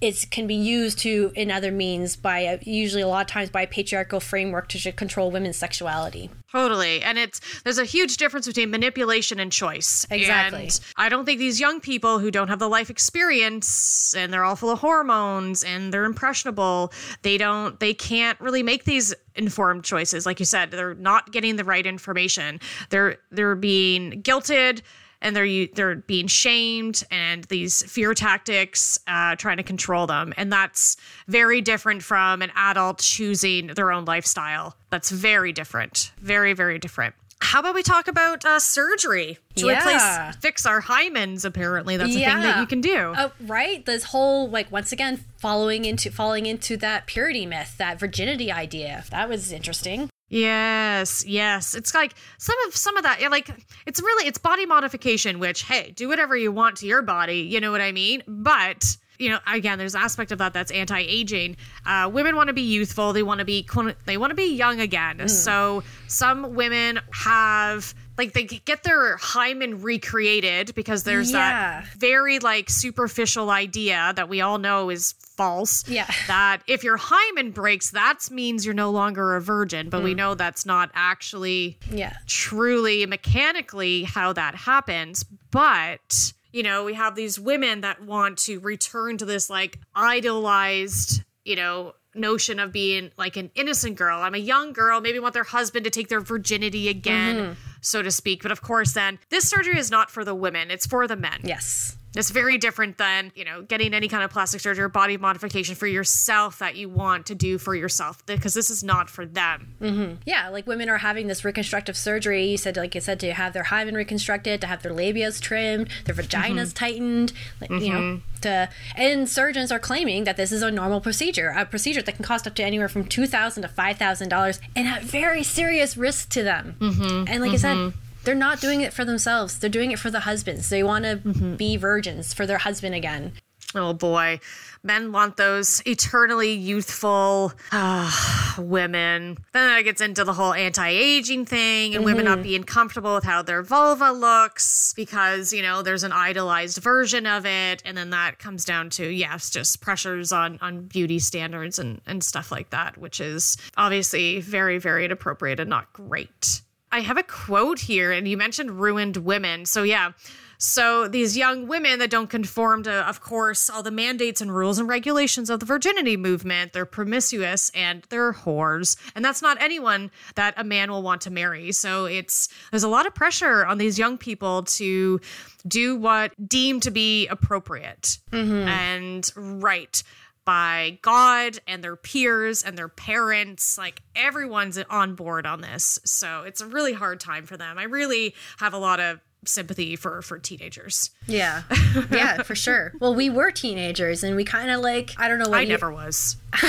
it 0.00 0.30
can 0.30 0.46
be 0.46 0.54
used 0.54 0.98
to 0.98 1.32
in 1.34 1.50
other 1.50 1.70
means 1.72 2.16
by 2.16 2.46
uh, 2.46 2.58
usually 2.62 3.02
a 3.02 3.08
lot 3.08 3.22
of 3.22 3.26
times 3.26 3.50
by 3.50 3.62
a 3.62 3.66
patriarchal 3.66 4.20
framework 4.20 4.68
to 4.68 4.92
control 4.92 5.30
women's 5.30 5.56
sexuality. 5.56 6.30
Totally. 6.50 7.02
And 7.02 7.18
it's 7.18 7.40
there's 7.64 7.78
a 7.78 7.84
huge 7.84 8.16
difference 8.16 8.46
between 8.46 8.70
manipulation 8.70 9.40
and 9.40 9.50
choice. 9.50 10.06
Exactly. 10.10 10.62
And 10.64 10.80
I 10.96 11.08
don't 11.08 11.24
think 11.24 11.38
these 11.38 11.58
young 11.58 11.80
people 11.80 12.18
who 12.18 12.30
don't 12.30 12.48
have 12.48 12.58
the 12.58 12.68
life 12.68 12.90
experience 12.90 14.14
and 14.14 14.32
they're 14.32 14.44
all 14.44 14.56
full 14.56 14.70
of 14.70 14.78
hormones 14.78 15.64
and 15.64 15.92
they're 15.92 16.04
impressionable, 16.04 16.92
they 17.22 17.38
don't 17.38 17.80
they 17.80 17.94
can't 17.94 18.38
really 18.40 18.62
make 18.62 18.84
these 18.84 19.14
informed 19.34 19.84
choices. 19.84 20.26
Like 20.26 20.38
you 20.38 20.46
said, 20.46 20.70
they're 20.70 20.94
not 20.94 21.32
getting 21.32 21.56
the 21.56 21.64
right 21.64 21.86
information. 21.86 22.60
They're 22.90 23.16
they're 23.30 23.56
being 23.56 24.22
guilted 24.22 24.82
and 25.24 25.34
they're 25.34 25.66
they're 25.74 25.96
being 25.96 26.28
shamed 26.28 27.02
and 27.10 27.42
these 27.44 27.82
fear 27.90 28.14
tactics 28.14 28.98
uh, 29.08 29.34
trying 29.36 29.56
to 29.56 29.62
control 29.64 30.06
them 30.06 30.32
and 30.36 30.52
that's 30.52 30.96
very 31.26 31.60
different 31.60 32.02
from 32.02 32.42
an 32.42 32.52
adult 32.54 32.98
choosing 32.98 33.66
their 33.68 33.90
own 33.90 34.04
lifestyle 34.04 34.76
that's 34.90 35.10
very 35.10 35.52
different 35.52 36.12
very 36.20 36.52
very 36.52 36.78
different 36.78 37.14
how 37.40 37.60
about 37.60 37.74
we 37.74 37.82
talk 37.82 38.08
about 38.08 38.44
uh, 38.44 38.58
surgery 38.58 39.38
to 39.56 39.66
Yeah. 39.66 39.78
replace 39.78 40.36
fix 40.40 40.64
our 40.66 40.80
hymens 40.80 41.44
apparently 41.44 41.96
that's 41.96 42.10
a 42.10 42.14
thing 42.14 42.40
that 42.42 42.60
you 42.60 42.66
can 42.66 42.80
do 42.80 43.12
Oh, 43.16 43.32
right. 43.40 43.84
This 43.84 44.04
whole 44.04 44.48
like 44.48 44.70
once 44.72 44.92
again 44.92 45.24
following 45.38 45.84
into 45.84 46.10
falling 46.10 46.46
into 46.46 46.76
that 46.78 47.06
purity 47.06 47.44
myth, 47.44 47.74
that 47.78 47.98
virginity 48.00 48.50
idea. 48.50 49.04
That 49.10 49.28
was 49.28 49.52
interesting. 49.52 50.08
Yes, 50.34 51.24
yes. 51.24 51.76
It's 51.76 51.94
like 51.94 52.12
some 52.38 52.56
of 52.66 52.74
some 52.74 52.96
of 52.96 53.04
that 53.04 53.20
like 53.30 53.48
it's 53.86 54.00
really 54.00 54.26
it's 54.26 54.36
body 54.36 54.66
modification 54.66 55.38
which 55.38 55.62
hey, 55.62 55.92
do 55.94 56.08
whatever 56.08 56.36
you 56.36 56.50
want 56.50 56.78
to 56.78 56.86
your 56.86 57.02
body, 57.02 57.38
you 57.38 57.60
know 57.60 57.70
what 57.70 57.80
I 57.80 57.92
mean? 57.92 58.24
But 58.26 58.96
you 59.18 59.30
know, 59.30 59.38
again, 59.46 59.78
there's 59.78 59.94
an 59.94 60.00
aspect 60.02 60.32
of 60.32 60.38
that 60.38 60.52
that's 60.52 60.70
anti-aging. 60.70 61.56
Uh, 61.86 62.10
women 62.12 62.36
want 62.36 62.48
to 62.48 62.52
be 62.54 62.62
youthful. 62.62 63.12
They 63.12 63.22
want 63.22 63.38
to 63.40 63.44
be 63.44 63.66
they 64.06 64.16
want 64.16 64.30
to 64.30 64.34
be 64.34 64.54
young 64.54 64.80
again. 64.80 65.28
So 65.28 65.82
some 66.08 66.54
women 66.54 67.00
have 67.12 67.94
like 68.16 68.32
they 68.32 68.44
get 68.44 68.84
their 68.84 69.16
hymen 69.16 69.82
recreated 69.82 70.74
because 70.76 71.02
there's 71.02 71.32
Yeah. 71.32 71.80
that 71.82 71.86
very 71.98 72.38
like 72.38 72.70
superficial 72.70 73.50
idea 73.50 74.12
that 74.14 74.28
we 74.28 74.40
all 74.40 74.58
know 74.58 74.88
is 74.90 75.14
false. 75.36 75.84
Yeah. 75.88 76.06
That 76.28 76.62
if 76.68 76.84
your 76.84 76.96
hymen 76.96 77.50
breaks, 77.50 77.90
that 77.90 78.30
means 78.30 78.64
you're 78.64 78.72
no 78.74 78.90
longer 78.90 79.34
a 79.34 79.40
virgin. 79.40 79.88
But 79.90 80.00
Mm. 80.02 80.04
we 80.04 80.14
know 80.14 80.34
that's 80.34 80.64
not 80.64 80.90
actually 80.94 81.76
Yeah. 81.90 82.14
truly 82.26 83.04
mechanically 83.06 84.04
how 84.04 84.32
that 84.32 84.54
happens. 84.54 85.24
But, 85.50 86.32
you 86.54 86.62
know, 86.62 86.84
we 86.84 86.94
have 86.94 87.16
these 87.16 87.38
women 87.38 87.80
that 87.80 88.00
want 88.00 88.38
to 88.38 88.60
return 88.60 89.18
to 89.18 89.24
this 89.24 89.50
like 89.50 89.80
idolized, 89.92 91.20
you 91.44 91.56
know, 91.56 91.94
notion 92.14 92.60
of 92.60 92.70
being 92.70 93.10
like 93.18 93.36
an 93.36 93.50
innocent 93.56 93.96
girl. 93.96 94.20
I'm 94.20 94.36
a 94.36 94.38
young 94.38 94.72
girl, 94.72 95.00
maybe 95.00 95.18
want 95.18 95.34
their 95.34 95.42
husband 95.42 95.82
to 95.84 95.90
take 95.90 96.06
their 96.06 96.20
virginity 96.20 96.88
again, 96.88 97.36
mm-hmm. 97.36 97.52
so 97.80 98.02
to 98.02 98.10
speak. 98.12 98.42
But 98.42 98.52
of 98.52 98.62
course, 98.62 98.92
then 98.92 99.18
this 99.30 99.48
surgery 99.48 99.78
is 99.78 99.90
not 99.90 100.12
for 100.12 100.24
the 100.24 100.32
women, 100.32 100.70
it's 100.70 100.86
for 100.86 101.08
the 101.08 101.16
men. 101.16 101.40
Yes. 101.42 101.96
It's 102.16 102.30
very 102.30 102.58
different 102.58 102.98
than, 102.98 103.32
you 103.34 103.44
know, 103.44 103.62
getting 103.62 103.94
any 103.94 104.08
kind 104.08 104.22
of 104.22 104.30
plastic 104.30 104.60
surgery 104.60 104.84
or 104.84 104.88
body 104.88 105.16
modification 105.16 105.74
for 105.74 105.86
yourself 105.86 106.58
that 106.58 106.76
you 106.76 106.88
want 106.88 107.26
to 107.26 107.34
do 107.34 107.58
for 107.58 107.74
yourself 107.74 108.24
because 108.26 108.54
this 108.54 108.70
is 108.70 108.84
not 108.84 109.10
for 109.10 109.26
them. 109.26 109.74
Mm-hmm. 109.80 110.14
Yeah, 110.24 110.48
like 110.48 110.66
women 110.66 110.88
are 110.88 110.98
having 110.98 111.26
this 111.26 111.44
reconstructive 111.44 111.96
surgery. 111.96 112.44
You 112.46 112.56
said, 112.56 112.76
like 112.76 112.94
you 112.94 113.00
said, 113.00 113.20
to 113.20 113.32
have 113.32 113.52
their 113.52 113.64
hymen 113.64 113.94
reconstructed, 113.94 114.60
to 114.60 114.66
have 114.66 114.82
their 114.82 114.92
labias 114.92 115.40
trimmed, 115.40 115.88
their 116.04 116.14
vaginas 116.14 116.68
mm-hmm. 116.68 116.70
tightened, 116.70 117.32
like, 117.60 117.70
you 117.70 117.92
know, 117.92 118.00
mm-hmm. 118.00 118.40
to 118.42 118.68
and 118.96 119.28
surgeons 119.28 119.72
are 119.72 119.78
claiming 119.78 120.24
that 120.24 120.36
this 120.36 120.52
is 120.52 120.62
a 120.62 120.70
normal 120.70 121.00
procedure, 121.00 121.48
a 121.56 121.64
procedure 121.64 122.02
that 122.02 122.14
can 122.16 122.24
cost 122.24 122.46
up 122.46 122.54
to 122.54 122.62
anywhere 122.62 122.88
from 122.88 123.04
two 123.04 123.26
thousand 123.26 123.62
to 123.62 123.68
five 123.68 123.98
thousand 123.98 124.28
dollars, 124.28 124.60
and 124.76 124.86
at 124.86 125.02
very 125.02 125.42
serious 125.42 125.96
risk 125.96 126.30
to 126.30 126.42
them. 126.42 126.76
Mm-hmm. 126.78 127.24
And 127.28 127.42
like 127.42 127.52
I 127.52 127.56
said. 127.56 127.92
They're 128.24 128.34
not 128.34 128.60
doing 128.60 128.80
it 128.80 128.92
for 128.92 129.04
themselves. 129.04 129.58
They're 129.58 129.70
doing 129.70 129.92
it 129.92 129.98
for 129.98 130.10
the 130.10 130.20
husbands. 130.20 130.68
They 130.68 130.82
want 130.82 131.04
to 131.04 131.16
be 131.56 131.76
virgins 131.76 132.32
for 132.32 132.46
their 132.46 132.58
husband 132.58 132.94
again. 132.94 133.32
Oh 133.74 133.92
boy. 133.92 134.40
Men 134.82 135.12
want 135.12 135.36
those 135.36 135.82
eternally 135.86 136.52
youthful 136.52 137.52
ah, 137.72 138.54
women. 138.58 139.38
Then 139.52 139.78
it 139.78 139.84
gets 139.84 140.00
into 140.00 140.24
the 140.24 140.34
whole 140.34 140.52
anti 140.52 140.88
aging 140.88 141.46
thing 141.46 141.94
and 141.94 142.04
women 142.04 142.26
not 142.26 142.42
being 142.42 142.64
comfortable 142.64 143.14
with 143.14 143.24
how 143.24 143.42
their 143.42 143.62
vulva 143.62 144.12
looks 144.12 144.92
because, 144.94 145.52
you 145.52 145.62
know, 145.62 145.82
there's 145.82 146.04
an 146.04 146.12
idolized 146.12 146.78
version 146.78 147.26
of 147.26 147.46
it. 147.46 147.82
And 147.84 147.96
then 147.96 148.10
that 148.10 148.38
comes 148.38 148.64
down 148.64 148.90
to, 148.90 149.08
yes, 149.08 149.48
just 149.50 149.80
pressures 149.80 150.32
on, 150.32 150.58
on 150.60 150.82
beauty 150.82 151.18
standards 151.18 151.78
and, 151.78 152.00
and 152.06 152.22
stuff 152.22 152.52
like 152.52 152.70
that, 152.70 152.98
which 152.98 153.20
is 153.20 153.56
obviously 153.76 154.40
very, 154.40 154.78
very 154.78 155.06
inappropriate 155.06 155.60
and 155.60 155.70
not 155.70 155.92
great. 155.94 156.60
I 156.94 157.00
have 157.00 157.18
a 157.18 157.24
quote 157.24 157.80
here, 157.80 158.12
and 158.12 158.28
you 158.28 158.36
mentioned 158.36 158.70
ruined 158.70 159.16
women. 159.16 159.66
So, 159.66 159.82
yeah. 159.82 160.12
So, 160.58 161.08
these 161.08 161.36
young 161.36 161.66
women 161.66 161.98
that 161.98 162.08
don't 162.08 162.30
conform 162.30 162.84
to, 162.84 162.92
of 163.08 163.20
course, 163.20 163.68
all 163.68 163.82
the 163.82 163.90
mandates 163.90 164.40
and 164.40 164.54
rules 164.54 164.78
and 164.78 164.88
regulations 164.88 165.50
of 165.50 165.58
the 165.58 165.66
virginity 165.66 166.16
movement, 166.16 166.72
they're 166.72 166.86
promiscuous 166.86 167.72
and 167.74 168.04
they're 168.10 168.32
whores. 168.32 168.96
And 169.16 169.24
that's 169.24 169.42
not 169.42 169.60
anyone 169.60 170.12
that 170.36 170.54
a 170.56 170.62
man 170.62 170.92
will 170.92 171.02
want 171.02 171.22
to 171.22 171.32
marry. 171.32 171.72
So, 171.72 172.04
it's 172.04 172.48
there's 172.70 172.84
a 172.84 172.88
lot 172.88 173.06
of 173.06 173.14
pressure 173.14 173.66
on 173.66 173.78
these 173.78 173.98
young 173.98 174.16
people 174.16 174.62
to 174.62 175.20
do 175.66 175.96
what 175.96 176.32
deemed 176.48 176.84
to 176.84 176.92
be 176.92 177.26
appropriate 177.26 178.18
mm-hmm. 178.30 178.68
and 178.68 179.32
right 179.34 180.00
by 180.44 180.98
God 181.02 181.58
and 181.66 181.82
their 181.82 181.96
peers 181.96 182.62
and 182.62 182.76
their 182.76 182.88
parents. 182.88 183.78
Like 183.78 184.02
everyone's 184.14 184.78
on 184.90 185.14
board 185.14 185.46
on 185.46 185.60
this. 185.60 185.98
So 186.04 186.42
it's 186.42 186.60
a 186.60 186.66
really 186.66 186.92
hard 186.92 187.20
time 187.20 187.46
for 187.46 187.56
them. 187.56 187.78
I 187.78 187.84
really 187.84 188.34
have 188.58 188.74
a 188.74 188.78
lot 188.78 189.00
of 189.00 189.20
sympathy 189.46 189.96
for 189.96 190.22
for 190.22 190.38
teenagers. 190.38 191.10
Yeah. 191.26 191.62
Yeah, 192.10 192.42
for 192.42 192.54
sure. 192.54 192.92
Well, 193.00 193.14
we 193.14 193.30
were 193.30 193.50
teenagers 193.50 194.22
and 194.24 194.34
we 194.36 194.44
kind 194.44 194.70
of 194.70 194.80
like, 194.80 195.12
I 195.16 195.28
don't 195.28 195.38
know 195.38 195.48
what 195.48 195.58
I 195.58 195.62
you- 195.62 195.68
never 195.68 195.92
was. 195.92 196.36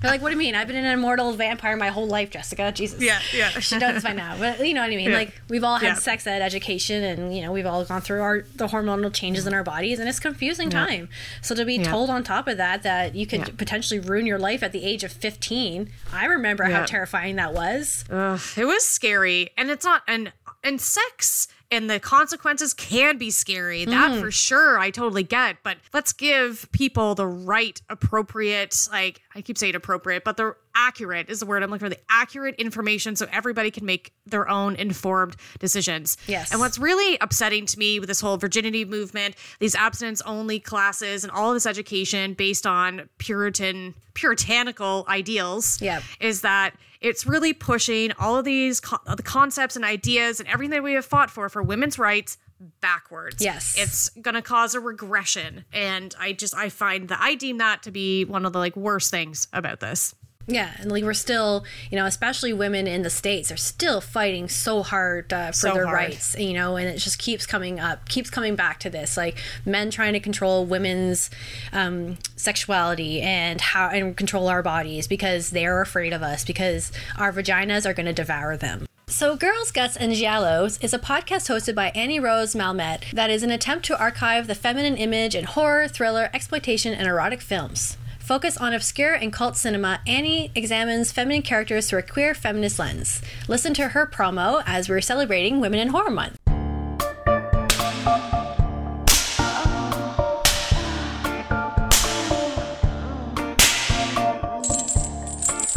They're 0.00 0.10
like, 0.10 0.22
what 0.22 0.28
do 0.28 0.32
you 0.34 0.38
mean? 0.38 0.54
I've 0.54 0.66
been 0.66 0.76
an 0.76 0.86
immortal 0.86 1.32
vampire 1.32 1.76
my 1.76 1.88
whole 1.88 2.06
life, 2.06 2.30
Jessica. 2.30 2.72
Jesus. 2.72 3.00
Yeah, 3.02 3.18
yeah. 3.34 3.48
She 3.50 3.78
knows 3.78 4.02
by 4.02 4.12
now. 4.12 4.36
But 4.38 4.66
you 4.66 4.74
know 4.74 4.80
what 4.82 4.92
I 4.92 4.96
mean? 4.96 5.10
Yeah. 5.10 5.16
Like 5.16 5.40
we've 5.48 5.64
all 5.64 5.76
had 5.76 5.86
Yeah. 5.86 5.94
sex 5.94 6.26
ed 6.26 6.42
education 6.42 7.02
and 7.04 7.34
you 7.36 7.42
know, 7.42 7.52
we've 7.52 7.66
all 7.66 7.84
gone 7.84 8.00
through 8.00 8.20
our 8.22 8.42
the 8.54 8.68
hormonal 8.68 9.12
changes 9.12 9.46
in 9.46 9.54
our 9.54 9.64
bodies 9.64 9.98
and 9.98 10.08
it's 10.08 10.20
confusing 10.20 10.70
time. 10.70 11.08
So 11.42 11.54
to 11.54 11.64
be 11.64 11.78
told 11.82 12.10
on 12.10 12.22
top 12.22 12.48
of 12.48 12.56
that 12.58 12.82
that 12.82 13.14
you 13.14 13.26
could 13.26 13.40
Yeah. 13.40 13.54
potentially 13.56 14.00
ruin 14.00 14.26
your 14.26 14.38
life 14.38 14.62
at 14.62 14.72
the 14.72 14.84
age 14.84 15.04
of 15.04 15.12
15, 15.12 15.90
I 16.12 16.26
remember 16.26 16.64
how 16.64 16.84
terrifying 16.84 17.36
that 17.36 17.52
was. 17.54 18.04
Ugh, 18.10 18.40
it 18.56 18.64
was 18.64 18.84
scary, 18.84 19.50
and 19.56 19.70
it's 19.70 19.84
not 19.84 20.02
and 20.06 20.32
and 20.66 20.80
sex 20.80 21.48
and 21.70 21.90
the 21.90 21.98
consequences 21.98 22.74
can 22.74 23.18
be 23.18 23.30
scary. 23.30 23.84
That 23.84 24.12
mm. 24.12 24.20
for 24.20 24.30
sure, 24.30 24.78
I 24.78 24.90
totally 24.90 25.22
get. 25.22 25.56
But 25.62 25.78
let's 25.92 26.12
give 26.12 26.68
people 26.72 27.14
the 27.14 27.26
right, 27.26 27.80
appropriate, 27.88 28.88
like 28.90 29.20
I 29.34 29.42
keep 29.42 29.58
saying 29.58 29.74
appropriate, 29.74 30.24
but 30.24 30.36
the 30.36 30.54
accurate 30.76 31.28
is 31.30 31.40
the 31.40 31.46
word 31.46 31.62
I'm 31.62 31.70
looking 31.70 31.86
for. 31.86 31.88
The 31.88 32.00
accurate 32.08 32.54
information 32.56 33.16
so 33.16 33.26
everybody 33.32 33.70
can 33.70 33.84
make 33.86 34.12
their 34.26 34.48
own 34.48 34.76
informed 34.76 35.34
decisions. 35.58 36.16
Yes. 36.28 36.52
And 36.52 36.60
what's 36.60 36.78
really 36.78 37.16
upsetting 37.20 37.66
to 37.66 37.78
me 37.78 37.98
with 37.98 38.08
this 38.08 38.20
whole 38.20 38.36
virginity 38.36 38.84
movement, 38.84 39.34
these 39.58 39.74
abstinence 39.74 40.20
only 40.22 40.60
classes, 40.60 41.24
and 41.24 41.30
all 41.32 41.52
this 41.54 41.66
education 41.66 42.34
based 42.34 42.66
on 42.66 43.08
Puritan 43.18 43.94
puritanical 44.14 45.04
ideals 45.08 45.80
Yep. 45.80 46.02
is 46.20 46.40
that 46.42 46.74
it's 47.00 47.26
really 47.26 47.52
pushing 47.52 48.12
all 48.18 48.36
of 48.36 48.44
these 48.44 48.80
co- 48.80 48.98
the 49.14 49.22
concepts 49.22 49.76
and 49.76 49.84
ideas 49.84 50.40
and 50.40 50.48
everything 50.48 50.70
that 50.70 50.82
we 50.82 50.92
have 50.94 51.04
fought 51.06 51.30
for 51.30 51.48
for 51.48 51.62
women's 51.62 51.98
rights 51.98 52.38
backwards. 52.80 53.42
Yes. 53.44 53.74
It's 53.78 54.08
going 54.20 54.34
to 54.34 54.42
cause 54.42 54.74
a 54.74 54.80
regression 54.80 55.64
and 55.72 56.14
I 56.18 56.32
just 56.32 56.54
I 56.56 56.70
find 56.70 57.08
that 57.08 57.18
I 57.20 57.34
deem 57.34 57.58
that 57.58 57.82
to 57.84 57.90
be 57.90 58.24
one 58.24 58.46
of 58.46 58.52
the 58.52 58.58
like 58.58 58.76
worst 58.76 59.10
things 59.10 59.48
about 59.52 59.80
this. 59.80 60.14
Yeah, 60.48 60.70
and 60.78 60.92
like 60.92 61.02
we're 61.02 61.12
still, 61.14 61.64
you 61.90 61.96
know, 61.98 62.06
especially 62.06 62.52
women 62.52 62.86
in 62.86 63.02
the 63.02 63.10
states 63.10 63.50
are 63.50 63.56
still 63.56 64.00
fighting 64.00 64.48
so 64.48 64.84
hard 64.84 65.32
uh, 65.32 65.48
for 65.48 65.52
So 65.54 65.74
their 65.74 65.86
hard. 65.86 65.96
rights, 65.96 66.38
you 66.38 66.52
know, 66.52 66.76
and 66.76 66.88
it 66.88 66.98
just 66.98 67.18
keeps 67.18 67.46
coming 67.46 67.80
up, 67.80 68.08
keeps 68.08 68.30
coming 68.30 68.54
back 68.54 68.78
to 68.80 68.90
this, 68.90 69.16
like 69.16 69.38
men 69.64 69.90
trying 69.90 70.12
to 70.12 70.20
control 70.20 70.64
women's 70.64 71.30
um, 71.72 72.18
sexuality 72.36 73.20
and 73.20 73.60
how 73.60 73.88
and 73.88 74.16
control 74.16 74.46
our 74.48 74.62
bodies 74.62 75.08
because 75.08 75.50
they're 75.50 75.80
afraid 75.82 76.12
of 76.12 76.22
us 76.22 76.44
because 76.44 76.92
our 77.18 77.32
vaginas 77.32 77.84
are 77.84 77.94
going 77.94 78.06
to 78.06 78.12
devour 78.12 78.56
them. 78.56 78.86
So, 79.08 79.36
Girls, 79.36 79.70
Guts, 79.70 79.96
and 79.96 80.12
Giallos 80.12 80.82
is 80.82 80.92
a 80.92 80.98
podcast 80.98 81.48
hosted 81.48 81.74
by 81.74 81.90
Annie 81.90 82.18
Rose 82.20 82.54
Malamet 82.54 83.10
that 83.12 83.30
is 83.30 83.42
an 83.42 83.50
attempt 83.52 83.84
to 83.86 83.98
archive 83.98 84.46
the 84.46 84.54
feminine 84.54 84.96
image 84.96 85.34
in 85.34 85.44
horror, 85.44 85.86
thriller, 85.88 86.28
exploitation, 86.34 86.92
and 86.92 87.06
erotic 87.08 87.40
films. 87.40 87.96
Focus 88.26 88.56
on 88.56 88.74
obscure 88.74 89.14
and 89.14 89.32
cult 89.32 89.56
cinema, 89.56 90.00
Annie 90.04 90.50
examines 90.56 91.12
feminine 91.12 91.42
characters 91.42 91.88
through 91.88 92.00
a 92.00 92.02
queer 92.02 92.34
feminist 92.34 92.76
lens. 92.76 93.22
Listen 93.46 93.72
to 93.74 93.90
her 93.90 94.04
promo 94.04 94.64
as 94.66 94.88
we're 94.88 95.00
celebrating 95.00 95.60
Women 95.60 95.78
in 95.78 95.86
Horror 95.86 96.10
Month. 96.10 96.36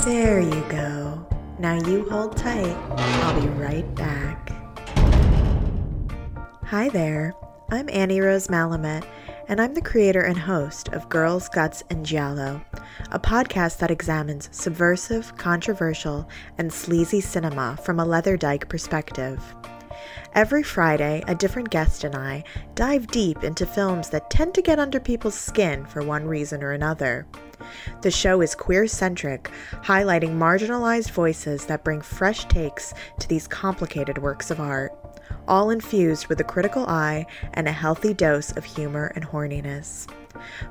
There 0.03 0.39
you 0.41 0.65
go. 0.69 1.27
Now 1.59 1.75
you 1.75 2.09
hold 2.09 2.35
tight. 2.35 2.65
I'll 2.65 3.39
be 3.39 3.47
right 3.49 3.93
back. 3.93 4.49
Hi 6.63 6.89
there. 6.89 7.35
I'm 7.69 7.87
Annie 7.89 8.21
Rose 8.21 8.47
Malamet 8.47 9.05
and 9.49 9.59
I'm 9.59 9.73
the 9.73 9.81
creator 9.81 10.21
and 10.21 10.37
host 10.37 10.89
of 10.89 11.09
Girls, 11.09 11.49
Guts, 11.49 11.83
and 11.89 12.05
Giallo, 12.05 12.61
a 13.11 13.19
podcast 13.19 13.79
that 13.79 13.89
examines 13.89 14.47
subversive, 14.51 15.35
controversial, 15.37 16.29
and 16.59 16.71
sleazy 16.71 17.19
cinema 17.19 17.75
from 17.83 17.99
a 17.99 18.05
leather 18.05 18.37
dyke 18.37 18.69
perspective. 18.69 19.43
Every 20.35 20.61
Friday, 20.61 21.23
a 21.27 21.33
different 21.33 21.71
guest 21.71 22.03
and 22.03 22.15
I 22.15 22.43
dive 22.75 23.07
deep 23.07 23.43
into 23.43 23.65
films 23.65 24.09
that 24.09 24.29
tend 24.29 24.53
to 24.53 24.61
get 24.61 24.77
under 24.77 24.99
people's 24.99 25.33
skin 25.33 25.83
for 25.87 26.03
one 26.03 26.27
reason 26.27 26.63
or 26.63 26.73
another. 26.73 27.25
The 28.03 28.11
show 28.11 28.41
is 28.41 28.53
queer 28.53 28.85
centric, 28.85 29.49
highlighting 29.81 30.37
marginalized 30.37 31.09
voices 31.09 31.65
that 31.65 31.83
bring 31.83 32.01
fresh 32.01 32.45
takes 32.45 32.93
to 33.19 33.27
these 33.27 33.47
complicated 33.47 34.19
works 34.19 34.51
of 34.51 34.59
art, 34.59 34.93
all 35.49 35.69
infused 35.71 36.27
with 36.27 36.39
a 36.39 36.45
critical 36.45 36.85
eye 36.85 37.25
and 37.55 37.67
a 37.67 37.73
healthy 37.73 38.13
dose 38.13 38.55
of 38.55 38.63
humor 38.63 39.11
and 39.15 39.27
horniness. 39.27 40.07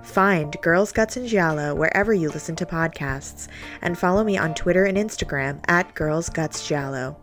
Find 0.02 0.56
Girls 0.62 0.92
Guts 0.92 1.16
and 1.16 1.28
Giallo 1.28 1.74
wherever 1.74 2.14
you 2.14 2.30
listen 2.30 2.56
to 2.56 2.64
podcasts, 2.64 3.48
and 3.82 3.98
follow 3.98 4.24
me 4.24 4.38
on 4.38 4.54
Twitter 4.54 4.84
and 4.84 4.96
Instagram 4.96 5.60
at 5.68 5.94
Girls 5.94 6.30
Guts 6.30 6.66
Giallo. 6.66 7.20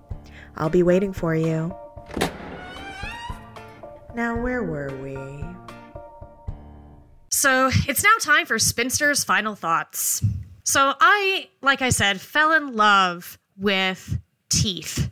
I'll 0.58 0.70
be 0.70 0.84
waiting 0.84 1.14
for 1.14 1.34
you. 1.34 1.76
Now, 4.14 4.40
where 4.42 4.64
were 4.64 4.96
we? 5.02 5.18
So 7.30 7.70
it's 7.88 8.04
now 8.04 8.16
time 8.22 8.46
for 8.46 8.58
Spinster's 8.58 9.24
final 9.24 9.56
thoughts. 9.56 10.24
So 10.64 10.94
I, 11.00 11.50
like 11.62 11.82
I 11.82 11.90
said, 11.90 12.22
fell 12.22 12.54
in 12.54 12.76
love 12.76 13.38
with 13.58 14.20
Teeth. 14.50 15.12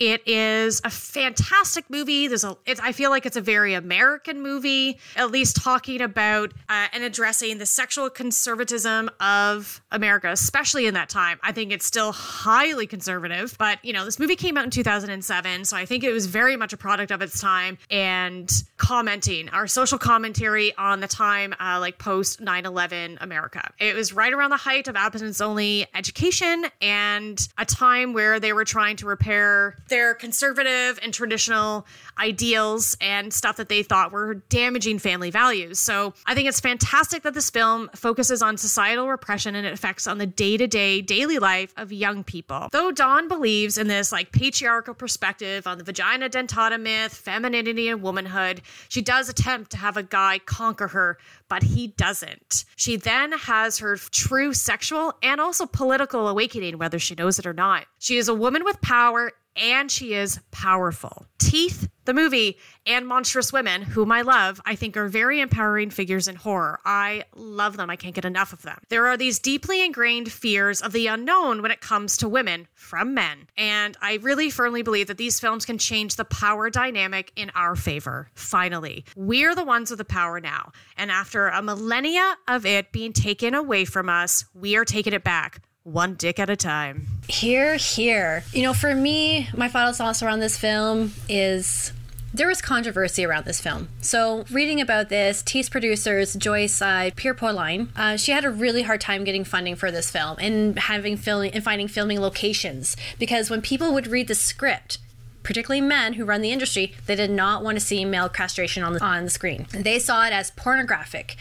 It 0.00 0.26
is 0.26 0.80
a 0.82 0.88
fantastic 0.88 1.90
movie. 1.90 2.26
There's 2.26 2.42
a. 2.42 2.56
It, 2.64 2.80
I 2.82 2.92
feel 2.92 3.10
like 3.10 3.26
it's 3.26 3.36
a 3.36 3.42
very 3.42 3.74
American 3.74 4.40
movie, 4.40 4.98
at 5.14 5.30
least 5.30 5.56
talking 5.56 6.00
about 6.00 6.54
uh, 6.70 6.86
and 6.94 7.04
addressing 7.04 7.58
the 7.58 7.66
sexual 7.66 8.08
conservatism 8.08 9.10
of 9.20 9.82
America, 9.92 10.30
especially 10.30 10.86
in 10.86 10.94
that 10.94 11.10
time. 11.10 11.38
I 11.42 11.52
think 11.52 11.70
it's 11.70 11.84
still 11.84 12.12
highly 12.12 12.86
conservative, 12.86 13.54
but 13.58 13.84
you 13.84 13.92
know, 13.92 14.06
this 14.06 14.18
movie 14.18 14.36
came 14.36 14.56
out 14.56 14.64
in 14.64 14.70
2007, 14.70 15.66
so 15.66 15.76
I 15.76 15.84
think 15.84 16.02
it 16.02 16.12
was 16.12 16.24
very 16.24 16.56
much 16.56 16.72
a 16.72 16.78
product 16.78 17.12
of 17.12 17.20
its 17.20 17.38
time 17.38 17.76
and 17.90 18.50
commenting 18.78 19.50
our 19.50 19.66
social 19.66 19.98
commentary 19.98 20.74
on 20.76 21.00
the 21.00 21.08
time, 21.08 21.54
uh, 21.60 21.78
like 21.78 21.98
post 21.98 22.40
9/11 22.40 23.18
America. 23.20 23.70
It 23.78 23.94
was 23.94 24.14
right 24.14 24.32
around 24.32 24.48
the 24.48 24.56
height 24.56 24.88
of 24.88 24.96
abstinence-only 24.96 25.88
education 25.94 26.64
and 26.80 27.46
a 27.58 27.66
time 27.66 28.14
where 28.14 28.40
they 28.40 28.54
were 28.54 28.64
trying 28.64 28.96
to 28.96 29.06
repair 29.06 29.76
their 29.90 30.14
conservative 30.14 30.98
and 31.02 31.12
traditional 31.12 31.86
ideals 32.18 32.96
and 33.00 33.32
stuff 33.32 33.56
that 33.56 33.68
they 33.68 33.82
thought 33.82 34.12
were 34.12 34.34
damaging 34.48 34.98
family 34.98 35.30
values. 35.30 35.78
So 35.78 36.14
I 36.26 36.34
think 36.34 36.48
it's 36.48 36.60
fantastic 36.60 37.22
that 37.24 37.34
this 37.34 37.50
film 37.50 37.90
focuses 37.94 38.40
on 38.42 38.56
societal 38.56 39.08
repression 39.08 39.54
and 39.54 39.66
effects 39.66 40.06
on 40.06 40.18
the 40.18 40.26
day 40.26 40.56
to 40.56 40.66
day 40.66 41.00
daily 41.00 41.38
life 41.38 41.74
of 41.76 41.92
young 41.92 42.24
people. 42.24 42.68
Though 42.72 42.90
Dawn 42.90 43.28
believes 43.28 43.76
in 43.76 43.88
this 43.88 44.12
like 44.12 44.32
patriarchal 44.32 44.94
perspective 44.94 45.66
on 45.66 45.78
the 45.78 45.84
vagina 45.84 46.28
dentata 46.28 46.80
myth, 46.80 47.12
femininity, 47.14 47.88
and 47.88 48.02
womanhood, 48.02 48.62
she 48.88 49.02
does 49.02 49.28
attempt 49.28 49.70
to 49.72 49.76
have 49.76 49.96
a 49.96 50.02
guy 50.02 50.38
conquer 50.38 50.88
her, 50.88 51.18
but 51.48 51.62
he 51.62 51.88
doesn't. 51.88 52.64
She 52.76 52.96
then 52.96 53.32
has 53.32 53.78
her 53.78 53.96
true 53.96 54.54
sexual 54.54 55.14
and 55.22 55.40
also 55.40 55.66
political 55.66 56.28
awakening, 56.28 56.78
whether 56.78 56.98
she 56.98 57.14
knows 57.14 57.38
it 57.38 57.46
or 57.46 57.52
not. 57.52 57.86
She 57.98 58.16
is 58.16 58.28
a 58.28 58.34
woman 58.34 58.64
with 58.64 58.80
power 58.80 59.32
and 59.56 59.90
she 59.90 60.14
is 60.14 60.40
powerful. 60.50 61.26
Teeth, 61.38 61.88
the 62.04 62.14
movie, 62.14 62.58
and 62.86 63.06
Monstrous 63.06 63.52
Women, 63.52 63.82
whom 63.82 64.12
I 64.12 64.22
love, 64.22 64.60
I 64.64 64.74
think 64.74 64.96
are 64.96 65.08
very 65.08 65.40
empowering 65.40 65.90
figures 65.90 66.28
in 66.28 66.36
horror. 66.36 66.78
I 66.84 67.24
love 67.34 67.76
them. 67.76 67.90
I 67.90 67.96
can't 67.96 68.14
get 68.14 68.24
enough 68.24 68.52
of 68.52 68.62
them. 68.62 68.78
There 68.88 69.06
are 69.06 69.16
these 69.16 69.38
deeply 69.38 69.84
ingrained 69.84 70.30
fears 70.30 70.80
of 70.80 70.92
the 70.92 71.06
unknown 71.06 71.62
when 71.62 71.70
it 71.70 71.80
comes 71.80 72.16
to 72.18 72.28
women 72.28 72.68
from 72.74 73.14
men. 73.14 73.48
And 73.56 73.96
I 74.00 74.16
really 74.22 74.50
firmly 74.50 74.82
believe 74.82 75.08
that 75.08 75.18
these 75.18 75.40
films 75.40 75.64
can 75.64 75.78
change 75.78 76.16
the 76.16 76.24
power 76.24 76.70
dynamic 76.70 77.32
in 77.36 77.50
our 77.54 77.76
favor. 77.76 78.30
Finally, 78.34 79.04
we're 79.16 79.54
the 79.54 79.64
ones 79.64 79.90
with 79.90 79.98
the 79.98 80.04
power 80.04 80.40
now. 80.40 80.72
And 80.96 81.10
after 81.10 81.48
a 81.48 81.62
millennia 81.62 82.36
of 82.48 82.64
it 82.66 82.92
being 82.92 83.12
taken 83.12 83.54
away 83.54 83.84
from 83.84 84.08
us, 84.08 84.44
we 84.54 84.76
are 84.76 84.84
taking 84.84 85.12
it 85.12 85.24
back 85.24 85.60
one 85.84 86.14
dick 86.14 86.38
at 86.38 86.50
a 86.50 86.56
time. 86.56 87.06
Here, 87.28 87.76
here. 87.76 88.44
You 88.52 88.62
know, 88.62 88.74
for 88.74 88.94
me, 88.94 89.48
my 89.54 89.68
final 89.68 89.92
thoughts 89.92 90.22
around 90.22 90.40
this 90.40 90.58
film 90.58 91.12
is 91.28 91.92
there 92.32 92.46
was 92.46 92.60
controversy 92.62 93.24
around 93.24 93.44
this 93.44 93.60
film. 93.60 93.88
So, 94.00 94.44
reading 94.50 94.80
about 94.80 95.08
this, 95.08 95.42
Teeth's 95.42 95.68
producers, 95.68 96.34
Joyce 96.34 96.80
uh, 96.80 97.10
Pierpoline, 97.16 97.88
uh, 97.96 98.16
she 98.16 98.32
had 98.32 98.44
a 98.44 98.50
really 98.50 98.82
hard 98.82 99.00
time 99.00 99.24
getting 99.24 99.44
funding 99.44 99.74
for 99.74 99.90
this 99.90 100.10
film 100.10 100.36
and 100.38 100.78
having 100.78 101.16
filming 101.16 101.52
and 101.52 101.64
finding 101.64 101.88
filming 101.88 102.20
locations 102.20 102.96
because 103.18 103.50
when 103.50 103.62
people 103.62 103.92
would 103.92 104.06
read 104.06 104.28
the 104.28 104.34
script, 104.34 104.98
particularly 105.42 105.80
men 105.80 106.12
who 106.12 106.24
run 106.24 106.42
the 106.42 106.52
industry, 106.52 106.94
they 107.06 107.16
did 107.16 107.30
not 107.30 107.64
want 107.64 107.76
to 107.76 107.84
see 107.84 108.04
male 108.04 108.28
castration 108.28 108.82
on 108.82 108.92
the, 108.92 109.02
on 109.02 109.24
the 109.24 109.30
screen. 109.30 109.66
They 109.72 109.98
saw 109.98 110.26
it 110.26 110.32
as 110.32 110.50
pornographic 110.52 111.36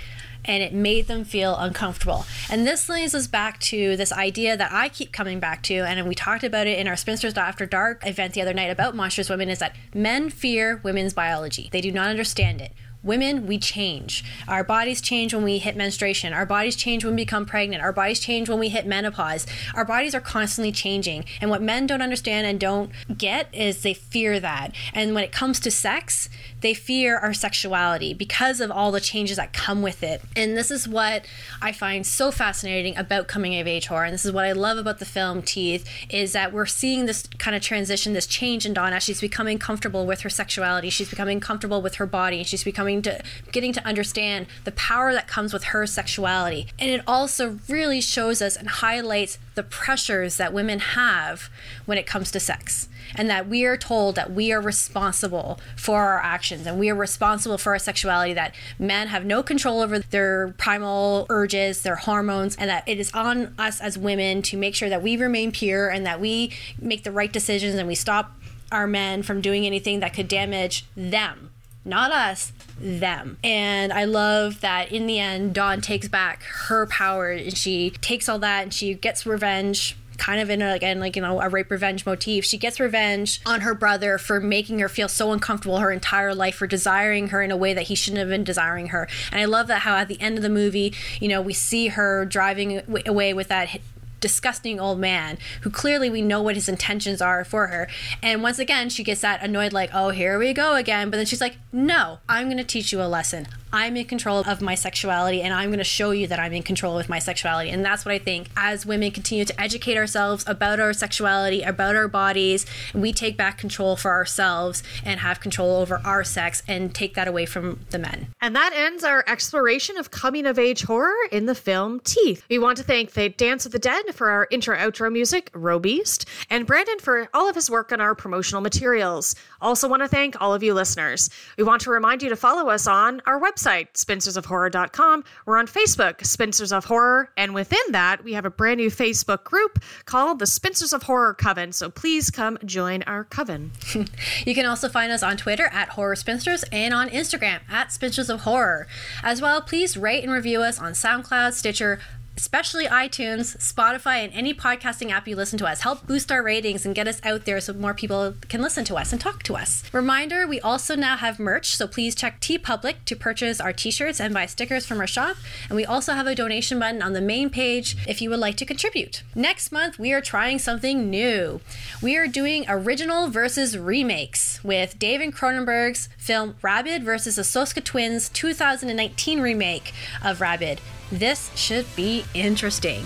and 0.46 0.64
it 0.64 0.74
made 0.74 1.08
them 1.08 1.24
feel 1.24 1.56
uncomfortable. 1.56 2.26
And 2.50 2.66
this 2.66 2.90
leads 2.90 3.14
us 3.16 3.28
back 3.28 3.60
to 3.62 3.96
this 3.96 4.12
idea 4.12 4.58
that 4.58 4.72
I 4.72 4.90
keep 4.90 5.12
coming 5.12 5.40
back 5.40 5.64
to, 5.64 5.76
and 5.76 6.08
we 6.08 6.16
talked 6.16 6.44
about 6.44 6.68
it 6.68 6.80
in 6.80 6.88
our 6.88 6.96
Spinsters 6.96 7.36
After 7.38 7.66
Dark 7.66 8.06
event 8.06 8.34
the 8.34 8.42
other 8.42 8.54
night 8.54 8.70
about 8.70 8.96
monstrous 8.96 9.30
women, 9.30 9.50
is 9.50 9.60
that 9.60 9.76
men 9.94 10.30
fear 10.30 10.80
women's 10.84 11.14
biology. 11.14 11.70
They 11.72 11.82
do 11.82 11.92
not 11.92 12.10
understand 12.10 12.62
it. 12.62 12.74
Women, 13.02 13.48
we 13.48 13.58
change. 13.58 14.26
Our 14.46 14.62
bodies 14.62 15.00
change 15.00 15.34
when 15.34 15.46
we 15.46 15.60
hit 15.60 15.78
menstruation. 15.78 16.34
Our 16.34 16.46
bodies 16.46 16.76
change 16.76 17.06
when 17.06 17.16
we 17.16 17.24
become 17.24 17.46
pregnant. 17.46 17.82
Our 17.82 17.94
bodies 17.94 18.20
change 18.20 18.50
when 18.50 18.60
we 18.60 18.68
hit 18.68 18.86
menopause. 18.86 19.48
Our 19.74 19.86
bodies 19.86 20.14
are 20.14 20.20
constantly 20.20 20.74
changing. 20.74 21.24
And 21.40 21.50
what 21.50 21.62
men 21.62 21.88
don't 21.88 22.02
understand 22.02 22.46
and 22.46 22.60
don't 22.60 22.92
get 23.18 23.48
is 23.54 23.84
they 23.84 23.94
fear 23.94 24.42
that. 24.42 24.76
And 24.94 25.16
when 25.16 25.24
it 25.24 25.32
comes 25.32 25.62
to 25.62 25.72
sex, 25.72 26.28
they 26.62 26.74
fear 26.74 27.18
our 27.18 27.34
sexuality 27.34 28.14
because 28.14 28.60
of 28.62 28.72
all 28.72 28.92
the 28.92 29.00
changes 29.00 29.38
that 29.38 29.54
come 29.54 29.82
with 29.82 30.04
it. 30.04 30.22
And 30.36 30.58
this 30.58 30.72
is 30.72 30.88
what 30.88 31.26
I 31.62 31.72
find 31.72 32.06
so 32.06 32.32
fascinating 32.32 32.98
about 32.98 33.28
coming 33.28 33.60
of 33.60 33.68
age 33.68 33.88
horror. 33.88 34.06
And 34.06 34.14
this 34.14 34.26
is 34.26 34.32
what 34.32 34.46
I 34.46 34.52
love 34.52 34.78
about 34.78 35.00
the 35.00 35.06
film 35.06 35.42
Teeth 35.42 35.88
is 36.10 36.34
that 36.34 36.54
we're 36.54 36.66
seeing 36.66 37.06
this 37.06 37.28
kind 37.38 37.56
of 37.56 37.62
transition, 37.62 38.14
this 38.14 38.28
change 38.28 38.66
in 38.66 38.74
Donna. 38.74 39.00
she's 39.00 39.22
becoming 39.22 39.58
comfortable 39.58 40.06
with 40.06 40.22
her 40.22 40.30
sexuality. 40.30 40.90
She's 40.90 41.10
becoming 41.10 41.40
comfortable 41.40 41.82
with 41.82 41.96
her 41.96 42.06
body. 42.06 42.44
She's 42.44 42.64
becoming 42.64 43.02
to 43.04 43.22
getting 43.52 43.74
to 43.74 43.86
understand 43.86 44.48
the 44.64 44.72
power 44.74 45.14
that 45.14 45.28
comes 45.28 45.54
with 45.54 45.66
her 45.66 45.86
sexuality. 45.88 46.68
And 46.78 46.90
it 46.90 47.02
also 47.08 47.60
really 47.68 48.02
shows 48.02 48.42
us 48.42 48.56
and 48.56 48.68
highlights 48.68 49.38
the 49.56 49.64
pressures 49.64 50.38
that 50.38 50.54
women 50.54 50.80
have 50.80 51.50
when 51.86 51.98
it 51.98 52.06
comes 52.06 52.32
to 52.32 52.40
sex 52.40 52.88
and 53.16 53.30
that 53.30 53.48
we 53.48 53.66
are 53.66 53.78
told 53.78 54.16
that 54.16 54.32
we 54.32 54.52
are 54.52 54.62
responsible 54.62 55.60
for 55.76 56.00
our 56.00 56.20
actions 56.20 56.66
and 56.66 56.80
we 56.80 56.90
are 56.90 56.96
responsible 56.96 57.58
for 57.58 57.74
our 57.74 57.80
sexuality 57.80 58.34
that 58.34 58.54
men 58.78 59.08
have 59.08 59.26
no 59.26 59.44
control 59.44 59.82
over 59.82 60.00
their 60.00 60.54
primal 60.58 61.26
urges 61.30 61.82
their 61.82 61.96
hormones 61.96 62.56
and 62.58 62.70
that 62.70 62.84
it 62.88 63.00
is 63.00 63.12
on 63.14 63.54
us 63.58 63.80
as 63.82 63.98
women 63.98 64.42
to 64.42 64.58
make 64.58 64.76
sure 64.76 64.90
that 64.90 65.02
we 65.02 65.18
remain 65.18 65.52
pure 65.52 65.90
and 65.90 66.06
that 66.06 66.20
we 66.20 66.52
make 66.80 67.04
the 67.04 67.12
right 67.12 67.32
decisions 67.32 67.76
and 67.76 67.88
we 67.88 67.96
stop 67.96 68.36
our 68.72 68.88
men 68.88 69.24
from 69.24 69.42
doing 69.42 69.66
anything 69.66 70.00
that 70.00 70.14
could 70.14 70.28
damage 70.28 70.86
them 70.96 71.50
not 71.86 72.12
us, 72.12 72.52
them. 72.80 73.38
And 73.44 73.92
I 73.92 74.06
love 74.06 74.62
that 74.62 74.92
in 74.92 75.08
the 75.08 75.20
end, 75.20 75.54
Dawn 75.54 75.82
takes 75.82 76.08
back 76.08 76.44
her 76.44 76.86
power 76.86 77.32
and 77.32 77.58
she 77.58 77.90
takes 77.90 78.30
all 78.30 78.40
that 78.40 78.64
and 78.64 78.74
she 78.74 78.94
gets 78.94 79.26
revenge 79.26 79.98
kind 80.20 80.40
of 80.40 80.50
in 80.50 80.62
a, 80.62 80.74
again 80.74 81.00
like 81.00 81.16
you 81.16 81.22
know 81.22 81.42
a 81.42 81.50
rape 81.50 81.72
revenge 81.72 82.06
motif. 82.06 82.46
She 82.46 82.58
gets 82.58 82.80
revenge 82.80 83.42
on 83.46 83.62
her 83.62 83.74
brother 83.74 84.18
for 84.18 84.40
making 84.40 84.80
her 84.80 84.90
feel 84.90 85.08
so 85.08 85.32
uncomfortable 85.32 85.80
her 85.80 85.92
entire 85.92 86.36
life 86.36 86.56
for 86.56 86.68
desiring 86.68 87.30
her 87.30 87.42
in 87.42 87.52
a 87.52 87.58
way 87.58 87.74
that 87.74 87.84
he 87.84 87.96
shouldn't 87.96 88.20
have 88.20 88.30
been 88.30 88.44
desiring 88.44 88.88
her. 88.88 89.08
And 89.32 89.42
i 89.42 89.46
love 89.46 89.68
that 89.68 89.80
how 89.80 89.96
at 89.96 90.08
the 90.08 90.20
end 90.22 90.38
of 90.38 90.44
the 90.44 90.50
movie 90.50 90.94
you 91.20 91.28
know 91.28 91.42
we 91.42 91.54
see 91.54 91.88
her 91.88 92.26
driving 92.26 92.82
away 93.08 93.34
with 93.34 93.48
that 93.48 93.80
disgusting 94.20 94.80
old 94.80 95.00
man 95.00 95.38
who 95.62 95.70
clearly 95.70 96.10
we 96.10 96.22
know 96.22 96.42
what 96.42 96.56
his 96.56 96.70
intentions 96.70 97.22
are 97.22 97.44
for 97.44 97.68
her. 97.68 97.88
And 98.22 98.44
once 98.44 98.60
again, 98.60 98.90
she 98.90 99.04
gets 99.04 99.22
that 99.22 99.44
annoyed, 99.44 99.74
like, 99.74 99.90
oh, 99.94 100.10
here 100.10 100.40
we 100.40 100.54
go 100.54 100.76
again. 100.76 101.10
But 101.10 101.18
then 101.18 101.26
she's 101.26 101.42
like, 101.42 101.58
no, 101.72 102.20
I'm 102.28 102.48
going 102.48 102.58
to 102.58 102.64
teach 102.64 102.92
you 102.92 103.02
a 103.02 103.08
lesson. 103.08 103.48
I'm 103.72 103.96
in 103.98 104.06
control 104.06 104.40
of 104.48 104.62
my 104.62 104.74
sexuality 104.74 105.42
and 105.42 105.54
I'm 105.54 105.70
going 105.70 105.78
to 105.78 105.84
show 105.84 106.12
you 106.12 106.26
that 106.28 106.40
I'm 106.40 106.54
in 106.54 106.64
control 106.64 106.96
with 106.96 107.08
my 107.08 107.20
sexuality. 107.20 107.70
And 107.70 107.86
that's 107.86 108.04
what 108.04 108.14
I 108.14 108.18
think 108.18 108.50
as 108.58 108.86
women 108.86 109.12
continue 109.12 109.46
to 109.46 109.62
educate 109.62 109.96
ourselves 109.96 110.44
about 110.48 110.80
our 110.80 110.92
sexuality, 110.92 111.62
about 111.62 111.96
our 111.96 112.08
bodies, 112.08 112.66
we 112.96 113.14
take 113.14 113.38
back 113.38 113.60
control 113.60 113.96
for 113.96 114.12
ourselves 114.12 114.82
and 115.06 115.20
have 115.20 115.40
control 115.40 115.76
over 115.76 116.02
our 116.04 116.24
sex 116.24 116.64
and 116.68 116.96
take 116.96 117.14
that 117.14 117.28
away 117.28 117.46
from 117.46 117.82
the 117.92 118.00
men. 118.00 118.28
And 118.42 118.56
that 118.56 118.74
ends 118.74 119.04
our 119.04 119.24
exploration 119.28 119.98
of 119.98 120.10
coming 120.10 120.48
of 120.48 120.58
age 120.58 120.84
horror 120.84 121.14
in 121.32 121.46
the 121.46 121.56
film 121.56 122.00
Teeth. 122.00 122.44
We 122.50 122.58
want 122.58 122.78
to 122.78 122.84
thank 122.84 123.12
the 123.12 123.30
Dance 123.30 123.66
of 123.68 123.72
the 123.72 123.80
Dead 123.80 124.06
for 124.12 124.30
our 124.30 124.48
intro 124.52 124.76
outro 124.78 125.12
music, 125.12 125.52
Robeast, 125.54 126.26
and 126.50 126.66
Brandon 126.66 127.00
for 127.00 127.28
all 127.34 127.50
of 127.50 127.56
his 127.56 127.70
work 127.70 127.92
on 127.92 128.02
our 128.02 128.16
promotional 128.16 128.62
materials. 128.62 129.36
Also, 129.62 129.88
want 129.88 130.02
to 130.02 130.08
thank 130.08 130.40
all 130.42 130.54
of 130.54 130.64
you 130.64 130.74
listeners. 130.74 131.30
We 131.58 131.64
want 131.64 131.82
to 131.82 131.92
remind 131.92 132.24
you 132.24 132.30
to 132.30 132.36
follow 132.36 132.70
us 132.70 132.88
on 132.88 133.22
our 133.26 133.40
website, 133.40 133.94
spinstersofhorror.com. 133.94 135.24
We're 135.46 135.58
on 135.58 135.68
Facebook, 135.68 136.26
Spinsters 136.26 136.72
of 136.72 136.86
Horror, 136.86 137.32
and 137.38 137.54
within 137.54 137.80
that, 137.92 138.24
we 138.24 138.34
have 138.34 138.46
a 138.46 138.50
brand 138.50 138.78
new 138.78 138.90
Facebook 138.90 139.44
group 139.44 139.80
called 140.06 140.40
the 140.40 140.48
Spinsters 140.48 140.94
of 140.94 141.04
Horror 141.04 141.34
Coven. 141.34 141.72
So 141.72 141.90
please 141.90 142.30
come 142.30 142.58
join 142.66 143.04
our 143.04 143.24
coven. 143.24 143.72
You 144.46 144.56
can 144.56 144.66
also 144.66 144.90
find 144.90 145.12
us 145.12 145.22
on 145.24 145.38
Twitter 145.38 145.66
at 145.66 145.90
Horror 145.90 146.16
Spinsters 146.16 146.64
and 146.72 146.94
on 146.94 147.10
Instagram 147.10 147.60
at 147.70 147.92
Spinsters 147.92 148.30
of 148.30 148.42
Horror. 148.42 148.88
As 149.24 149.42
well, 149.42 149.62
please 149.62 149.98
rate 149.98 150.24
and 150.24 150.32
review 150.32 150.62
us 150.62 150.80
on 150.80 150.94
SoundCloud, 150.94 151.54
Stitcher, 151.54 152.00
especially 152.40 152.86
iTunes, 152.88 153.58
Spotify, 153.58 154.24
and 154.24 154.32
any 154.34 154.54
podcasting 154.54 155.12
app 155.12 155.28
you 155.28 155.36
listen 155.36 155.60
to 155.60 155.68
us. 155.68 155.82
Help 155.82 156.08
boost 156.08 156.32
our 156.32 156.42
ratings 156.42 156.86
and 156.86 156.96
get 156.96 157.06
us 157.06 157.20
out 157.26 157.44
there 157.44 157.60
so 157.60 157.74
more 157.74 157.94
people 157.94 158.34
can 158.48 158.62
listen 158.62 158.86
to 158.86 158.96
us 158.96 159.12
and 159.12 159.20
talk 159.20 159.44
to 159.44 159.58
us. 159.58 159.84
Reminder 159.92 160.48
we 160.48 160.62
also 160.62 160.96
now 160.96 161.18
have 161.18 161.38
merch, 161.38 161.76
so 161.76 161.86
please 161.86 162.16
check 162.16 162.40
TeePublic 162.40 163.04
to 163.04 163.16
purchase 163.16 163.60
our 163.60 163.74
t 163.74 163.92
shirts 163.92 164.22
and 164.22 164.34
buy 164.34 164.46
stickers 164.46 164.86
from 164.86 165.02
our 165.02 165.08
shop. 165.08 165.36
And 165.68 165.76
we 165.76 165.86
also 165.86 166.14
have 166.14 166.28
a 166.28 166.34
donation 166.34 166.80
button 166.80 167.02
on 167.02 167.12
the 167.12 167.20
main 167.20 167.50
page 167.50 167.98
if 168.08 168.22
you 168.22 168.30
would 168.30 168.40
like 168.40 168.56
to 168.58 168.66
contribute. 168.66 169.22
Next 169.36 169.74
month, 169.74 170.00
we 170.00 170.14
are 170.14 170.22
trying 170.22 170.60
something 170.60 171.10
new. 171.10 171.60
We 172.02 172.16
are 172.16 172.28
doing 172.28 172.64
original 172.70 173.28
versus 173.28 173.78
remakes 173.78 174.64
with 174.64 174.98
David 174.98 175.34
Cronenberg's 175.34 176.08
film 176.18 176.56
Rabid 176.62 177.04
versus 177.04 177.36
the 177.36 177.42
Soska 177.42 177.84
Twins 177.84 178.30
2019 178.30 179.42
remake 179.42 179.94
of 180.24 180.40
Rabid. 180.40 180.80
This 181.12 181.52
should 181.56 181.86
be 181.96 182.24
interesting. 182.34 183.06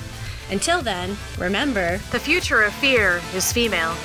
Until 0.52 0.82
then, 0.82 1.16
remember 1.38 1.98
The 2.12 2.20
future 2.20 2.62
of 2.62 2.74
fear 2.74 3.22
is 3.34 3.52
female. 3.52 3.96